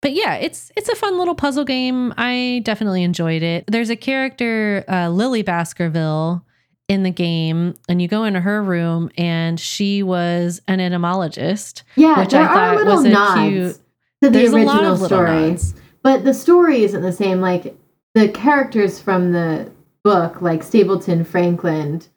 but 0.00 0.12
yeah, 0.12 0.34
it's 0.34 0.70
it's 0.76 0.90
a 0.90 0.94
fun 0.94 1.18
little 1.18 1.34
puzzle 1.34 1.64
game. 1.64 2.12
I 2.18 2.60
definitely 2.62 3.04
enjoyed 3.04 3.42
it. 3.42 3.64
There's 3.68 3.88
a 3.88 3.96
character, 3.96 4.84
uh, 4.86 5.08
Lily 5.08 5.40
Baskerville, 5.42 6.44
in 6.88 7.02
the 7.02 7.10
game, 7.10 7.74
and 7.88 8.00
you 8.02 8.08
go 8.08 8.24
into 8.24 8.40
her 8.40 8.62
room, 8.62 9.10
and 9.16 9.58
she 9.58 10.02
was 10.02 10.60
an 10.68 10.80
entomologist. 10.80 11.82
yeah, 11.96 12.20
which 12.20 12.30
there 12.30 12.42
I 12.42 12.46
are 12.46 12.54
thought 12.54 12.76
little 12.76 12.96
was 12.96 13.04
a 13.04 13.08
nods 13.08 13.40
cute- 13.40 13.74
to 13.74 13.80
the 14.20 14.30
There's 14.30 14.52
a 14.52 14.56
original 14.56 14.74
lot 14.74 14.84
of 14.84 15.00
little 15.00 15.06
story. 15.06 15.58
But 16.02 16.24
the 16.24 16.34
story 16.34 16.84
isn't 16.84 17.02
the 17.02 17.12
same. 17.12 17.40
Like 17.40 17.76
the 18.14 18.28
characters 18.28 19.00
from 19.00 19.32
the 19.32 19.70
book, 20.02 20.42
like 20.42 20.62
Stapleton, 20.62 21.24
Frankland, 21.24 22.08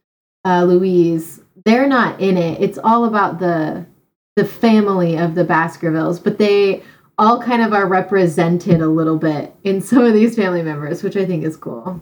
uh, 0.46 0.64
Louise, 0.64 1.42
they're 1.66 1.88
not 1.88 2.20
in 2.20 2.38
it. 2.38 2.62
It's 2.62 2.78
all 2.84 3.06
about 3.06 3.40
the 3.40 3.86
the 4.36 4.46
family 4.46 5.18
of 5.18 5.34
the 5.36 5.44
Baskervilles, 5.44 6.20
but 6.20 6.38
they 6.38 6.84
all 7.18 7.42
kind 7.42 7.64
of 7.64 7.74
are 7.74 7.88
represented 7.88 8.82
a 8.82 8.88
little 8.88 9.18
bit 9.18 9.56
in 9.64 9.82
some 9.82 10.04
of 10.06 10.14
these 10.14 10.36
family 10.36 10.62
members, 10.62 11.02
which 11.02 11.16
I 11.18 11.26
think 11.26 11.44
is 11.44 11.58
cool. 11.58 12.00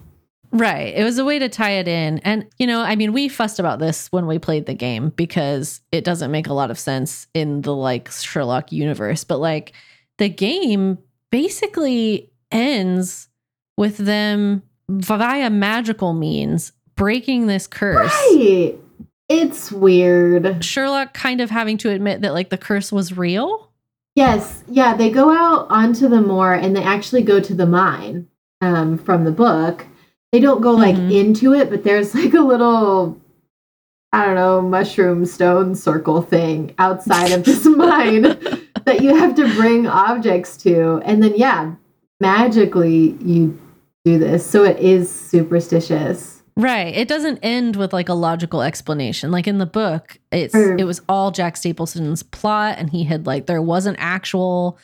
Right. 0.55 0.95
It 0.95 1.03
was 1.03 1.17
a 1.17 1.25
way 1.25 1.37
to 1.37 1.49
tie 1.49 1.71
it 1.71 1.87
in. 1.87 2.19
And, 2.19 2.47
you 2.57 2.65
know, 2.65 2.81
I 2.81 2.95
mean, 2.95 3.11
we 3.11 3.27
fussed 3.27 3.59
about 3.59 3.79
this 3.79 4.09
when 4.13 4.25
we 4.25 4.39
played 4.39 4.67
the 4.67 4.73
game 4.73 5.09
because 5.09 5.81
it 5.91 6.05
doesn't 6.05 6.31
make 6.31 6.47
a 6.47 6.53
lot 6.53 6.71
of 6.71 6.79
sense 6.79 7.27
in 7.33 7.61
the 7.61 7.75
like 7.75 8.09
Sherlock 8.09 8.71
universe. 8.71 9.25
But 9.25 9.39
like 9.39 9.73
the 10.17 10.29
game 10.29 10.97
basically 11.29 12.31
ends 12.51 13.27
with 13.75 13.97
them 13.97 14.63
via 14.87 15.49
magical 15.49 16.13
means 16.13 16.71
breaking 16.95 17.47
this 17.47 17.67
curse. 17.67 18.13
Right. 18.13 18.75
It's 19.27 19.73
weird. 19.73 20.63
Sherlock 20.63 21.13
kind 21.13 21.41
of 21.41 21.49
having 21.49 21.77
to 21.79 21.89
admit 21.89 22.21
that 22.21 22.33
like 22.33 22.49
the 22.49 22.57
curse 22.57 22.93
was 22.93 23.17
real. 23.17 23.71
Yes, 24.15 24.63
yeah, 24.69 24.95
they 24.95 25.09
go 25.09 25.35
out 25.35 25.67
onto 25.69 26.07
the 26.07 26.21
moor 26.21 26.53
and 26.53 26.73
they 26.73 26.83
actually 26.83 27.23
go 27.23 27.41
to 27.41 27.53
the 27.53 27.65
mine 27.65 28.29
um, 28.61 28.97
from 28.97 29.25
the 29.25 29.31
book. 29.31 29.85
They 30.31 30.39
don't 30.39 30.61
go 30.61 30.71
like 30.71 30.95
Mhm. 30.95 31.11
into 31.13 31.53
it, 31.53 31.69
but 31.69 31.83
there's 31.83 32.13
like 32.15 32.33
a 32.33 32.41
little, 32.41 33.17
I 34.11 34.25
don't 34.25 34.35
know, 34.35 34.61
mushroom 34.61 35.25
stone 35.25 35.75
circle 35.75 36.21
thing 36.21 36.73
outside 36.77 37.31
of 37.31 37.43
this 37.43 37.65
mine 37.65 38.23
that 38.85 39.01
you 39.01 39.15
have 39.15 39.35
to 39.35 39.47
bring 39.55 39.87
objects 39.87 40.57
to. 40.57 41.01
And 41.05 41.23
then, 41.23 41.33
yeah, 41.35 41.71
magically 42.19 43.17
you 43.23 43.59
do 44.03 44.19
this. 44.19 44.45
So 44.45 44.63
it 44.63 44.77
is 44.79 45.09
superstitious. 45.09 46.43
Right. 46.57 46.95
It 46.95 47.07
doesn't 47.09 47.39
end 47.43 47.75
with 47.75 47.91
like 47.91 48.07
a 48.07 48.13
logical 48.13 48.61
explanation. 48.61 49.29
Like 49.31 49.47
in 49.47 49.57
the 49.57 49.65
book, 49.65 50.19
it's 50.31 50.55
Or- 50.55 50.77
it 50.77 50.85
was 50.85 51.01
all 51.09 51.31
Jack 51.31 51.57
Stapleton's 51.57 52.23
plot 52.23 52.75
and 52.77 52.89
he 52.89 53.03
had 53.03 53.25
like 53.27 53.45
there 53.45 53.61
was 53.61 53.85
an 53.85 53.95
actual 53.97 54.77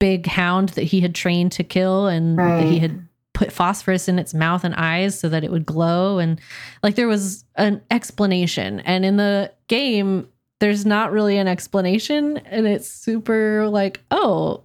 big 0.00 0.26
hound 0.26 0.70
that 0.70 0.82
he 0.82 1.00
had 1.00 1.14
trained 1.14 1.52
to 1.52 1.62
kill 1.62 2.08
and 2.08 2.36
that 2.38 2.64
he 2.64 2.80
had 2.80 3.06
put 3.42 3.52
phosphorus 3.52 4.08
in 4.08 4.18
its 4.18 4.34
mouth 4.34 4.64
and 4.64 4.74
eyes 4.74 5.18
so 5.18 5.28
that 5.28 5.44
it 5.44 5.50
would 5.50 5.66
glow 5.66 6.18
and 6.18 6.40
like 6.82 6.94
there 6.94 7.08
was 7.08 7.44
an 7.56 7.80
explanation 7.90 8.80
and 8.80 9.04
in 9.04 9.16
the 9.16 9.52
game 9.68 10.28
there's 10.60 10.86
not 10.86 11.10
really 11.12 11.38
an 11.38 11.48
explanation 11.48 12.36
and 12.38 12.66
it's 12.66 12.88
super 12.88 13.68
like 13.68 14.00
oh 14.10 14.62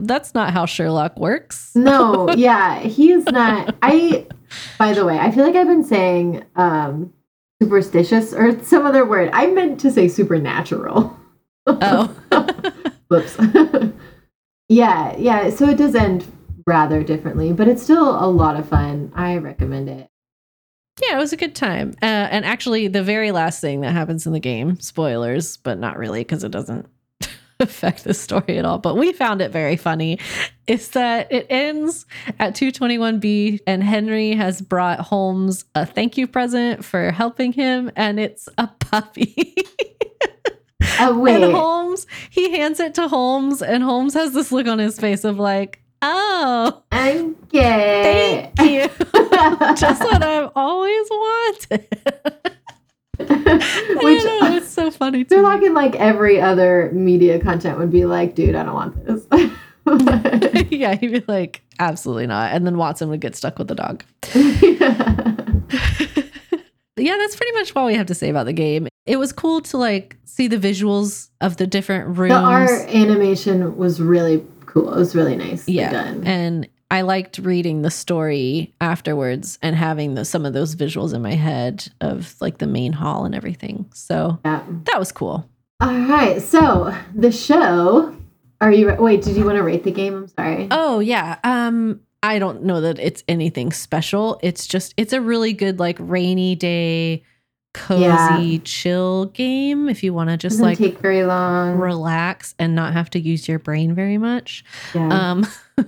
that's 0.00 0.34
not 0.34 0.52
how 0.52 0.66
Sherlock 0.66 1.18
works. 1.18 1.72
No, 1.74 2.30
yeah, 2.36 2.80
he's 2.80 3.24
not. 3.26 3.74
I, 3.82 4.26
by 4.78 4.92
the 4.92 5.04
way, 5.04 5.18
I 5.18 5.30
feel 5.30 5.44
like 5.44 5.54
I've 5.54 5.66
been 5.66 5.84
saying 5.84 6.44
um, 6.56 7.12
superstitious 7.62 8.32
or 8.32 8.62
some 8.64 8.86
other 8.86 9.04
word. 9.04 9.30
I 9.32 9.46
meant 9.46 9.80
to 9.80 9.90
say 9.90 10.08
supernatural. 10.08 11.16
Oh. 11.66 12.14
Whoops. 13.08 13.36
yeah, 14.68 15.16
yeah. 15.16 15.50
So 15.50 15.68
it 15.68 15.76
does 15.76 15.94
end 15.94 16.26
rather 16.66 17.02
differently, 17.02 17.52
but 17.52 17.68
it's 17.68 17.82
still 17.82 18.10
a 18.10 18.26
lot 18.26 18.56
of 18.56 18.68
fun. 18.68 19.12
I 19.14 19.36
recommend 19.36 19.88
it. 19.88 20.08
Yeah, 21.02 21.16
it 21.16 21.20
was 21.20 21.32
a 21.32 21.36
good 21.36 21.54
time. 21.54 21.94
Uh, 22.00 22.06
and 22.30 22.44
actually, 22.44 22.88
the 22.88 23.02
very 23.02 23.32
last 23.32 23.60
thing 23.60 23.80
that 23.80 23.92
happens 23.92 24.26
in 24.26 24.32
the 24.32 24.40
game, 24.40 24.78
spoilers, 24.80 25.56
but 25.56 25.78
not 25.78 25.98
really 25.98 26.20
because 26.20 26.44
it 26.44 26.52
doesn't 26.52 26.88
affect 27.60 28.04
the 28.04 28.14
story 28.14 28.58
at 28.58 28.64
all. 28.64 28.78
But 28.78 28.96
we 28.96 29.12
found 29.12 29.42
it 29.42 29.50
very 29.50 29.76
funny. 29.76 30.20
Is 30.66 30.90
that 30.90 31.32
it 31.32 31.46
ends 31.50 32.06
at 32.38 32.54
221B, 32.54 33.60
and 33.66 33.82
Henry 33.82 34.32
has 34.34 34.62
brought 34.62 35.00
Holmes 35.00 35.64
a 35.74 35.84
thank 35.84 36.16
you 36.16 36.28
present 36.28 36.84
for 36.84 37.10
helping 37.10 37.52
him, 37.52 37.90
and 37.96 38.20
it's 38.20 38.48
a 38.56 38.68
puppy. 38.68 39.56
Oh 41.00 41.18
wait, 41.20 41.42
and 41.42 41.52
Holmes, 41.52 42.06
he 42.30 42.56
hands 42.56 42.78
it 42.78 42.94
to 42.94 43.08
Holmes, 43.08 43.62
and 43.62 43.82
Holmes 43.82 44.14
has 44.14 44.32
this 44.32 44.52
look 44.52 44.68
on 44.68 44.78
his 44.78 44.98
face 44.98 45.24
of 45.24 45.38
like, 45.40 45.83
oh, 46.02 46.82
I'm 46.92 47.34
gay. 47.48 48.50
thank 48.56 48.70
you. 48.70 48.88
Just 49.76 50.02
what 50.02 50.22
I've 50.22 50.50
always 50.54 51.08
wanted. 51.10 51.86
Which 53.18 54.24
know, 54.24 54.56
it's 54.56 54.68
so 54.68 54.90
funny 54.90 55.24
Sherlock 55.24 55.60
like 55.60 55.62
in 55.62 55.74
like 55.74 55.94
every 55.96 56.40
other 56.40 56.90
media 56.92 57.38
content 57.38 57.78
would 57.78 57.90
be 57.90 58.06
like, 58.06 58.34
dude, 58.34 58.54
I 58.54 58.64
don't 58.64 58.74
want 58.74 59.06
this. 59.06 59.26
yeah, 60.70 60.96
he'd 60.96 61.12
be 61.12 61.24
like, 61.28 61.62
absolutely 61.78 62.26
not. 62.26 62.52
And 62.52 62.66
then 62.66 62.76
Watson 62.76 63.08
would 63.10 63.20
get 63.20 63.36
stuck 63.36 63.58
with 63.58 63.68
the 63.68 63.74
dog. 63.76 64.04
yeah, 66.96 67.16
that's 67.16 67.36
pretty 67.36 67.52
much 67.52 67.72
all 67.76 67.86
we 67.86 67.94
have 67.94 68.06
to 68.06 68.14
say 68.14 68.30
about 68.30 68.46
the 68.46 68.52
game. 68.52 68.88
It 69.06 69.16
was 69.18 69.32
cool 69.32 69.60
to 69.62 69.76
like 69.76 70.16
see 70.24 70.48
the 70.48 70.56
visuals 70.56 71.28
of 71.40 71.56
the 71.56 71.66
different 71.66 72.16
rooms. 72.18 72.32
the 72.32 72.38
art 72.38 72.88
animation 72.88 73.76
was 73.76 74.00
really 74.00 74.44
cool. 74.74 74.92
It 74.92 74.98
was 74.98 75.14
really 75.14 75.36
nice. 75.36 75.66
yeah. 75.68 75.90
done. 75.90 76.26
And 76.26 76.68
I 76.90 77.00
liked 77.00 77.38
reading 77.38 77.82
the 77.82 77.90
story 77.90 78.74
afterwards 78.80 79.58
and 79.62 79.74
having 79.74 80.14
the, 80.14 80.24
some 80.24 80.44
of 80.44 80.52
those 80.52 80.76
visuals 80.76 81.14
in 81.14 81.22
my 81.22 81.34
head 81.34 81.88
of 82.00 82.34
like 82.40 82.58
the 82.58 82.66
main 82.66 82.92
hall 82.92 83.24
and 83.24 83.34
everything. 83.34 83.90
So 83.94 84.38
yeah. 84.44 84.62
that 84.84 84.98
was 84.98 85.10
cool. 85.10 85.48
All 85.80 85.98
right. 86.00 86.42
So 86.42 86.94
the 87.14 87.32
show. 87.32 88.14
Are 88.60 88.72
you 88.72 88.94
wait? 88.98 89.22
Did 89.22 89.36
you 89.36 89.44
want 89.44 89.56
to 89.56 89.62
rate 89.62 89.84
the 89.84 89.90
game? 89.90 90.14
I'm 90.14 90.28
sorry. 90.28 90.68
Oh 90.70 91.00
yeah. 91.00 91.38
Um 91.44 92.00
I 92.22 92.38
don't 92.38 92.62
know 92.62 92.80
that 92.80 92.98
it's 92.98 93.22
anything 93.28 93.72
special. 93.72 94.38
It's 94.42 94.66
just 94.66 94.94
it's 94.96 95.12
a 95.12 95.20
really 95.20 95.52
good 95.52 95.78
like 95.78 95.96
rainy 95.98 96.54
day 96.54 97.24
cozy 97.74 98.02
Yeah. 98.46 98.58
chill 98.64 99.26
game 99.26 99.88
if 99.90 100.02
you 100.02 100.14
want 100.14 100.30
to 100.30 100.36
just 100.38 100.54
Doesn't 100.54 100.64
like 100.64 100.78
take 100.78 100.98
very 101.00 101.24
long. 101.24 101.76
relax 101.76 102.54
and 102.58 102.74
not 102.74 102.92
have 102.94 103.10
to 103.10 103.20
use 103.20 103.46
your 103.46 103.58
brain 103.58 103.94
very 103.94 104.16
much. 104.16 104.64
yeah. 104.94 105.30
Um 105.30 105.46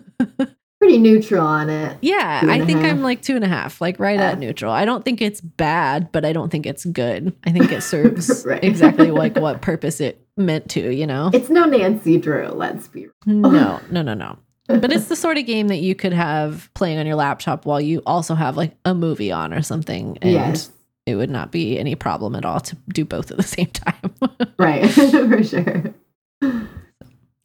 Pretty 0.78 0.98
neutral 0.98 1.44
on 1.44 1.70
it. 1.70 1.96
yeah, 2.02 2.42
I 2.46 2.62
think 2.66 2.80
half. 2.82 2.90
I'm 2.90 3.02
like 3.02 3.22
two 3.22 3.34
and 3.34 3.42
a 3.42 3.48
half, 3.48 3.80
like 3.80 3.98
right 3.98 4.18
Yeah. 4.18 4.32
at 4.32 4.38
neutral. 4.38 4.70
I 4.70 4.84
don't 4.84 5.04
think 5.06 5.22
it's 5.22 5.40
bad, 5.40 6.12
but 6.12 6.24
I 6.26 6.34
don't 6.34 6.50
think 6.50 6.66
it's 6.66 6.84
good. 6.84 7.34
I 7.46 7.50
think 7.50 7.72
it 7.72 7.80
serves 7.82 8.44
Right. 8.46 8.62
exactly 8.62 9.10
like 9.10 9.36
what 9.40 9.62
purpose 9.62 10.00
it 10.02 10.20
meant 10.36 10.68
to, 10.70 10.94
you 10.94 11.06
know? 11.06 11.30
It's 11.32 11.48
no 11.48 11.64
Nancy 11.64 12.18
Drew. 12.18 12.48
Let's 12.48 12.88
be. 12.88 13.06
No, 13.24 13.80
no, 13.90 14.02
no, 14.02 14.12
no. 14.14 14.38
But 14.68 14.92
it's 14.92 15.06
the 15.06 15.16
sort 15.16 15.38
of 15.38 15.46
game 15.46 15.68
that 15.68 15.78
you 15.78 15.94
could 15.94 16.12
have 16.12 16.68
playing 16.74 16.98
on 16.98 17.06
your 17.06 17.16
laptop 17.16 17.64
while 17.64 17.80
you 17.80 18.02
also 18.04 18.34
have 18.34 18.56
like 18.56 18.76
a 18.84 18.94
movie 18.94 19.32
on 19.32 19.54
or 19.54 19.62
something. 19.62 20.18
And 20.20 20.32
yes. 20.32 20.70
It 21.06 21.14
would 21.14 21.30
not 21.30 21.50
be 21.52 21.78
any 21.78 21.94
problem 21.94 22.34
at 22.34 22.44
all 22.44 22.60
to 22.60 22.76
do 22.88 23.04
both 23.04 23.30
at 23.30 23.36
the 23.36 23.42
same 23.42 23.66
time. 23.68 23.94
Right. 24.58 24.90
For 24.90 25.42
sure. 25.44 25.94
All 26.42 26.50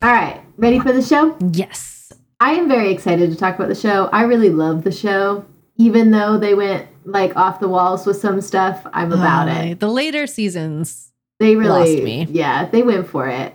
right. 0.01 0.41
Ready 0.57 0.79
for 0.79 0.91
the 0.93 1.01
show? 1.01 1.35
yes. 1.51 2.11
I 2.39 2.53
am 2.53 2.67
very 2.67 2.91
excited 2.91 3.29
to 3.29 3.35
talk 3.37 3.55
about 3.55 3.67
the 3.67 3.75
show. 3.75 4.09
I 4.11 4.23
really 4.23 4.49
love 4.49 4.83
the 4.83 4.91
show. 4.91 5.45
Even 5.77 6.11
though 6.11 6.37
they 6.37 6.53
went 6.55 6.87
like 7.05 7.35
off 7.35 7.59
the 7.59 7.67
walls 7.67 8.05
with 8.05 8.17
some 8.17 8.41
stuff, 8.41 8.85
I'm 8.93 9.11
about 9.11 9.47
Uh, 9.49 9.51
it. 9.71 9.79
The 9.79 9.89
later 9.89 10.25
seasons, 10.25 11.11
They 11.39 11.55
really, 11.55 11.95
lost 11.95 12.03
me. 12.03 12.27
yeah, 12.31 12.65
they 12.67 12.81
went 12.81 13.07
for 13.07 13.27
it 13.27 13.53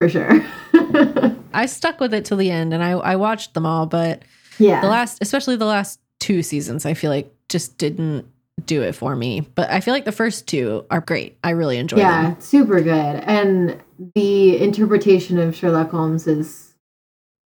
for 0.00 0.08
sure. 0.08 0.44
I 1.52 1.66
stuck 1.66 1.98
with 2.00 2.12
it 2.14 2.24
till 2.24 2.36
the 2.36 2.50
end 2.50 2.72
and 2.74 2.82
I, 2.84 2.90
I 2.92 3.16
watched 3.16 3.54
them 3.54 3.66
all, 3.66 3.86
but 3.86 4.22
yeah, 4.58 4.80
the 4.82 4.88
last, 4.88 5.18
especially 5.20 5.56
the 5.56 5.64
last 5.66 5.98
two 6.20 6.42
seasons, 6.42 6.84
I 6.86 6.94
feel 6.94 7.10
like 7.10 7.32
just 7.48 7.78
didn't 7.78 8.26
do 8.66 8.82
it 8.82 8.94
for 8.94 9.16
me. 9.16 9.40
But 9.54 9.70
I 9.70 9.80
feel 9.80 9.94
like 9.94 10.04
the 10.04 10.12
first 10.12 10.46
two 10.46 10.84
are 10.90 11.00
great. 11.00 11.38
I 11.42 11.50
really 11.50 11.78
enjoy 11.78 11.98
yeah, 11.98 12.22
them. 12.30 12.40
super 12.40 12.80
good. 12.80 13.22
And 13.24 13.80
the 14.14 14.58
interpretation 14.62 15.38
of 15.38 15.54
Sherlock 15.56 15.90
Holmes 15.90 16.26
is 16.26 16.74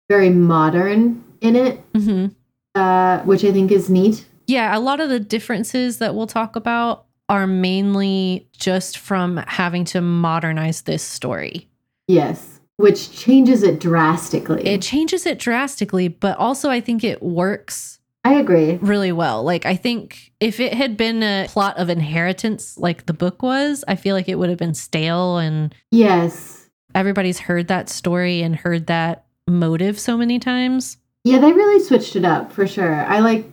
very 0.08 0.30
modern 0.30 1.24
in 1.40 1.56
it, 1.56 1.80
hmm 1.94 2.26
uh, 2.74 3.20
which 3.20 3.44
I 3.44 3.52
think 3.52 3.70
is 3.70 3.88
neat. 3.88 4.26
Yeah, 4.46 4.76
a 4.76 4.80
lot 4.80 5.00
of 5.00 5.08
the 5.08 5.20
differences 5.20 5.98
that 5.98 6.14
we'll 6.14 6.26
talk 6.26 6.56
about 6.56 7.06
are 7.28 7.46
mainly 7.46 8.48
just 8.56 8.98
from 8.98 9.36
having 9.46 9.84
to 9.86 10.00
modernize 10.00 10.82
this 10.82 11.02
story. 11.02 11.68
Yes. 12.08 12.60
which 12.76 13.12
changes 13.16 13.62
it 13.62 13.78
drastically. 13.80 14.66
It 14.66 14.82
changes 14.82 15.24
it 15.24 15.38
drastically, 15.38 16.08
but 16.08 16.36
also 16.36 16.68
I 16.68 16.80
think 16.80 17.04
it 17.04 17.22
works 17.22 18.00
I 18.24 18.34
agree. 18.34 18.76
really 18.80 19.12
well. 19.12 19.42
Like 19.42 19.66
I 19.66 19.76
think 19.76 20.32
if 20.40 20.58
it 20.60 20.72
had 20.74 20.96
been 20.96 21.22
a 21.22 21.46
plot 21.48 21.76
of 21.78 21.90
inheritance 21.90 22.78
like 22.78 23.06
the 23.06 23.12
book 23.12 23.42
was, 23.42 23.84
I 23.86 23.96
feel 23.96 24.16
like 24.16 24.28
it 24.28 24.36
would 24.38 24.48
have 24.48 24.58
been 24.58 24.74
stale 24.74 25.36
and 25.38 25.74
Yes. 25.90 26.68
everybody's 26.94 27.38
heard 27.40 27.68
that 27.68 27.88
story 27.90 28.40
and 28.42 28.56
heard 28.56 28.86
that 28.86 29.26
motive 29.46 29.98
so 30.00 30.16
many 30.16 30.38
times. 30.38 30.96
Yeah, 31.24 31.38
they 31.38 31.52
really 31.52 31.82
switched 31.84 32.16
it 32.16 32.24
up 32.24 32.50
for 32.52 32.66
sure. 32.66 32.94
I 33.04 33.18
like 33.20 33.44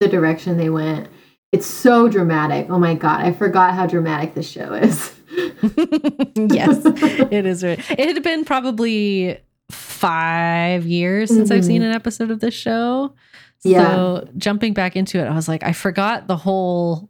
the 0.00 0.08
direction 0.08 0.56
they 0.56 0.70
went. 0.70 1.08
It's 1.52 1.66
so 1.66 2.08
dramatic. 2.08 2.68
Oh 2.70 2.78
my 2.78 2.94
god, 2.94 3.22
I 3.24 3.32
forgot 3.32 3.74
how 3.74 3.86
dramatic 3.86 4.34
this 4.34 4.48
show 4.48 4.72
is. 4.74 5.12
yes, 6.36 6.80
it 6.84 7.46
is. 7.46 7.62
It 7.62 7.80
had 7.80 8.22
been 8.22 8.44
probably 8.44 9.38
five 9.70 10.86
years 10.86 11.30
since 11.30 11.50
I've 11.50 11.64
seen 11.64 11.82
Mhm. 11.82 11.86
an 11.86 11.92
episode 11.92 12.30
of 12.30 12.40
this 12.40 12.54
show. 12.54 13.14
Yeah. 13.64 13.94
So 13.94 14.28
jumping 14.36 14.74
back 14.74 14.96
into 14.96 15.18
it, 15.18 15.26
I 15.26 15.34
was 15.34 15.48
like, 15.48 15.62
I 15.62 15.72
forgot 15.72 16.26
the 16.26 16.36
whole 16.36 17.08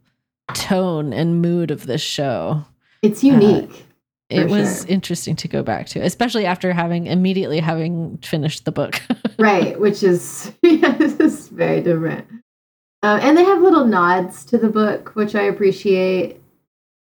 tone 0.53 1.13
and 1.13 1.41
mood 1.41 1.71
of 1.71 1.85
this 1.85 2.01
show. 2.01 2.65
It's 3.01 3.23
unique. 3.23 3.85
It 4.29 4.49
was 4.49 4.79
sure. 4.79 4.87
interesting 4.87 5.35
to 5.37 5.47
go 5.47 5.61
back 5.61 5.87
to, 5.87 5.99
especially 5.99 6.45
after 6.45 6.73
having 6.73 7.05
immediately 7.07 7.59
having 7.59 8.17
finished 8.17 8.65
the 8.65 8.71
book. 8.71 9.01
right, 9.39 9.79
which 9.79 10.01
is 10.01 10.51
yeah, 10.61 10.91
this 10.91 11.19
is 11.19 11.49
very 11.49 11.81
different. 11.81 12.27
Um, 13.03 13.19
and 13.19 13.37
they 13.37 13.43
have 13.43 13.61
little 13.61 13.85
nods 13.85 14.45
to 14.45 14.57
the 14.57 14.69
book, 14.69 15.15
which 15.15 15.35
I 15.35 15.43
appreciate, 15.43 16.41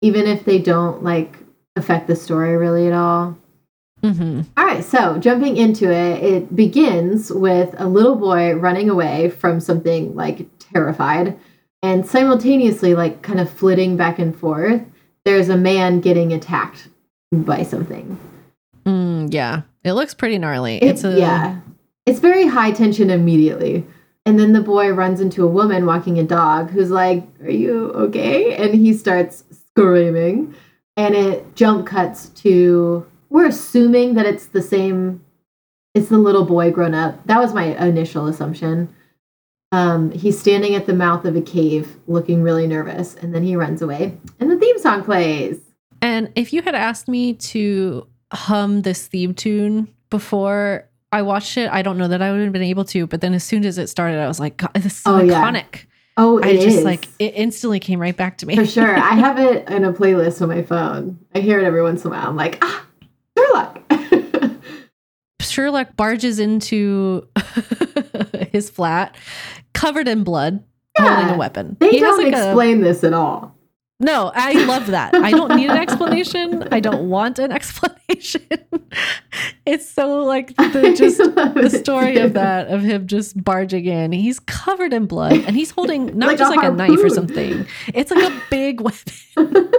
even 0.02 0.27
if 0.27 0.44
they 0.44 0.59
don't 0.59 1.02
like 1.02 1.39
affect 1.77 2.06
the 2.06 2.16
story 2.16 2.56
really 2.56 2.86
at 2.86 2.93
all. 2.93 3.36
Hmm 4.03 4.43
All 4.57 4.65
right, 4.66 4.85
so 4.85 5.19
jumping 5.19 5.57
into 5.57 5.91
it, 5.93 6.23
it 6.23 6.57
begins 6.57 7.31
with 7.33 7.75
a 7.79 7.87
little 7.89 8.15
boy 8.16 8.55
running 8.55 8.89
away 8.91 9.31
from 9.31 9.61
something 9.61 10.15
like 10.15 10.47
terrified, 10.59 11.39
and 11.83 12.07
simultaneously, 12.07 12.95
like 12.95 13.23
kind 13.23 13.41
of 13.41 13.49
flitting 13.51 13.97
back 13.97 14.19
and 14.19 14.37
forth, 14.37 14.83
there's 15.25 15.49
a 15.49 15.57
man 15.57 16.01
getting 16.01 16.33
attacked 16.33 16.89
by 17.33 17.62
something. 17.62 18.19
Mm, 18.85 19.33
yeah, 19.33 19.62
it 19.85 19.93
looks 19.93 20.15
pretty 20.15 20.39
gnarly. 20.39 20.77
It- 20.77 20.85
it's 20.91 21.05
a 21.05 21.19
yeah, 21.19 21.61
it's 22.07 22.20
very 22.20 22.47
high 22.47 22.70
tension 22.73 23.11
immediately. 23.11 23.87
And 24.27 24.39
then 24.39 24.53
the 24.53 24.61
boy 24.61 24.91
runs 24.91 25.20
into 25.23 25.43
a 25.43 25.47
woman 25.49 25.87
walking 25.87 26.19
a 26.19 26.23
dog 26.23 26.69
who's 26.70 26.91
like, 26.91 27.27
Are 27.43 27.51
you 27.51 27.91
okay? 27.93 28.55
And 28.57 28.75
he 28.75 28.93
starts 28.93 29.45
screaming. 29.51 30.55
And 30.99 31.15
it 31.15 31.55
jump 31.55 31.87
cuts 31.87 32.29
to, 32.31 33.07
we're 33.30 33.46
assuming 33.46 34.14
that 34.14 34.26
it's 34.26 34.46
the 34.46 34.62
same, 34.62 35.24
it's 35.94 36.09
the 36.09 36.18
little 36.18 36.44
boy 36.44 36.70
grown 36.70 36.94
up. 36.94 37.24
That 37.26 37.38
was 37.38 37.52
my 37.55 37.64
initial 37.84 38.26
assumption. 38.26 38.94
Um, 39.70 40.10
he's 40.12 40.38
standing 40.40 40.74
at 40.74 40.86
the 40.86 40.94
mouth 40.94 41.24
of 41.26 41.36
a 41.36 41.42
cave 41.42 41.96
looking 42.06 42.42
really 42.42 42.66
nervous. 42.66 43.14
And 43.16 43.34
then 43.34 43.42
he 43.42 43.55
runs 43.56 43.82
away. 43.82 44.16
And 44.40 44.50
the 44.50 44.56
theme 44.59 44.78
song 44.78 45.05
plays. 45.05 45.60
And 46.00 46.32
if 46.36 46.52
you 46.52 46.62
had 46.62 46.74
asked 46.74 47.09
me 47.09 47.34
to 47.34 48.06
hum 48.32 48.82
this 48.82 49.06
theme 49.06 49.34
tune 49.34 49.88
before 50.10 50.88
I 51.12 51.22
watched 51.22 51.56
it, 51.59 51.70
I 51.70 51.82
don't 51.82 51.98
know 51.98 52.09
that 52.09 52.22
I 52.22 52.30
would 52.32 52.40
have 52.40 52.52
been 52.52 52.62
able 52.62 52.84
to. 52.86 53.06
But 53.06 53.20
then 53.20 53.34
as 53.34 53.44
soon 53.44 53.64
as 53.66 53.76
it 53.78 53.88
started, 53.88 54.18
I 54.20 54.28
was 54.28 54.40
like, 54.40 54.56
God, 54.56 54.70
this 54.74 54.86
is 54.86 54.96
so 54.98 55.16
Oh, 55.16 55.20
yeah. 55.22 55.42
iconic. 55.42 55.84
Oh, 56.16 56.40
I 56.42 56.55
just 56.56 56.78
is. 56.78 56.84
like 56.84 57.06
it 57.18 57.34
instantly 57.36 57.78
came 57.78 58.00
right 58.00 58.16
back 58.16 58.38
to 58.38 58.46
me. 58.46 58.56
For 58.56 58.66
sure. 58.66 58.96
I 58.96 59.14
have 59.14 59.38
it 59.38 59.68
in 59.68 59.84
a 59.84 59.92
playlist 59.92 60.40
on 60.42 60.48
my 60.48 60.62
phone. 60.62 61.18
I 61.34 61.40
hear 61.40 61.60
it 61.60 61.64
every 61.64 61.82
once 61.82 62.05
in 62.05 62.10
a 62.10 62.14
while. 62.14 62.26
I'm 62.28 62.36
like, 62.36 62.59
ah. 62.62 62.84
Sherlock 65.59 65.97
barges 65.97 66.39
into 66.39 67.26
his 68.52 68.70
flat, 68.70 69.16
covered 69.74 70.06
in 70.06 70.22
blood, 70.22 70.62
holding 70.97 71.30
a 71.30 71.36
weapon. 71.36 71.76
they 71.80 71.90
He 71.90 71.98
don't 71.98 72.22
like, 72.22 72.32
a- 72.32 72.47
explain 72.51 72.80
this 72.80 73.02
at 73.02 73.12
all. 73.12 73.56
No, 73.98 74.30
I 74.32 74.52
love 74.66 74.86
that. 74.93 75.12
I 75.16 75.32
don't 75.32 75.56
need 75.56 75.68
an 75.68 75.76
explanation. 75.76 76.62
I 76.70 76.78
don't 76.78 77.09
want 77.09 77.40
an 77.40 77.51
explanation. 77.59 78.43
it's 79.66 79.90
so 79.90 80.22
like 80.22 80.55
the 80.59 80.94
just 80.97 81.18
the 81.18 81.68
story 81.68 82.14
too. 82.14 82.20
of 82.26 82.35
that 82.35 82.68
of 82.68 82.82
him 82.82 83.09
just 83.09 83.43
barging 83.43 83.86
in. 83.86 84.12
He's 84.12 84.39
covered 84.39 84.93
in 84.93 85.06
blood 85.06 85.32
and 85.32 85.56
he's 85.56 85.72
holding 85.72 86.16
not 86.16 86.28
Like 86.28 86.36
a 86.36 86.39
just 86.39 86.56
like 86.56 86.68
a 86.68 86.72
knife 86.72 87.02
or 87.02 87.09
something. 87.10 87.66
It's 87.89 88.12
like 88.12 88.32
a 88.32 88.43
big 88.48 88.80
weapon. 88.80 89.72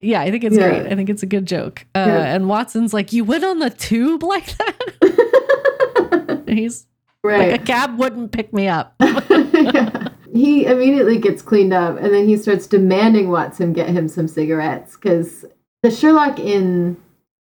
Yeah, 0.00 0.20
I 0.20 0.30
think 0.30 0.44
it's 0.44 0.56
Yeah. 0.56 0.68
great. 0.68 0.92
I 0.92 0.96
think 0.96 1.08
it's 1.10 1.22
a 1.22 1.26
good 1.26 1.46
joke. 1.46 1.86
Uh, 1.94 2.04
Yeah. 2.06 2.34
And 2.34 2.48
Watson's 2.48 2.92
like, 2.94 3.12
"You 3.12 3.24
went 3.24 3.44
on 3.44 3.58
the 3.58 3.70
tube 3.70 4.22
like 4.22 4.56
that?" 4.58 6.42
He's 6.48 6.86
right. 7.22 7.52
like, 7.52 7.60
"A 7.62 7.64
cab 7.64 7.98
wouldn't 7.98 8.32
pick 8.32 8.52
me 8.52 8.68
up." 8.68 8.94
Yeah. 9.52 10.08
He 10.32 10.64
immediately 10.64 11.18
gets 11.18 11.42
cleaned 11.42 11.72
up 11.74 11.98
and 11.98 12.14
then 12.14 12.26
he 12.26 12.36
starts 12.36 12.66
demanding 12.68 13.30
Watson 13.30 13.72
get 13.72 13.88
him 13.88 14.06
some 14.08 14.28
cigarettes 14.28 14.94
because 14.96 15.44
the 15.82 15.90
Sherlock 15.90 16.38
in 16.38 16.96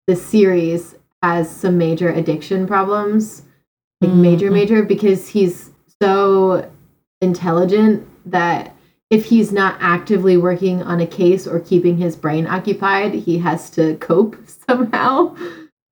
the 0.06 0.14
series 0.14 0.94
has 1.22 1.50
some 1.50 1.76
major 1.78 2.08
addiction 2.08 2.64
problems. 2.66 3.42
Like 4.00 4.12
major, 4.12 4.50
Mhm. 4.50 4.52
major, 4.52 4.82
because 4.84 5.28
he's 5.28 5.70
so 6.00 6.70
intelligent 7.20 8.06
that 8.30 8.75
if 9.10 9.26
he's 9.26 9.52
not 9.52 9.76
actively 9.80 10.36
working 10.36 10.82
on 10.82 11.00
a 11.00 11.06
case 11.06 11.46
or 11.46 11.60
keeping 11.60 11.96
his 11.98 12.16
brain 12.16 12.46
occupied, 12.46 13.14
he 13.14 13.38
has 13.38 13.70
to 13.70 13.96
cope 13.96 14.36
somehow. 14.68 15.34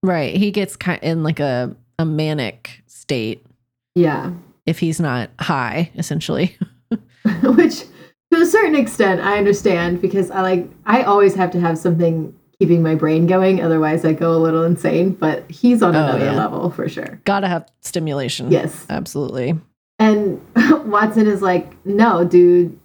Right. 0.02 0.36
He 0.36 0.50
gets 0.50 0.76
kind 0.76 1.00
in 1.02 1.22
like 1.22 1.40
a 1.40 1.74
a 1.98 2.04
manic 2.04 2.82
state 2.86 3.46
Yeah. 3.94 4.32
if 4.66 4.80
he's 4.80 4.98
not 5.00 5.30
high, 5.38 5.90
essentially. 5.96 6.56
which 7.42 7.84
to 8.32 8.40
a 8.40 8.46
certain 8.46 8.74
extent 8.74 9.20
I 9.20 9.38
understand 9.38 10.00
because 10.02 10.30
I 10.30 10.40
like 10.42 10.68
I 10.86 11.02
always 11.04 11.34
have 11.36 11.50
to 11.52 11.60
have 11.60 11.78
something 11.78 12.34
keeping 12.58 12.82
my 12.82 12.94
brain 12.94 13.26
going 13.26 13.62
otherwise 13.62 14.04
I 14.04 14.12
go 14.12 14.32
a 14.34 14.38
little 14.38 14.62
insane 14.64 15.10
but 15.12 15.48
he's 15.50 15.82
on 15.82 15.96
Oh, 15.96 16.00
another 16.04 16.24
yeah. 16.26 16.36
level 16.36 16.70
for 16.70 16.88
sure. 16.88 17.20
Gotta 17.24 17.48
have 17.48 17.66
stimulation. 17.80 18.50
Yes. 18.50 18.84
Absolutely. 18.90 19.58
And 19.98 20.40
Watson 20.84 21.26
is 21.26 21.40
like, 21.40 21.74
"No, 21.86 22.24
dude, 22.24 22.78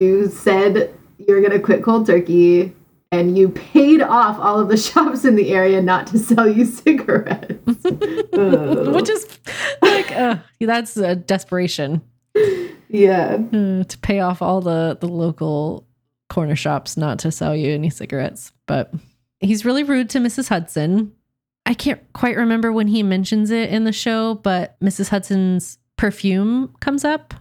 you 0.00 0.28
said 0.28 0.94
you're 1.18 1.40
going 1.40 1.52
to 1.52 1.60
quit 1.60 1.82
cold 1.82 2.06
turkey 2.06 2.74
and 3.12 3.38
you 3.38 3.48
paid 3.48 4.02
off 4.02 4.38
all 4.38 4.58
of 4.58 4.68
the 4.68 4.76
shops 4.76 5.24
in 5.24 5.36
the 5.36 5.52
area 5.52 5.80
not 5.80 6.06
to 6.08 6.18
sell 6.18 6.48
you 6.48 6.64
cigarettes." 6.66 7.62
Which 7.84 9.10
is 9.10 9.38
like 9.82 10.12
uh, 10.12 10.36
that's 10.60 10.96
a 10.96 11.14
desperation 11.16 12.02
yeah. 12.88 13.38
uh, 13.52 13.84
to 13.84 13.98
pay 14.02 14.20
off 14.20 14.42
all 14.42 14.60
the 14.60 14.96
the 15.00 15.08
local 15.08 15.86
corner 16.28 16.56
shops 16.56 16.96
not 16.96 17.18
to 17.20 17.30
sell 17.30 17.54
you 17.54 17.72
any 17.72 17.90
cigarettes. 17.90 18.52
But 18.66 18.92
he's 19.40 19.64
really 19.64 19.82
rude 19.82 20.10
to 20.10 20.18
Mrs. 20.18 20.48
Hudson. 20.48 21.12
I 21.64 21.74
can't 21.74 22.00
quite 22.12 22.36
remember 22.36 22.72
when 22.72 22.88
he 22.88 23.02
mentions 23.02 23.50
it 23.50 23.70
in 23.70 23.84
the 23.84 23.92
show, 23.92 24.34
but 24.34 24.78
Mrs. 24.80 25.08
Hudson's 25.08 25.78
perfume 25.96 26.74
comes 26.80 27.04
up. 27.04 27.34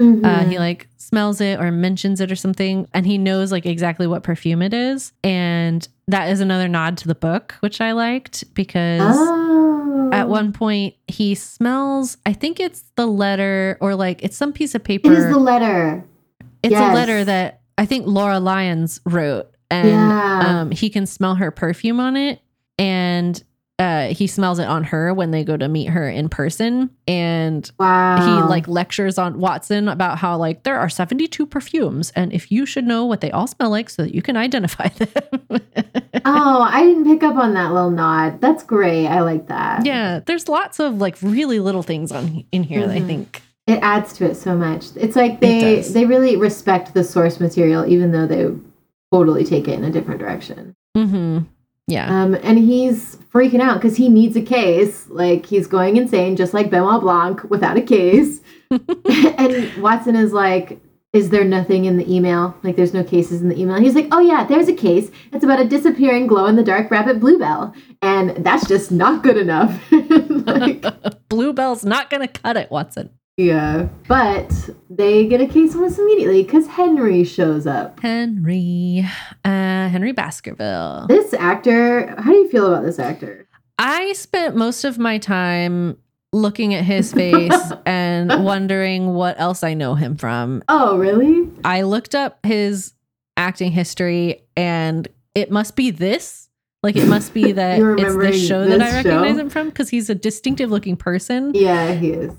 Uh, 0.00 0.04
Mhm. 0.04 0.48
he 0.50 0.58
like 0.58 0.88
smells 0.96 1.40
it 1.40 1.60
or 1.60 1.70
mentions 1.70 2.20
it 2.20 2.32
or 2.32 2.36
something, 2.36 2.88
and 2.94 3.04
he 3.06 3.18
knows 3.18 3.52
like 3.52 3.66
exactly 3.66 4.06
what 4.06 4.22
perfume 4.22 4.62
it 4.62 4.72
is. 4.72 5.12
And 5.22 5.86
that 6.08 6.30
is 6.30 6.40
another 6.40 6.68
nod 6.68 6.96
to 6.98 7.08
the 7.08 7.14
book, 7.14 7.54
which 7.60 7.80
I 7.80 7.92
liked 7.92 8.44
because 8.54 9.02
oh. 9.04 10.10
at 10.12 10.28
one 10.28 10.52
point 10.52 10.94
he 11.06 11.34
smells, 11.34 12.16
I 12.24 12.32
think 12.32 12.58
it's 12.60 12.84
the 12.96 13.06
letter 13.06 13.76
or 13.80 13.94
like 13.94 14.22
it's 14.22 14.36
some 14.36 14.52
piece 14.52 14.74
of 14.74 14.82
paper. 14.82 15.12
It 15.12 15.18
is 15.18 15.26
the 15.26 15.38
letter. 15.38 16.04
it's 16.62 16.74
a 16.74 16.92
letter 16.94 17.24
that 17.24 17.60
I 17.78 17.86
think 17.86 18.06
Laura 18.06 18.38
Lyons 18.40 19.00
wrote, 19.06 19.50
and 19.70 19.88
Yeah. 19.88 20.60
um, 20.60 20.70
he 20.70 20.88
can 20.90 21.06
smell 21.06 21.34
her 21.36 21.50
perfume 21.50 22.00
on 22.00 22.16
it. 22.16 22.40
And 22.78 23.42
uh, 23.80 24.08
he 24.14 24.26
smells 24.28 24.58
it 24.60 24.68
on 24.68 24.84
her 24.84 25.12
when 25.14 25.30
they 25.32 25.42
go 25.42 25.56
to 25.56 25.66
meet 25.68 25.86
her 25.86 26.08
in 26.08 26.28
person. 26.28 26.90
And 27.08 27.68
Wow. 27.78 28.16
he 28.18 28.48
like 28.48 28.68
lectures 28.68 29.16
on 29.18 29.40
Watson 29.40 29.88
about 29.88 30.18
how 30.18 30.36
like 30.36 30.62
there 30.64 30.78
are 30.78 30.88
72 30.88 31.46
perfumes 31.46 32.12
and 32.14 32.32
if 32.32 32.52
you 32.52 32.66
should 32.66 32.84
know 32.86 33.06
what 33.06 33.20
they 33.22 33.30
all 33.32 33.46
smell 33.46 33.70
like 33.70 33.88
so 33.90 34.02
that 34.02 34.14
you 34.14 34.20
can 34.22 34.36
identify 34.36 34.88
them. 34.88 35.60
Oh, 36.24 36.60
I 36.62 36.82
didn't 36.84 37.04
pick 37.06 37.22
up 37.22 37.36
on 37.36 37.54
that 37.54 37.72
little 37.72 37.90
nod. 37.90 38.40
That's 38.40 38.62
great. 38.62 39.06
I 39.06 39.20
like 39.22 39.46
that. 39.48 39.86
yeah, 39.86 40.20
there's 40.26 40.48
lots 40.48 40.78
of 40.78 40.98
like 40.98 41.16
really 41.22 41.58
little 41.60 41.82
things 41.82 42.12
on 42.12 42.44
in 42.52 42.62
here 42.62 42.86
that 42.86 42.94
I 42.96 43.00
think 43.00 43.42
It 43.66 43.78
adds 43.82 44.12
to 44.14 44.26
it 44.30 44.34
so 44.36 44.54
much. 44.54 44.86
It's 44.96 45.16
like 45.16 45.40
they 45.40 45.76
does. 45.76 45.92
they 45.94 46.04
really 46.04 46.36
respect 46.36 46.92
the 46.94 47.02
source 47.04 47.40
material 47.40 47.86
even 47.86 48.12
though 48.12 48.26
they 48.26 48.46
totally 49.12 49.44
take 49.44 49.66
it 49.68 49.72
in 49.78 49.84
a 49.84 49.90
different 49.90 50.20
direction. 50.20 50.76
mhm. 50.96 51.46
Yeah. 51.90 52.22
Um, 52.22 52.34
and 52.34 52.58
he's 52.58 53.16
freaking 53.32 53.60
out 53.60 53.80
because 53.80 53.96
he 53.96 54.08
needs 54.08 54.36
a 54.36 54.42
case. 54.42 55.08
Like 55.08 55.46
he's 55.46 55.66
going 55.66 55.96
insane, 55.96 56.36
just 56.36 56.54
like 56.54 56.70
Benoit 56.70 57.00
Blanc 57.00 57.42
without 57.50 57.76
a 57.76 57.82
case. 57.82 58.40
and 58.70 59.82
Watson 59.82 60.16
is 60.16 60.32
like, 60.32 60.80
is 61.12 61.30
there 61.30 61.44
nothing 61.44 61.86
in 61.86 61.96
the 61.96 62.12
email? 62.12 62.56
Like, 62.62 62.76
there's 62.76 62.94
no 62.94 63.02
cases 63.02 63.42
in 63.42 63.48
the 63.48 63.60
email. 63.60 63.80
He's 63.80 63.96
like, 63.96 64.06
oh, 64.12 64.20
yeah, 64.20 64.44
there's 64.44 64.68
a 64.68 64.72
case. 64.72 65.10
It's 65.32 65.42
about 65.42 65.58
a 65.58 65.66
disappearing 65.66 66.28
glow 66.28 66.46
in 66.46 66.54
the 66.54 66.62
dark 66.62 66.88
rabbit 66.88 67.18
bluebell. 67.18 67.74
And 68.00 68.44
that's 68.44 68.68
just 68.68 68.92
not 68.92 69.24
good 69.24 69.36
enough. 69.36 69.76
like, 69.90 70.84
bluebell's 71.28 71.84
not 71.84 72.10
going 72.10 72.26
to 72.26 72.28
cut 72.28 72.56
it, 72.56 72.70
Watson. 72.70 73.10
Yeah. 73.40 73.88
But 74.06 74.52
they 74.90 75.26
get 75.26 75.40
a 75.40 75.46
case 75.46 75.74
almost 75.74 75.98
immediately 75.98 76.42
because 76.42 76.66
Henry 76.66 77.24
shows 77.24 77.66
up. 77.66 78.00
Henry. 78.00 79.04
Uh, 79.44 79.88
Henry 79.88 80.12
Baskerville. 80.12 81.06
This 81.08 81.32
actor, 81.34 82.14
how 82.18 82.30
do 82.30 82.36
you 82.36 82.48
feel 82.50 82.66
about 82.66 82.84
this 82.84 82.98
actor? 82.98 83.48
I 83.78 84.12
spent 84.12 84.56
most 84.56 84.84
of 84.84 84.98
my 84.98 85.18
time 85.18 85.96
looking 86.32 86.74
at 86.74 86.84
his 86.84 87.12
face 87.12 87.52
and 87.86 88.44
wondering 88.44 89.14
what 89.14 89.40
else 89.40 89.64
I 89.64 89.74
know 89.74 89.94
him 89.94 90.16
from. 90.16 90.62
Oh, 90.68 90.98
really? 90.98 91.48
I 91.64 91.82
looked 91.82 92.14
up 92.14 92.44
his 92.44 92.92
acting 93.36 93.72
history 93.72 94.42
and 94.56 95.08
it 95.34 95.50
must 95.50 95.76
be 95.76 95.90
this. 95.90 96.48
Like 96.82 96.96
it 96.96 97.06
must 97.08 97.34
be 97.34 97.52
that 97.52 97.80
it's 97.98 98.16
this 98.16 98.46
show 98.46 98.64
this 98.64 98.78
that 98.78 98.82
I 98.82 98.96
recognize 98.96 99.34
show? 99.34 99.40
him 99.40 99.50
from 99.50 99.68
because 99.68 99.88
he's 99.88 100.08
a 100.10 100.14
distinctive 100.14 100.70
looking 100.70 100.96
person. 100.96 101.52
Yeah, 101.54 101.94
he 101.94 102.10
is. 102.10 102.32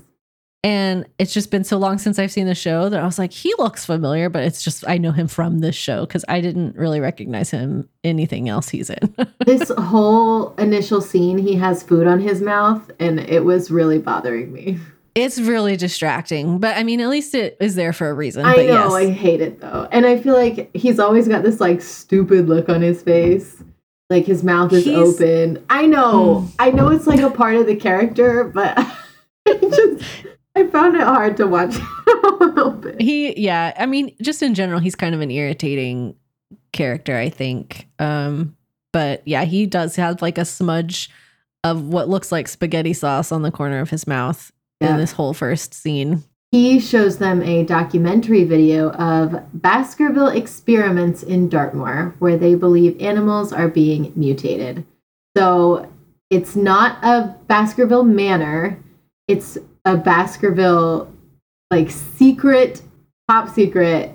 And 0.64 1.06
it's 1.18 1.34
just 1.34 1.50
been 1.50 1.64
so 1.64 1.76
long 1.76 1.98
since 1.98 2.20
I've 2.20 2.30
seen 2.30 2.46
the 2.46 2.54
show 2.54 2.88
that 2.88 3.00
I 3.00 3.04
was 3.04 3.18
like, 3.18 3.32
he 3.32 3.52
looks 3.58 3.84
familiar, 3.84 4.28
but 4.28 4.44
it's 4.44 4.62
just 4.62 4.86
I 4.86 4.96
know 4.96 5.10
him 5.10 5.26
from 5.26 5.58
this 5.58 5.74
show 5.74 6.06
because 6.06 6.24
I 6.28 6.40
didn't 6.40 6.76
really 6.76 7.00
recognize 7.00 7.50
him 7.50 7.88
anything 8.04 8.48
else 8.48 8.68
he's 8.68 8.88
in. 8.88 9.14
this 9.46 9.72
whole 9.76 10.54
initial 10.56 11.00
scene, 11.00 11.36
he 11.36 11.56
has 11.56 11.82
food 11.82 12.06
on 12.06 12.20
his 12.20 12.40
mouth, 12.40 12.88
and 13.00 13.18
it 13.18 13.44
was 13.44 13.72
really 13.72 13.98
bothering 13.98 14.52
me. 14.52 14.78
It's 15.16 15.40
really 15.40 15.76
distracting, 15.76 16.58
but 16.58 16.76
I 16.76 16.84
mean, 16.84 17.00
at 17.00 17.08
least 17.08 17.34
it 17.34 17.56
is 17.60 17.74
there 17.74 17.92
for 17.92 18.08
a 18.08 18.14
reason. 18.14 18.46
I 18.46 18.56
know, 18.56 18.62
yes. 18.62 18.92
I 18.92 19.10
hate 19.10 19.40
it 19.40 19.60
though, 19.60 19.88
and 19.90 20.06
I 20.06 20.18
feel 20.18 20.34
like 20.34 20.74
he's 20.74 21.00
always 21.00 21.26
got 21.26 21.42
this 21.42 21.60
like 21.60 21.82
stupid 21.82 22.48
look 22.48 22.68
on 22.68 22.82
his 22.82 23.02
face, 23.02 23.62
like 24.10 24.26
his 24.26 24.44
mouth 24.44 24.72
is 24.72 24.84
he's, 24.84 24.96
open. 24.96 25.62
I 25.68 25.86
know, 25.86 26.46
mm. 26.46 26.54
I 26.60 26.70
know 26.70 26.88
it's 26.88 27.08
like 27.08 27.20
a 27.20 27.30
part 27.30 27.56
of 27.56 27.66
the 27.66 27.76
character, 27.76 28.44
but 28.44 28.78
I 30.54 30.66
found 30.66 30.96
it 30.96 31.02
hard 31.02 31.36
to 31.38 31.46
watch 31.46 31.74
a 32.06 32.26
little 32.40 32.72
bit. 32.72 33.00
He, 33.00 33.38
yeah, 33.40 33.72
I 33.78 33.86
mean, 33.86 34.14
just 34.20 34.42
in 34.42 34.54
general, 34.54 34.80
he's 34.80 34.94
kind 34.94 35.14
of 35.14 35.20
an 35.20 35.30
irritating 35.30 36.14
character, 36.72 37.16
I 37.16 37.30
think. 37.30 37.88
Um, 37.98 38.56
but 38.92 39.22
yeah, 39.26 39.44
he 39.44 39.66
does 39.66 39.96
have 39.96 40.20
like 40.20 40.38
a 40.38 40.44
smudge 40.44 41.10
of 41.64 41.84
what 41.84 42.08
looks 42.08 42.32
like 42.32 42.48
spaghetti 42.48 42.92
sauce 42.92 43.32
on 43.32 43.42
the 43.42 43.50
corner 43.50 43.80
of 43.80 43.90
his 43.90 44.06
mouth 44.06 44.52
yeah. 44.80 44.90
in 44.90 44.96
this 44.98 45.12
whole 45.12 45.32
first 45.32 45.74
scene. 45.74 46.22
He 46.50 46.80
shows 46.80 47.16
them 47.16 47.40
a 47.42 47.64
documentary 47.64 48.44
video 48.44 48.90
of 48.90 49.42
Baskerville 49.54 50.28
experiments 50.28 51.22
in 51.22 51.48
Dartmoor, 51.48 52.14
where 52.18 52.36
they 52.36 52.54
believe 52.54 53.00
animals 53.00 53.54
are 53.54 53.68
being 53.68 54.12
mutated. 54.14 54.84
So 55.34 55.90
it's 56.28 56.54
not 56.54 57.02
a 57.02 57.34
Baskerville 57.46 58.04
manor, 58.04 58.78
it's 59.28 59.56
a 59.84 59.96
Baskerville 59.96 61.12
like 61.70 61.90
secret, 61.90 62.82
top 63.28 63.48
secret 63.48 64.14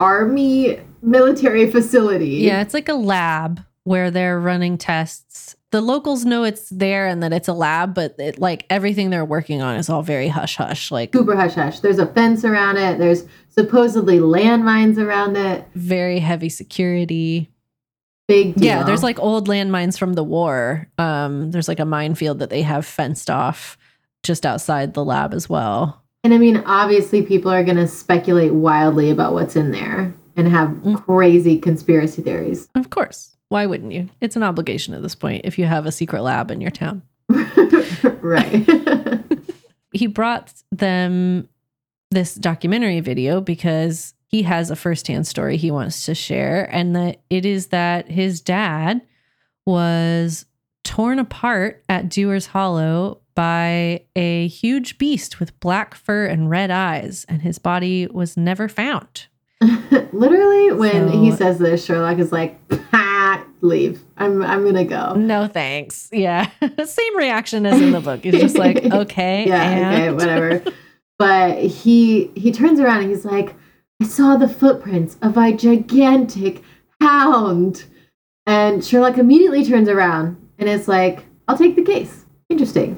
army 0.00 0.80
military 1.02 1.70
facility. 1.70 2.36
Yeah, 2.36 2.62
it's 2.62 2.74
like 2.74 2.88
a 2.88 2.94
lab 2.94 3.60
where 3.84 4.10
they're 4.10 4.40
running 4.40 4.78
tests. 4.78 5.54
The 5.72 5.80
locals 5.80 6.24
know 6.24 6.44
it's 6.44 6.68
there 6.70 7.06
and 7.06 7.22
that 7.22 7.32
it's 7.32 7.48
a 7.48 7.52
lab, 7.52 7.94
but 7.94 8.14
it, 8.18 8.38
like 8.38 8.64
everything 8.70 9.10
they're 9.10 9.24
working 9.24 9.62
on 9.62 9.76
is 9.76 9.90
all 9.90 10.02
very 10.02 10.28
hush 10.28 10.56
hush, 10.56 10.90
like 10.90 11.12
super 11.12 11.36
hush 11.36 11.54
hush. 11.54 11.80
There's 11.80 11.98
a 11.98 12.06
fence 12.06 12.44
around 12.44 12.78
it. 12.78 12.98
There's 12.98 13.24
supposedly 13.50 14.18
landmines 14.18 14.98
around 14.98 15.36
it. 15.36 15.66
Very 15.74 16.18
heavy 16.18 16.48
security. 16.48 17.50
Big 18.26 18.54
deal. 18.54 18.64
Yeah, 18.64 18.82
there's 18.82 19.02
like 19.02 19.20
old 19.20 19.48
landmines 19.48 19.98
from 19.98 20.14
the 20.14 20.24
war. 20.24 20.88
Um, 20.98 21.52
there's 21.52 21.68
like 21.68 21.78
a 21.78 21.84
minefield 21.84 22.40
that 22.40 22.50
they 22.50 22.62
have 22.62 22.84
fenced 22.84 23.30
off 23.30 23.76
just 24.22 24.46
outside 24.46 24.94
the 24.94 25.04
lab 25.04 25.34
as 25.34 25.48
well. 25.48 26.02
And 26.24 26.34
I 26.34 26.38
mean, 26.38 26.56
obviously, 26.66 27.22
people 27.22 27.52
are 27.52 27.62
going 27.62 27.76
to 27.76 27.86
speculate 27.86 28.52
wildly 28.52 29.10
about 29.10 29.32
what's 29.32 29.54
in 29.54 29.70
there 29.70 30.12
and 30.36 30.48
have 30.48 30.70
mm. 30.70 31.04
crazy 31.04 31.58
conspiracy 31.58 32.22
theories. 32.22 32.68
Of 32.74 32.90
course. 32.90 33.36
Why 33.48 33.66
wouldn't 33.66 33.92
you? 33.92 34.08
It's 34.20 34.34
an 34.34 34.42
obligation 34.42 34.92
at 34.94 35.02
this 35.02 35.14
point 35.14 35.42
if 35.44 35.58
you 35.58 35.66
have 35.66 35.86
a 35.86 35.92
secret 35.92 36.22
lab 36.22 36.50
in 36.50 36.60
your 36.60 36.72
town. 36.72 37.02
right. 38.02 38.68
he 39.92 40.08
brought 40.08 40.52
them 40.72 41.48
this 42.10 42.34
documentary 42.34 43.00
video 43.00 43.40
because 43.40 44.14
he 44.28 44.42
has 44.42 44.70
a 44.70 44.76
firsthand 44.76 45.26
story 45.26 45.56
he 45.56 45.70
wants 45.70 46.06
to 46.06 46.14
share. 46.14 46.68
And 46.72 46.96
that 46.96 47.20
it 47.30 47.46
is 47.46 47.68
that 47.68 48.10
his 48.10 48.40
dad 48.40 49.00
was 49.64 50.46
torn 50.82 51.18
apart 51.18 51.84
at 51.88 52.08
Dewer's 52.08 52.46
Hollow 52.46 53.20
by 53.36 54.02
a 54.16 54.48
huge 54.48 54.98
beast 54.98 55.38
with 55.38 55.58
black 55.60 55.94
fur 55.94 56.26
and 56.26 56.50
red 56.50 56.72
eyes, 56.72 57.24
and 57.28 57.42
his 57.42 57.60
body 57.60 58.08
was 58.08 58.36
never 58.36 58.68
found. 58.68 59.26
Literally, 60.12 60.72
when 60.72 61.08
so, 61.08 61.22
he 61.22 61.30
says 61.30 61.58
this, 61.58 61.84
Sherlock 61.84 62.18
is 62.18 62.32
like, 62.32 62.58
leave. 63.60 64.02
I'm 64.16 64.42
I'm 64.42 64.64
gonna 64.64 64.84
go. 64.84 65.14
No 65.14 65.46
thanks. 65.46 66.08
Yeah. 66.12 66.50
Same 66.84 67.16
reaction 67.16 67.66
as 67.66 67.80
in 67.80 67.92
the 67.92 68.00
book. 68.00 68.24
He's 68.24 68.40
just 68.40 68.58
like, 68.58 68.84
okay. 68.84 69.46
yeah, 69.46 69.62
and... 69.62 69.94
okay, 69.94 70.12
whatever. 70.12 70.72
but 71.18 71.58
he 71.58 72.30
he 72.34 72.52
turns 72.52 72.80
around 72.80 73.02
and 73.02 73.10
he's 73.10 73.24
like, 73.24 73.54
I 74.00 74.06
saw 74.06 74.36
the 74.36 74.48
footprints 74.48 75.16
of 75.22 75.36
a 75.36 75.52
gigantic 75.52 76.62
hound. 77.00 77.84
And 78.48 78.84
Sherlock 78.84 79.18
immediately 79.18 79.64
turns 79.64 79.88
around 79.88 80.36
and 80.58 80.68
is 80.68 80.86
like, 80.86 81.24
I'll 81.48 81.58
take 81.58 81.74
the 81.74 81.82
case. 81.82 82.24
Interesting. 82.48 82.96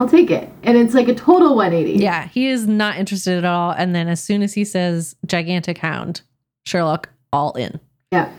I'll 0.00 0.08
take 0.08 0.30
it. 0.30 0.48
And 0.62 0.76
it's 0.76 0.94
like 0.94 1.08
a 1.08 1.14
total 1.14 1.56
180. 1.56 1.98
Yeah, 1.98 2.28
he 2.28 2.48
is 2.48 2.66
not 2.66 2.96
interested 2.96 3.38
at 3.38 3.44
all. 3.44 3.72
And 3.72 3.94
then 3.94 4.08
as 4.08 4.22
soon 4.22 4.42
as 4.42 4.54
he 4.54 4.64
says 4.64 5.16
gigantic 5.26 5.78
hound, 5.78 6.22
Sherlock 6.66 7.08
all 7.32 7.52
in. 7.52 7.80
Yeah. 8.12 8.30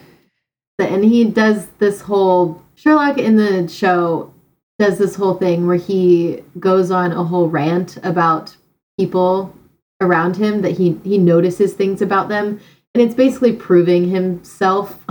And 0.79 1.03
he 1.03 1.25
does 1.25 1.67
this 1.79 2.01
whole 2.01 2.63
Sherlock 2.75 3.17
in 3.17 3.35
the 3.35 3.67
show 3.67 4.33
does 4.79 4.97
this 4.97 5.15
whole 5.15 5.35
thing 5.35 5.67
where 5.67 5.75
he 5.75 6.41
goes 6.57 6.89
on 6.89 7.11
a 7.11 7.23
whole 7.23 7.49
rant 7.49 7.97
about 8.03 8.55
people 8.97 9.53
around 10.01 10.37
him 10.37 10.61
that 10.61 10.71
he 10.71 10.97
he 11.03 11.17
notices 11.17 11.73
things 11.73 12.01
about 12.01 12.29
them 12.29 12.59
and 12.93 13.03
it's 13.03 13.13
basically 13.13 13.51
proving 13.51 14.09
himself 14.09 15.03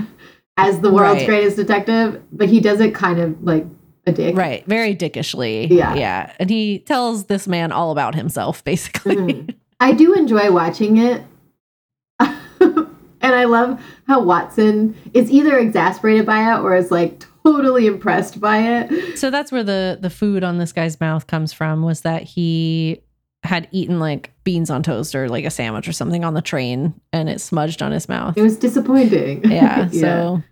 as 0.56 0.80
the 0.80 0.90
world's 0.90 1.20
right. 1.20 1.26
greatest 1.26 1.56
detective 1.56 2.22
but 2.32 2.48
he 2.48 2.58
does 2.58 2.80
it 2.80 2.94
kind 2.94 3.20
of 3.20 3.42
like 3.42 3.66
a 4.06 4.12
dick. 4.12 4.36
Right. 4.36 4.64
Very 4.66 4.94
dickishly. 4.94 5.66
Yeah. 5.66 5.94
Yeah. 5.94 6.32
And 6.38 6.50
he 6.50 6.80
tells 6.80 7.26
this 7.26 7.46
man 7.46 7.72
all 7.72 7.90
about 7.90 8.14
himself, 8.14 8.64
basically. 8.64 9.16
Mm-hmm. 9.16 9.50
I 9.80 9.92
do 9.92 10.14
enjoy 10.14 10.50
watching 10.52 10.98
it. 10.98 11.24
and 12.20 12.88
I 13.22 13.44
love 13.44 13.82
how 14.06 14.22
Watson 14.22 14.94
is 15.14 15.30
either 15.30 15.58
exasperated 15.58 16.26
by 16.26 16.52
it 16.52 16.60
or 16.60 16.74
is 16.74 16.90
like 16.90 17.24
totally 17.44 17.86
impressed 17.86 18.40
by 18.40 18.58
it. 18.58 19.18
So 19.18 19.30
that's 19.30 19.50
where 19.50 19.64
the 19.64 19.98
the 20.00 20.10
food 20.10 20.44
on 20.44 20.58
this 20.58 20.72
guy's 20.72 21.00
mouth 21.00 21.26
comes 21.26 21.52
from 21.52 21.82
was 21.82 22.02
that 22.02 22.22
he 22.22 23.02
had 23.42 23.68
eaten 23.70 23.98
like 23.98 24.32
beans 24.44 24.68
on 24.68 24.82
toast 24.82 25.14
or 25.14 25.28
like 25.28 25.46
a 25.46 25.50
sandwich 25.50 25.88
or 25.88 25.92
something 25.92 26.24
on 26.24 26.34
the 26.34 26.42
train 26.42 26.92
and 27.12 27.28
it 27.30 27.40
smudged 27.40 27.82
on 27.82 27.90
his 27.90 28.08
mouth. 28.08 28.36
It 28.36 28.42
was 28.42 28.58
disappointing. 28.58 29.50
Yeah. 29.50 29.88
yeah. 29.92 30.00
So 30.00 30.42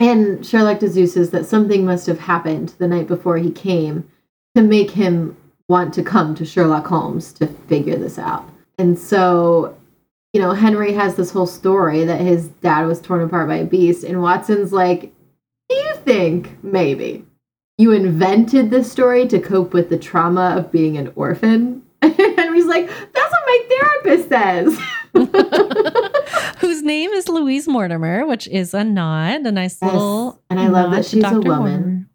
and 0.00 0.44
Sherlock 0.44 0.80
deduces 0.80 1.30
that 1.30 1.46
something 1.46 1.84
must 1.84 2.06
have 2.06 2.18
happened 2.18 2.74
the 2.78 2.88
night 2.88 3.06
before 3.06 3.38
he 3.38 3.50
came 3.50 4.08
to 4.54 4.62
make 4.62 4.90
him 4.90 5.36
want 5.68 5.94
to 5.94 6.02
come 6.02 6.34
to 6.34 6.44
Sherlock 6.44 6.86
Holmes 6.86 7.32
to 7.34 7.46
figure 7.46 7.96
this 7.96 8.18
out. 8.18 8.48
And 8.78 8.98
so, 8.98 9.76
you 10.32 10.40
know, 10.40 10.52
Henry 10.52 10.92
has 10.92 11.14
this 11.14 11.30
whole 11.30 11.46
story 11.46 12.04
that 12.04 12.20
his 12.20 12.48
dad 12.48 12.86
was 12.86 13.00
torn 13.00 13.22
apart 13.22 13.48
by 13.48 13.56
a 13.56 13.64
beast, 13.64 14.04
and 14.04 14.20
Watson's 14.20 14.72
like, 14.72 15.12
Do 15.68 15.76
you 15.76 15.94
think 16.04 16.62
maybe 16.62 17.24
you 17.78 17.92
invented 17.92 18.70
this 18.70 18.90
story 18.90 19.26
to 19.28 19.40
cope 19.40 19.72
with 19.72 19.88
the 19.88 19.98
trauma 19.98 20.54
of 20.56 20.72
being 20.72 20.96
an 20.96 21.12
orphan? 21.14 21.82
And 22.02 22.12
Henry's 22.14 22.66
like, 22.66 22.86
That's 22.88 23.32
what 23.32 23.46
my 23.46 23.62
therapist 23.68 24.28
says. 24.28 24.78
whose 26.58 26.82
name 26.82 27.10
is 27.10 27.28
Louise 27.28 27.68
Mortimer, 27.68 28.26
which 28.26 28.48
is 28.48 28.74
a 28.74 28.84
nod, 28.84 29.46
a 29.46 29.52
nice 29.52 29.78
yes. 29.80 29.92
little. 29.92 30.42
And 30.50 30.58
I 30.58 30.68
love 30.68 30.90
that 30.90 31.04
she's 31.04 31.22
Dr. 31.22 31.36
a 31.36 31.40
woman. 31.40 31.60
Mortimer. 31.60 32.06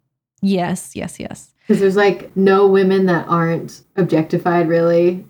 Yes, 0.42 0.96
yes, 0.96 1.20
yes. 1.20 1.54
Because 1.62 1.80
there's 1.80 1.96
like 1.96 2.36
no 2.36 2.68
women 2.68 3.06
that 3.06 3.28
aren't 3.28 3.84
objectified 3.96 4.68
really 4.68 5.26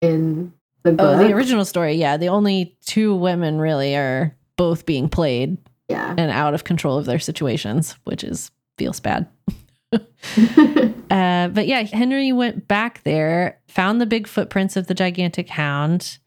in 0.00 0.52
the 0.82 0.92
book. 0.92 1.06
Oh, 1.06 1.18
the 1.18 1.32
original 1.32 1.64
story, 1.64 1.94
yeah. 1.94 2.16
The 2.16 2.28
only 2.28 2.76
two 2.84 3.14
women 3.14 3.58
really 3.58 3.96
are 3.96 4.36
both 4.56 4.86
being 4.86 5.08
played. 5.08 5.58
Yeah. 5.88 6.14
And 6.16 6.30
out 6.30 6.54
of 6.54 6.64
control 6.64 6.98
of 6.98 7.04
their 7.04 7.18
situations, 7.18 7.96
which 8.04 8.24
is 8.24 8.50
feels 8.78 9.00
bad. 9.00 9.28
uh, 9.92 11.48
but 11.48 11.66
yeah, 11.66 11.82
Henry 11.82 12.32
went 12.32 12.66
back 12.66 13.02
there, 13.04 13.60
found 13.68 14.00
the 14.00 14.06
big 14.06 14.26
footprints 14.26 14.76
of 14.76 14.86
the 14.86 14.94
gigantic 14.94 15.48
hound, 15.48 16.18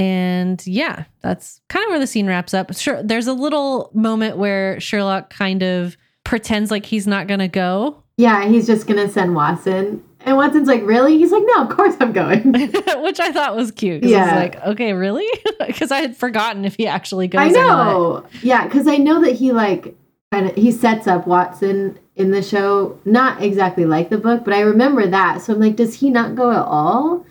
And 0.00 0.66
yeah, 0.66 1.04
that's 1.20 1.60
kind 1.68 1.84
of 1.84 1.90
where 1.90 1.98
the 1.98 2.06
scene 2.06 2.26
wraps 2.26 2.54
up. 2.54 2.74
Sure, 2.74 3.02
there's 3.02 3.26
a 3.26 3.34
little 3.34 3.90
moment 3.92 4.38
where 4.38 4.80
Sherlock 4.80 5.28
kind 5.28 5.62
of 5.62 5.98
pretends 6.24 6.70
like 6.70 6.86
he's 6.86 7.06
not 7.06 7.26
going 7.26 7.40
to 7.40 7.48
go. 7.48 8.02
Yeah, 8.16 8.46
he's 8.46 8.66
just 8.66 8.86
going 8.86 9.04
to 9.04 9.12
send 9.12 9.34
Watson. 9.34 10.02
And 10.20 10.36
Watson's 10.36 10.68
like, 10.68 10.82
really? 10.84 11.18
He's 11.18 11.32
like, 11.32 11.42
no, 11.44 11.64
of 11.64 11.76
course 11.76 11.96
I'm 12.00 12.12
going. 12.12 12.52
Which 13.02 13.20
I 13.20 13.30
thought 13.30 13.54
was 13.56 13.70
cute. 13.70 14.02
Yeah. 14.02 14.18
I 14.18 14.22
was 14.22 14.32
like, 14.32 14.66
okay, 14.68 14.92
really? 14.94 15.28
Because 15.66 15.92
I 15.92 16.00
had 16.00 16.16
forgotten 16.16 16.64
if 16.64 16.74
he 16.76 16.86
actually 16.86 17.28
goes. 17.28 17.40
I 17.40 17.48
know. 17.48 18.26
Yeah, 18.42 18.64
because 18.64 18.88
I 18.88 18.96
know 18.96 19.20
that 19.20 19.32
he 19.32 19.52
like 19.52 19.94
kind 20.32 20.48
of 20.48 20.56
he 20.56 20.72
sets 20.72 21.06
up 21.06 21.26
Watson 21.26 21.98
in 22.16 22.30
the 22.32 22.42
show, 22.42 22.98
not 23.04 23.42
exactly 23.42 23.84
like 23.84 24.08
the 24.08 24.18
book, 24.18 24.44
but 24.44 24.52
I 24.54 24.60
remember 24.60 25.06
that. 25.06 25.42
So 25.42 25.52
I'm 25.52 25.60
like, 25.60 25.76
does 25.76 25.94
he 25.94 26.10
not 26.10 26.34
go 26.34 26.50
at 26.50 26.64
all? 26.64 27.24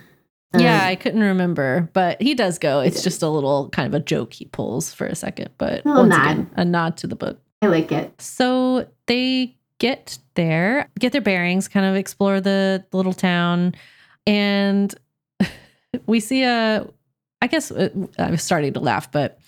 Yeah, 0.58 0.82
um, 0.82 0.88
I 0.88 0.96
couldn't 0.96 1.22
remember, 1.22 1.90
but 1.94 2.22
he 2.22 2.34
does 2.34 2.58
go. 2.58 2.80
It's 2.80 3.04
just 3.04 3.22
a 3.22 3.30
little 3.30 3.70
kind 3.70 3.88
of 3.88 3.94
a 3.94 4.04
joke 4.04 4.34
he 4.34 4.46
pulls 4.46 4.94
for 4.94 5.06
a 5.06 5.16
second, 5.16 5.50
but 5.58 5.86
a 5.86 5.90
once 5.90 6.10
nod. 6.10 6.32
again, 6.32 6.50
a 6.56 6.66
nod 6.66 6.98
to 6.98 7.08
the 7.08 7.16
book. 7.16 7.40
I 7.62 7.68
like 7.68 7.92
it. 7.92 8.20
So 8.20 8.88
they 9.06 9.56
get 9.78 10.18
there, 10.34 10.90
get 10.98 11.12
their 11.12 11.22
bearings, 11.22 11.68
kind 11.68 11.86
of 11.86 11.96
explore 11.96 12.42
the, 12.42 12.84
little 12.92 13.14
town, 13.14 13.76
and 14.26 14.94
we 16.08 16.20
see 16.20 16.44
a. 16.44 16.88
I 17.42 17.48
guess 17.48 17.72
uh, 17.72 17.90
I 18.18 18.32
was 18.32 18.44
starting 18.44 18.74
to 18.74 18.80
laugh, 18.80 19.12
but 19.12 19.40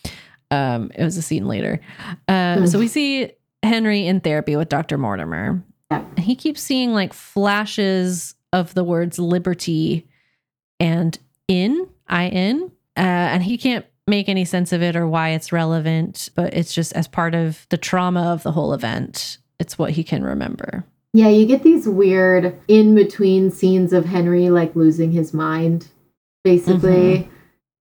um, 0.51 0.91
it 0.95 1.03
was 1.03 1.17
a 1.17 1.21
scene 1.21 1.47
later. 1.47 1.81
Um, 2.27 2.67
so 2.67 2.79
we 2.79 2.87
see 2.87 3.31
Henry 3.63 4.05
in 4.05 4.21
therapy 4.21 4.55
with 4.55 4.69
Dr. 4.69 4.97
Mortimer. 4.97 5.61
Yeah. 5.89 6.05
He 6.17 6.35
keeps 6.35 6.61
seeing 6.61 6.93
like 6.93 7.11
flashes 7.11 8.35
of 8.53 8.73
the 8.73 8.83
words 8.83 9.19
liberty 9.19 10.07
and 10.81 11.17
in, 11.47 11.87
I 12.07 12.25
in, 12.25 12.71
uh, 12.97 12.99
and 12.99 13.43
he 13.43 13.57
can't 13.57 13.85
make 14.07 14.27
any 14.27 14.43
sense 14.43 14.73
of 14.73 14.81
it 14.81 14.95
or 14.95 15.07
why 15.07 15.29
it's 15.29 15.51
relevant, 15.51 16.29
but 16.35 16.53
it's 16.55 16.73
just 16.73 16.91
as 16.93 17.07
part 17.07 17.35
of 17.35 17.67
the 17.69 17.77
trauma 17.77 18.33
of 18.33 18.41
the 18.43 18.51
whole 18.51 18.73
event. 18.73 19.37
It's 19.59 19.77
what 19.77 19.91
he 19.91 20.03
can 20.03 20.23
remember. 20.23 20.83
Yeah, 21.13 21.27
you 21.27 21.45
get 21.45 21.61
these 21.61 21.87
weird 21.87 22.59
in 22.67 22.95
between 22.95 23.51
scenes 23.51 23.93
of 23.93 24.05
Henry 24.05 24.49
like 24.49 24.75
losing 24.75 25.11
his 25.11 25.33
mind, 25.33 25.87
basically. 26.43 27.29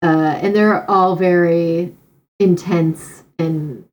Mm-hmm. 0.03 0.07
Uh, 0.07 0.33
and 0.35 0.55
they're 0.55 0.89
all 0.89 1.15
very 1.15 1.95
intense 2.39 3.23
and 3.39 3.85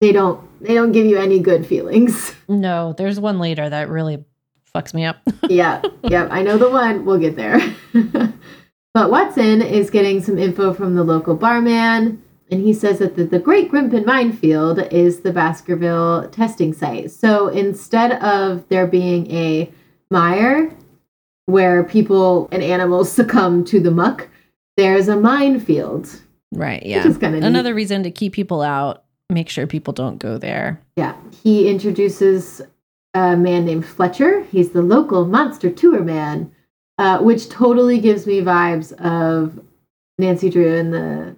they 0.00 0.10
don't 0.10 0.40
they 0.62 0.74
don't 0.74 0.92
give 0.92 1.06
you 1.06 1.18
any 1.18 1.38
good 1.38 1.66
feelings. 1.66 2.34
No, 2.48 2.92
there's 2.92 3.18
one 3.18 3.40
later 3.40 3.68
that 3.68 3.88
really 3.88 4.24
fucks 4.76 4.94
me 4.94 5.04
up. 5.04 5.18
yeah, 5.48 5.82
yeah, 6.04 6.28
I 6.30 6.42
know 6.42 6.58
the 6.58 6.70
one. 6.70 7.04
We'll 7.04 7.18
get 7.18 7.36
there. 7.36 7.60
but 8.94 9.10
Watson 9.10 9.62
is 9.62 9.90
getting 9.90 10.22
some 10.22 10.38
info 10.38 10.74
from 10.74 10.94
the 10.94 11.04
local 11.04 11.34
barman, 11.34 12.22
and 12.50 12.60
he 12.60 12.72
says 12.72 12.98
that 12.98 13.16
the, 13.16 13.24
the 13.24 13.38
Great 13.38 13.70
Grimpen 13.70 14.04
Minefield 14.04 14.78
is 14.92 15.20
the 15.20 15.32
Baskerville 15.32 16.28
testing 16.30 16.72
site. 16.72 17.10
So 17.10 17.48
instead 17.48 18.12
of 18.22 18.68
there 18.68 18.86
being 18.86 19.30
a 19.30 19.70
mire 20.10 20.72
where 21.46 21.84
people 21.84 22.48
and 22.52 22.62
animals 22.62 23.10
succumb 23.20 23.64
to 23.64 23.80
the 23.80 23.90
muck, 23.90 24.28
there's 24.76 25.08
a 25.08 25.16
minefield. 25.16 26.20
Right. 26.52 26.84
Yeah. 26.84 27.04
Another 27.04 27.70
neat. 27.70 27.76
reason 27.76 28.02
to 28.04 28.10
keep 28.10 28.32
people 28.32 28.62
out, 28.62 29.04
make 29.30 29.48
sure 29.48 29.66
people 29.66 29.92
don't 29.92 30.18
go 30.18 30.38
there. 30.38 30.80
Yeah. 30.96 31.16
He 31.42 31.68
introduces 31.68 32.62
a 33.16 33.36
man 33.36 33.64
named 33.64 33.86
Fletcher. 33.86 34.42
He's 34.44 34.70
the 34.70 34.82
local 34.82 35.24
monster 35.24 35.70
tour 35.70 36.02
man, 36.02 36.52
uh, 36.98 37.18
which 37.18 37.48
totally 37.48 37.98
gives 37.98 38.26
me 38.26 38.40
vibes 38.40 38.92
of 39.00 39.58
Nancy 40.18 40.50
Drew 40.50 40.76
and 40.76 40.92
the 40.92 41.36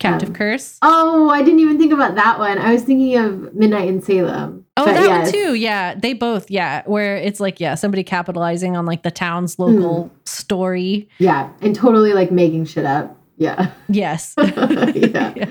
Captive 0.00 0.30
um, 0.30 0.34
Curse. 0.34 0.78
Oh, 0.82 1.30
I 1.30 1.42
didn't 1.42 1.60
even 1.60 1.78
think 1.78 1.92
about 1.92 2.16
that 2.16 2.40
one. 2.40 2.58
I 2.58 2.72
was 2.72 2.82
thinking 2.82 3.16
of 3.16 3.54
Midnight 3.54 3.88
in 3.88 4.02
Salem. 4.02 4.66
Oh, 4.76 4.84
that 4.84 4.96
yes. 4.96 5.32
one 5.32 5.32
too. 5.32 5.54
Yeah, 5.54 5.94
they 5.94 6.12
both. 6.12 6.50
Yeah, 6.50 6.82
where 6.86 7.16
it's 7.16 7.38
like 7.38 7.60
yeah, 7.60 7.76
somebody 7.76 8.02
capitalizing 8.02 8.76
on 8.76 8.84
like 8.84 9.04
the 9.04 9.12
town's 9.12 9.60
local 9.60 10.06
mm. 10.06 10.28
story. 10.28 11.08
Yeah, 11.18 11.50
and 11.60 11.74
totally 11.76 12.14
like 12.14 12.32
making 12.32 12.64
shit 12.64 12.84
up. 12.84 13.16
Yeah. 13.36 13.70
Yes. 13.88 14.34
yeah. 14.38 14.92
yeah 15.36 15.46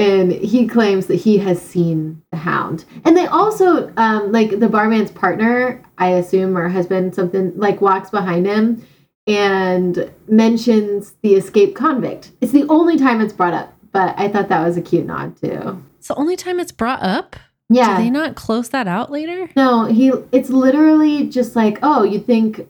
and 0.00 0.32
he 0.32 0.66
claims 0.66 1.06
that 1.06 1.16
he 1.16 1.36
has 1.38 1.60
seen 1.60 2.22
the 2.32 2.38
hound. 2.38 2.86
And 3.04 3.16
they 3.16 3.26
also 3.26 3.92
um, 3.96 4.32
like 4.32 4.58
the 4.58 4.68
barman's 4.68 5.10
partner 5.10 5.82
i 5.98 6.08
assume 6.08 6.56
or 6.56 6.68
husband 6.68 7.14
something 7.14 7.52
like 7.56 7.80
walks 7.80 8.10
behind 8.10 8.46
him 8.46 8.84
and 9.26 10.10
mentions 10.26 11.14
the 11.22 11.34
escaped 11.34 11.74
convict. 11.76 12.32
It's 12.40 12.52
the 12.52 12.66
only 12.68 12.96
time 12.96 13.20
it's 13.20 13.34
brought 13.34 13.54
up 13.54 13.74
but 13.92 14.14
i 14.18 14.28
thought 14.28 14.48
that 14.48 14.64
was 14.64 14.76
a 14.76 14.82
cute 14.82 15.06
nod 15.06 15.36
too. 15.36 15.82
It's 15.98 16.08
the 16.08 16.14
only 16.14 16.36
time 16.36 16.58
it's 16.58 16.72
brought 16.72 17.02
up? 17.02 17.36
Yeah. 17.68 17.96
Do 17.96 18.02
they 18.02 18.10
not 18.10 18.34
close 18.34 18.70
that 18.70 18.88
out 18.88 19.12
later? 19.12 19.50
No 19.54 19.84
he 19.84 20.12
it's 20.32 20.48
literally 20.48 21.28
just 21.28 21.54
like 21.54 21.78
oh 21.82 22.04
you 22.04 22.18
think 22.18 22.66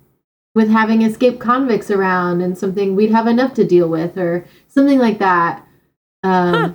with 0.57 0.69
having 0.69 1.03
escaped 1.03 1.39
convicts 1.39 1.93
around 1.93 2.41
and 2.41 2.59
something 2.59 2.97
we'd 2.97 3.13
have 3.13 3.29
enough 3.29 3.55
to 3.55 3.65
deal 3.65 3.89
with 3.89 4.19
or 4.19 4.45
something 4.67 4.99
like 4.99 5.21
that. 5.21 5.65
Um, 6.25 6.55
huh 6.55 6.73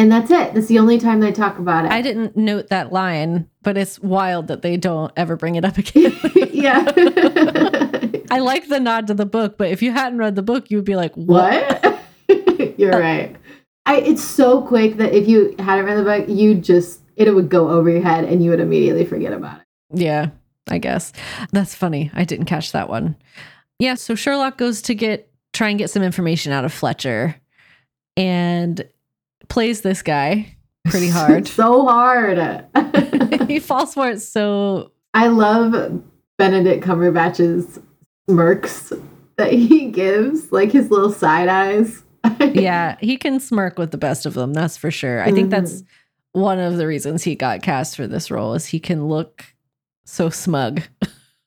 and 0.00 0.10
that's 0.10 0.30
it. 0.30 0.54
That's 0.54 0.68
the 0.68 0.78
only 0.78 0.98
time 0.98 1.20
they 1.20 1.30
talk 1.30 1.58
about 1.58 1.84
it. 1.84 1.90
I 1.90 2.00
didn't 2.00 2.34
note 2.34 2.68
that 2.68 2.90
line, 2.90 3.46
but 3.62 3.76
it's 3.76 4.00
wild 4.00 4.48
that 4.48 4.62
they 4.62 4.78
don't 4.78 5.12
ever 5.14 5.36
bring 5.36 5.56
it 5.56 5.64
up 5.66 5.76
again. 5.78 6.18
yeah. 6.52 6.90
I 8.30 8.38
like 8.38 8.68
the 8.68 8.80
nod 8.80 9.08
to 9.08 9.14
the 9.14 9.26
book, 9.26 9.58
but 9.58 9.68
if 9.68 9.82
you 9.82 9.92
hadn't 9.92 10.18
read 10.18 10.36
the 10.36 10.42
book, 10.42 10.70
you 10.70 10.78
would 10.78 10.86
be 10.86 10.96
like, 10.96 11.14
"What?" 11.16 11.84
what? 11.84 12.78
You're 12.78 12.98
right. 12.98 13.36
I 13.84 13.96
it's 13.96 14.24
so 14.24 14.62
quick 14.62 14.96
that 14.96 15.12
if 15.12 15.28
you 15.28 15.54
hadn't 15.58 15.84
read 15.84 15.98
the 15.98 16.02
book, 16.02 16.26
you 16.30 16.54
just 16.54 17.02
it 17.16 17.30
would 17.34 17.50
go 17.50 17.68
over 17.68 17.90
your 17.90 18.00
head 18.00 18.24
and 18.24 18.42
you 18.42 18.48
would 18.50 18.60
immediately 18.60 19.04
forget 19.04 19.34
about 19.34 19.60
it. 19.60 19.66
Yeah, 19.92 20.30
I 20.70 20.78
guess. 20.78 21.12
That's 21.52 21.74
funny. 21.74 22.10
I 22.14 22.24
didn't 22.24 22.46
catch 22.46 22.72
that 22.72 22.88
one. 22.88 23.16
Yeah, 23.78 23.96
so 23.96 24.14
Sherlock 24.14 24.56
goes 24.56 24.80
to 24.82 24.94
get 24.94 25.30
try 25.52 25.68
and 25.68 25.78
get 25.78 25.90
some 25.90 26.02
information 26.02 26.52
out 26.52 26.64
of 26.64 26.72
Fletcher. 26.72 27.36
And 28.16 28.88
plays 29.50 29.82
this 29.82 30.00
guy 30.02 30.56
pretty 30.86 31.08
hard. 31.08 31.46
so 31.48 31.86
hard. 31.86 32.66
he 33.48 33.60
falls 33.60 33.94
for 33.94 34.08
it 34.10 34.20
so 34.20 34.90
I 35.12 35.26
love 35.26 36.02
Benedict 36.38 36.82
Cumberbatch's 36.84 37.78
smirks 38.28 38.92
that 39.36 39.52
he 39.52 39.90
gives, 39.90 40.52
like 40.52 40.70
his 40.70 40.90
little 40.90 41.12
side 41.12 41.48
eyes. 41.48 42.02
yeah, 42.40 42.96
he 43.00 43.16
can 43.16 43.40
smirk 43.40 43.78
with 43.78 43.90
the 43.90 43.98
best 43.98 44.26
of 44.26 44.34
them, 44.34 44.52
that's 44.52 44.76
for 44.76 44.90
sure. 44.90 45.20
I 45.20 45.26
mm-hmm. 45.26 45.34
think 45.34 45.50
that's 45.50 45.82
one 46.32 46.58
of 46.58 46.76
the 46.76 46.86
reasons 46.86 47.24
he 47.24 47.34
got 47.34 47.62
cast 47.62 47.96
for 47.96 48.06
this 48.06 48.30
role 48.30 48.54
is 48.54 48.66
he 48.66 48.78
can 48.78 49.08
look 49.08 49.44
so 50.04 50.30
smug. 50.30 50.82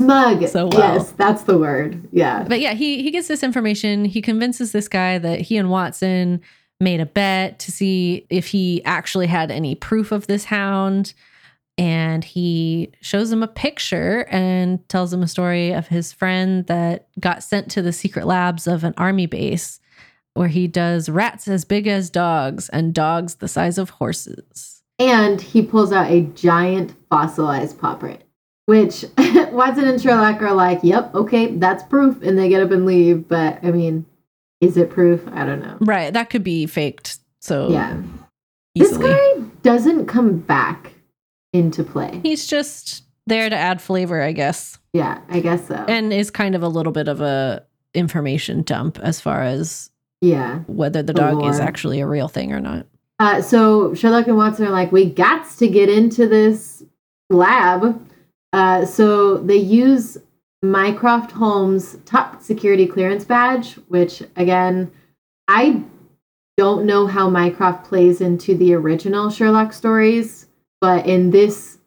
Smug. 0.01 0.47
so 0.47 0.67
well. 0.67 0.95
Yes, 0.95 1.11
that's 1.11 1.43
the 1.43 1.57
word. 1.57 2.07
Yeah. 2.11 2.43
But 2.43 2.59
yeah, 2.59 2.73
he 2.73 3.01
he 3.03 3.11
gets 3.11 3.27
this 3.27 3.43
information. 3.43 4.05
He 4.05 4.21
convinces 4.21 4.71
this 4.71 4.87
guy 4.87 5.17
that 5.19 5.41
he 5.41 5.55
and 5.57 5.69
Watson 5.69 6.41
made 6.79 6.99
a 6.99 7.05
bet 7.05 7.59
to 7.59 7.71
see 7.71 8.25
if 8.29 8.47
he 8.47 8.83
actually 8.85 9.27
had 9.27 9.51
any 9.51 9.75
proof 9.75 10.11
of 10.11 10.27
this 10.27 10.45
hound. 10.45 11.13
And 11.77 12.23
he 12.23 12.91
shows 13.01 13.31
him 13.31 13.41
a 13.41 13.47
picture 13.47 14.27
and 14.29 14.87
tells 14.89 15.11
him 15.11 15.23
a 15.23 15.27
story 15.27 15.71
of 15.71 15.87
his 15.87 16.13
friend 16.13 16.67
that 16.67 17.07
got 17.19 17.43
sent 17.43 17.71
to 17.71 17.81
the 17.81 17.93
secret 17.93 18.27
labs 18.27 18.67
of 18.67 18.83
an 18.83 18.93
army 18.95 19.25
base 19.25 19.79
where 20.33 20.47
he 20.47 20.67
does 20.67 21.09
rats 21.09 21.47
as 21.47 21.65
big 21.65 21.87
as 21.87 22.09
dogs 22.09 22.69
and 22.69 22.93
dogs 22.93 23.35
the 23.35 23.47
size 23.47 23.77
of 23.77 23.91
horses. 23.91 24.81
And 24.99 25.41
he 25.41 25.61
pulls 25.61 25.91
out 25.91 26.11
a 26.11 26.21
giant 26.21 26.93
fossilized 27.09 27.79
print, 27.79 28.23
which 28.65 29.05
Watson 29.17 29.87
and 29.87 30.01
Sherlock 30.01 30.41
are 30.41 30.53
like, 30.53 30.79
yep, 30.83 31.13
okay, 31.13 31.55
that's 31.55 31.83
proof. 31.83 32.21
And 32.21 32.37
they 32.37 32.49
get 32.49 32.63
up 32.63 32.71
and 32.71 32.85
leave. 32.85 33.27
But 33.27 33.63
I 33.63 33.71
mean, 33.71 34.05
is 34.61 34.77
it 34.77 34.89
proof? 34.89 35.27
I 35.33 35.45
don't 35.45 35.61
know. 35.61 35.77
Right. 35.81 36.13
That 36.13 36.29
could 36.29 36.43
be 36.43 36.65
faked. 36.65 37.19
So 37.41 37.69
yeah. 37.69 38.01
Easily. 38.75 39.07
This 39.07 39.15
guy 39.15 39.41
doesn't 39.61 40.07
come 40.07 40.39
back 40.39 40.93
into 41.51 41.83
play. 41.83 42.19
He's 42.23 42.47
just 42.47 43.03
there 43.27 43.49
to 43.49 43.55
add 43.55 43.81
flavor, 43.81 44.21
I 44.21 44.31
guess. 44.31 44.79
Yeah, 44.93 45.19
I 45.29 45.39
guess 45.39 45.67
so. 45.67 45.75
And 45.75 46.11
is 46.11 46.31
kind 46.31 46.55
of 46.55 46.63
a 46.63 46.67
little 46.67 46.91
bit 46.91 47.07
of 47.07 47.21
a 47.21 47.63
information 47.93 48.63
dump 48.63 48.97
as 48.99 49.21
far 49.21 49.43
as 49.43 49.91
yeah 50.21 50.59
whether 50.65 51.03
the, 51.03 51.13
the 51.13 51.19
dog 51.19 51.35
lore. 51.35 51.51
is 51.51 51.59
actually 51.59 51.99
a 51.99 52.07
real 52.07 52.27
thing 52.27 52.51
or 52.51 52.59
not. 52.59 52.87
Uh, 53.19 53.41
so 53.41 53.93
Sherlock 53.93 54.27
and 54.27 54.35
Watson 54.35 54.65
are 54.65 54.71
like, 54.71 54.91
we 54.91 55.05
got 55.05 55.49
to 55.57 55.67
get 55.67 55.89
into 55.89 56.27
this 56.27 56.83
lab. 57.29 58.05
Uh, 58.51 58.85
so 58.85 59.37
they 59.37 59.55
use 59.55 60.17
Mycroft 60.63 61.31
Holmes 61.31 61.97
top 62.05 62.41
security 62.41 62.87
clearance 62.87 63.25
badge, 63.25 63.73
which 63.89 64.23
again, 64.37 64.91
I 65.47 65.83
don't 66.57 66.85
know 66.85 67.05
how 67.05 67.29
Mycroft 67.29 67.85
plays 67.85 68.21
into 68.21 68.55
the 68.55 68.73
original 68.73 69.29
Sherlock 69.29 69.73
stories, 69.73 70.47
but 70.79 71.05
in 71.05 71.31
this 71.31 71.79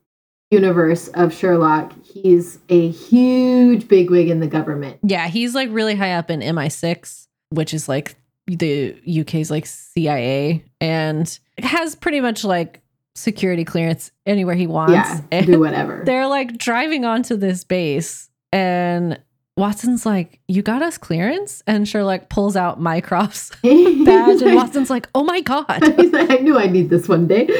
universe 0.50 1.08
of 1.08 1.32
Sherlock, 1.32 1.92
he's 2.04 2.58
a 2.68 2.88
huge 2.90 3.88
bigwig 3.88 4.28
in 4.28 4.40
the 4.40 4.46
government. 4.46 4.98
Yeah, 5.02 5.28
he's 5.28 5.54
like 5.54 5.70
really 5.72 5.94
high 5.94 6.12
up 6.12 6.30
in 6.30 6.40
MI6, 6.40 7.28
which 7.50 7.72
is 7.72 7.88
like 7.88 8.16
the 8.46 8.94
UK's 9.20 9.50
like 9.50 9.64
CIA 9.64 10.62
and 10.82 11.38
has 11.58 11.94
pretty 11.94 12.20
much 12.20 12.44
like 12.44 12.82
security 13.14 13.64
clearance 13.64 14.12
anywhere 14.26 14.54
he 14.54 14.66
wants. 14.66 14.92
Yeah, 14.92 15.20
And 15.32 15.46
do 15.46 15.60
whatever. 15.60 16.02
they're 16.06 16.26
like 16.26 16.58
driving 16.58 17.06
onto 17.06 17.36
this 17.36 17.64
base 17.64 18.28
and 18.56 19.20
Watson's 19.58 20.06
like, 20.06 20.40
You 20.48 20.62
got 20.62 20.82
us 20.82 20.96
clearance? 20.96 21.62
And 21.66 21.86
Sherlock 21.86 22.30
pulls 22.30 22.56
out 22.56 22.80
Mycroft's 22.80 23.50
badge 23.62 24.40
and 24.42 24.54
Watson's 24.54 24.88
like, 24.88 25.08
Oh 25.14 25.24
my 25.24 25.40
God. 25.42 25.82
He's 25.96 26.12
like, 26.12 26.30
I 26.30 26.36
knew 26.36 26.58
I 26.58 26.66
need 26.66 26.88
this 26.88 27.06
one 27.06 27.26
day. 27.26 27.46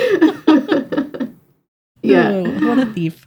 yeah. 2.03 2.29
Oh, 2.29 2.67
what 2.67 2.79
a 2.79 2.87
thief. 2.95 3.27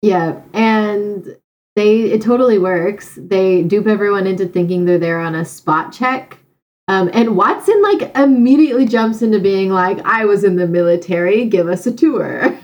Yeah. 0.00 0.40
And 0.54 1.36
they 1.76 2.02
it 2.02 2.22
totally 2.22 2.58
works. 2.58 3.18
They 3.20 3.62
dupe 3.62 3.86
everyone 3.86 4.26
into 4.26 4.46
thinking 4.46 4.86
they're 4.86 4.98
there 4.98 5.20
on 5.20 5.34
a 5.34 5.44
spot 5.44 5.92
check. 5.92 6.38
Um, 6.88 7.10
and 7.12 7.36
Watson 7.36 7.82
like 7.82 8.16
immediately 8.16 8.86
jumps 8.86 9.20
into 9.20 9.40
being 9.40 9.70
like, 9.70 9.98
I 10.06 10.24
was 10.24 10.42
in 10.42 10.56
the 10.56 10.66
military, 10.66 11.46
give 11.46 11.68
us 11.68 11.86
a 11.86 11.92
tour. 11.92 12.58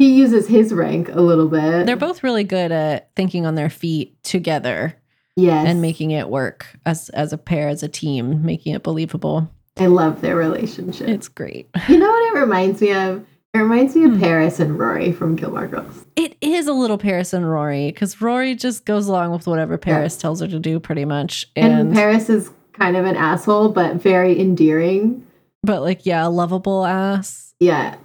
He 0.00 0.14
uses 0.14 0.48
his 0.48 0.72
rank 0.72 1.10
a 1.10 1.20
little 1.20 1.46
bit. 1.48 1.84
They're 1.84 1.94
both 1.96 2.22
really 2.24 2.42
good 2.44 2.72
at 2.72 3.14
thinking 3.14 3.44
on 3.46 3.54
their 3.54 3.68
feet 3.70 4.20
together 4.24 4.94
yes. 5.36 5.66
and 5.68 5.82
making 5.82 6.10
it 6.10 6.28
work 6.30 6.66
as 6.86 7.10
as 7.10 7.32
a 7.34 7.38
pair, 7.38 7.68
as 7.68 7.82
a 7.82 7.88
team, 7.88 8.44
making 8.44 8.74
it 8.74 8.82
believable. 8.82 9.50
I 9.78 9.86
love 9.86 10.22
their 10.22 10.36
relationship. 10.36 11.08
It's 11.08 11.28
great. 11.28 11.68
you 11.88 11.98
know 11.98 12.10
what 12.10 12.34
it 12.34 12.40
reminds 12.40 12.80
me 12.80 12.92
of? 12.92 13.24
It 13.52 13.58
reminds 13.58 13.94
me 13.96 14.04
of 14.04 14.12
Hmm. 14.12 14.20
Paris 14.20 14.58
and 14.60 14.78
Rory 14.78 15.12
from 15.12 15.36
Gilmore 15.36 15.66
Girls. 15.66 16.06
It 16.16 16.36
is 16.40 16.66
a 16.66 16.72
little 16.72 16.98
Paris 16.98 17.32
and 17.32 17.48
Rory 17.50 17.88
because 17.90 18.20
Rory 18.20 18.54
just 18.54 18.84
goes 18.86 19.06
along 19.08 19.32
with 19.32 19.46
whatever 19.46 19.76
Paris 19.76 20.16
tells 20.16 20.40
her 20.40 20.46
to 20.48 20.58
do, 20.58 20.80
pretty 20.80 21.04
much. 21.04 21.46
And, 21.56 21.72
And, 21.72 21.92
Paris 21.94 22.30
is 22.30 22.48
kind 22.72 22.96
of 22.96 23.04
an 23.04 23.16
asshole, 23.16 23.70
but 23.70 23.96
very 23.96 24.38
endearing. 24.40 25.26
but 25.62 25.82
like, 25.82 26.06
yeah, 26.06 26.26
a 26.26 26.30
lovable 26.30 26.86
ass. 26.86 27.54
Yeah. 27.60 27.96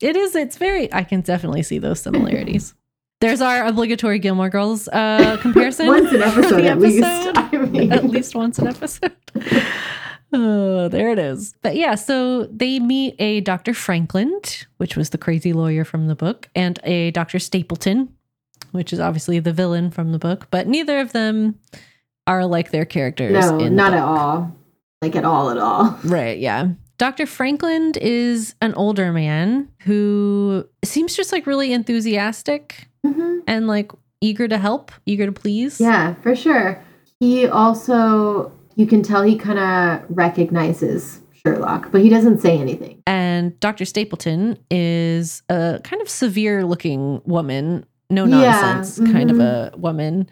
It 0.00 0.16
is. 0.16 0.34
It's 0.34 0.56
very. 0.56 0.92
I 0.92 1.04
can 1.04 1.20
definitely 1.20 1.62
see 1.62 1.78
those 1.78 2.00
similarities. 2.00 2.74
There's 3.20 3.40
our 3.40 3.64
obligatory 3.66 4.18
Gilmore 4.18 4.50
Girls 4.50 4.88
uh, 4.88 5.38
comparison. 5.40 5.86
Once 5.86 6.12
an 6.12 6.22
episode 6.22 6.64
at 6.64 6.78
least. 6.78 7.02
episode. 7.02 7.38
I 7.54 7.64
mean, 7.66 7.92
at 7.92 8.04
least 8.04 8.34
once 8.34 8.58
an 8.58 8.66
episode. 8.68 9.16
Oh, 10.32 10.88
there 10.88 11.10
it 11.10 11.18
is. 11.18 11.54
But 11.62 11.76
yeah, 11.76 11.94
so 11.94 12.44
they 12.46 12.78
meet 12.78 13.14
a 13.18 13.40
Dr. 13.40 13.72
Frankland, 13.72 14.66
which 14.76 14.96
was 14.96 15.10
the 15.10 15.18
crazy 15.18 15.52
lawyer 15.54 15.84
from 15.84 16.08
the 16.08 16.14
book, 16.14 16.48
and 16.54 16.78
a 16.84 17.10
Dr. 17.12 17.38
Stapleton, 17.38 18.12
which 18.72 18.92
is 18.92 19.00
obviously 19.00 19.38
the 19.38 19.52
villain 19.52 19.90
from 19.90 20.12
the 20.12 20.18
book, 20.18 20.48
but 20.50 20.66
neither 20.66 20.98
of 20.98 21.12
them 21.12 21.58
are 22.26 22.44
like 22.44 22.70
their 22.70 22.84
characters. 22.84 23.32
no, 23.32 23.68
not 23.68 23.94
at 23.94 24.02
all. 24.02 24.54
Like 25.00 25.16
at 25.16 25.24
all, 25.24 25.48
at 25.50 25.58
all. 25.58 25.98
Right, 26.04 26.38
yeah. 26.38 26.68
Dr. 26.98 27.24
Frankland 27.26 27.96
is 28.00 28.54
an 28.62 28.72
older 28.74 29.12
man 29.12 29.68
who 29.82 30.64
seems 30.84 31.14
just 31.14 31.30
like 31.32 31.46
really 31.46 31.72
enthusiastic 31.72 32.88
Mhm. 33.04 33.40
and 33.46 33.66
like 33.66 33.92
eager 34.20 34.48
to 34.48 34.56
help, 34.58 34.90
eager 35.04 35.26
to 35.26 35.32
please. 35.32 35.80
Yeah, 35.80 36.14
for 36.22 36.34
sure. 36.34 36.82
He 37.20 37.46
also, 37.46 38.50
you 38.76 38.86
can 38.86 39.02
tell 39.02 39.22
he 39.22 39.36
kind 39.36 39.58
of 39.58 40.00
recognizes 40.08 41.20
Sherlock, 41.32 41.92
but 41.92 42.00
he 42.00 42.08
doesn't 42.08 42.40
say 42.40 42.58
anything. 42.58 43.02
And 43.06 43.58
Dr. 43.60 43.84
Stapleton 43.84 44.56
is 44.70 45.42
a 45.50 45.80
kind 45.84 46.00
of 46.00 46.08
severe 46.08 46.64
looking 46.64 47.20
woman, 47.26 47.84
no 48.10 48.24
Yeah, 48.24 48.36
nonsense 48.60 49.12
kind 49.12 49.30
of 49.30 49.38
a 49.38 49.72
woman. 49.76 50.28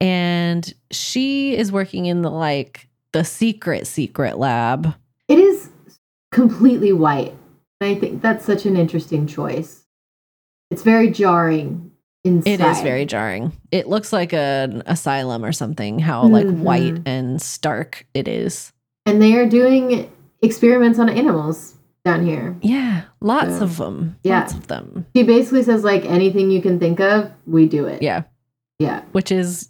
And 0.00 0.72
she 0.90 1.56
is 1.56 1.70
working 1.70 2.06
in 2.06 2.22
the 2.22 2.30
like 2.30 2.88
the 3.12 3.24
secret, 3.24 3.86
secret 3.86 4.38
lab. 4.38 4.94
Completely 6.34 6.92
white. 6.92 7.32
And 7.80 7.90
I 7.90 7.94
think 7.94 8.20
that's 8.20 8.44
such 8.44 8.66
an 8.66 8.76
interesting 8.76 9.28
choice. 9.28 9.84
It's 10.72 10.82
very 10.82 11.08
jarring 11.08 11.92
inside. 12.24 12.50
It 12.50 12.60
is 12.60 12.80
very 12.80 13.06
jarring. 13.06 13.52
It 13.70 13.86
looks 13.86 14.12
like 14.12 14.32
an 14.32 14.82
asylum 14.86 15.44
or 15.44 15.52
something, 15.52 16.00
how 16.00 16.24
like 16.26 16.46
Mhm. 16.46 16.58
white 16.58 16.98
and 17.06 17.40
stark 17.40 18.04
it 18.14 18.26
is. 18.26 18.72
And 19.06 19.22
they 19.22 19.36
are 19.38 19.48
doing 19.48 20.10
experiments 20.42 20.98
on 20.98 21.08
animals 21.08 21.74
down 22.04 22.26
here. 22.26 22.56
Yeah, 22.62 23.02
lots 23.20 23.58
So, 23.58 23.64
of 23.64 23.76
them. 23.76 24.16
yeah. 24.24 24.40
Lots 24.40 24.54
of 24.54 24.66
them. 24.66 25.06
He 25.14 25.22
basically 25.22 25.62
says, 25.62 25.84
like, 25.84 26.04
anything 26.04 26.50
you 26.50 26.60
can 26.60 26.80
think 26.80 26.98
of, 26.98 27.30
we 27.46 27.68
do 27.68 27.86
it. 27.86 28.02
Yeah, 28.02 28.24
Yeah. 28.80 29.02
which 29.12 29.30
is 29.30 29.68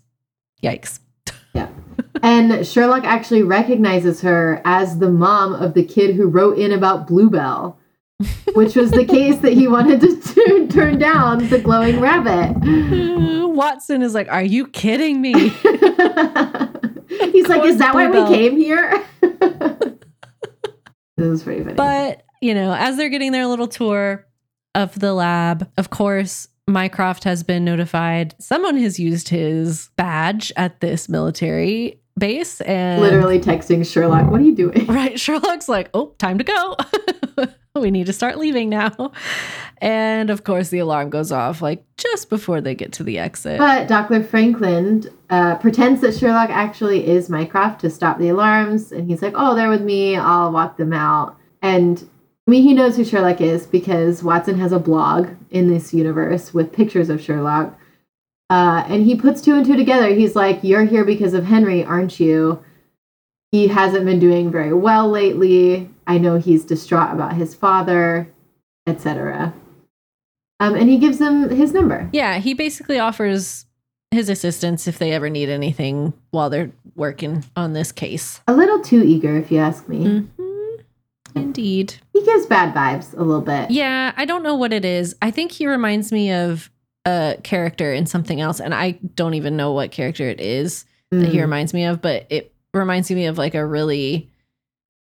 yikes. 0.62 0.98
And 2.24 2.66
Sherlock 2.66 3.04
actually 3.04 3.42
recognizes 3.42 4.22
her 4.22 4.62
as 4.64 4.98
the 4.98 5.10
mom 5.10 5.52
of 5.52 5.74
the 5.74 5.84
kid 5.84 6.16
who 6.16 6.26
wrote 6.26 6.56
in 6.56 6.72
about 6.72 7.06
Bluebell, 7.06 7.78
which 8.54 8.74
was 8.74 8.92
the 8.92 9.04
case 9.04 9.40
that 9.40 9.52
he 9.52 9.68
wanted 9.68 10.00
to, 10.00 10.18
to 10.34 10.66
turn 10.68 10.98
down 10.98 11.50
the 11.50 11.58
glowing 11.58 12.00
rabbit. 12.00 12.56
Watson 13.54 14.00
is 14.00 14.14
like, 14.14 14.28
Are 14.28 14.42
you 14.42 14.66
kidding 14.68 15.20
me? 15.20 15.34
He's 15.34 15.64
like, 17.46 17.64
Is 17.64 17.76
that 17.76 17.90
why 17.92 18.08
we 18.08 18.24
came 18.34 18.56
here? 18.56 19.04
this 19.20 19.98
is 21.18 21.42
pretty 21.42 21.62
funny. 21.62 21.74
But, 21.74 22.22
you 22.40 22.54
know, 22.54 22.72
as 22.72 22.96
they're 22.96 23.10
getting 23.10 23.32
their 23.32 23.46
little 23.46 23.68
tour 23.68 24.26
of 24.74 24.98
the 24.98 25.12
lab, 25.12 25.70
of 25.76 25.90
course, 25.90 26.48
Mycroft 26.66 27.24
has 27.24 27.42
been 27.42 27.66
notified. 27.66 28.34
Someone 28.38 28.78
has 28.78 28.98
used 28.98 29.28
his 29.28 29.90
badge 29.96 30.54
at 30.56 30.80
this 30.80 31.06
military 31.06 32.00
base 32.18 32.60
and 32.62 33.00
Literally 33.00 33.40
texting 33.40 33.90
Sherlock, 33.90 34.30
What 34.30 34.40
are 34.40 34.44
you 34.44 34.54
doing? 34.54 34.86
Right. 34.94 35.18
Sherlock's 35.18 35.68
like, 35.68 35.90
oh, 35.94 36.14
time 36.18 36.38
to 36.38 36.44
go. 36.44 36.76
we 37.80 37.90
need 37.90 38.06
to 38.06 38.12
start 38.12 38.38
leaving 38.38 38.68
now. 38.68 39.12
And 39.78 40.30
of 40.30 40.44
course, 40.44 40.68
the 40.68 40.78
alarm 40.78 41.10
goes 41.10 41.32
off 41.32 41.60
like 41.60 41.84
just 41.96 42.30
before 42.30 42.60
they 42.60 42.74
get 42.74 42.92
to 42.94 43.02
the 43.02 43.18
exit. 43.18 43.58
But 43.58 43.88
Dr. 43.88 44.22
Frankland 44.22 45.12
uh, 45.30 45.56
pretends 45.56 46.00
that 46.02 46.14
Sherlock 46.16 46.50
actually 46.50 47.06
is 47.06 47.28
Mycroft 47.28 47.80
to 47.80 47.90
stop 47.90 48.18
the 48.18 48.28
alarms. 48.28 48.92
And 48.92 49.10
he's 49.10 49.22
like, 49.22 49.34
oh, 49.36 49.54
they're 49.54 49.70
with 49.70 49.82
me. 49.82 50.16
I'll 50.16 50.52
walk 50.52 50.76
them 50.76 50.92
out. 50.92 51.36
And 51.62 52.08
I 52.46 52.50
mean, 52.50 52.62
he 52.62 52.74
knows 52.74 52.96
who 52.96 53.04
Sherlock 53.04 53.40
is 53.40 53.66
because 53.66 54.22
Watson 54.22 54.58
has 54.58 54.70
a 54.72 54.78
blog 54.78 55.30
in 55.50 55.68
this 55.68 55.92
universe 55.92 56.54
with 56.54 56.72
pictures 56.72 57.08
of 57.08 57.20
Sherlock. 57.20 57.76
Uh, 58.50 58.84
and 58.88 59.04
he 59.06 59.16
puts 59.16 59.40
two 59.40 59.54
and 59.54 59.64
two 59.64 59.76
together. 59.76 60.08
He's 60.14 60.36
like, 60.36 60.60
You're 60.62 60.84
here 60.84 61.04
because 61.04 61.34
of 61.34 61.44
Henry, 61.44 61.84
aren't 61.84 62.20
you? 62.20 62.62
He 63.52 63.68
hasn't 63.68 64.04
been 64.04 64.18
doing 64.18 64.50
very 64.50 64.72
well 64.74 65.08
lately. 65.08 65.88
I 66.06 66.18
know 66.18 66.36
he's 66.38 66.64
distraught 66.64 67.12
about 67.12 67.34
his 67.34 67.54
father, 67.54 68.28
etc. 68.86 69.54
Um, 70.60 70.74
and 70.74 70.88
he 70.88 70.98
gives 70.98 71.18
them 71.18 71.48
his 71.50 71.72
number. 71.72 72.08
yeah, 72.12 72.38
he 72.38 72.52
basically 72.54 72.98
offers 72.98 73.66
his 74.10 74.28
assistance 74.28 74.86
if 74.86 74.98
they 74.98 75.12
ever 75.12 75.28
need 75.28 75.48
anything 75.48 76.12
while 76.30 76.48
they're 76.50 76.70
working 76.94 77.44
on 77.56 77.72
this 77.72 77.90
case. 77.90 78.40
A 78.46 78.52
little 78.54 78.80
too 78.80 79.02
eager, 79.02 79.36
if 79.36 79.50
you 79.50 79.58
ask 79.58 79.88
me. 79.88 80.04
Mhm. 80.04 80.28
Indeed. 81.34 81.94
He 82.12 82.22
gives 82.24 82.46
bad 82.46 82.72
vibes 82.74 83.12
a 83.18 83.22
little 83.22 83.40
bit. 83.40 83.70
Yeah, 83.70 84.12
I 84.16 84.24
don't 84.24 84.44
know 84.44 84.54
what 84.54 84.72
it 84.72 84.84
is. 84.84 85.16
I 85.20 85.30
think 85.32 85.50
he 85.52 85.66
reminds 85.66 86.12
me 86.12 86.30
of 86.32 86.70
a 87.06 87.36
character 87.42 87.92
in 87.92 88.06
something 88.06 88.40
else, 88.40 88.60
and 88.60 88.74
I 88.74 88.92
don't 89.14 89.34
even 89.34 89.56
know 89.56 89.72
what 89.72 89.90
character 89.90 90.28
it 90.28 90.40
is. 90.40 90.84
that 91.10 91.28
he 91.28 91.36
Mm. 91.38 91.42
reminds 91.42 91.72
me 91.74 91.84
of, 91.84 92.02
but 92.02 92.26
it 92.30 92.52
reminds 92.72 93.08
me 93.10 93.26
of 93.26 93.38
like 93.38 93.54
a 93.54 93.64
really 93.64 94.28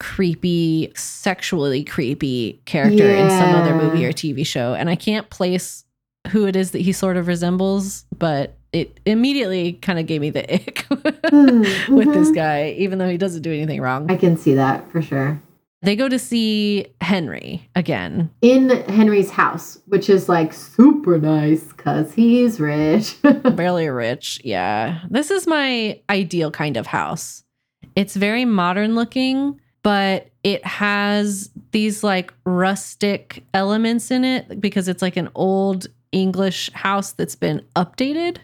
creepy, 0.01 0.91
sexually 0.95 1.83
creepy 1.83 2.59
character 2.65 3.13
in 3.13 3.29
some 3.29 3.53
other 3.53 3.73
movie 3.73 4.05
or 4.05 4.11
TV 4.11 4.45
show. 4.45 4.73
And 4.73 4.89
I 4.89 4.95
can't 4.95 5.29
place 5.29 5.85
who 6.31 6.47
it 6.47 6.55
is 6.55 6.71
that 6.71 6.81
he 6.81 6.91
sort 6.91 7.15
of 7.17 7.27
resembles, 7.27 8.03
but 8.17 8.57
it 8.73 8.99
immediately 9.05 9.73
kind 9.73 9.99
of 9.99 10.05
gave 10.05 10.19
me 10.21 10.31
the 10.31 10.43
ick 10.53 10.85
Mm, 10.89 11.95
with 11.95 12.13
this 12.13 12.29
mhm. 12.29 12.35
guy, 12.35 12.69
even 12.77 12.97
though 12.99 13.07
he 13.09 13.17
doesn't 13.17 13.41
do 13.41 13.53
anything 13.53 13.79
wrong. 13.81 14.11
I 14.11 14.15
can 14.17 14.35
see 14.37 14.53
that 14.55 14.89
for 14.91 15.01
sure. 15.01 15.41
They 15.85 15.95
go 15.95 16.09
to 16.09 16.17
see 16.17 16.87
Henry 16.99 17.69
again. 17.75 18.31
In 18.41 18.71
Henry's 18.89 19.29
house, 19.29 19.77
which 19.85 20.09
is 20.09 20.27
like 20.27 20.51
super 20.51 21.19
nice 21.19 21.63
because 21.63 22.11
he's 22.11 22.59
rich. 22.59 23.15
Barely 23.21 23.87
rich. 23.89 24.41
Yeah. 24.43 25.01
This 25.11 25.29
is 25.29 25.45
my 25.45 26.01
ideal 26.09 26.49
kind 26.49 26.75
of 26.75 26.87
house. 26.87 27.43
It's 27.95 28.15
very 28.15 28.45
modern 28.45 28.95
looking, 28.95 29.61
but 29.83 30.31
it 30.43 30.65
has 30.65 31.51
these 31.69 32.03
like 32.03 32.33
rustic 32.45 33.43
elements 33.53 34.09
in 34.09 34.25
it 34.25 34.59
because 34.59 34.87
it's 34.87 35.03
like 35.03 35.17
an 35.17 35.29
old 35.35 35.85
English 36.11 36.71
house 36.73 37.11
that's 37.11 37.35
been 37.35 37.63
updated. 37.75 38.37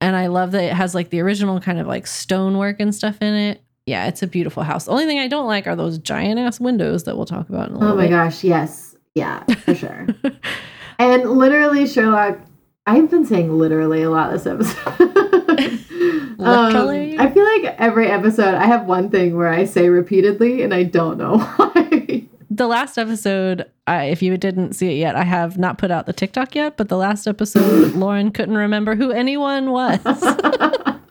And 0.00 0.16
I 0.16 0.28
love 0.28 0.52
that 0.52 0.64
it 0.64 0.72
has 0.72 0.94
like 0.94 1.10
the 1.10 1.20
original 1.20 1.60
kind 1.60 1.78
of 1.78 1.86
like 1.86 2.06
stonework 2.06 2.80
and 2.80 2.94
stuff 2.94 3.18
in 3.20 3.34
it. 3.34 3.60
Yeah, 3.86 4.06
it's 4.06 4.22
a 4.22 4.26
beautiful 4.26 4.62
house. 4.62 4.86
The 4.86 4.92
only 4.92 5.04
thing 5.04 5.18
I 5.18 5.28
don't 5.28 5.46
like 5.46 5.66
are 5.66 5.76
those 5.76 5.98
giant 5.98 6.38
ass 6.38 6.58
windows 6.58 7.04
that 7.04 7.16
we'll 7.16 7.26
talk 7.26 7.48
about 7.50 7.68
in 7.68 7.74
a 7.74 7.78
little 7.78 7.92
oh 7.92 7.96
my 7.96 8.04
bit. 8.04 8.10
gosh, 8.10 8.42
yes. 8.42 8.96
Yeah, 9.14 9.44
for 9.44 9.74
sure. 9.74 10.06
and 10.98 11.30
literally, 11.30 11.86
Sherlock, 11.86 12.40
I've 12.86 13.10
been 13.10 13.26
saying 13.26 13.56
literally 13.56 14.02
a 14.02 14.10
lot 14.10 14.32
this 14.32 14.46
episode. 14.46 15.00
um, 16.40 17.18
I 17.18 17.30
feel 17.32 17.44
like 17.44 17.76
every 17.78 18.08
episode 18.08 18.54
I 18.54 18.64
have 18.66 18.86
one 18.86 19.10
thing 19.10 19.36
where 19.36 19.48
I 19.48 19.64
say 19.64 19.88
repeatedly 19.88 20.62
and 20.62 20.72
I 20.72 20.82
don't 20.84 21.18
know 21.18 21.38
why. 21.56 22.24
The 22.50 22.66
last 22.66 22.98
episode, 22.98 23.70
I, 23.86 24.04
if 24.04 24.22
you 24.22 24.36
didn't 24.36 24.74
see 24.74 24.88
it 24.88 24.96
yet, 24.96 25.16
I 25.16 25.24
have 25.24 25.58
not 25.58 25.76
put 25.76 25.90
out 25.90 26.06
the 26.06 26.12
TikTok 26.12 26.54
yet, 26.54 26.76
but 26.76 26.88
the 26.88 26.96
last 26.96 27.26
episode, 27.26 27.94
Lauren 27.94 28.30
couldn't 28.30 28.56
remember 28.56 28.94
who 28.94 29.10
anyone 29.10 29.70
was. 29.72 30.00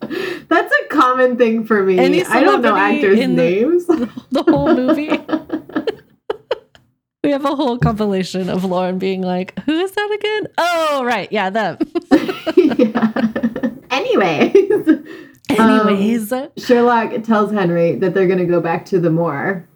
That's 0.49 0.73
a 0.73 0.87
common 0.89 1.37
thing 1.37 1.65
for 1.65 1.83
me. 1.83 1.99
I 1.99 2.41
don't 2.41 2.61
know 2.61 2.75
actors' 2.75 3.27
names. 3.27 3.85
The, 3.85 4.09
the 4.31 4.43
whole 4.43 4.73
movie. 4.73 5.09
we 7.23 7.31
have 7.31 7.45
a 7.45 7.55
whole 7.55 7.77
compilation 7.77 8.49
of 8.49 8.63
Lauren 8.63 8.99
being 8.99 9.21
like, 9.21 9.57
"Who 9.65 9.79
is 9.79 9.91
that 9.91 10.17
again?" 10.19 10.47
Oh, 10.57 11.03
right, 11.05 11.31
yeah, 11.31 11.49
them. 11.49 11.77
yeah. 12.55 13.11
Anyways. 13.91 14.55
Anyways, 15.49 16.31
um, 16.31 16.49
Sherlock 16.57 17.23
tells 17.23 17.51
Henry 17.51 17.95
that 17.95 18.13
they're 18.13 18.27
going 18.27 18.39
to 18.39 18.45
go 18.45 18.59
back 18.59 18.85
to 18.85 18.99
the 18.99 19.09
moor. 19.09 19.67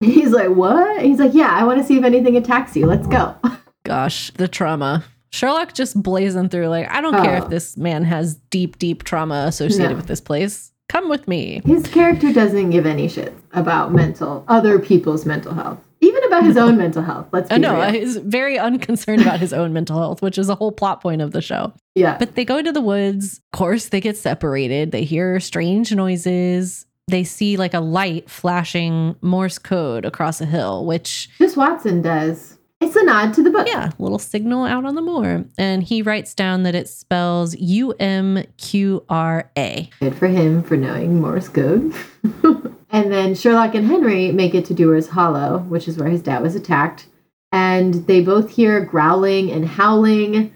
He's 0.00 0.30
like, 0.30 0.50
"What?" 0.50 1.02
He's 1.02 1.18
like, 1.18 1.34
"Yeah, 1.34 1.50
I 1.50 1.64
want 1.64 1.78
to 1.78 1.84
see 1.84 1.98
if 1.98 2.04
anything 2.04 2.36
attacks 2.36 2.76
you. 2.76 2.86
Let's 2.86 3.06
go." 3.06 3.36
Gosh, 3.84 4.30
the 4.32 4.48
trauma. 4.48 5.04
Sherlock 5.34 5.74
just 5.74 6.00
blazing 6.00 6.48
through 6.48 6.68
like, 6.68 6.88
I 6.88 7.00
don't 7.00 7.16
oh. 7.16 7.22
care 7.22 7.38
if 7.38 7.44
oh. 7.44 7.48
this 7.48 7.76
man 7.76 8.04
has 8.04 8.36
deep, 8.50 8.78
deep 8.78 9.02
trauma 9.02 9.46
associated 9.48 9.90
no. 9.90 9.96
with 9.96 10.06
this 10.06 10.20
place. 10.20 10.70
Come 10.88 11.08
with 11.08 11.26
me. 11.26 11.60
His 11.64 11.88
character 11.88 12.32
doesn't 12.32 12.70
give 12.70 12.86
any 12.86 13.08
shit 13.08 13.34
about 13.52 13.92
mental 13.92 14.44
other 14.46 14.78
people's 14.78 15.26
mental 15.26 15.52
health. 15.52 15.80
Even 16.00 16.22
about 16.22 16.44
his 16.44 16.56
own 16.56 16.76
mental 16.76 17.02
health. 17.02 17.26
Let's 17.32 17.50
uh, 17.50 17.56
be 17.56 17.62
no, 17.62 17.74
uh, 17.74 17.90
he's 17.90 18.16
very 18.18 18.60
unconcerned 18.60 19.22
about 19.22 19.40
his 19.40 19.52
own 19.52 19.72
mental 19.72 19.98
health, 19.98 20.22
which 20.22 20.38
is 20.38 20.48
a 20.48 20.54
whole 20.54 20.70
plot 20.70 21.02
point 21.02 21.20
of 21.20 21.32
the 21.32 21.42
show. 21.42 21.72
Yeah. 21.96 22.16
But 22.16 22.36
they 22.36 22.44
go 22.44 22.58
into 22.58 22.70
the 22.70 22.80
woods. 22.80 23.38
Of 23.52 23.58
course, 23.58 23.88
they 23.88 24.00
get 24.00 24.16
separated. 24.16 24.92
They 24.92 25.02
hear 25.02 25.40
strange 25.40 25.92
noises. 25.92 26.86
They 27.08 27.24
see 27.24 27.56
like 27.56 27.74
a 27.74 27.80
light 27.80 28.30
flashing 28.30 29.16
Morse 29.20 29.58
code 29.58 30.04
across 30.04 30.40
a 30.40 30.46
hill, 30.46 30.86
which 30.86 31.28
just 31.38 31.56
Watson 31.56 32.02
does. 32.02 32.53
It's 32.84 32.96
a 32.96 33.02
nod 33.02 33.32
to 33.32 33.42
the 33.42 33.48
book. 33.48 33.66
Yeah, 33.66 33.92
little 33.98 34.18
signal 34.18 34.66
out 34.66 34.84
on 34.84 34.94
the 34.94 35.00
moor. 35.00 35.46
And 35.56 35.82
he 35.82 36.02
writes 36.02 36.34
down 36.34 36.64
that 36.64 36.74
it 36.74 36.86
spells 36.86 37.56
U 37.56 37.92
M 37.92 38.44
Q 38.58 39.02
R 39.08 39.50
A. 39.56 39.88
Good 40.00 40.14
for 40.14 40.28
him 40.28 40.62
for 40.62 40.76
knowing 40.76 41.18
Morse 41.18 41.48
code. 41.48 41.94
and 42.90 43.10
then 43.10 43.34
Sherlock 43.34 43.74
and 43.74 43.86
Henry 43.86 44.32
make 44.32 44.54
it 44.54 44.66
to 44.66 44.74
Dewer's 44.74 45.08
Hollow, 45.08 45.60
which 45.60 45.88
is 45.88 45.96
where 45.96 46.10
his 46.10 46.20
dad 46.20 46.42
was 46.42 46.54
attacked. 46.54 47.06
And 47.52 48.06
they 48.06 48.20
both 48.20 48.50
hear 48.50 48.84
growling 48.84 49.50
and 49.50 49.66
howling. 49.66 50.52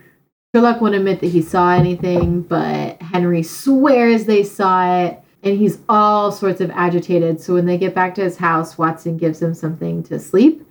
Sherlock 0.54 0.82
won't 0.82 0.96
admit 0.96 1.20
that 1.20 1.28
he 1.28 1.40
saw 1.40 1.70
anything, 1.70 2.42
but 2.42 3.00
Henry 3.00 3.42
swears 3.42 4.26
they 4.26 4.44
saw 4.44 5.06
it. 5.06 5.22
And 5.42 5.56
he's 5.56 5.78
all 5.88 6.30
sorts 6.30 6.60
of 6.60 6.70
agitated. 6.72 7.40
So 7.40 7.54
when 7.54 7.64
they 7.64 7.78
get 7.78 7.94
back 7.94 8.14
to 8.16 8.22
his 8.22 8.36
house, 8.36 8.76
Watson 8.76 9.16
gives 9.16 9.40
him 9.40 9.54
something 9.54 10.02
to 10.02 10.18
sleep 10.18 10.67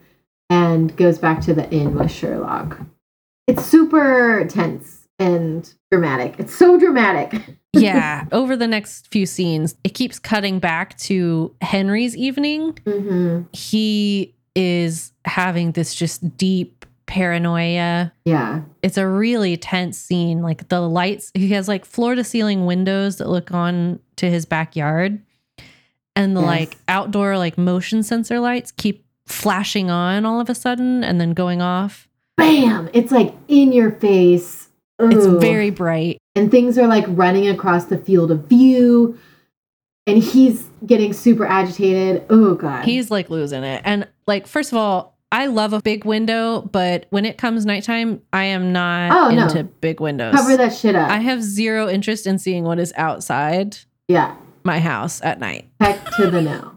and 0.49 0.95
goes 0.95 1.17
back 1.17 1.41
to 1.41 1.53
the 1.53 1.69
inn 1.71 1.95
with 1.95 2.11
Sherlock. 2.11 2.79
It's 3.47 3.65
super 3.65 4.45
tense 4.49 5.07
and 5.19 5.73
dramatic. 5.91 6.35
It's 6.37 6.55
so 6.55 6.79
dramatic. 6.79 7.57
yeah. 7.73 8.25
Over 8.31 8.55
the 8.55 8.67
next 8.67 9.07
few 9.11 9.25
scenes, 9.25 9.75
it 9.83 9.93
keeps 9.93 10.19
cutting 10.19 10.59
back 10.59 10.97
to 10.99 11.55
Henry's 11.61 12.15
evening. 12.15 12.73
Mm-hmm. 12.85 13.43
He 13.53 14.35
is 14.55 15.13
having 15.25 15.71
this 15.71 15.95
just 15.95 16.37
deep 16.37 16.85
paranoia. 17.05 18.11
Yeah. 18.25 18.61
It's 18.83 18.97
a 18.97 19.07
really 19.07 19.57
tense 19.57 19.97
scene. 19.97 20.41
Like 20.41 20.67
the 20.67 20.81
lights, 20.81 21.31
he 21.33 21.49
has 21.49 21.67
like 21.67 21.85
floor 21.85 22.15
to 22.15 22.23
ceiling 22.23 22.65
windows 22.65 23.17
that 23.17 23.29
look 23.29 23.51
on 23.51 23.99
to 24.17 24.29
his 24.29 24.45
backyard. 24.45 25.21
And 26.15 26.35
the 26.35 26.41
yes. 26.41 26.47
like 26.47 26.77
outdoor 26.87 27.37
like 27.37 27.57
motion 27.57 28.03
sensor 28.03 28.39
lights 28.39 28.71
keep 28.71 29.05
flashing 29.27 29.89
on 29.89 30.25
all 30.25 30.39
of 30.39 30.49
a 30.49 30.55
sudden 30.55 31.03
and 31.03 31.21
then 31.21 31.31
going 31.31 31.61
off. 31.61 32.07
Bam! 32.37 32.89
It's 32.93 33.11
like 33.11 33.33
in 33.47 33.71
your 33.71 33.91
face. 33.91 34.69
Ooh. 35.01 35.09
It's 35.09 35.25
very 35.25 35.69
bright. 35.69 36.17
And 36.35 36.49
things 36.49 36.77
are 36.77 36.87
like 36.87 37.05
running 37.07 37.47
across 37.47 37.85
the 37.85 37.97
field 37.97 38.31
of 38.31 38.45
view. 38.45 39.17
And 40.05 40.17
he's 40.23 40.65
getting 40.85 41.11
super 41.11 41.45
agitated. 41.45 42.25
Oh, 42.29 42.55
God. 42.55 42.85
He's 42.85 43.11
like 43.11 43.29
losing 43.29 43.63
it. 43.63 43.81
And 43.83 44.07
like, 44.25 44.47
first 44.47 44.71
of 44.71 44.77
all, 44.77 45.17
I 45.31 45.47
love 45.47 45.73
a 45.73 45.81
big 45.81 46.05
window, 46.05 46.61
but 46.61 47.07
when 47.09 47.25
it 47.25 47.37
comes 47.37 47.65
nighttime, 47.65 48.21
I 48.31 48.45
am 48.45 48.71
not 48.71 49.11
oh, 49.11 49.29
into 49.29 49.63
no. 49.63 49.69
big 49.81 49.99
windows. 49.99 50.33
Cover 50.33 50.55
that 50.55 50.73
shit 50.73 50.95
up. 50.95 51.09
I 51.09 51.17
have 51.17 51.43
zero 51.43 51.89
interest 51.89 52.25
in 52.25 52.39
seeing 52.39 52.63
what 52.63 52.79
is 52.79 52.93
outside. 52.95 53.77
Yeah. 54.07 54.35
My 54.63 54.79
house 54.79 55.21
at 55.21 55.39
night. 55.39 55.69
Heck 55.81 56.03
to 56.15 56.31
the 56.31 56.41
no. 56.41 56.71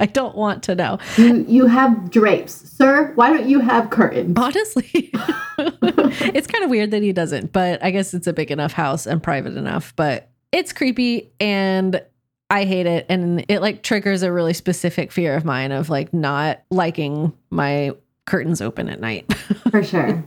I 0.00 0.06
don't 0.06 0.34
want 0.34 0.62
to 0.64 0.74
know. 0.74 0.98
You, 1.16 1.44
you 1.46 1.66
have 1.66 2.10
drapes. 2.10 2.52
Sir, 2.52 3.12
why 3.14 3.30
don't 3.30 3.48
you 3.48 3.60
have 3.60 3.90
curtains? 3.90 4.36
Honestly, 4.36 4.88
it's 5.58 6.46
kind 6.46 6.64
of 6.64 6.70
weird 6.70 6.90
that 6.90 7.02
he 7.02 7.12
doesn't, 7.12 7.52
but 7.52 7.82
I 7.84 7.90
guess 7.90 8.14
it's 8.14 8.26
a 8.26 8.32
big 8.32 8.50
enough 8.50 8.72
house 8.72 9.06
and 9.06 9.22
private 9.22 9.56
enough. 9.56 9.94
But 9.96 10.30
it's 10.52 10.72
creepy 10.72 11.30
and 11.38 12.02
I 12.48 12.64
hate 12.64 12.86
it. 12.86 13.06
And 13.08 13.44
it 13.48 13.60
like 13.60 13.82
triggers 13.82 14.22
a 14.22 14.32
really 14.32 14.54
specific 14.54 15.12
fear 15.12 15.36
of 15.36 15.44
mine 15.44 15.70
of 15.70 15.90
like 15.90 16.12
not 16.12 16.62
liking 16.70 17.32
my 17.50 17.92
curtains 18.26 18.60
open 18.60 18.88
at 18.88 19.00
night. 19.00 19.32
For 19.70 19.82
sure. 19.82 20.24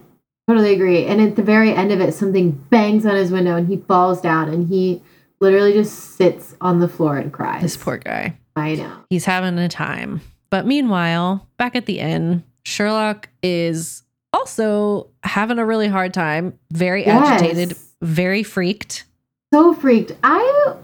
Totally 0.47 0.73
agree. 0.73 1.05
And 1.05 1.21
at 1.21 1.35
the 1.35 1.43
very 1.43 1.73
end 1.73 1.91
of 1.91 1.99
it, 1.99 2.13
something 2.13 2.51
bangs 2.51 3.05
on 3.05 3.15
his 3.15 3.31
window 3.31 3.55
and 3.55 3.67
he 3.67 3.77
falls 3.77 4.21
down 4.21 4.49
and 4.49 4.67
he 4.67 5.01
literally 5.39 5.73
just 5.73 6.15
sits 6.15 6.55
on 6.61 6.79
the 6.79 6.87
floor 6.87 7.17
and 7.17 7.31
cries. 7.31 7.61
This 7.61 7.77
poor 7.77 7.97
guy. 7.97 8.37
I 8.55 8.75
know. 8.75 9.03
He's 9.09 9.25
having 9.25 9.57
a 9.57 9.69
time. 9.69 10.21
But 10.49 10.65
meanwhile, 10.65 11.47
back 11.57 11.75
at 11.75 11.85
the 11.85 11.99
inn, 11.99 12.43
Sherlock 12.63 13.29
is 13.41 14.03
also 14.31 15.09
having 15.23 15.59
a 15.59 15.65
really 15.65 15.87
hard 15.87 16.13
time, 16.13 16.57
very 16.71 17.05
yes. 17.05 17.41
agitated, 17.41 17.77
very 18.01 18.43
freaked. 18.43 19.05
So 19.53 19.73
freaked. 19.73 20.13
I 20.23 20.75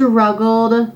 struggled 0.00 0.92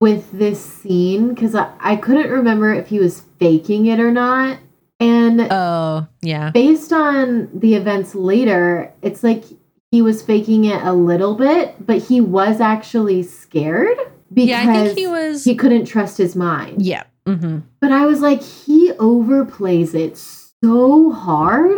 with 0.00 0.30
this 0.32 0.64
scene 0.64 1.30
because 1.30 1.54
I, 1.54 1.72
I 1.80 1.96
couldn't 1.96 2.30
remember 2.30 2.72
if 2.72 2.88
he 2.88 2.98
was 2.98 3.22
faking 3.38 3.86
it 3.86 4.00
or 4.00 4.10
not. 4.10 4.58
And 5.00 5.40
oh, 5.50 6.06
yeah. 6.22 6.50
Based 6.50 6.92
on 6.92 7.50
the 7.58 7.74
events 7.74 8.14
later, 8.14 8.92
it's 9.02 9.22
like 9.22 9.44
he 9.90 10.02
was 10.02 10.22
faking 10.22 10.64
it 10.64 10.82
a 10.82 10.92
little 10.92 11.34
bit, 11.34 11.74
but 11.84 11.98
he 11.98 12.20
was 12.20 12.60
actually 12.60 13.22
scared 13.22 13.96
because 14.32 14.48
yeah, 14.48 14.62
I 14.62 14.84
think 14.84 14.98
he 14.98 15.06
was 15.06 15.44
he 15.44 15.54
couldn't 15.54 15.86
trust 15.86 16.18
his 16.18 16.36
mind. 16.36 16.82
Yeah. 16.82 17.04
Mm-hmm. 17.26 17.58
But 17.80 17.92
I 17.92 18.06
was 18.06 18.20
like, 18.20 18.42
he 18.42 18.92
overplays 18.92 19.94
it 19.94 20.16
so 20.16 21.12
hard. 21.12 21.76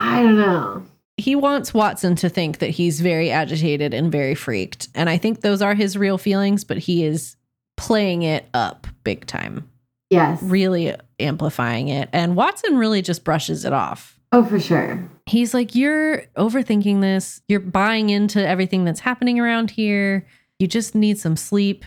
I 0.00 0.22
don't 0.22 0.38
know. 0.38 0.84
He 1.16 1.34
wants 1.34 1.74
Watson 1.74 2.14
to 2.16 2.28
think 2.28 2.58
that 2.58 2.70
he's 2.70 3.00
very 3.00 3.30
agitated 3.30 3.92
and 3.92 4.10
very 4.10 4.34
freaked. 4.34 4.88
And 4.94 5.10
I 5.10 5.18
think 5.18 5.40
those 5.40 5.60
are 5.60 5.74
his 5.74 5.98
real 5.98 6.16
feelings, 6.16 6.64
but 6.64 6.78
he 6.78 7.04
is 7.04 7.36
playing 7.76 8.22
it 8.22 8.46
up 8.54 8.86
big 9.04 9.26
time. 9.26 9.68
Yes. 10.10 10.42
Really 10.42 10.94
amplifying 11.18 11.88
it. 11.88 12.08
And 12.12 12.36
Watson 12.36 12.78
really 12.78 13.02
just 13.02 13.24
brushes 13.24 13.64
it 13.64 13.72
off. 13.72 14.18
Oh, 14.30 14.44
for 14.44 14.60
sure. 14.60 15.08
He's 15.26 15.54
like, 15.54 15.74
You're 15.74 16.22
overthinking 16.36 17.00
this. 17.00 17.42
You're 17.48 17.60
buying 17.60 18.10
into 18.10 18.46
everything 18.46 18.84
that's 18.84 19.00
happening 19.00 19.40
around 19.40 19.70
here 19.70 20.26
you 20.58 20.66
just 20.66 20.94
need 20.94 21.18
some 21.18 21.36
sleep 21.36 21.84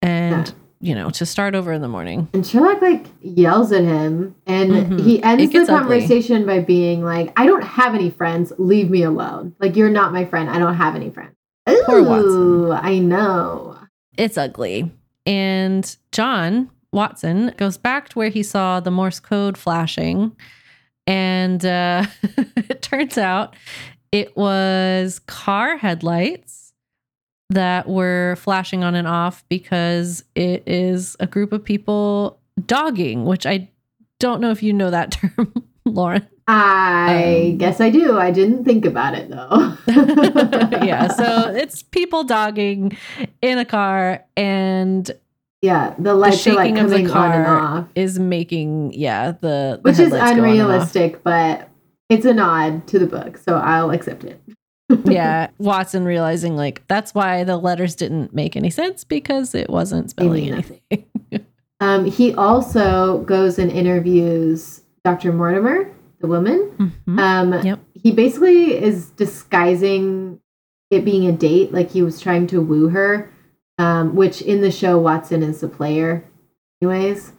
and 0.00 0.48
yeah. 0.48 0.88
you 0.88 0.94
know 0.94 1.10
to 1.10 1.24
start 1.24 1.54
over 1.54 1.72
in 1.72 1.82
the 1.82 1.88
morning 1.88 2.28
and 2.32 2.46
sherlock 2.46 2.80
like 2.82 3.06
yells 3.20 3.72
at 3.72 3.84
him 3.84 4.34
and 4.46 4.72
mm-hmm. 4.72 4.98
he 4.98 5.22
ends 5.22 5.52
the 5.52 5.66
conversation 5.66 6.42
ugly. 6.42 6.58
by 6.58 6.64
being 6.64 7.02
like 7.02 7.32
i 7.38 7.46
don't 7.46 7.64
have 7.64 7.94
any 7.94 8.10
friends 8.10 8.52
leave 8.58 8.90
me 8.90 9.02
alone 9.02 9.54
like 9.60 9.76
you're 9.76 9.90
not 9.90 10.12
my 10.12 10.24
friend 10.24 10.50
i 10.50 10.58
don't 10.58 10.76
have 10.76 10.94
any 10.94 11.10
friends 11.10 11.34
Ooh, 11.68 11.82
Poor 11.86 12.02
Watson. 12.02 12.72
I 12.72 12.98
know. 12.98 13.78
It's 14.16 14.36
ugly. 14.36 14.90
And 15.26 15.96
John 16.10 16.70
Watson 16.92 17.54
goes 17.56 17.76
back 17.76 18.08
to 18.10 18.18
where 18.18 18.28
he 18.28 18.42
saw 18.42 18.80
the 18.80 18.90
Morse 18.90 19.20
code 19.20 19.56
flashing. 19.56 20.36
And 21.06 21.64
uh, 21.64 22.06
it 22.56 22.82
turns 22.82 23.16
out 23.16 23.54
it 24.10 24.36
was 24.36 25.20
car 25.20 25.76
headlights 25.76 26.61
that 27.54 27.88
were 27.88 28.36
flashing 28.38 28.84
on 28.84 28.94
and 28.94 29.08
off 29.08 29.44
because 29.48 30.24
it 30.34 30.62
is 30.66 31.16
a 31.20 31.26
group 31.26 31.52
of 31.52 31.64
people 31.64 32.38
dogging, 32.66 33.24
which 33.24 33.46
I 33.46 33.70
don't 34.18 34.40
know 34.40 34.50
if 34.50 34.62
you 34.62 34.72
know 34.72 34.90
that 34.90 35.10
term, 35.36 35.52
Lauren. 35.84 36.26
I 36.48 37.50
um, 37.52 37.58
guess 37.58 37.80
I 37.80 37.90
do. 37.90 38.18
I 38.18 38.30
didn't 38.30 38.64
think 38.64 38.84
about 38.84 39.14
it 39.14 39.30
though. 39.30 39.76
yeah, 40.84 41.08
so 41.08 41.50
it's 41.54 41.82
people 41.82 42.24
dogging 42.24 42.96
in 43.40 43.58
a 43.58 43.64
car 43.64 44.24
and 44.36 45.10
yeah, 45.60 45.94
the 45.98 46.14
lights 46.14 46.42
the 46.44 46.50
shaking 46.50 46.78
are 46.78 46.88
like 46.88 47.02
of 47.02 47.06
the 47.06 47.08
car 47.08 47.88
is 47.94 48.18
making 48.18 48.92
yeah 48.92 49.30
the, 49.30 49.38
the 49.40 49.80
which 49.82 49.98
is 50.00 50.12
unrealistic, 50.12 51.22
but 51.22 51.68
it's 52.08 52.26
a 52.26 52.34
nod 52.34 52.88
to 52.88 52.98
the 52.98 53.06
book, 53.06 53.38
so 53.38 53.56
I'll 53.56 53.92
accept 53.92 54.24
it. 54.24 54.40
Yeah, 55.04 55.50
Watson 55.58 56.04
realizing 56.04 56.56
like 56.56 56.86
that's 56.88 57.14
why 57.14 57.44
the 57.44 57.56
letters 57.56 57.94
didn't 57.94 58.34
make 58.34 58.56
any 58.56 58.70
sense 58.70 59.04
because 59.04 59.54
it 59.54 59.70
wasn't 59.70 60.10
spelling 60.10 60.50
anything. 60.50 61.04
um, 61.80 62.04
he 62.04 62.34
also 62.34 63.18
goes 63.22 63.58
and 63.58 63.70
interviews 63.70 64.82
Dr. 65.04 65.32
Mortimer, 65.32 65.90
the 66.20 66.26
woman. 66.26 66.70
Mm-hmm. 66.78 67.18
Um, 67.18 67.64
yep. 67.64 67.80
He 67.94 68.12
basically 68.12 68.80
is 68.80 69.10
disguising 69.10 70.40
it 70.90 71.04
being 71.04 71.26
a 71.26 71.32
date, 71.32 71.72
like 71.72 71.90
he 71.90 72.02
was 72.02 72.20
trying 72.20 72.46
to 72.48 72.60
woo 72.60 72.88
her, 72.88 73.32
um, 73.78 74.14
which 74.14 74.42
in 74.42 74.60
the 74.60 74.70
show, 74.70 74.98
Watson 74.98 75.42
is 75.42 75.60
the 75.60 75.68
player, 75.68 76.24
anyways. 76.80 77.32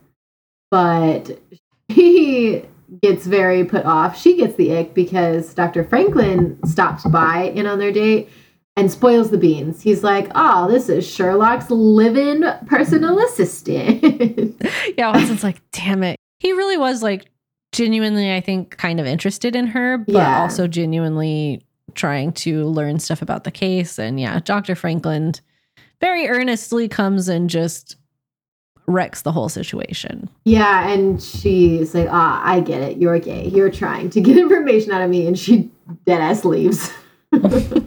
But 0.71 1.39
he 1.87 2.65
gets 3.03 3.27
very 3.27 3.65
put 3.65 3.85
off. 3.85 4.17
She 4.17 4.37
gets 4.37 4.55
the 4.55 4.75
ick 4.77 4.93
because 4.93 5.53
Dr. 5.53 5.83
Frankland 5.83 6.57
stops 6.65 7.03
by 7.03 7.51
in 7.53 7.67
on 7.67 7.77
their 7.77 7.91
date 7.91 8.29
and 8.77 8.89
spoils 8.89 9.29
the 9.29 9.37
beans. 9.37 9.81
He's 9.81 10.03
like, 10.05 10.31
"Oh, 10.33 10.71
this 10.71 10.87
is 10.87 11.05
Sherlock's 11.05 11.69
living 11.69 12.43
personal 12.65 13.19
assistant." 13.19 14.55
yeah, 14.97 15.11
Watson's 15.11 15.43
like, 15.43 15.61
"Damn 15.73 16.01
it." 16.01 16.15
He 16.39 16.53
really 16.53 16.77
was 16.77 17.03
like 17.03 17.29
genuinely 17.73 18.33
I 18.33 18.39
think 18.39 18.77
kind 18.77 19.01
of 19.01 19.05
interested 19.05 19.53
in 19.53 19.67
her, 19.67 19.97
but 19.97 20.13
yeah. 20.13 20.41
also 20.41 20.65
genuinely 20.65 21.65
trying 21.95 22.31
to 22.31 22.63
learn 22.63 22.99
stuff 22.99 23.21
about 23.21 23.43
the 23.43 23.51
case 23.51 23.99
and 23.99 24.17
yeah, 24.17 24.39
Dr. 24.39 24.75
Frankland 24.75 25.41
very 25.99 26.29
earnestly 26.29 26.87
comes 26.87 27.27
and 27.27 27.49
just 27.49 27.97
wrecks 28.87 29.21
the 29.21 29.31
whole 29.31 29.49
situation. 29.49 30.29
Yeah, 30.45 30.89
and 30.89 31.21
she's 31.21 31.95
like, 31.95 32.07
"Ah, 32.09 32.41
I 32.43 32.59
get 32.59 32.81
it. 32.81 32.97
You're 32.97 33.19
gay. 33.19 33.47
You're 33.47 33.71
trying 33.71 34.09
to 34.11 34.21
get 34.21 34.37
information 34.45 34.91
out 34.91 35.01
of 35.01 35.09
me," 35.09 35.27
and 35.27 35.37
she 35.37 35.69
dead 36.05 36.21
ass 36.21 36.45
leaves. 36.45 36.91
Goodbye. 37.31 37.81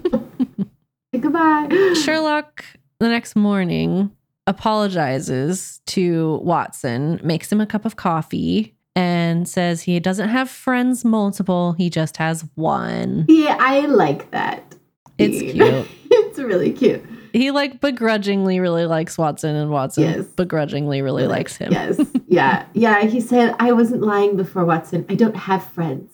Sherlock 2.02 2.64
the 2.98 3.08
next 3.08 3.36
morning 3.36 4.10
apologizes 4.46 5.80
to 5.86 6.40
Watson, 6.42 7.20
makes 7.22 7.50
him 7.50 7.60
a 7.60 7.66
cup 7.66 7.84
of 7.84 7.96
coffee, 7.96 8.74
and 8.94 9.48
says 9.48 9.82
he 9.82 9.98
doesn't 10.00 10.28
have 10.28 10.48
friends 10.48 11.04
multiple, 11.04 11.72
he 11.72 11.90
just 11.90 12.16
has 12.16 12.44
one. 12.54 13.26
Yeah, 13.28 13.56
I 13.58 13.80
like 13.80 14.30
that. 14.30 14.74
It's 15.18 15.40
cute. 15.40 15.88
it's 16.10 16.38
really 16.38 16.72
cute 16.72 17.04
he 17.36 17.50
like 17.50 17.80
begrudgingly 17.80 18.60
really 18.60 18.86
likes 18.86 19.18
Watson, 19.18 19.56
and 19.56 19.70
Watson 19.70 20.04
yes. 20.04 20.24
begrudgingly 20.24 21.02
really 21.02 21.26
likes 21.26 21.56
him. 21.56 21.70
Yes, 21.70 22.00
yeah, 22.26 22.64
yeah. 22.72 23.04
He 23.04 23.20
said, 23.20 23.54
"I 23.58 23.72
wasn't 23.72 24.02
lying 24.02 24.36
before 24.36 24.64
Watson. 24.64 25.04
I 25.08 25.14
don't 25.14 25.36
have 25.36 25.64
friends. 25.64 26.12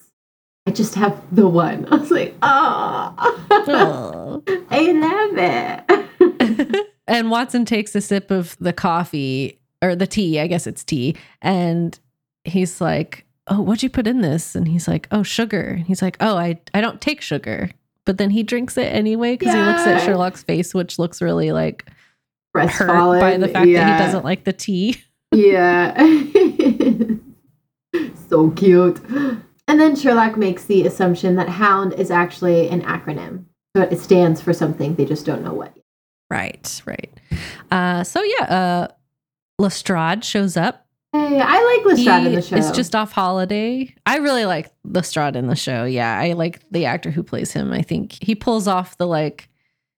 I 0.67 0.71
just 0.71 0.95
have 0.95 1.21
the 1.33 1.47
one." 1.47 1.87
I 1.91 1.95
was 1.95 2.11
like, 2.11 2.35
"Oh, 2.41 4.43
I 4.69 4.91
love 4.91 6.09
it." 6.19 6.87
and 7.07 7.31
Watson 7.31 7.63
takes 7.63 7.95
a 7.95 8.01
sip 8.01 8.29
of 8.29 8.57
the 8.59 8.73
coffee 8.73 9.59
or 9.81 9.95
the 9.95 10.07
tea. 10.07 10.39
I 10.39 10.47
guess 10.47 10.67
it's 10.67 10.83
tea, 10.83 11.15
and 11.41 11.97
he's 12.43 12.81
like, 12.81 13.25
"Oh, 13.47 13.61
what'd 13.61 13.81
you 13.81 13.89
put 13.89 14.07
in 14.07 14.19
this?" 14.19 14.55
And 14.55 14.67
he's 14.67 14.89
like, 14.89 15.07
"Oh, 15.11 15.23
sugar." 15.23 15.75
And 15.77 15.87
he's 15.87 16.01
like, 16.01 16.17
"Oh, 16.19 16.35
I 16.35 16.59
I 16.73 16.81
don't 16.81 16.99
take 16.99 17.21
sugar." 17.21 17.69
But 18.05 18.17
then 18.17 18.29
he 18.29 18.43
drinks 18.43 18.77
it 18.77 18.93
anyway 18.93 19.35
because 19.35 19.53
yeah. 19.53 19.65
he 19.65 19.71
looks 19.71 19.87
at 19.87 20.05
Sherlock's 20.05 20.43
face, 20.43 20.73
which 20.73 20.99
looks 20.99 21.21
really 21.21 21.51
like 21.51 21.89
hurt 22.53 23.19
by 23.19 23.37
the 23.37 23.47
fact 23.47 23.67
yeah. 23.67 23.87
that 23.87 23.99
he 23.99 24.05
doesn't 24.05 24.23
like 24.23 24.43
the 24.43 24.53
tea. 24.53 25.01
Yeah. 25.35 25.97
so 28.29 28.51
cute. 28.51 29.01
And 29.67 29.79
then 29.79 29.95
Sherlock 29.95 30.37
makes 30.37 30.65
the 30.65 30.85
assumption 30.85 31.37
that 31.37 31.49
Hound 31.49 31.93
is 31.93 32.11
actually 32.11 32.69
an 32.69 32.83
acronym. 32.83 33.45
So 33.75 33.81
it 33.81 33.97
stands 33.99 34.41
for 34.41 34.53
something, 34.53 34.93
they 34.93 35.05
just 35.05 35.25
don't 35.25 35.43
know 35.43 35.53
what. 35.53 35.75
Right, 36.29 36.83
right. 36.85 37.11
Uh, 37.71 38.03
so 38.03 38.21
yeah, 38.21 38.45
uh, 38.45 38.87
Lestrade 39.57 40.23
shows 40.23 40.55
up 40.55 40.85
Hey, 41.13 41.39
I 41.39 41.61
like 41.63 41.85
Lestrade 41.85 42.25
in 42.25 42.33
the 42.33 42.41
show. 42.41 42.55
It's 42.55 42.71
just 42.71 42.95
off 42.95 43.11
holiday. 43.11 43.93
I 44.07 44.17
really 44.17 44.45
like 44.45 44.71
Lestrade 44.83 45.35
in 45.35 45.45
the 45.45 45.55
show. 45.55 45.83
Yeah, 45.83 46.19
I 46.19 46.33
like 46.33 46.61
the 46.71 46.85
actor 46.85 47.11
who 47.11 47.21
plays 47.21 47.51
him. 47.51 47.71
I 47.71 47.83
think 47.83 48.17
he 48.19 48.33
pulls 48.33 48.67
off 48.67 48.97
the 48.97 49.05
like 49.05 49.47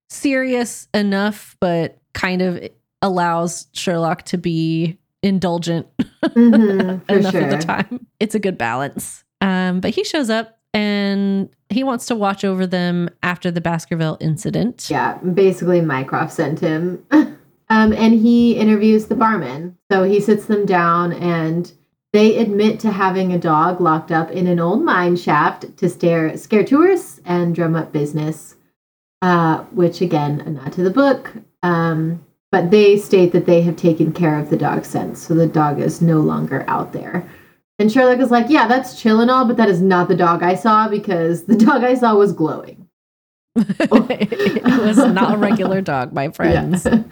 serious 0.09 0.89
enough, 0.93 1.55
but 1.61 1.99
kind 2.13 2.41
of 2.41 2.61
allows 3.01 3.67
Sherlock 3.71 4.23
to 4.23 4.37
be 4.37 4.99
indulgent 5.23 5.87
mm-hmm, 6.21 7.09
enough 7.09 7.31
sure. 7.31 7.43
of 7.45 7.49
the 7.49 7.57
time. 7.59 8.05
It's 8.19 8.35
a 8.35 8.39
good 8.39 8.57
balance. 8.57 9.23
Um, 9.39 9.79
but 9.79 9.95
he 9.95 10.03
shows 10.03 10.29
up 10.29 10.59
and 10.73 11.49
he 11.69 11.85
wants 11.85 12.07
to 12.07 12.15
watch 12.15 12.43
over 12.43 12.67
them 12.67 13.09
after 13.23 13.51
the 13.51 13.61
Baskerville 13.61 14.17
incident. 14.19 14.89
Yeah, 14.89 15.17
basically 15.19 15.79
Mycroft 15.79 16.33
sent 16.33 16.59
him. 16.59 17.05
Um, 17.69 17.93
and 17.93 18.13
he 18.13 18.55
interviews 18.55 19.05
the 19.07 19.15
barman. 19.15 19.77
So 19.91 20.03
he 20.03 20.19
sits 20.19 20.45
them 20.45 20.65
down 20.65 21.13
and 21.13 21.71
they 22.13 22.37
admit 22.37 22.79
to 22.81 22.91
having 22.91 23.33
a 23.33 23.39
dog 23.39 23.81
locked 23.81 24.11
up 24.11 24.31
in 24.31 24.47
an 24.47 24.59
old 24.59 24.83
mine 24.83 25.15
shaft 25.15 25.75
to 25.77 25.89
stare, 25.89 26.37
scare 26.37 26.63
tourists 26.63 27.19
and 27.25 27.53
drum 27.53 27.75
up 27.75 27.91
business, 27.91 28.55
uh, 29.21 29.59
which 29.65 30.01
again, 30.01 30.43
not 30.61 30.71
to 30.73 30.83
the 30.83 30.89
book. 30.91 31.33
Um, 31.63 32.23
but 32.51 32.71
they 32.71 32.97
state 32.97 33.33
that 33.33 33.45
they 33.45 33.61
have 33.63 33.75
taken 33.75 34.13
care 34.13 34.39
of 34.39 34.49
the 34.49 34.55
dog 34.55 34.85
since, 34.85 35.27
so 35.27 35.33
the 35.33 35.47
dog 35.47 35.81
is 35.81 36.01
no 36.01 36.21
longer 36.21 36.63
out 36.69 36.93
there. 36.93 37.27
And 37.79 37.91
Sherlock 37.91 38.19
is 38.19 38.31
like, 38.31 38.45
Yeah, 38.47 38.67
that's 38.67 39.01
chill 39.01 39.19
and 39.19 39.29
all, 39.29 39.45
but 39.45 39.57
that 39.57 39.67
is 39.67 39.81
not 39.81 40.07
the 40.07 40.15
dog 40.15 40.41
I 40.41 40.55
saw 40.55 40.87
because 40.87 41.43
the 41.43 41.55
dog 41.65 41.83
I 41.83 41.95
saw 41.95 42.15
was 42.15 42.31
glowing. 42.31 42.87
it 43.57 44.63
was 44.63 44.97
not 44.97 45.35
a 45.35 45.37
regular 45.37 45.81
dog, 45.81 46.13
my 46.13 46.29
friends. 46.31 46.85
Yeah. 46.85 47.03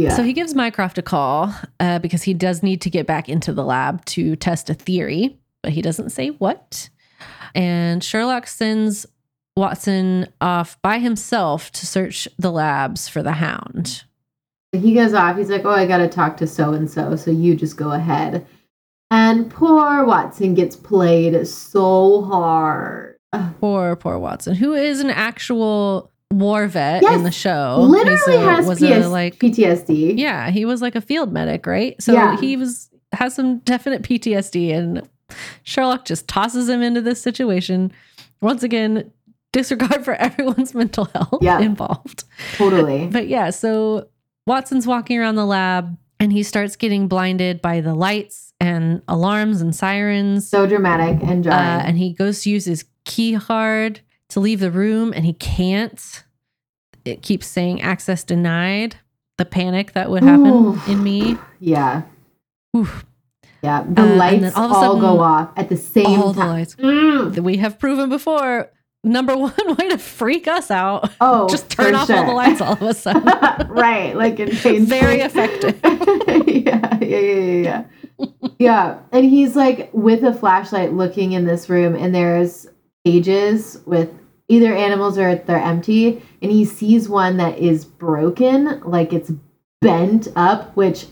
Yeah. 0.00 0.16
So 0.16 0.22
he 0.22 0.32
gives 0.32 0.54
Mycroft 0.54 0.96
a 0.96 1.02
call 1.02 1.54
uh, 1.78 1.98
because 1.98 2.22
he 2.22 2.32
does 2.32 2.62
need 2.62 2.80
to 2.82 2.90
get 2.90 3.06
back 3.06 3.28
into 3.28 3.52
the 3.52 3.64
lab 3.64 4.02
to 4.06 4.34
test 4.34 4.70
a 4.70 4.74
theory, 4.74 5.38
but 5.62 5.72
he 5.72 5.82
doesn't 5.82 6.10
say 6.10 6.28
what. 6.28 6.88
And 7.54 8.02
Sherlock 8.02 8.46
sends 8.46 9.04
Watson 9.56 10.28
off 10.40 10.80
by 10.80 11.00
himself 11.00 11.70
to 11.72 11.86
search 11.86 12.26
the 12.38 12.50
labs 12.50 13.08
for 13.08 13.22
the 13.22 13.32
hound. 13.32 14.04
He 14.72 14.94
goes 14.94 15.12
off. 15.12 15.36
He's 15.36 15.50
like, 15.50 15.66
Oh, 15.66 15.70
I 15.70 15.86
got 15.86 15.98
to 15.98 16.08
talk 16.08 16.38
to 16.38 16.46
so 16.46 16.72
and 16.72 16.90
so. 16.90 17.14
So 17.16 17.30
you 17.30 17.54
just 17.54 17.76
go 17.76 17.92
ahead. 17.92 18.46
And 19.10 19.50
poor 19.50 20.04
Watson 20.04 20.54
gets 20.54 20.76
played 20.76 21.46
so 21.46 22.22
hard. 22.22 23.16
Poor, 23.60 23.96
poor 23.96 24.18
Watson, 24.18 24.54
who 24.54 24.72
is 24.72 25.00
an 25.00 25.10
actual 25.10 26.10
war 26.32 26.66
vet 26.66 27.02
yes, 27.02 27.14
in 27.14 27.22
the 27.24 27.30
show. 27.30 27.78
Literally 27.80 28.36
a, 28.36 28.40
has 28.40 28.66
was 28.66 28.78
PS- 28.78 28.84
a, 28.84 29.08
like 29.08 29.38
PTSD. 29.38 30.18
Yeah, 30.18 30.50
he 30.50 30.64
was 30.64 30.80
like 30.80 30.94
a 30.94 31.00
field 31.00 31.32
medic, 31.32 31.66
right? 31.66 32.00
So 32.00 32.12
yeah. 32.12 32.36
he 32.38 32.56
was 32.56 32.90
has 33.12 33.34
some 33.34 33.58
definite 33.58 34.02
PTSD, 34.02 34.72
and 34.72 35.08
Sherlock 35.62 36.04
just 36.04 36.28
tosses 36.28 36.68
him 36.68 36.82
into 36.82 37.00
this 37.00 37.20
situation. 37.20 37.92
Once 38.40 38.62
again, 38.62 39.10
disregard 39.52 40.04
for 40.04 40.14
everyone's 40.16 40.74
mental 40.74 41.06
health 41.06 41.42
yeah, 41.42 41.60
involved. 41.60 42.24
Totally. 42.54 43.06
But 43.12 43.28
yeah, 43.28 43.50
so 43.50 44.08
Watson's 44.46 44.86
walking 44.86 45.18
around 45.18 45.34
the 45.34 45.46
lab 45.46 45.96
and 46.18 46.32
he 46.32 46.42
starts 46.42 46.76
getting 46.76 47.08
blinded 47.08 47.60
by 47.60 47.80
the 47.80 47.94
lights 47.94 48.52
and 48.60 49.02
alarms 49.08 49.60
and 49.60 49.74
sirens. 49.74 50.48
So 50.48 50.66
dramatic 50.66 51.22
and 51.22 51.42
jarring. 51.42 51.58
Uh, 51.58 51.82
and 51.84 51.98
he 51.98 52.12
goes 52.12 52.42
to 52.42 52.50
use 52.50 52.64
his 52.64 52.84
key 53.04 53.38
card 53.38 54.00
to 54.30 54.40
leave 54.40 54.60
the 54.60 54.70
room 54.70 55.12
and 55.12 55.24
he 55.24 55.32
can't. 55.34 56.24
It 57.04 57.22
keeps 57.22 57.46
saying 57.46 57.80
access 57.82 58.24
denied. 58.24 58.96
The 59.38 59.44
panic 59.46 59.92
that 59.92 60.10
would 60.10 60.22
happen 60.22 60.46
Ooh. 60.48 60.80
in 60.86 61.02
me. 61.02 61.38
Yeah. 61.60 62.02
Oof. 62.76 63.06
Yeah. 63.62 63.84
The 63.88 64.02
uh, 64.02 64.16
lights 64.16 64.56
all, 64.56 64.74
all 64.74 64.82
sudden, 64.82 65.00
go 65.00 65.20
off 65.20 65.50
at 65.56 65.68
the 65.68 65.76
same 65.76 66.20
all 66.20 66.34
time. 66.34 66.46
The 66.46 66.52
lights. 66.52 66.76
Mm. 66.76 67.38
We 67.40 67.56
have 67.58 67.78
proven 67.78 68.08
before. 68.10 68.70
Number 69.02 69.34
one 69.36 69.54
way 69.78 69.88
to 69.88 69.98
freak 69.98 70.46
us 70.46 70.70
out. 70.70 71.10
Oh, 71.20 71.48
just 71.48 71.70
turn 71.70 71.94
off 71.94 72.08
sure. 72.08 72.16
all 72.18 72.26
the 72.26 72.32
lights 72.32 72.60
all 72.60 72.74
of 72.74 72.82
a 72.82 72.92
sudden. 72.92 73.24
right, 73.68 74.14
like 74.14 74.36
pain. 74.36 74.84
Very 74.86 75.20
effective. 75.20 75.80
yeah, 75.82 76.98
yeah, 77.00 77.18
yeah, 77.18 77.18
yeah, 77.18 77.84
yeah. 78.18 78.26
yeah, 78.58 78.98
and 79.10 79.24
he's 79.24 79.56
like 79.56 79.88
with 79.94 80.22
a 80.22 80.34
flashlight 80.34 80.92
looking 80.92 81.32
in 81.32 81.46
this 81.46 81.70
room, 81.70 81.94
and 81.94 82.14
there's 82.14 82.66
cages 83.06 83.80
with 83.86 84.10
either 84.50 84.74
animals 84.74 85.16
or 85.16 85.34
they're 85.34 85.58
empty 85.58 86.22
and 86.42 86.50
he 86.50 86.64
sees 86.64 87.08
one 87.08 87.36
that 87.36 87.58
is 87.58 87.84
broken 87.84 88.80
like 88.80 89.12
it's 89.12 89.32
bent 89.80 90.28
up 90.36 90.76
which 90.76 91.06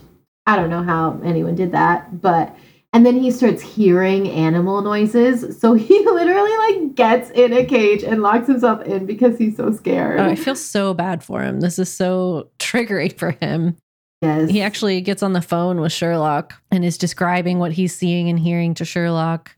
i 0.45 0.55
don't 0.55 0.69
know 0.69 0.83
how 0.83 1.19
anyone 1.23 1.55
did 1.55 1.71
that 1.71 2.21
but 2.21 2.55
and 2.91 3.05
then 3.05 3.19
he 3.19 3.29
starts 3.29 3.61
hearing 3.61 4.29
animal 4.29 4.81
noises. 4.81 5.59
So 5.59 5.73
he 5.75 5.99
literally 6.05 6.57
like 6.57 6.95
gets 6.95 7.29
in 7.31 7.53
a 7.53 7.65
cage 7.65 8.03
and 8.03 8.21
locks 8.21 8.47
himself 8.47 8.81
in 8.83 9.05
because 9.05 9.37
he's 9.37 9.57
so 9.57 9.71
scared. 9.71 10.19
Oh, 10.19 10.25
i 10.25 10.35
feel 10.35 10.55
so 10.55 10.93
bad 10.93 11.23
for 11.23 11.41
him. 11.41 11.59
This 11.59 11.77
is 11.77 11.91
so 11.91 12.49
triggering 12.59 13.17
for 13.17 13.31
him. 13.31 13.77
Yes. 14.21 14.49
He 14.49 14.61
actually 14.61 14.99
gets 15.01 15.23
on 15.23 15.33
the 15.33 15.41
phone 15.41 15.79
with 15.79 15.93
Sherlock 15.93 16.53
and 16.71 16.83
is 16.83 16.97
describing 16.97 17.57
what 17.59 17.71
he's 17.71 17.95
seeing 17.95 18.27
and 18.27 18.37
hearing 18.37 18.73
to 18.73 18.83
Sherlock, 18.83 19.55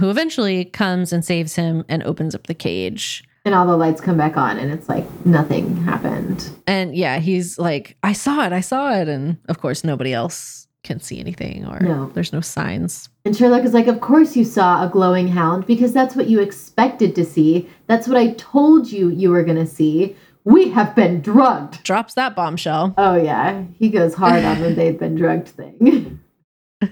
who 0.00 0.10
eventually 0.10 0.64
comes 0.64 1.12
and 1.12 1.24
saves 1.24 1.54
him 1.56 1.84
and 1.88 2.02
opens 2.02 2.34
up 2.34 2.46
the 2.46 2.54
cage. 2.54 3.24
And 3.44 3.54
all 3.54 3.66
the 3.66 3.76
lights 3.76 4.00
come 4.00 4.16
back 4.16 4.36
on, 4.36 4.56
and 4.58 4.70
it's 4.72 4.88
like 4.88 5.04
nothing 5.26 5.76
happened. 5.84 6.48
And 6.66 6.94
yeah, 6.94 7.18
he's 7.18 7.58
like, 7.58 7.96
I 8.02 8.12
saw 8.12 8.44
it, 8.46 8.52
I 8.52 8.60
saw 8.60 8.92
it. 8.94 9.08
And 9.08 9.38
of 9.48 9.58
course, 9.60 9.82
nobody 9.82 10.12
else 10.12 10.68
can 10.84 10.98
see 11.00 11.20
anything 11.20 11.64
or 11.66 11.78
No. 11.80 12.10
there's 12.14 12.32
no 12.32 12.40
signs. 12.40 13.08
And 13.24 13.36
Sherlock 13.36 13.62
is 13.64 13.72
like, 13.74 13.86
Of 13.86 14.00
course 14.00 14.36
you 14.36 14.44
saw 14.44 14.84
a 14.84 14.88
glowing 14.88 15.28
hound 15.28 15.64
because 15.66 15.92
that's 15.92 16.16
what 16.16 16.28
you 16.28 16.40
expected 16.40 17.14
to 17.16 17.24
see. 17.24 17.68
That's 17.86 18.08
what 18.08 18.16
I 18.16 18.32
told 18.32 18.90
you 18.90 19.08
you 19.08 19.30
were 19.30 19.44
going 19.44 19.58
to 19.58 19.66
see. 19.66 20.16
We 20.44 20.70
have 20.70 20.96
been 20.96 21.20
drugged. 21.20 21.84
Drops 21.84 22.14
that 22.14 22.34
bombshell. 22.34 22.94
Oh, 22.98 23.14
yeah. 23.14 23.62
He 23.78 23.90
goes 23.90 24.14
hard 24.14 24.44
on 24.44 24.60
the 24.60 24.70
they've 24.74 24.98
been 24.98 25.14
drugged 25.14 25.48
thing. 25.48 26.18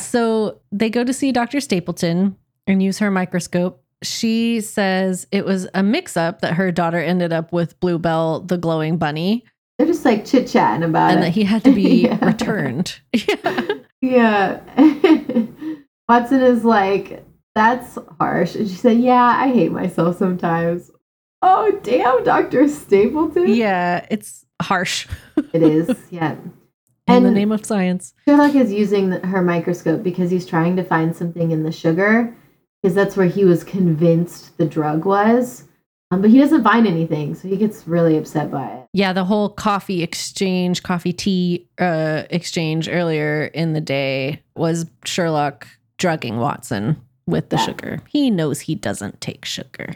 So 0.00 0.60
they 0.72 0.90
go 0.90 1.04
to 1.04 1.12
see 1.12 1.32
Dr. 1.32 1.60
Stapleton 1.60 2.36
and 2.66 2.82
use 2.82 2.98
her 2.98 3.10
microscope. 3.10 3.82
She 4.02 4.60
says 4.60 5.26
it 5.30 5.44
was 5.44 5.68
a 5.74 5.82
mix 5.82 6.16
up 6.16 6.40
that 6.40 6.54
her 6.54 6.72
daughter 6.72 6.98
ended 6.98 7.32
up 7.32 7.52
with 7.52 7.78
Bluebell, 7.80 8.40
the 8.40 8.56
glowing 8.56 8.96
bunny, 8.96 9.44
They're 9.78 9.86
just 9.86 10.04
like 10.04 10.24
chit 10.24 10.48
chatting 10.48 10.82
about 10.82 11.10
and 11.10 11.20
it. 11.20 11.22
that 11.24 11.30
he 11.32 11.44
had 11.44 11.62
to 11.64 11.72
be 11.74 12.02
Yeah. 12.06 12.24
returned. 12.24 12.98
Yeah. 13.12 13.76
Yeah. 14.00 14.60
Watson 16.08 16.40
is 16.40 16.64
like, 16.64 17.22
that's 17.54 17.98
harsh. 18.18 18.54
And 18.54 18.68
she 18.68 18.74
said, 18.76 18.98
Yeah, 18.98 19.22
I 19.22 19.52
hate 19.52 19.70
myself 19.72 20.16
sometimes. 20.16 20.90
Oh, 21.42 21.78
damn, 21.82 22.24
Dr. 22.24 22.66
Stapleton. 22.68 23.48
Yeah, 23.54 24.06
it's 24.10 24.44
harsh 24.62 25.06
It 25.52 25.62
is, 25.62 25.90
yeah. 26.10 26.36
In 27.16 27.22
the 27.24 27.30
name 27.30 27.52
of 27.52 27.64
science. 27.64 28.14
Sherlock 28.26 28.54
is 28.54 28.72
using 28.72 29.10
her 29.12 29.42
microscope 29.42 30.02
because 30.02 30.30
he's 30.30 30.46
trying 30.46 30.76
to 30.76 30.84
find 30.84 31.14
something 31.14 31.50
in 31.50 31.62
the 31.62 31.72
sugar, 31.72 32.34
because 32.82 32.94
that's 32.94 33.16
where 33.16 33.26
he 33.26 33.44
was 33.44 33.64
convinced 33.64 34.56
the 34.58 34.66
drug 34.66 35.04
was. 35.04 35.64
Um, 36.12 36.22
but 36.22 36.30
he 36.30 36.38
doesn't 36.38 36.64
find 36.64 36.88
anything, 36.88 37.36
so 37.36 37.46
he 37.46 37.56
gets 37.56 37.86
really 37.86 38.16
upset 38.16 38.50
by 38.50 38.66
it. 38.66 38.86
Yeah, 38.92 39.12
the 39.12 39.24
whole 39.24 39.48
coffee 39.48 40.02
exchange, 40.02 40.82
coffee 40.82 41.12
tea 41.12 41.68
uh, 41.78 42.24
exchange 42.30 42.88
earlier 42.88 43.44
in 43.54 43.74
the 43.74 43.80
day 43.80 44.42
was 44.56 44.86
Sherlock 45.04 45.68
drugging 45.98 46.38
Watson 46.38 46.96
with 47.26 47.50
the 47.50 47.56
Yeah. 47.58 47.64
sugar. 47.64 48.00
He 48.08 48.28
knows 48.28 48.58
he 48.60 48.74
doesn't 48.74 49.20
take 49.20 49.44
sugar. 49.44 49.94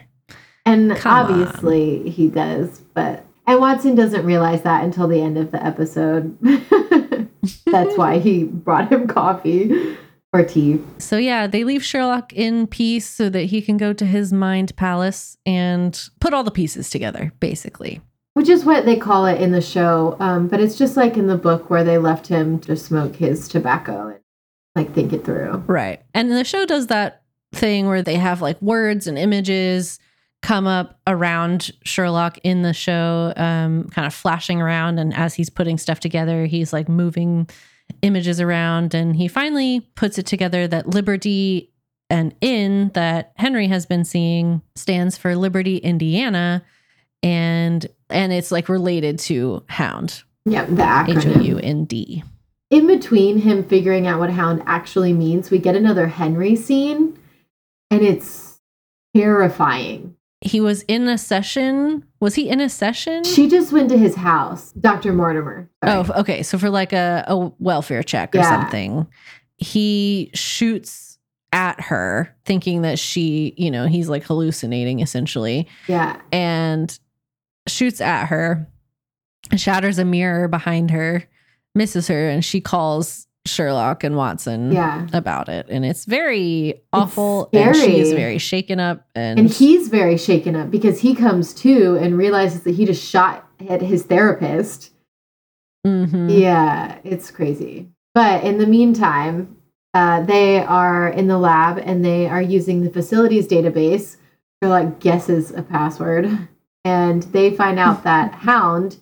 And 0.65 0.95
Come 0.97 1.31
obviously 1.33 2.09
he 2.09 2.29
does, 2.29 2.81
but 2.95 3.27
and 3.47 3.61
Watson 3.61 3.95
doesn't 3.95 4.25
realize 4.25 4.63
that 4.63 4.85
until 4.85 5.09
the 5.09 5.21
end 5.21 5.39
of 5.39 5.51
the 5.51 5.65
episode. 5.65 6.39
That's 7.67 7.97
why 7.99 8.19
he 8.19 8.45
brought 8.45 8.91
him 8.91 9.07
coffee 9.07 9.97
or 10.33 10.45
tea. 10.45 10.81
So 10.99 11.17
yeah, 11.17 11.47
they 11.47 11.65
leave 11.65 11.85
Sherlock 11.85 12.33
in 12.33 12.67
peace 12.67 13.09
so 13.09 13.29
that 13.29 13.45
he 13.45 13.61
can 13.61 13.77
go 13.77 13.93
to 13.93 14.07
his 14.07 14.33
mind 14.33 14.75
palace 14.77 15.37
and 15.45 15.99
put 16.21 16.33
all 16.33 16.45
the 16.45 16.51
pieces 16.51 16.91
together, 16.91 17.33
basically. 17.41 18.01
Which 18.35 18.49
is 18.49 18.65
what 18.65 18.85
they 18.85 18.97
call 18.97 19.27
it 19.27 19.41
in 19.41 19.53
the 19.53 19.61
show. 19.61 20.17
Um, 20.19 20.49
but 20.49 20.61
it's 20.61 20.77
just 20.77 20.97
like 20.97 21.17
in 21.17 21.29
the 21.29 21.37
book 21.37 21.71
where 21.71 21.85
they 21.85 21.99
left 21.99 22.27
him 22.27 22.59
to 22.61 22.77
smoke 22.77 23.17
his 23.17 23.47
tobacco 23.47 24.09
and 24.09 24.21
like 24.75 24.93
think 24.93 25.13
it 25.13 25.25
through. 25.25 25.63
Right. 25.67 26.03
And 26.15 26.33
the 26.33 26.45
show 26.45 26.67
does 26.67 26.89
that 26.89 27.23
thing 27.55 27.87
where 27.87 28.03
they 28.03 28.17
have 28.17 28.43
like 28.43 28.61
words 28.61 29.07
and 29.07 29.17
images 29.17 30.01
come 30.45 30.67
up 30.67 31.01
around 31.07 31.71
Sherlock 31.85 32.37
in 32.45 32.61
the 32.61 32.75
show, 32.75 33.33
um, 33.39 33.89
kind 33.89 34.07
of 34.07 34.13
flashing 34.13 34.61
around. 34.61 34.99
And 34.99 35.15
as 35.15 35.35
he's 35.35 35.49
putting 35.49 35.79
stuff 35.79 36.01
together, 36.01 36.45
he's 36.45 36.71
like 36.71 36.87
moving 36.87 37.49
images 38.03 38.43
around. 38.43 38.93
And 38.93 39.17
he 39.17 39.27
finally 39.27 39.81
puts 39.95 40.19
it 40.19 40.27
together 40.27 40.69
that 40.69 40.89
Liberty 40.89 41.73
and 42.11 42.35
Inn 42.43 42.91
that 42.93 43.33
Henry 43.37 43.69
has 43.69 43.87
been 43.87 44.05
seeing 44.05 44.61
stands 44.77 45.17
for 45.17 45.35
Liberty, 45.35 45.79
Indiana. 45.79 46.63
And 47.23 47.87
and 48.11 48.31
it's 48.31 48.53
like 48.53 48.69
related 48.69 49.19
to 49.21 49.65
Hound, 49.71 50.25
Yeah, 50.45 50.67
the 50.67 50.83
acronym. 50.83 51.43
U 51.43 51.59
N 51.59 51.87
D. 51.87 52.23
in 52.69 52.87
between 52.87 53.39
him 53.39 53.65
figuring 53.65 54.07
out 54.07 54.21
what 54.21 54.29
hound 54.29 54.63
actually 54.67 55.15
means, 55.15 55.51
we 55.51 55.59
get 55.59 55.75
another 55.75 56.07
Henry 56.07 56.55
scene, 56.55 57.19
and 57.91 58.03
it's 58.03 58.61
terrifying. 59.17 60.17
He 60.45 60.61
was 60.61 60.83
in 60.83 61.09
a 61.09 61.17
session. 61.17 62.05
Was 62.21 62.35
he 62.35 62.49
in 62.51 62.61
a 62.61 62.69
session? 62.69 63.25
She 63.25 63.49
just 63.49 63.73
went 63.73 63.89
to 63.89 63.97
his 63.99 64.15
house, 64.15 64.73
Dr. 64.73 65.13
Mortimer. 65.15 65.71
Oh, 65.83 65.87
Sorry. 65.87 66.01
f- 66.01 66.11
okay. 66.21 66.43
So 66.43 66.59
for 66.59 66.69
like 66.69 66.93
a, 66.93 67.25
a 67.27 67.51
welfare 67.59 68.03
check 68.03 68.35
or 68.35 68.39
Yeah. 68.39 68.51
something, 68.61 69.07
he 69.57 70.31
shoots 70.35 71.19
at 71.53 71.81
her, 71.81 72.37
thinking 72.45 72.83
that 72.83 72.99
she, 72.99 73.55
you 73.57 73.71
know, 73.71 73.87
he's 73.87 74.09
like 74.11 74.25
hallucinating 74.25 75.01
essentially, 75.01 75.67
yeah. 75.89 76.21
and 76.33 76.99
shoots 77.67 78.01
at 78.03 78.27
her, 78.27 78.69
shatters 79.57 79.99
a 79.99 80.05
mirror 80.05 80.49
behind 80.49 80.91
her, 80.91 81.25
misses 81.75 82.09
her, 82.09 82.29
and 82.29 82.45
she 82.45 82.61
calls 82.61 83.24
Sherlock 83.47 84.05
and 84.05 84.17
Watson 84.17 84.73
Yeah. 84.73 85.07
about 85.13 85.49
it. 85.49 85.67
And 85.69 85.85
it's 85.85 86.05
very 86.07 86.83
awful. 86.93 87.51
And 87.53 87.77
she 87.77 87.99
is 88.01 88.09
scary. 88.09 88.21
very 88.23 88.39
shaken 88.39 88.81
up. 88.81 89.07
And, 89.15 89.39
And 89.39 89.51
he's 89.51 89.89
very 89.89 90.17
shaken 90.17 90.57
up 90.57 90.71
because 90.71 91.01
he 91.01 91.15
comes 91.15 91.53
to 91.55 91.97
and 91.97 92.17
realizes 92.17 92.63
that 92.63 92.75
he 92.75 92.87
just 92.87 93.05
shot 93.05 93.47
at 93.69 93.83
his 93.83 94.05
therapist. 94.05 94.91
Mhm. 95.87 96.41
Yeah, 96.41 96.97
it's 97.05 97.31
crazy. 97.31 97.89
But 98.15 98.45
in 98.45 98.59
the 98.59 98.67
meantime, 98.67 99.57
uh, 99.93 100.23
they 100.23 100.61
are 100.65 101.09
in 101.09 101.27
the 101.29 101.39
lab 101.39 101.79
and 101.85 102.05
they 102.05 102.27
are 102.27 102.41
using 102.43 102.83
the 102.83 102.91
facilities 102.91 103.47
database 103.47 104.17
for 104.63 104.69
like 104.69 105.01
guesses 105.01 105.51
a 105.51 105.63
password. 105.63 106.31
And 106.87 107.23
they 107.25 107.51
find 107.51 107.79
out 107.79 108.05
that 108.05 108.33
Hound 108.49 108.97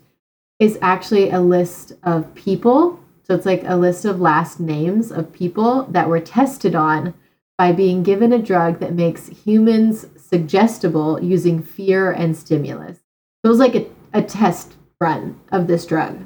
is 0.58 0.78
actually 0.82 1.30
a 1.30 1.40
list 1.40 1.92
of 2.02 2.32
people. 2.34 2.98
So 3.24 3.34
it's 3.34 3.46
like 3.46 3.62
a 3.64 3.76
list 3.76 4.04
of 4.04 4.20
last 4.20 4.58
names 4.60 5.12
of 5.12 5.32
people 5.32 5.84
that 5.90 6.08
were 6.08 6.20
tested 6.20 6.74
on 6.74 7.14
by 7.56 7.72
being 7.72 8.02
given 8.02 8.32
a 8.32 8.38
drug 8.38 8.80
that 8.80 8.94
makes 8.94 9.28
humans 9.28 10.06
suggestible 10.16 11.22
using 11.22 11.62
fear 11.62 12.10
and 12.10 12.36
stimulus. 12.36 12.96
So 12.96 13.44
it 13.44 13.48
was 13.48 13.58
like 13.58 13.74
a, 13.74 13.86
a 14.12 14.22
test 14.22 14.74
run 15.00 15.38
of 15.52 15.66
this 15.66 15.86
drug. 15.86 16.24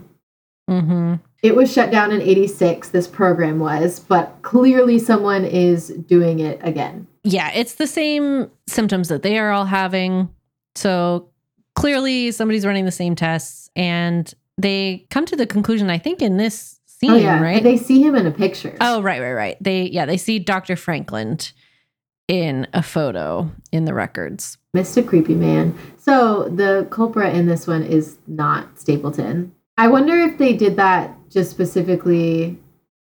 Mhm. 0.70 1.20
It 1.42 1.54
was 1.54 1.72
shut 1.72 1.90
down 1.90 2.10
in 2.12 2.20
86, 2.22 2.88
this 2.88 3.06
program 3.06 3.58
was, 3.60 4.00
but 4.00 4.34
clearly 4.42 4.98
someone 4.98 5.44
is 5.44 5.88
doing 5.88 6.40
it 6.40 6.58
again. 6.62 7.06
yeah, 7.24 7.50
it's 7.54 7.74
the 7.74 7.86
same 7.88 8.48
symptoms 8.68 9.08
that 9.08 9.22
they 9.22 9.36
are 9.38 9.50
all 9.50 9.64
having. 9.64 10.28
So 10.76 11.28
clearly 11.74 12.30
somebody's 12.30 12.64
running 12.64 12.84
the 12.84 12.92
same 12.92 13.14
tests 13.16 13.68
and 13.76 14.32
they 14.58 15.06
come 15.10 15.26
to 15.26 15.36
the 15.36 15.46
conclusion, 15.46 15.90
I 15.90 15.98
think, 15.98 16.22
in 16.22 16.36
this 16.36 16.75
scene, 16.98 17.10
oh, 17.10 17.16
yeah. 17.16 17.40
right? 17.40 17.62
They 17.62 17.76
see 17.76 18.02
him 18.02 18.14
in 18.14 18.26
a 18.26 18.30
picture. 18.30 18.76
oh, 18.80 19.02
right, 19.02 19.20
right, 19.20 19.32
right. 19.32 19.56
They, 19.62 19.82
yeah, 19.84 20.06
they 20.06 20.16
see 20.16 20.38
Dr. 20.38 20.76
Frankland 20.76 21.52
in 22.28 22.66
a 22.74 22.82
photo 22.82 23.50
in 23.72 23.84
the 23.84 23.94
records. 23.94 24.58
Mr. 24.76 25.06
Creepy 25.06 25.34
Man. 25.34 25.78
So 25.98 26.48
the 26.48 26.86
culprit 26.90 27.34
in 27.34 27.46
this 27.46 27.66
one 27.66 27.82
is 27.82 28.18
not 28.26 28.78
Stapleton. 28.78 29.54
I 29.78 29.88
wonder 29.88 30.14
if 30.20 30.38
they 30.38 30.52
did 30.54 30.76
that 30.76 31.14
just 31.30 31.50
specifically 31.50 32.58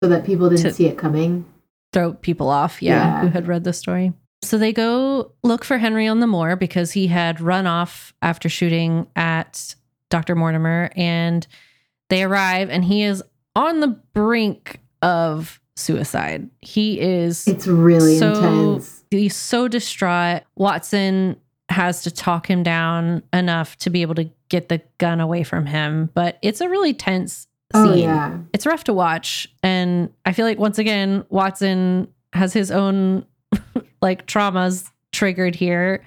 so 0.01 0.09
that 0.09 0.25
people 0.25 0.49
didn't 0.49 0.63
To- 0.63 0.73
see 0.73 0.87
it 0.87 0.97
coming. 0.97 1.45
throw 1.93 2.13
people 2.13 2.49
off, 2.49 2.81
yeah, 2.81 2.91
Yeah. 2.91 3.21
who 3.21 3.27
had 3.27 3.47
read 3.47 3.63
the 3.63 3.73
story. 3.73 4.13
So 4.41 4.57
they 4.57 4.73
go 4.73 5.31
look 5.43 5.63
for 5.63 5.77
Henry 5.77 6.07
on 6.07 6.19
the 6.19 6.27
moor 6.27 6.55
because 6.55 6.91
he 6.91 7.07
had 7.07 7.39
run 7.39 7.67
off 7.67 8.13
after 8.21 8.49
shooting 8.49 9.07
at 9.15 9.75
Dr. 10.09 10.35
Mortimer 10.35 10.89
and 10.95 11.45
they 12.09 12.23
arrive 12.23 12.69
and 12.69 12.83
he 12.83 13.03
is 13.03 13.23
on 13.55 13.79
the 13.79 13.87
brink 14.13 14.79
of 15.01 15.59
suicide. 15.75 16.49
He 16.61 16.99
is 16.99 17.47
It's 17.47 17.67
really 17.67 18.17
So- 18.17 18.33
intense. 18.33 19.03
he's 19.11 19.35
so 19.35 19.67
distraught. 19.67 20.43
Watson 20.55 21.37
has 21.69 22.03
to 22.03 22.11
talk 22.11 22.49
him 22.49 22.61
down 22.63 23.23
enough 23.31 23.77
to 23.77 23.89
be 23.89 24.01
able 24.01 24.15
to 24.15 24.29
get 24.49 24.69
the 24.69 24.81
gun 24.99 25.19
away 25.19 25.43
from 25.43 25.65
him, 25.65 26.09
but 26.13 26.37
it's 26.41 26.61
a 26.61 26.69
really 26.69 26.93
tense 26.93 27.47
oh, 27.73 27.85
scene 27.93 28.03
Oh, 28.09 28.13
yeah. 28.13 28.37
it's 28.53 28.65
rough 28.67 28.83
to 28.83 28.93
watch 28.93 29.47
and 29.63 30.11
i 30.25 30.33
feel 30.33 30.45
like 30.45 30.59
once 30.59 30.77
again 30.77 31.23
watson 31.29 32.07
has 32.33 32.53
his 32.53 32.69
own 32.69 33.25
like 34.01 34.27
traumas 34.27 34.91
triggered 35.11 35.55
here 35.55 36.03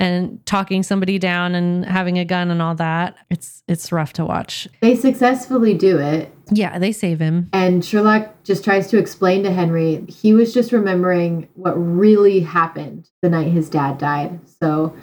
and 0.00 0.44
talking 0.46 0.82
somebody 0.82 1.18
down 1.18 1.54
and 1.54 1.84
having 1.84 2.18
a 2.18 2.24
gun 2.24 2.50
and 2.50 2.60
all 2.62 2.74
that 2.74 3.14
it's 3.30 3.62
it's 3.68 3.92
rough 3.92 4.12
to 4.14 4.24
watch 4.24 4.66
They 4.80 4.96
successfully 4.96 5.74
do 5.74 5.98
it. 5.98 6.32
yeah 6.50 6.78
they 6.78 6.90
save 6.90 7.20
him 7.20 7.48
And 7.52 7.84
Sherlock 7.84 8.42
just 8.42 8.64
tries 8.64 8.88
to 8.88 8.98
explain 8.98 9.42
to 9.44 9.52
Henry 9.52 10.04
he 10.08 10.32
was 10.34 10.52
just 10.54 10.72
remembering 10.72 11.48
what 11.54 11.72
really 11.72 12.40
happened 12.40 13.08
the 13.22 13.28
night 13.28 13.48
his 13.52 13.68
dad 13.68 13.98
died. 13.98 14.40
So 14.60 14.96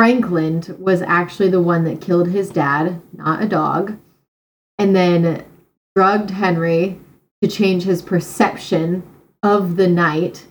Frankland 0.00 0.78
was 0.78 1.02
actually 1.02 1.50
the 1.50 1.60
one 1.60 1.84
that 1.84 2.00
killed 2.00 2.28
his 2.28 2.48
dad, 2.48 3.02
not 3.12 3.42
a 3.42 3.46
dog, 3.48 3.98
and 4.78 4.96
then 4.96 5.44
drugged 5.94 6.30
Henry 6.30 6.98
to 7.42 7.48
change 7.50 7.82
his 7.82 8.00
perception 8.00 9.02
of 9.42 9.76
the 9.76 9.88
night 9.88 10.46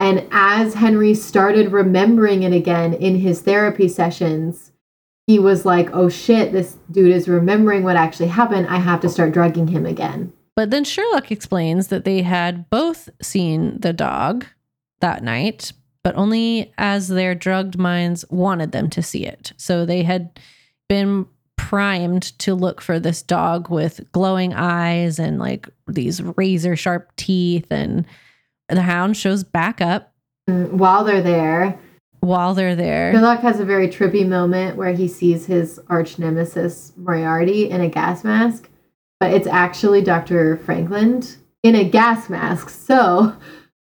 And 0.00 0.26
as 0.30 0.74
Henry 0.74 1.14
started 1.14 1.72
remembering 1.72 2.42
it 2.42 2.52
again 2.52 2.94
in 2.94 3.16
his 3.16 3.40
therapy 3.40 3.88
sessions, 3.88 4.72
he 5.26 5.38
was 5.38 5.66
like, 5.66 5.90
oh 5.92 6.08
shit, 6.08 6.52
this 6.52 6.76
dude 6.90 7.12
is 7.12 7.28
remembering 7.28 7.82
what 7.82 7.96
actually 7.96 8.28
happened. 8.28 8.66
I 8.68 8.76
have 8.76 9.00
to 9.00 9.08
start 9.08 9.32
drugging 9.32 9.68
him 9.68 9.84
again. 9.84 10.32
But 10.56 10.70
then 10.70 10.84
Sherlock 10.84 11.30
explains 11.30 11.88
that 11.88 12.04
they 12.04 12.22
had 12.22 12.68
both 12.70 13.08
seen 13.20 13.78
the 13.80 13.92
dog 13.92 14.46
that 15.00 15.22
night, 15.22 15.72
but 16.02 16.16
only 16.16 16.72
as 16.78 17.08
their 17.08 17.34
drugged 17.34 17.78
minds 17.78 18.24
wanted 18.30 18.72
them 18.72 18.90
to 18.90 19.02
see 19.02 19.26
it. 19.26 19.52
So 19.56 19.84
they 19.84 20.02
had 20.02 20.40
been 20.88 21.26
primed 21.56 22.22
to 22.38 22.54
look 22.54 22.80
for 22.80 22.98
this 22.98 23.20
dog 23.20 23.68
with 23.68 24.00
glowing 24.12 24.54
eyes 24.54 25.18
and 25.18 25.38
like 25.38 25.68
these 25.86 26.22
razor 26.22 26.74
sharp 26.76 27.14
teeth 27.16 27.66
and 27.70 28.06
the 28.76 28.82
hound 28.82 29.16
shows 29.16 29.44
back 29.44 29.80
up. 29.80 30.12
Mm, 30.48 30.72
while 30.72 31.04
they're 31.04 31.22
there. 31.22 31.78
While 32.20 32.54
they're 32.54 32.76
there. 32.76 33.12
Sherlock 33.12 33.40
has 33.40 33.60
a 33.60 33.64
very 33.64 33.88
trippy 33.88 34.26
moment 34.26 34.76
where 34.76 34.92
he 34.92 35.06
sees 35.08 35.46
his 35.46 35.80
arch 35.88 36.18
nemesis 36.18 36.92
Moriarty 36.96 37.70
in 37.70 37.80
a 37.80 37.88
gas 37.88 38.24
mask 38.24 38.68
but 39.20 39.32
it's 39.32 39.46
actually 39.46 40.02
Dr. 40.02 40.56
Frankland 40.58 41.36
in 41.62 41.74
a 41.74 41.84
gas 41.84 42.28
mask. 42.28 42.68
So 42.68 43.36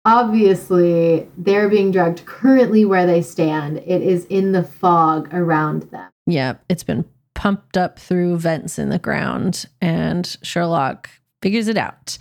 obviously 0.04 1.28
they're 1.36 1.68
being 1.68 1.90
drugged 1.90 2.24
currently 2.26 2.84
where 2.84 3.06
they 3.06 3.22
stand. 3.22 3.78
It 3.78 4.02
is 4.02 4.26
in 4.26 4.52
the 4.52 4.62
fog 4.62 5.32
around 5.32 5.84
them. 5.84 6.10
Yeah 6.26 6.54
it's 6.68 6.84
been 6.84 7.04
pumped 7.34 7.76
up 7.76 7.98
through 7.98 8.38
vents 8.38 8.78
in 8.78 8.90
the 8.90 8.98
ground, 8.98 9.66
and 9.80 10.36
Sherlock 10.42 11.10
figures 11.40 11.66
it 11.66 11.76
out. 11.76 12.18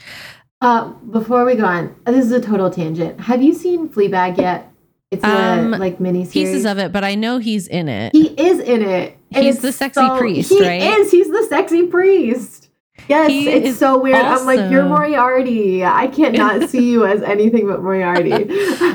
Uh, 0.62 0.90
before 1.10 1.44
we 1.44 1.56
go 1.56 1.66
on, 1.66 1.96
this 2.06 2.26
is 2.26 2.32
a 2.32 2.40
total 2.40 2.70
tangent. 2.70 3.20
Have 3.20 3.42
you 3.42 3.54
seen 3.54 3.90
Fleabag 3.90 4.38
yet? 4.38 4.72
It's 5.10 5.24
um, 5.24 5.74
a 5.74 5.78
like 5.78 6.00
mini 6.00 6.26
pieces 6.26 6.66
of 6.66 6.78
it, 6.78 6.94
but 6.94 7.04
I 7.04 7.16
know 7.16 7.40
he's 7.40 7.68
in 7.68 7.90
it. 7.90 8.14
He 8.14 8.28
is 8.28 8.60
in 8.60 8.82
it. 8.82 9.18
He's 9.30 9.60
the 9.60 9.72
sexy 9.74 10.00
so, 10.00 10.18
priest, 10.18 10.50
he 10.50 10.62
right? 10.62 10.82
Is. 10.82 11.12
He's 11.12 11.30
the 11.30 11.46
sexy 11.50 11.88
priest. 11.88 12.70
Yes, 13.10 13.30
he 13.30 13.50
it's 13.50 13.78
so 13.78 13.98
weird. 13.98 14.24
I'm 14.24 14.46
like, 14.46 14.72
you're 14.72 14.86
Moriarty. 14.86 15.84
I 15.84 16.08
can't 16.08 16.38
not 16.38 16.70
see 16.70 16.92
you 16.92 17.06
as 17.06 17.24
anything 17.24 17.68
but 17.68 17.82
Moriarty. 17.82 18.32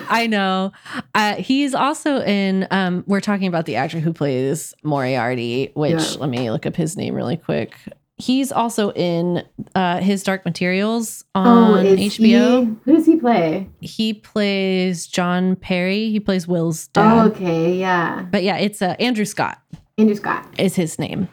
I 0.08 0.26
know. 0.30 0.72
Uh, 1.14 1.34
he's 1.34 1.74
also 1.74 2.22
in. 2.22 2.66
Um, 2.70 3.04
we're 3.06 3.20
talking 3.20 3.48
about 3.48 3.66
the 3.66 3.76
actor 3.76 4.00
who 4.00 4.12
plays 4.12 4.72
Moriarty, 4.82 5.72
which 5.74 5.92
yeah. 5.92 6.20
let 6.20 6.30
me 6.30 6.50
look 6.50 6.64
up 6.64 6.76
his 6.76 6.96
name 6.96 7.14
really 7.14 7.36
quick. 7.36 7.76
He's 8.18 8.50
also 8.50 8.92
in 8.92 9.46
uh, 9.74 9.98
his 9.98 10.22
Dark 10.22 10.46
Materials 10.46 11.24
oh, 11.34 11.40
on 11.40 11.86
oh, 11.86 11.96
HBO. 11.96 12.08
He, 12.08 12.76
who 12.84 12.96
does 12.96 13.04
he 13.04 13.16
play? 13.16 13.68
He 13.80 14.14
plays 14.14 15.06
John 15.06 15.54
Parry. 15.56 16.08
He 16.08 16.18
plays 16.18 16.48
Will's 16.48 16.86
dad. 16.88 17.12
Oh, 17.12 17.26
okay, 17.28 17.74
yeah. 17.74 18.26
But 18.30 18.42
yeah, 18.42 18.56
it's 18.56 18.80
uh, 18.80 18.96
Andrew 18.98 19.26
Scott. 19.26 19.60
Andrew 19.98 20.16
Scott 20.16 20.46
is 20.58 20.74
his 20.74 20.98
name. 20.98 21.28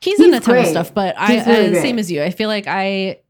He's, 0.00 0.18
he's 0.18 0.26
in 0.26 0.34
a 0.34 0.40
ton 0.40 0.54
great. 0.54 0.64
of 0.64 0.70
stuff, 0.70 0.94
but 0.94 1.16
I 1.16 1.44
really 1.44 1.78
uh, 1.78 1.80
same 1.80 1.98
as 1.98 2.10
you. 2.10 2.22
I 2.22 2.30
feel 2.30 2.48
like 2.48 2.66
I 2.66 3.20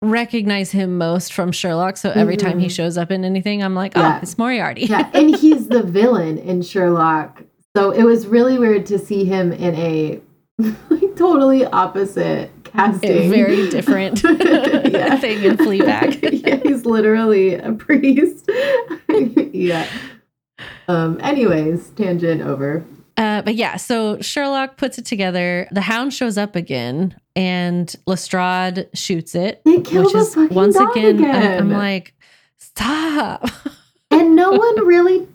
recognize 0.00 0.70
him 0.70 0.96
most 0.96 1.34
from 1.34 1.52
Sherlock. 1.52 1.98
So 1.98 2.10
every 2.10 2.36
mm-hmm. 2.36 2.46
time 2.46 2.58
he 2.58 2.66
mm-hmm. 2.66 2.72
shows 2.72 2.96
up 2.96 3.10
in 3.10 3.24
anything, 3.24 3.62
I'm 3.62 3.74
like, 3.74 3.92
oh, 3.96 4.00
yeah. 4.00 4.20
it's 4.22 4.38
Moriarty. 4.38 4.86
yeah, 4.86 5.10
and 5.12 5.36
he's 5.36 5.68
the 5.68 5.82
villain 5.82 6.38
in 6.38 6.62
Sherlock. 6.62 7.42
So 7.76 7.90
it 7.90 8.04
was 8.04 8.26
really 8.26 8.58
weird 8.58 8.86
to 8.86 8.98
see 8.98 9.24
him 9.24 9.52
in 9.52 9.74
a 9.74 10.20
like 10.58 11.00
totally 11.16 11.64
opposite 11.66 12.50
casting. 12.64 13.10
A 13.10 13.28
very 13.28 13.68
different 13.70 14.22
yeah. 14.24 15.16
thing 15.16 15.42
in 15.44 15.56
Fleabag. 15.56 16.46
yeah, 16.46 16.56
he's 16.62 16.84
literally 16.84 17.54
a 17.54 17.72
priest. 17.72 18.48
yeah. 19.52 19.88
Um. 20.88 21.18
Anyways, 21.22 21.90
tangent 21.90 22.42
over. 22.42 22.84
Uh, 23.16 23.42
but 23.42 23.54
yeah, 23.54 23.76
so 23.76 24.20
Sherlock 24.20 24.78
puts 24.78 24.98
it 24.98 25.04
together. 25.04 25.68
The 25.70 25.82
hound 25.82 26.14
shows 26.14 26.38
up 26.38 26.56
again, 26.56 27.14
and 27.36 27.94
Lestrade 28.06 28.88
shoots 28.94 29.34
it. 29.34 29.60
which 29.64 29.92
is 29.92 30.36
once 30.50 30.76
again, 30.76 31.18
again. 31.18 31.34
I, 31.34 31.56
I'm 31.56 31.70
like, 31.70 32.14
stop. 32.58 33.44
and 34.10 34.34
no 34.34 34.50
one 34.52 34.86
really. 34.86 35.28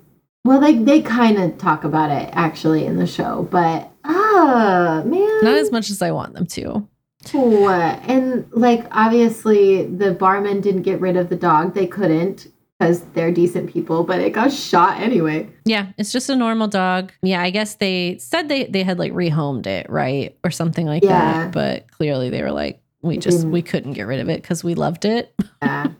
Well, 0.44 0.60
they 0.60 0.76
they 0.76 1.02
kind 1.02 1.38
of 1.38 1.58
talk 1.58 1.84
about 1.84 2.10
it 2.10 2.30
actually 2.34 2.86
in 2.86 2.98
the 2.98 3.08
show, 3.08 3.48
but 3.52 3.92
ah, 4.08 5.04
man, 5.06 5.44
not 5.44 5.56
as 5.56 5.72
much 5.72 5.90
as 5.90 6.02
I 6.02 6.12
want 6.12 6.34
them 6.34 6.46
to. 6.48 6.88
Oh, 7.34 7.70
and 7.70 8.48
like 8.52 8.86
obviously 8.92 9.86
the 9.86 10.14
barman 10.14 10.62
didn't 10.62 10.84
get 10.84 11.02
rid 11.02 11.18
of 11.18 11.30
the 11.30 11.36
dog. 11.36 11.74
They 11.74 11.88
couldn't 11.88 12.48
because 12.80 13.02
they're 13.14 13.32
decent 13.32 13.72
people, 13.72 14.04
but 14.04 14.20
it 14.20 14.32
got 14.32 14.52
shot 14.52 15.00
anyway. 15.00 15.50
Yeah, 15.66 15.88
it's 15.98 16.12
just 16.12 16.30
a 16.30 16.36
normal 16.36 16.68
dog. 16.68 17.12
Yeah, 17.22 17.42
I 17.42 17.50
guess 17.50 17.76
they 17.76 18.18
said 18.20 18.50
they 18.50 18.66
they 18.66 18.84
had 18.84 19.00
like 19.00 19.12
rehomed 19.14 19.68
it, 19.68 19.90
right? 19.90 20.38
Or 20.44 20.52
something 20.52 20.86
like 20.86 21.04
yeah. 21.04 21.44
that. 21.44 21.52
But 21.52 21.92
clearly 21.92 22.30
they 22.30 22.42
were 22.42 22.52
like, 22.52 22.82
we 23.02 23.18
just 23.18 23.48
we 23.48 23.62
couldn't 23.62 23.94
get 23.94 24.04
rid 24.04 24.20
of 24.20 24.30
it 24.30 24.42
because 24.42 24.64
we 24.64 24.76
loved 24.76 25.06
it. 25.06 25.34
yeah. 25.62 25.88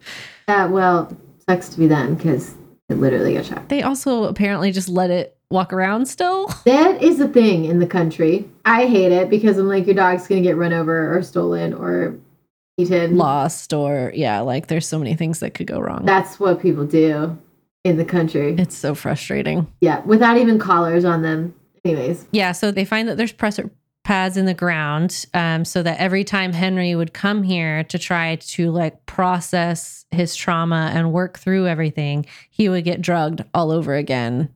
Yeah, 0.50 0.68
well, 0.68 1.12
sucks 1.50 1.68
to 1.68 1.78
be 1.78 1.88
them 1.88 2.16
because 2.16 2.56
it 2.88 2.96
literally 2.96 3.34
got 3.34 3.44
shot. 3.44 3.68
They 3.68 3.84
also 3.84 4.24
apparently 4.24 4.72
just 4.72 4.88
let 4.88 5.12
it 5.12 5.37
walk 5.50 5.74
around 5.74 6.08
still. 6.08 6.48
That 6.66 7.02
is 7.02 7.20
a 7.20 7.28
thing 7.28 7.66
in 7.66 7.80
the 7.80 7.88
country. 7.88 8.50
I 8.66 8.86
hate 8.88 9.12
it 9.12 9.30
because 9.30 9.58
I'm 9.58 9.68
like, 9.68 9.86
your 9.86 9.96
dog's 9.96 10.28
gonna 10.28 10.42
get 10.42 10.58
run 10.58 10.74
over 10.74 11.16
or 11.16 11.22
stolen 11.24 11.74
or 11.74 12.18
eaten, 12.78 13.18
lost, 13.18 13.74
or 13.74 14.12
yeah, 14.16 14.42
like 14.42 14.68
there's 14.68 14.88
so 14.88 15.00
many 15.00 15.16
things 15.16 15.40
that 15.40 15.54
could 15.54 15.68
go 15.68 15.80
wrong. 15.80 16.06
That's 16.06 16.40
what 16.40 16.62
people 16.62 16.86
do 16.86 17.38
in 17.84 17.98
the 17.98 18.06
country. 18.06 18.56
It's 18.58 18.76
so 18.76 18.94
frustrating. 18.96 19.68
Yeah, 19.82 20.02
without 20.02 20.38
even 20.38 20.60
collars 20.60 21.06
on 21.06 21.22
them. 21.22 21.54
Anyways. 21.86 22.28
Yeah, 22.32 22.52
so 22.52 22.72
they 22.72 22.84
find 22.84 23.08
that 23.08 23.16
there's 23.16 23.32
pressure 23.32 23.72
pads 24.04 24.38
in 24.38 24.46
the 24.46 24.54
ground 24.54 25.26
um, 25.34 25.66
so 25.66 25.84
that 25.84 26.00
every 26.00 26.24
time 26.24 26.54
Henry 26.54 26.96
would 26.96 27.14
come 27.14 27.44
here 27.44 27.84
to 27.86 28.00
try 28.00 28.36
to 28.38 28.72
like 28.72 29.06
process 29.06 30.06
his 30.12 30.36
trauma 30.36 30.92
and 30.94 31.12
work 31.12 31.38
through 31.38 31.68
everything, 31.68 32.26
he 32.50 32.70
would 32.70 32.84
get 32.84 33.02
drugged 33.02 33.44
all 33.54 33.72
over 33.72 33.96
again. 33.96 34.50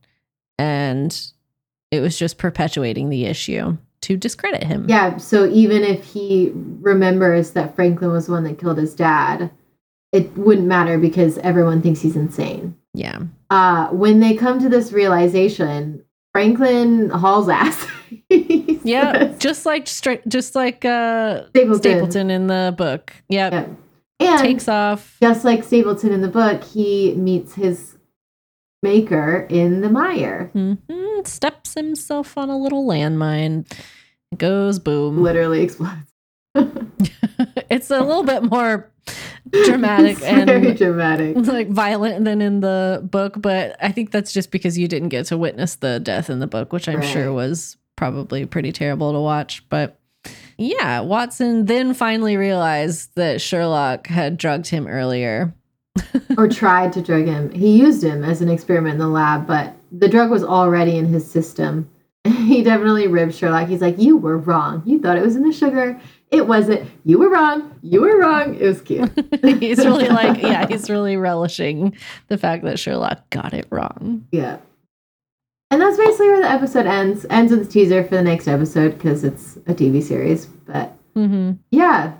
And 0.62 1.32
it 1.90 2.00
was 2.00 2.16
just 2.16 2.38
perpetuating 2.38 3.08
the 3.08 3.24
issue 3.24 3.76
to 4.02 4.16
discredit 4.16 4.62
him. 4.62 4.86
Yeah. 4.88 5.16
So 5.16 5.46
even 5.46 5.82
if 5.82 6.04
he 6.04 6.52
remembers 6.54 7.50
that 7.52 7.76
Frankland 7.76 8.12
was 8.12 8.26
the 8.26 8.32
one 8.32 8.44
that 8.44 8.58
killed 8.58 8.78
his 8.78 8.94
dad, 8.94 9.50
it 10.12 10.36
wouldn't 10.36 10.68
matter 10.68 10.98
because 10.98 11.38
everyone 11.38 11.82
thinks 11.82 12.00
he's 12.00 12.14
insane. 12.14 12.76
Yeah. 12.94 13.22
Uh, 13.50 13.88
when 13.88 14.20
they 14.20 14.34
come 14.34 14.60
to 14.60 14.68
this 14.68 14.92
realization, 14.92 16.04
Frankland 16.34 17.10
hauls 17.10 17.48
ass. 17.48 17.86
yeah, 18.30 19.34
just 19.38 19.66
like 19.66 19.86
just 20.28 20.54
like 20.54 20.84
uh, 20.84 21.46
Stapleton. 21.48 21.78
Stapleton 21.78 22.30
in 22.30 22.46
the 22.46 22.74
book. 22.76 23.12
Yep. 23.30 23.52
Yeah. 23.52 23.66
And 24.20 24.40
takes 24.40 24.68
off. 24.68 25.16
Just 25.20 25.44
like 25.44 25.64
Stapleton 25.64 26.12
in 26.12 26.20
the 26.20 26.28
book, 26.28 26.62
he 26.62 27.14
meets 27.14 27.54
his 27.54 27.91
maker 28.82 29.46
in 29.48 29.80
the 29.80 29.88
mire. 29.88 30.50
Mm-hmm. 30.54 31.24
Steps 31.24 31.74
himself 31.74 32.36
on 32.36 32.48
a 32.50 32.58
little 32.58 32.86
landmine. 32.86 33.70
Goes 34.36 34.78
boom. 34.78 35.22
Literally 35.22 35.62
explodes. 35.62 36.12
it's 37.70 37.90
a 37.90 38.00
little 38.00 38.24
bit 38.24 38.42
more 38.42 38.90
dramatic 39.64 40.18
it's 40.18 40.22
and 40.22 40.46
very 40.46 40.74
dramatic, 40.74 41.36
like 41.36 41.68
violent 41.68 42.24
than 42.24 42.42
in 42.42 42.60
the 42.60 43.06
book. 43.10 43.40
But 43.40 43.76
I 43.80 43.92
think 43.92 44.10
that's 44.10 44.32
just 44.32 44.50
because 44.50 44.76
you 44.76 44.88
didn't 44.88 45.08
get 45.08 45.26
to 45.26 45.38
witness 45.38 45.76
the 45.76 46.00
death 46.00 46.28
in 46.28 46.40
the 46.40 46.46
book, 46.46 46.72
which 46.72 46.88
I'm 46.88 47.00
right. 47.00 47.08
sure 47.08 47.32
was 47.32 47.76
probably 47.96 48.46
pretty 48.46 48.72
terrible 48.72 49.12
to 49.12 49.20
watch. 49.20 49.66
But 49.68 49.98
yeah, 50.58 51.00
Watson 51.00 51.66
then 51.66 51.94
finally 51.94 52.36
realized 52.36 53.14
that 53.16 53.40
Sherlock 53.40 54.06
had 54.06 54.36
drugged 54.36 54.68
him 54.68 54.86
earlier 54.86 55.54
or 56.38 56.48
tried 56.48 56.92
to 56.94 57.02
drug 57.02 57.26
him. 57.26 57.50
He 57.52 57.78
used 57.78 58.02
him 58.02 58.24
as 58.24 58.40
an 58.40 58.48
experiment 58.48 58.94
in 58.94 58.98
the 58.98 59.08
lab, 59.08 59.46
but 59.46 59.74
the 59.90 60.08
drug 60.08 60.30
was 60.30 60.44
already 60.44 60.96
in 60.96 61.06
his 61.06 61.28
system. 61.28 61.88
He 62.42 62.62
definitely 62.62 63.06
ribbed 63.06 63.34
Sherlock. 63.34 63.68
He's 63.68 63.80
like, 63.80 63.98
You 63.98 64.16
were 64.16 64.36
wrong. 64.36 64.82
You 64.84 65.00
thought 65.00 65.16
it 65.16 65.24
was 65.24 65.36
in 65.36 65.42
the 65.42 65.52
sugar. 65.52 66.00
It 66.30 66.46
wasn't. 66.46 66.90
You 67.04 67.18
were 67.18 67.28
wrong. 67.28 67.78
You 67.82 68.00
were 68.00 68.18
wrong. 68.18 68.56
It 68.56 68.66
was 68.66 68.80
cute. 68.80 69.10
he's 69.60 69.78
really 69.78 70.08
like, 70.08 70.40
yeah, 70.40 70.66
he's 70.66 70.88
really 70.88 71.16
relishing 71.16 71.96
the 72.28 72.38
fact 72.38 72.64
that 72.64 72.78
Sherlock 72.78 73.28
got 73.30 73.54
it 73.54 73.66
wrong. 73.70 74.26
Yeah. 74.32 74.58
And 75.70 75.80
that's 75.80 75.96
basically 75.96 76.28
where 76.28 76.40
the 76.40 76.50
episode 76.50 76.86
ends. 76.86 77.26
Ends 77.30 77.52
with 77.52 77.68
a 77.68 77.70
teaser 77.70 78.02
for 78.02 78.16
the 78.16 78.22
next 78.22 78.48
episode 78.48 78.94
because 78.94 79.24
it's 79.24 79.56
a 79.66 79.74
TV 79.74 80.02
series. 80.02 80.46
But 80.46 80.96
mm-hmm. 81.14 81.52
yeah, 81.70 82.14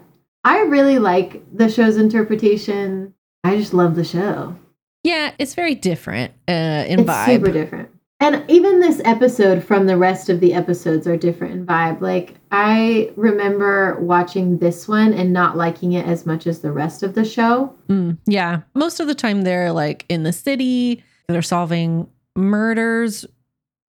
I 0.44 0.60
really 0.60 0.98
like 0.98 1.42
the 1.54 1.70
show's 1.70 1.96
interpretation 1.96 3.14
I 3.44 3.56
just 3.56 3.74
love 3.74 3.94
the 3.94 4.04
show. 4.04 4.56
Yeah, 5.04 5.32
it's 5.38 5.54
very 5.54 5.74
different 5.74 6.32
uh, 6.48 6.84
in 6.86 7.00
it's 7.00 7.10
vibe. 7.10 7.26
Super 7.26 7.52
different. 7.52 7.88
And 8.20 8.48
even 8.48 8.78
this 8.78 9.02
episode 9.04 9.64
from 9.64 9.86
the 9.86 9.96
rest 9.96 10.28
of 10.28 10.38
the 10.38 10.54
episodes 10.54 11.08
are 11.08 11.16
different 11.16 11.54
in 11.54 11.66
vibe. 11.66 12.00
Like 12.00 12.34
I 12.52 13.10
remember 13.16 13.98
watching 13.98 14.58
this 14.58 14.86
one 14.86 15.12
and 15.12 15.32
not 15.32 15.56
liking 15.56 15.94
it 15.94 16.06
as 16.06 16.24
much 16.24 16.46
as 16.46 16.60
the 16.60 16.70
rest 16.70 17.02
of 17.02 17.14
the 17.14 17.24
show. 17.24 17.74
Mm, 17.88 18.18
yeah. 18.26 18.60
Most 18.76 19.00
of 19.00 19.08
the 19.08 19.14
time 19.16 19.42
they're 19.42 19.72
like 19.72 20.04
in 20.08 20.22
the 20.22 20.32
city, 20.32 21.02
they're 21.26 21.42
solving 21.42 22.08
murders, 22.36 23.26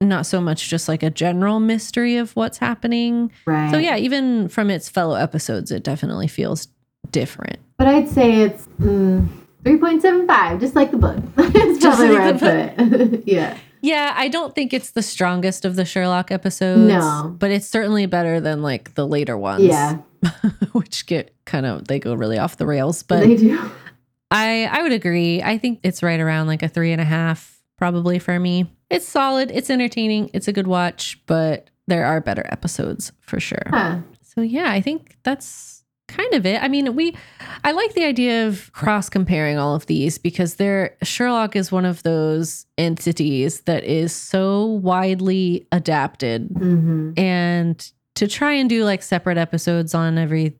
not 0.01 0.25
so 0.25 0.41
much 0.41 0.67
just 0.67 0.87
like 0.87 1.03
a 1.03 1.11
general 1.11 1.59
mystery 1.59 2.17
of 2.17 2.35
what's 2.35 2.57
happening. 2.57 3.31
Right. 3.45 3.69
So 3.69 3.77
yeah, 3.77 3.97
even 3.97 4.47
from 4.47 4.71
its 4.71 4.89
fellow 4.89 5.13
episodes, 5.13 5.71
it 5.71 5.83
definitely 5.83 6.27
feels 6.27 6.69
different. 7.11 7.59
But 7.77 7.87
I'd 7.87 8.09
say 8.09 8.41
it's 8.41 8.67
mm, 8.81 9.27
3.75, 9.63 10.59
just 10.59 10.75
like 10.75 10.91
the 10.91 10.97
book. 10.97 11.17
It's 11.55 11.81
Just 11.81 11.97
probably 11.97 12.15
like 12.15 12.41
where 12.41 12.63
I'd 12.67 12.75
put 12.77 12.91
it. 12.91 13.23
yeah. 13.27 13.57
Yeah, 13.81 14.13
I 14.15 14.27
don't 14.27 14.55
think 14.55 14.73
it's 14.73 14.91
the 14.91 15.01
strongest 15.01 15.65
of 15.65 15.75
the 15.75 15.85
Sherlock 15.85 16.31
episodes. 16.31 16.87
No. 16.87 17.35
But 17.37 17.51
it's 17.51 17.67
certainly 17.67 18.05
better 18.05 18.39
than 18.39 18.61
like 18.61 18.95
the 18.95 19.05
later 19.05 19.37
ones. 19.37 19.63
Yeah. 19.63 19.97
which 20.71 21.05
get 21.05 21.33
kind 21.45 21.65
of 21.65 21.87
they 21.87 21.99
go 21.99 22.13
really 22.13 22.37
off 22.37 22.57
the 22.57 22.65
rails. 22.65 23.03
But 23.03 23.21
they 23.21 23.35
do. 23.35 23.59
I 24.31 24.65
I 24.71 24.81
would 24.83 24.93
agree. 24.93 25.41
I 25.41 25.57
think 25.57 25.79
it's 25.83 26.01
right 26.01 26.19
around 26.19 26.47
like 26.47 26.63
a 26.63 26.69
three 26.69 26.91
and 26.91 27.01
a 27.01 27.05
half, 27.05 27.61
probably 27.77 28.19
for 28.19 28.39
me. 28.39 28.71
It's 28.89 29.07
solid, 29.07 29.51
it's 29.51 29.69
entertaining, 29.69 30.29
it's 30.33 30.47
a 30.47 30.53
good 30.53 30.67
watch, 30.67 31.19
but 31.25 31.69
there 31.87 32.05
are 32.05 32.21
better 32.21 32.45
episodes 32.51 33.11
for 33.21 33.39
sure. 33.39 33.63
Huh. 33.67 33.99
So 34.21 34.41
yeah, 34.41 34.71
I 34.71 34.81
think 34.81 35.17
that's 35.23 35.72
kind 36.07 36.33
of 36.33 36.45
it. 36.45 36.61
I 36.61 36.67
mean, 36.67 36.95
we 36.95 37.15
I 37.63 37.71
like 37.71 37.93
the 37.93 38.03
idea 38.03 38.47
of 38.47 38.71
cross 38.73 39.09
comparing 39.09 39.57
all 39.57 39.75
of 39.75 39.85
these 39.85 40.17
because 40.17 40.55
there 40.55 40.95
Sherlock 41.03 41.55
is 41.55 41.71
one 41.71 41.85
of 41.85 42.03
those 42.03 42.65
entities 42.77 43.61
that 43.61 43.83
is 43.83 44.13
so 44.13 44.65
widely 44.65 45.67
adapted 45.71 46.49
hmm 46.53 47.11
and 47.17 47.91
to 48.15 48.27
try 48.27 48.53
and 48.53 48.69
do 48.69 48.83
like 48.83 49.01
separate 49.01 49.37
episodes 49.37 49.93
on 49.95 50.17
every 50.17 50.55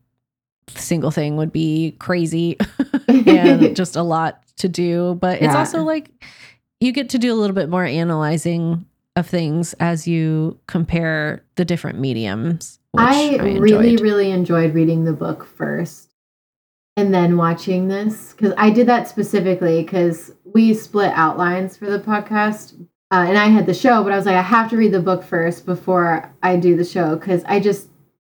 single 0.68 1.10
thing 1.10 1.36
would 1.36 1.52
be 1.52 1.96
crazy 1.98 2.56
and 3.08 3.76
just 3.76 3.96
a 3.96 4.02
lot 4.02 4.42
to 4.56 4.68
do, 4.68 5.16
but 5.20 5.42
it's 5.42 5.54
also 5.54 5.82
like 5.82 6.10
you 6.80 6.92
get 6.92 7.08
to 7.10 7.18
do 7.18 7.32
a 7.32 7.36
little 7.36 7.54
bit 7.54 7.68
more 7.68 7.84
analyzing 7.84 8.84
of 9.16 9.26
things 9.26 9.74
as 9.74 10.06
you 10.06 10.58
compare 10.66 11.44
the 11.56 11.64
different 11.64 11.98
mediums. 11.98 12.78
I, 12.96 13.36
I, 13.40 13.56
really, 13.58 13.96
really 13.96 14.30
enjoyed 14.30 14.74
reading 14.74 15.04
the 15.04 15.12
book 15.12 15.44
first 15.44 16.10
and 16.96 17.12
then 17.12 17.36
watching 17.36 17.88
this 17.88 18.32
because 18.32 18.54
I 18.56 18.70
did 18.70 18.86
that 18.86 19.08
specifically 19.08 19.82
because 19.82 20.32
we 20.44 20.74
split 20.74 21.12
outlines 21.14 21.76
for 21.76 21.90
the 21.90 21.98
podcast. 21.98 22.80
Uh, 23.10 23.26
and 23.28 23.38
I 23.38 23.46
had 23.46 23.66
the 23.66 23.74
show, 23.74 24.02
but 24.02 24.12
I 24.12 24.16
was 24.16 24.26
like, 24.26 24.36
I 24.36 24.42
have 24.42 24.70
to 24.70 24.76
read 24.76 24.92
the 24.92 25.00
book 25.00 25.22
first 25.22 25.66
before 25.66 26.34
I 26.42 26.56
do 26.56 26.76
the 26.76 26.84
show 26.84 27.16
because 27.16 27.44
I 27.44 27.60
just, 27.60 27.88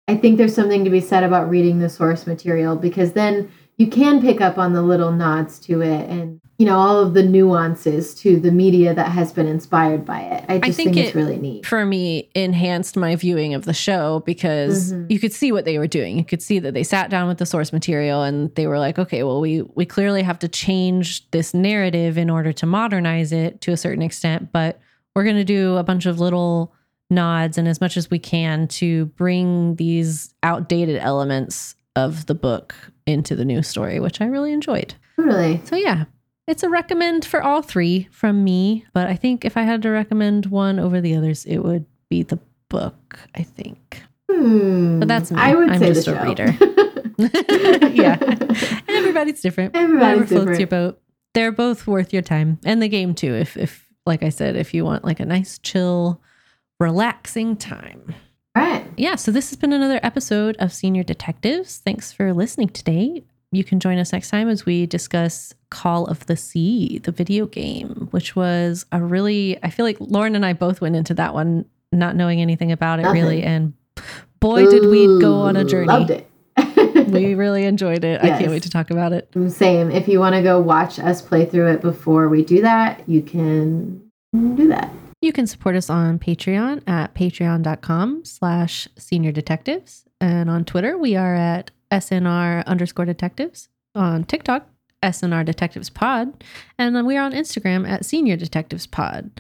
I 0.09 0.17
think 0.17 0.37
there's 0.37 0.55
something 0.55 0.85
to 0.85 0.91
be 0.91 1.01
said 1.01 1.25
about 1.25 1.49
reading 1.49 1.79
the 1.79 1.89
source 1.89 2.27
material 2.27 2.77
because 2.77 3.13
then 3.13 3.51
you 3.79 3.87
can 3.87 4.21
pick 4.21 4.41
up 4.41 4.59
on 4.59 4.73
the 4.73 4.83
little 4.83 5.13
nods 5.13 5.59
to 5.61 5.81
it 5.81 6.09
and, 6.11 6.41
you 6.59 6.67
know, 6.67 6.77
all 6.79 7.01
of 7.01 7.15
the 7.15 7.23
nuances 7.23 8.15
to 8.15 8.39
the 8.39 8.53
media 8.53 8.95
that 8.95 9.09
has 9.11 9.33
been 9.33 9.47
inspired 9.47 10.05
by 10.05 10.21
it. 10.21 10.45
I 10.49 10.59
just 10.61 10.77
think 10.77 10.95
think, 10.95 11.07
it's 11.07 11.15
it- 11.17 11.19
really 11.19 11.37
neat. 11.39 11.67
for 11.67 11.85
me 11.85 12.29
enhanced 12.35 12.97
my 12.97 13.17
viewing 13.17 13.55
of 13.55 13.65
the 13.65 13.73
show 13.73 14.23
because 14.25 14.93
Mhm. 14.93 15.11
you 15.11 15.19
could 15.19 15.33
see 15.33 15.51
what 15.51 15.65
they 15.65 15.79
were 15.79 15.87
doing. 15.89 16.17
You 16.17 16.25
could 16.25 16.41
see 16.43 16.59
that 16.61 16.73
they 16.75 16.85
sat 16.85 17.11
down 17.11 17.27
with 17.27 17.39
the 17.39 17.47
source 17.47 17.73
material 17.73 18.23
and 18.23 18.55
they 18.55 18.67
were 18.69 18.79
like, 18.79 18.99
okay, 18.99 19.23
well 19.25 19.41
we 19.41 19.63
we 19.75 19.85
clearly 19.85 20.23
have 20.23 20.39
to 20.41 20.49
change 20.49 21.29
this 21.33 21.55
narrative 21.55 22.17
in 22.17 22.31
order 22.31 22.53
to 22.53 22.67
modernize 22.67 23.33
it 23.33 23.61
to 23.63 23.73
a 23.73 23.77
certain 23.77 24.03
extent, 24.03 24.51
but 24.53 24.79
we're 25.17 25.25
going 25.25 25.37
to 25.37 25.45
do 25.45 25.77
a 25.77 25.83
bunch 25.85 26.07
of 26.07 26.21
little 26.21 26.73
nods 27.11 27.59
and 27.59 27.69
as 27.69 27.81
much 27.81 27.97
as 27.97 28.11
we 28.11 28.19
can 28.19 28.67
to 28.67 29.07
bring 29.17 29.77
these 29.77 30.35
outdated 30.43 30.97
elements 30.97 31.75
of 31.97 32.27
the 32.27 32.35
book 32.35 32.75
into 33.07 33.37
the 33.37 33.45
new 33.45 33.63
story, 33.63 34.01
which 34.01 34.21
I 34.21 34.27
really 34.27 34.53
enjoyed. 34.53 34.95
Really? 35.17 35.61
So 35.65 35.77
yeah, 35.77 36.05
it's 36.47 36.63
a 36.63 36.69
recommend 36.69 37.25
for 37.25 37.43
all 37.43 37.63
three 37.63 38.09
from 38.11 38.45
me. 38.45 38.85
But 38.93 39.07
I 39.09 39.17
think 39.17 39.45
if 39.45 39.57
I 39.57 39.63
had 39.63 39.83
to 39.83 39.91
recommend 39.91 40.47
one 40.47 40.79
over 40.79 41.01
the 41.01 41.15
others, 41.17 41.45
it 41.45 41.59
would 41.59 41.87
be 42.11 42.23
the 42.23 42.39
book. 42.69 43.19
I 43.35 43.43
think. 43.43 44.03
Hmm. 44.31 44.99
But 45.01 45.09
that's 45.09 45.31
me. 45.31 45.41
I 45.41 45.55
would 45.55 45.71
I'm 45.71 45.79
say 45.79 45.93
just 45.93 46.07
the 46.07 46.15
a 46.15 46.19
show. 46.19 46.25
reader. 46.25 46.57
yeah, 47.95 48.17
everybody's 48.89 49.41
different. 49.41 49.77
Everybody's 49.77 50.01
Whatever 50.01 50.27
floats 50.27 50.41
different. 50.59 50.59
your 50.61 50.67
boat. 50.67 51.01
They're 51.35 51.53
both 51.53 51.87
worth 51.87 52.13
your 52.13 52.23
time, 52.23 52.59
and 52.65 52.83
the 52.83 52.89
game 52.89 53.15
too. 53.15 53.35
If 53.35 53.57
if 53.57 53.87
like 54.07 54.23
I 54.23 54.29
said, 54.31 54.57
if 54.57 54.75
you 54.75 54.85
want 54.85 55.05
like 55.05 55.21
a 55.21 55.25
nice 55.25 55.59
chill, 55.59 56.21
relaxing 56.81 57.57
time. 57.57 58.15
Right. 58.57 58.87
Yeah, 58.97 59.17
so 59.17 59.33
this 59.33 59.51
has 59.51 59.57
been 59.59 59.73
another 59.73 59.99
episode 60.03 60.57
of 60.59 60.73
Senior 60.73 61.03
Detectives. 61.03 61.79
Thanks 61.79 62.13
for 62.13 62.33
listening 62.33 62.69
today. 62.69 63.25
You 63.55 63.65
can 63.65 63.81
join 63.81 63.99
us 63.99 64.13
next 64.13 64.31
time 64.31 64.49
as 64.49 64.67
we 64.67 64.87
discuss 64.87 65.55
Call 65.71 66.07
of 66.07 66.27
the 66.27 66.37
Sea, 66.37 66.99
the 66.99 67.13
video 67.13 67.47
game, 67.47 68.09
which 68.11 68.35
was 68.37 68.87
a 68.93 69.01
really, 69.03 69.59
I 69.63 69.71
feel 69.71 69.85
like 69.87 69.97
Lauren 70.01 70.35
and 70.35 70.45
I 70.45 70.53
both 70.53 70.81
went 70.81 70.97
into 70.97 71.15
that 71.15 71.35
one 71.35 71.65
not 71.93 72.17
knowing 72.17 72.41
anything 72.41 72.73
about 72.73 72.99
it 72.99 73.03
Nothing. 73.03 73.23
really. 73.23 73.43
And 73.43 73.73
boy, 74.41 74.69
did 74.69 74.87
we 74.87 75.07
go 75.21 75.35
on 75.41 75.57
a 75.57 75.65
journey. 75.65 75.87
Loved 75.87 76.11
it. 76.11 76.31
We 77.09 77.35
really 77.35 77.65
enjoyed 77.65 78.05
it. 78.05 78.23
I 78.23 78.29
can't 78.39 78.51
wait 78.51 78.63
to 78.63 78.71
talk 78.71 78.91
about 78.91 79.13
it. 79.13 79.31
Mm, 79.33 79.51
same. 79.51 79.91
If 79.91 80.07
you 80.09 80.21
want 80.21 80.37
to 80.37 80.43
go 80.43 80.61
watch 80.61 80.99
us 80.99 81.21
play 81.21 81.45
through 81.45 81.73
it 81.73 81.81
before 81.81 82.29
we 82.29 82.45
do 82.45 82.61
that, 82.63 83.03
you 83.09 83.21
can 83.21 84.11
do 84.33 84.69
that. 84.69 84.91
You 85.21 85.33
can 85.33 85.47
support 85.47 85.75
us 85.75 85.91
on 85.91 86.19
Patreon 86.19 86.89
at 86.89 87.15
patreon.com 87.15 88.25
slash 88.25 88.89
senior 88.97 89.33
detectives. 89.33 90.05
And 90.21 90.49
on 90.49 90.65
Twitter, 90.65 90.97
we 90.97 91.17
are 91.17 91.35
at 91.35 91.71
SNR 91.95 92.67
underscore 92.67 93.05
detectives. 93.05 93.69
On 93.95 94.25
TikTok, 94.25 94.69
SNR 95.05 95.45
Detectives 95.45 95.91
Pod. 95.91 96.43
And 96.79 97.07
we 97.07 97.17
are 97.17 97.25
on 97.25 97.33
Instagram 97.33 97.89
at 97.89 98.05
Senior 98.05 98.37
Detectives 98.37 98.87
Pod. 98.87 99.31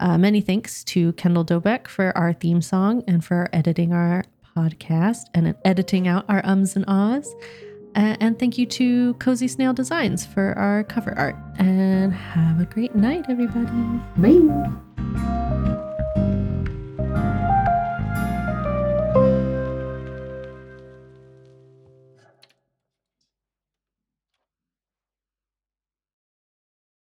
Uh, 0.00 0.18
many 0.18 0.40
thanks 0.40 0.82
to 0.84 1.12
Kendall 1.14 1.44
Doubek 1.44 1.86
for 1.86 2.16
our 2.18 2.32
theme 2.32 2.60
song 2.60 3.04
and 3.06 3.24
for 3.24 3.48
editing 3.52 3.92
our 3.92 4.24
podcast 4.56 5.20
and 5.34 5.54
editing 5.64 6.08
out 6.08 6.24
our 6.28 6.44
ums 6.44 6.76
and 6.76 6.84
ahs. 6.88 7.32
Uh, 7.94 8.16
and 8.20 8.38
thank 8.38 8.58
you 8.58 8.66
to 8.66 9.14
Cozy 9.14 9.48
Snail 9.48 9.72
Designs 9.72 10.26
for 10.26 10.52
our 10.58 10.84
cover 10.84 11.16
art. 11.16 11.36
And 11.58 12.12
have 12.12 12.60
a 12.60 12.66
great 12.66 12.94
night, 12.94 13.24
everybody. 13.28 13.70
Bye. 14.18 15.85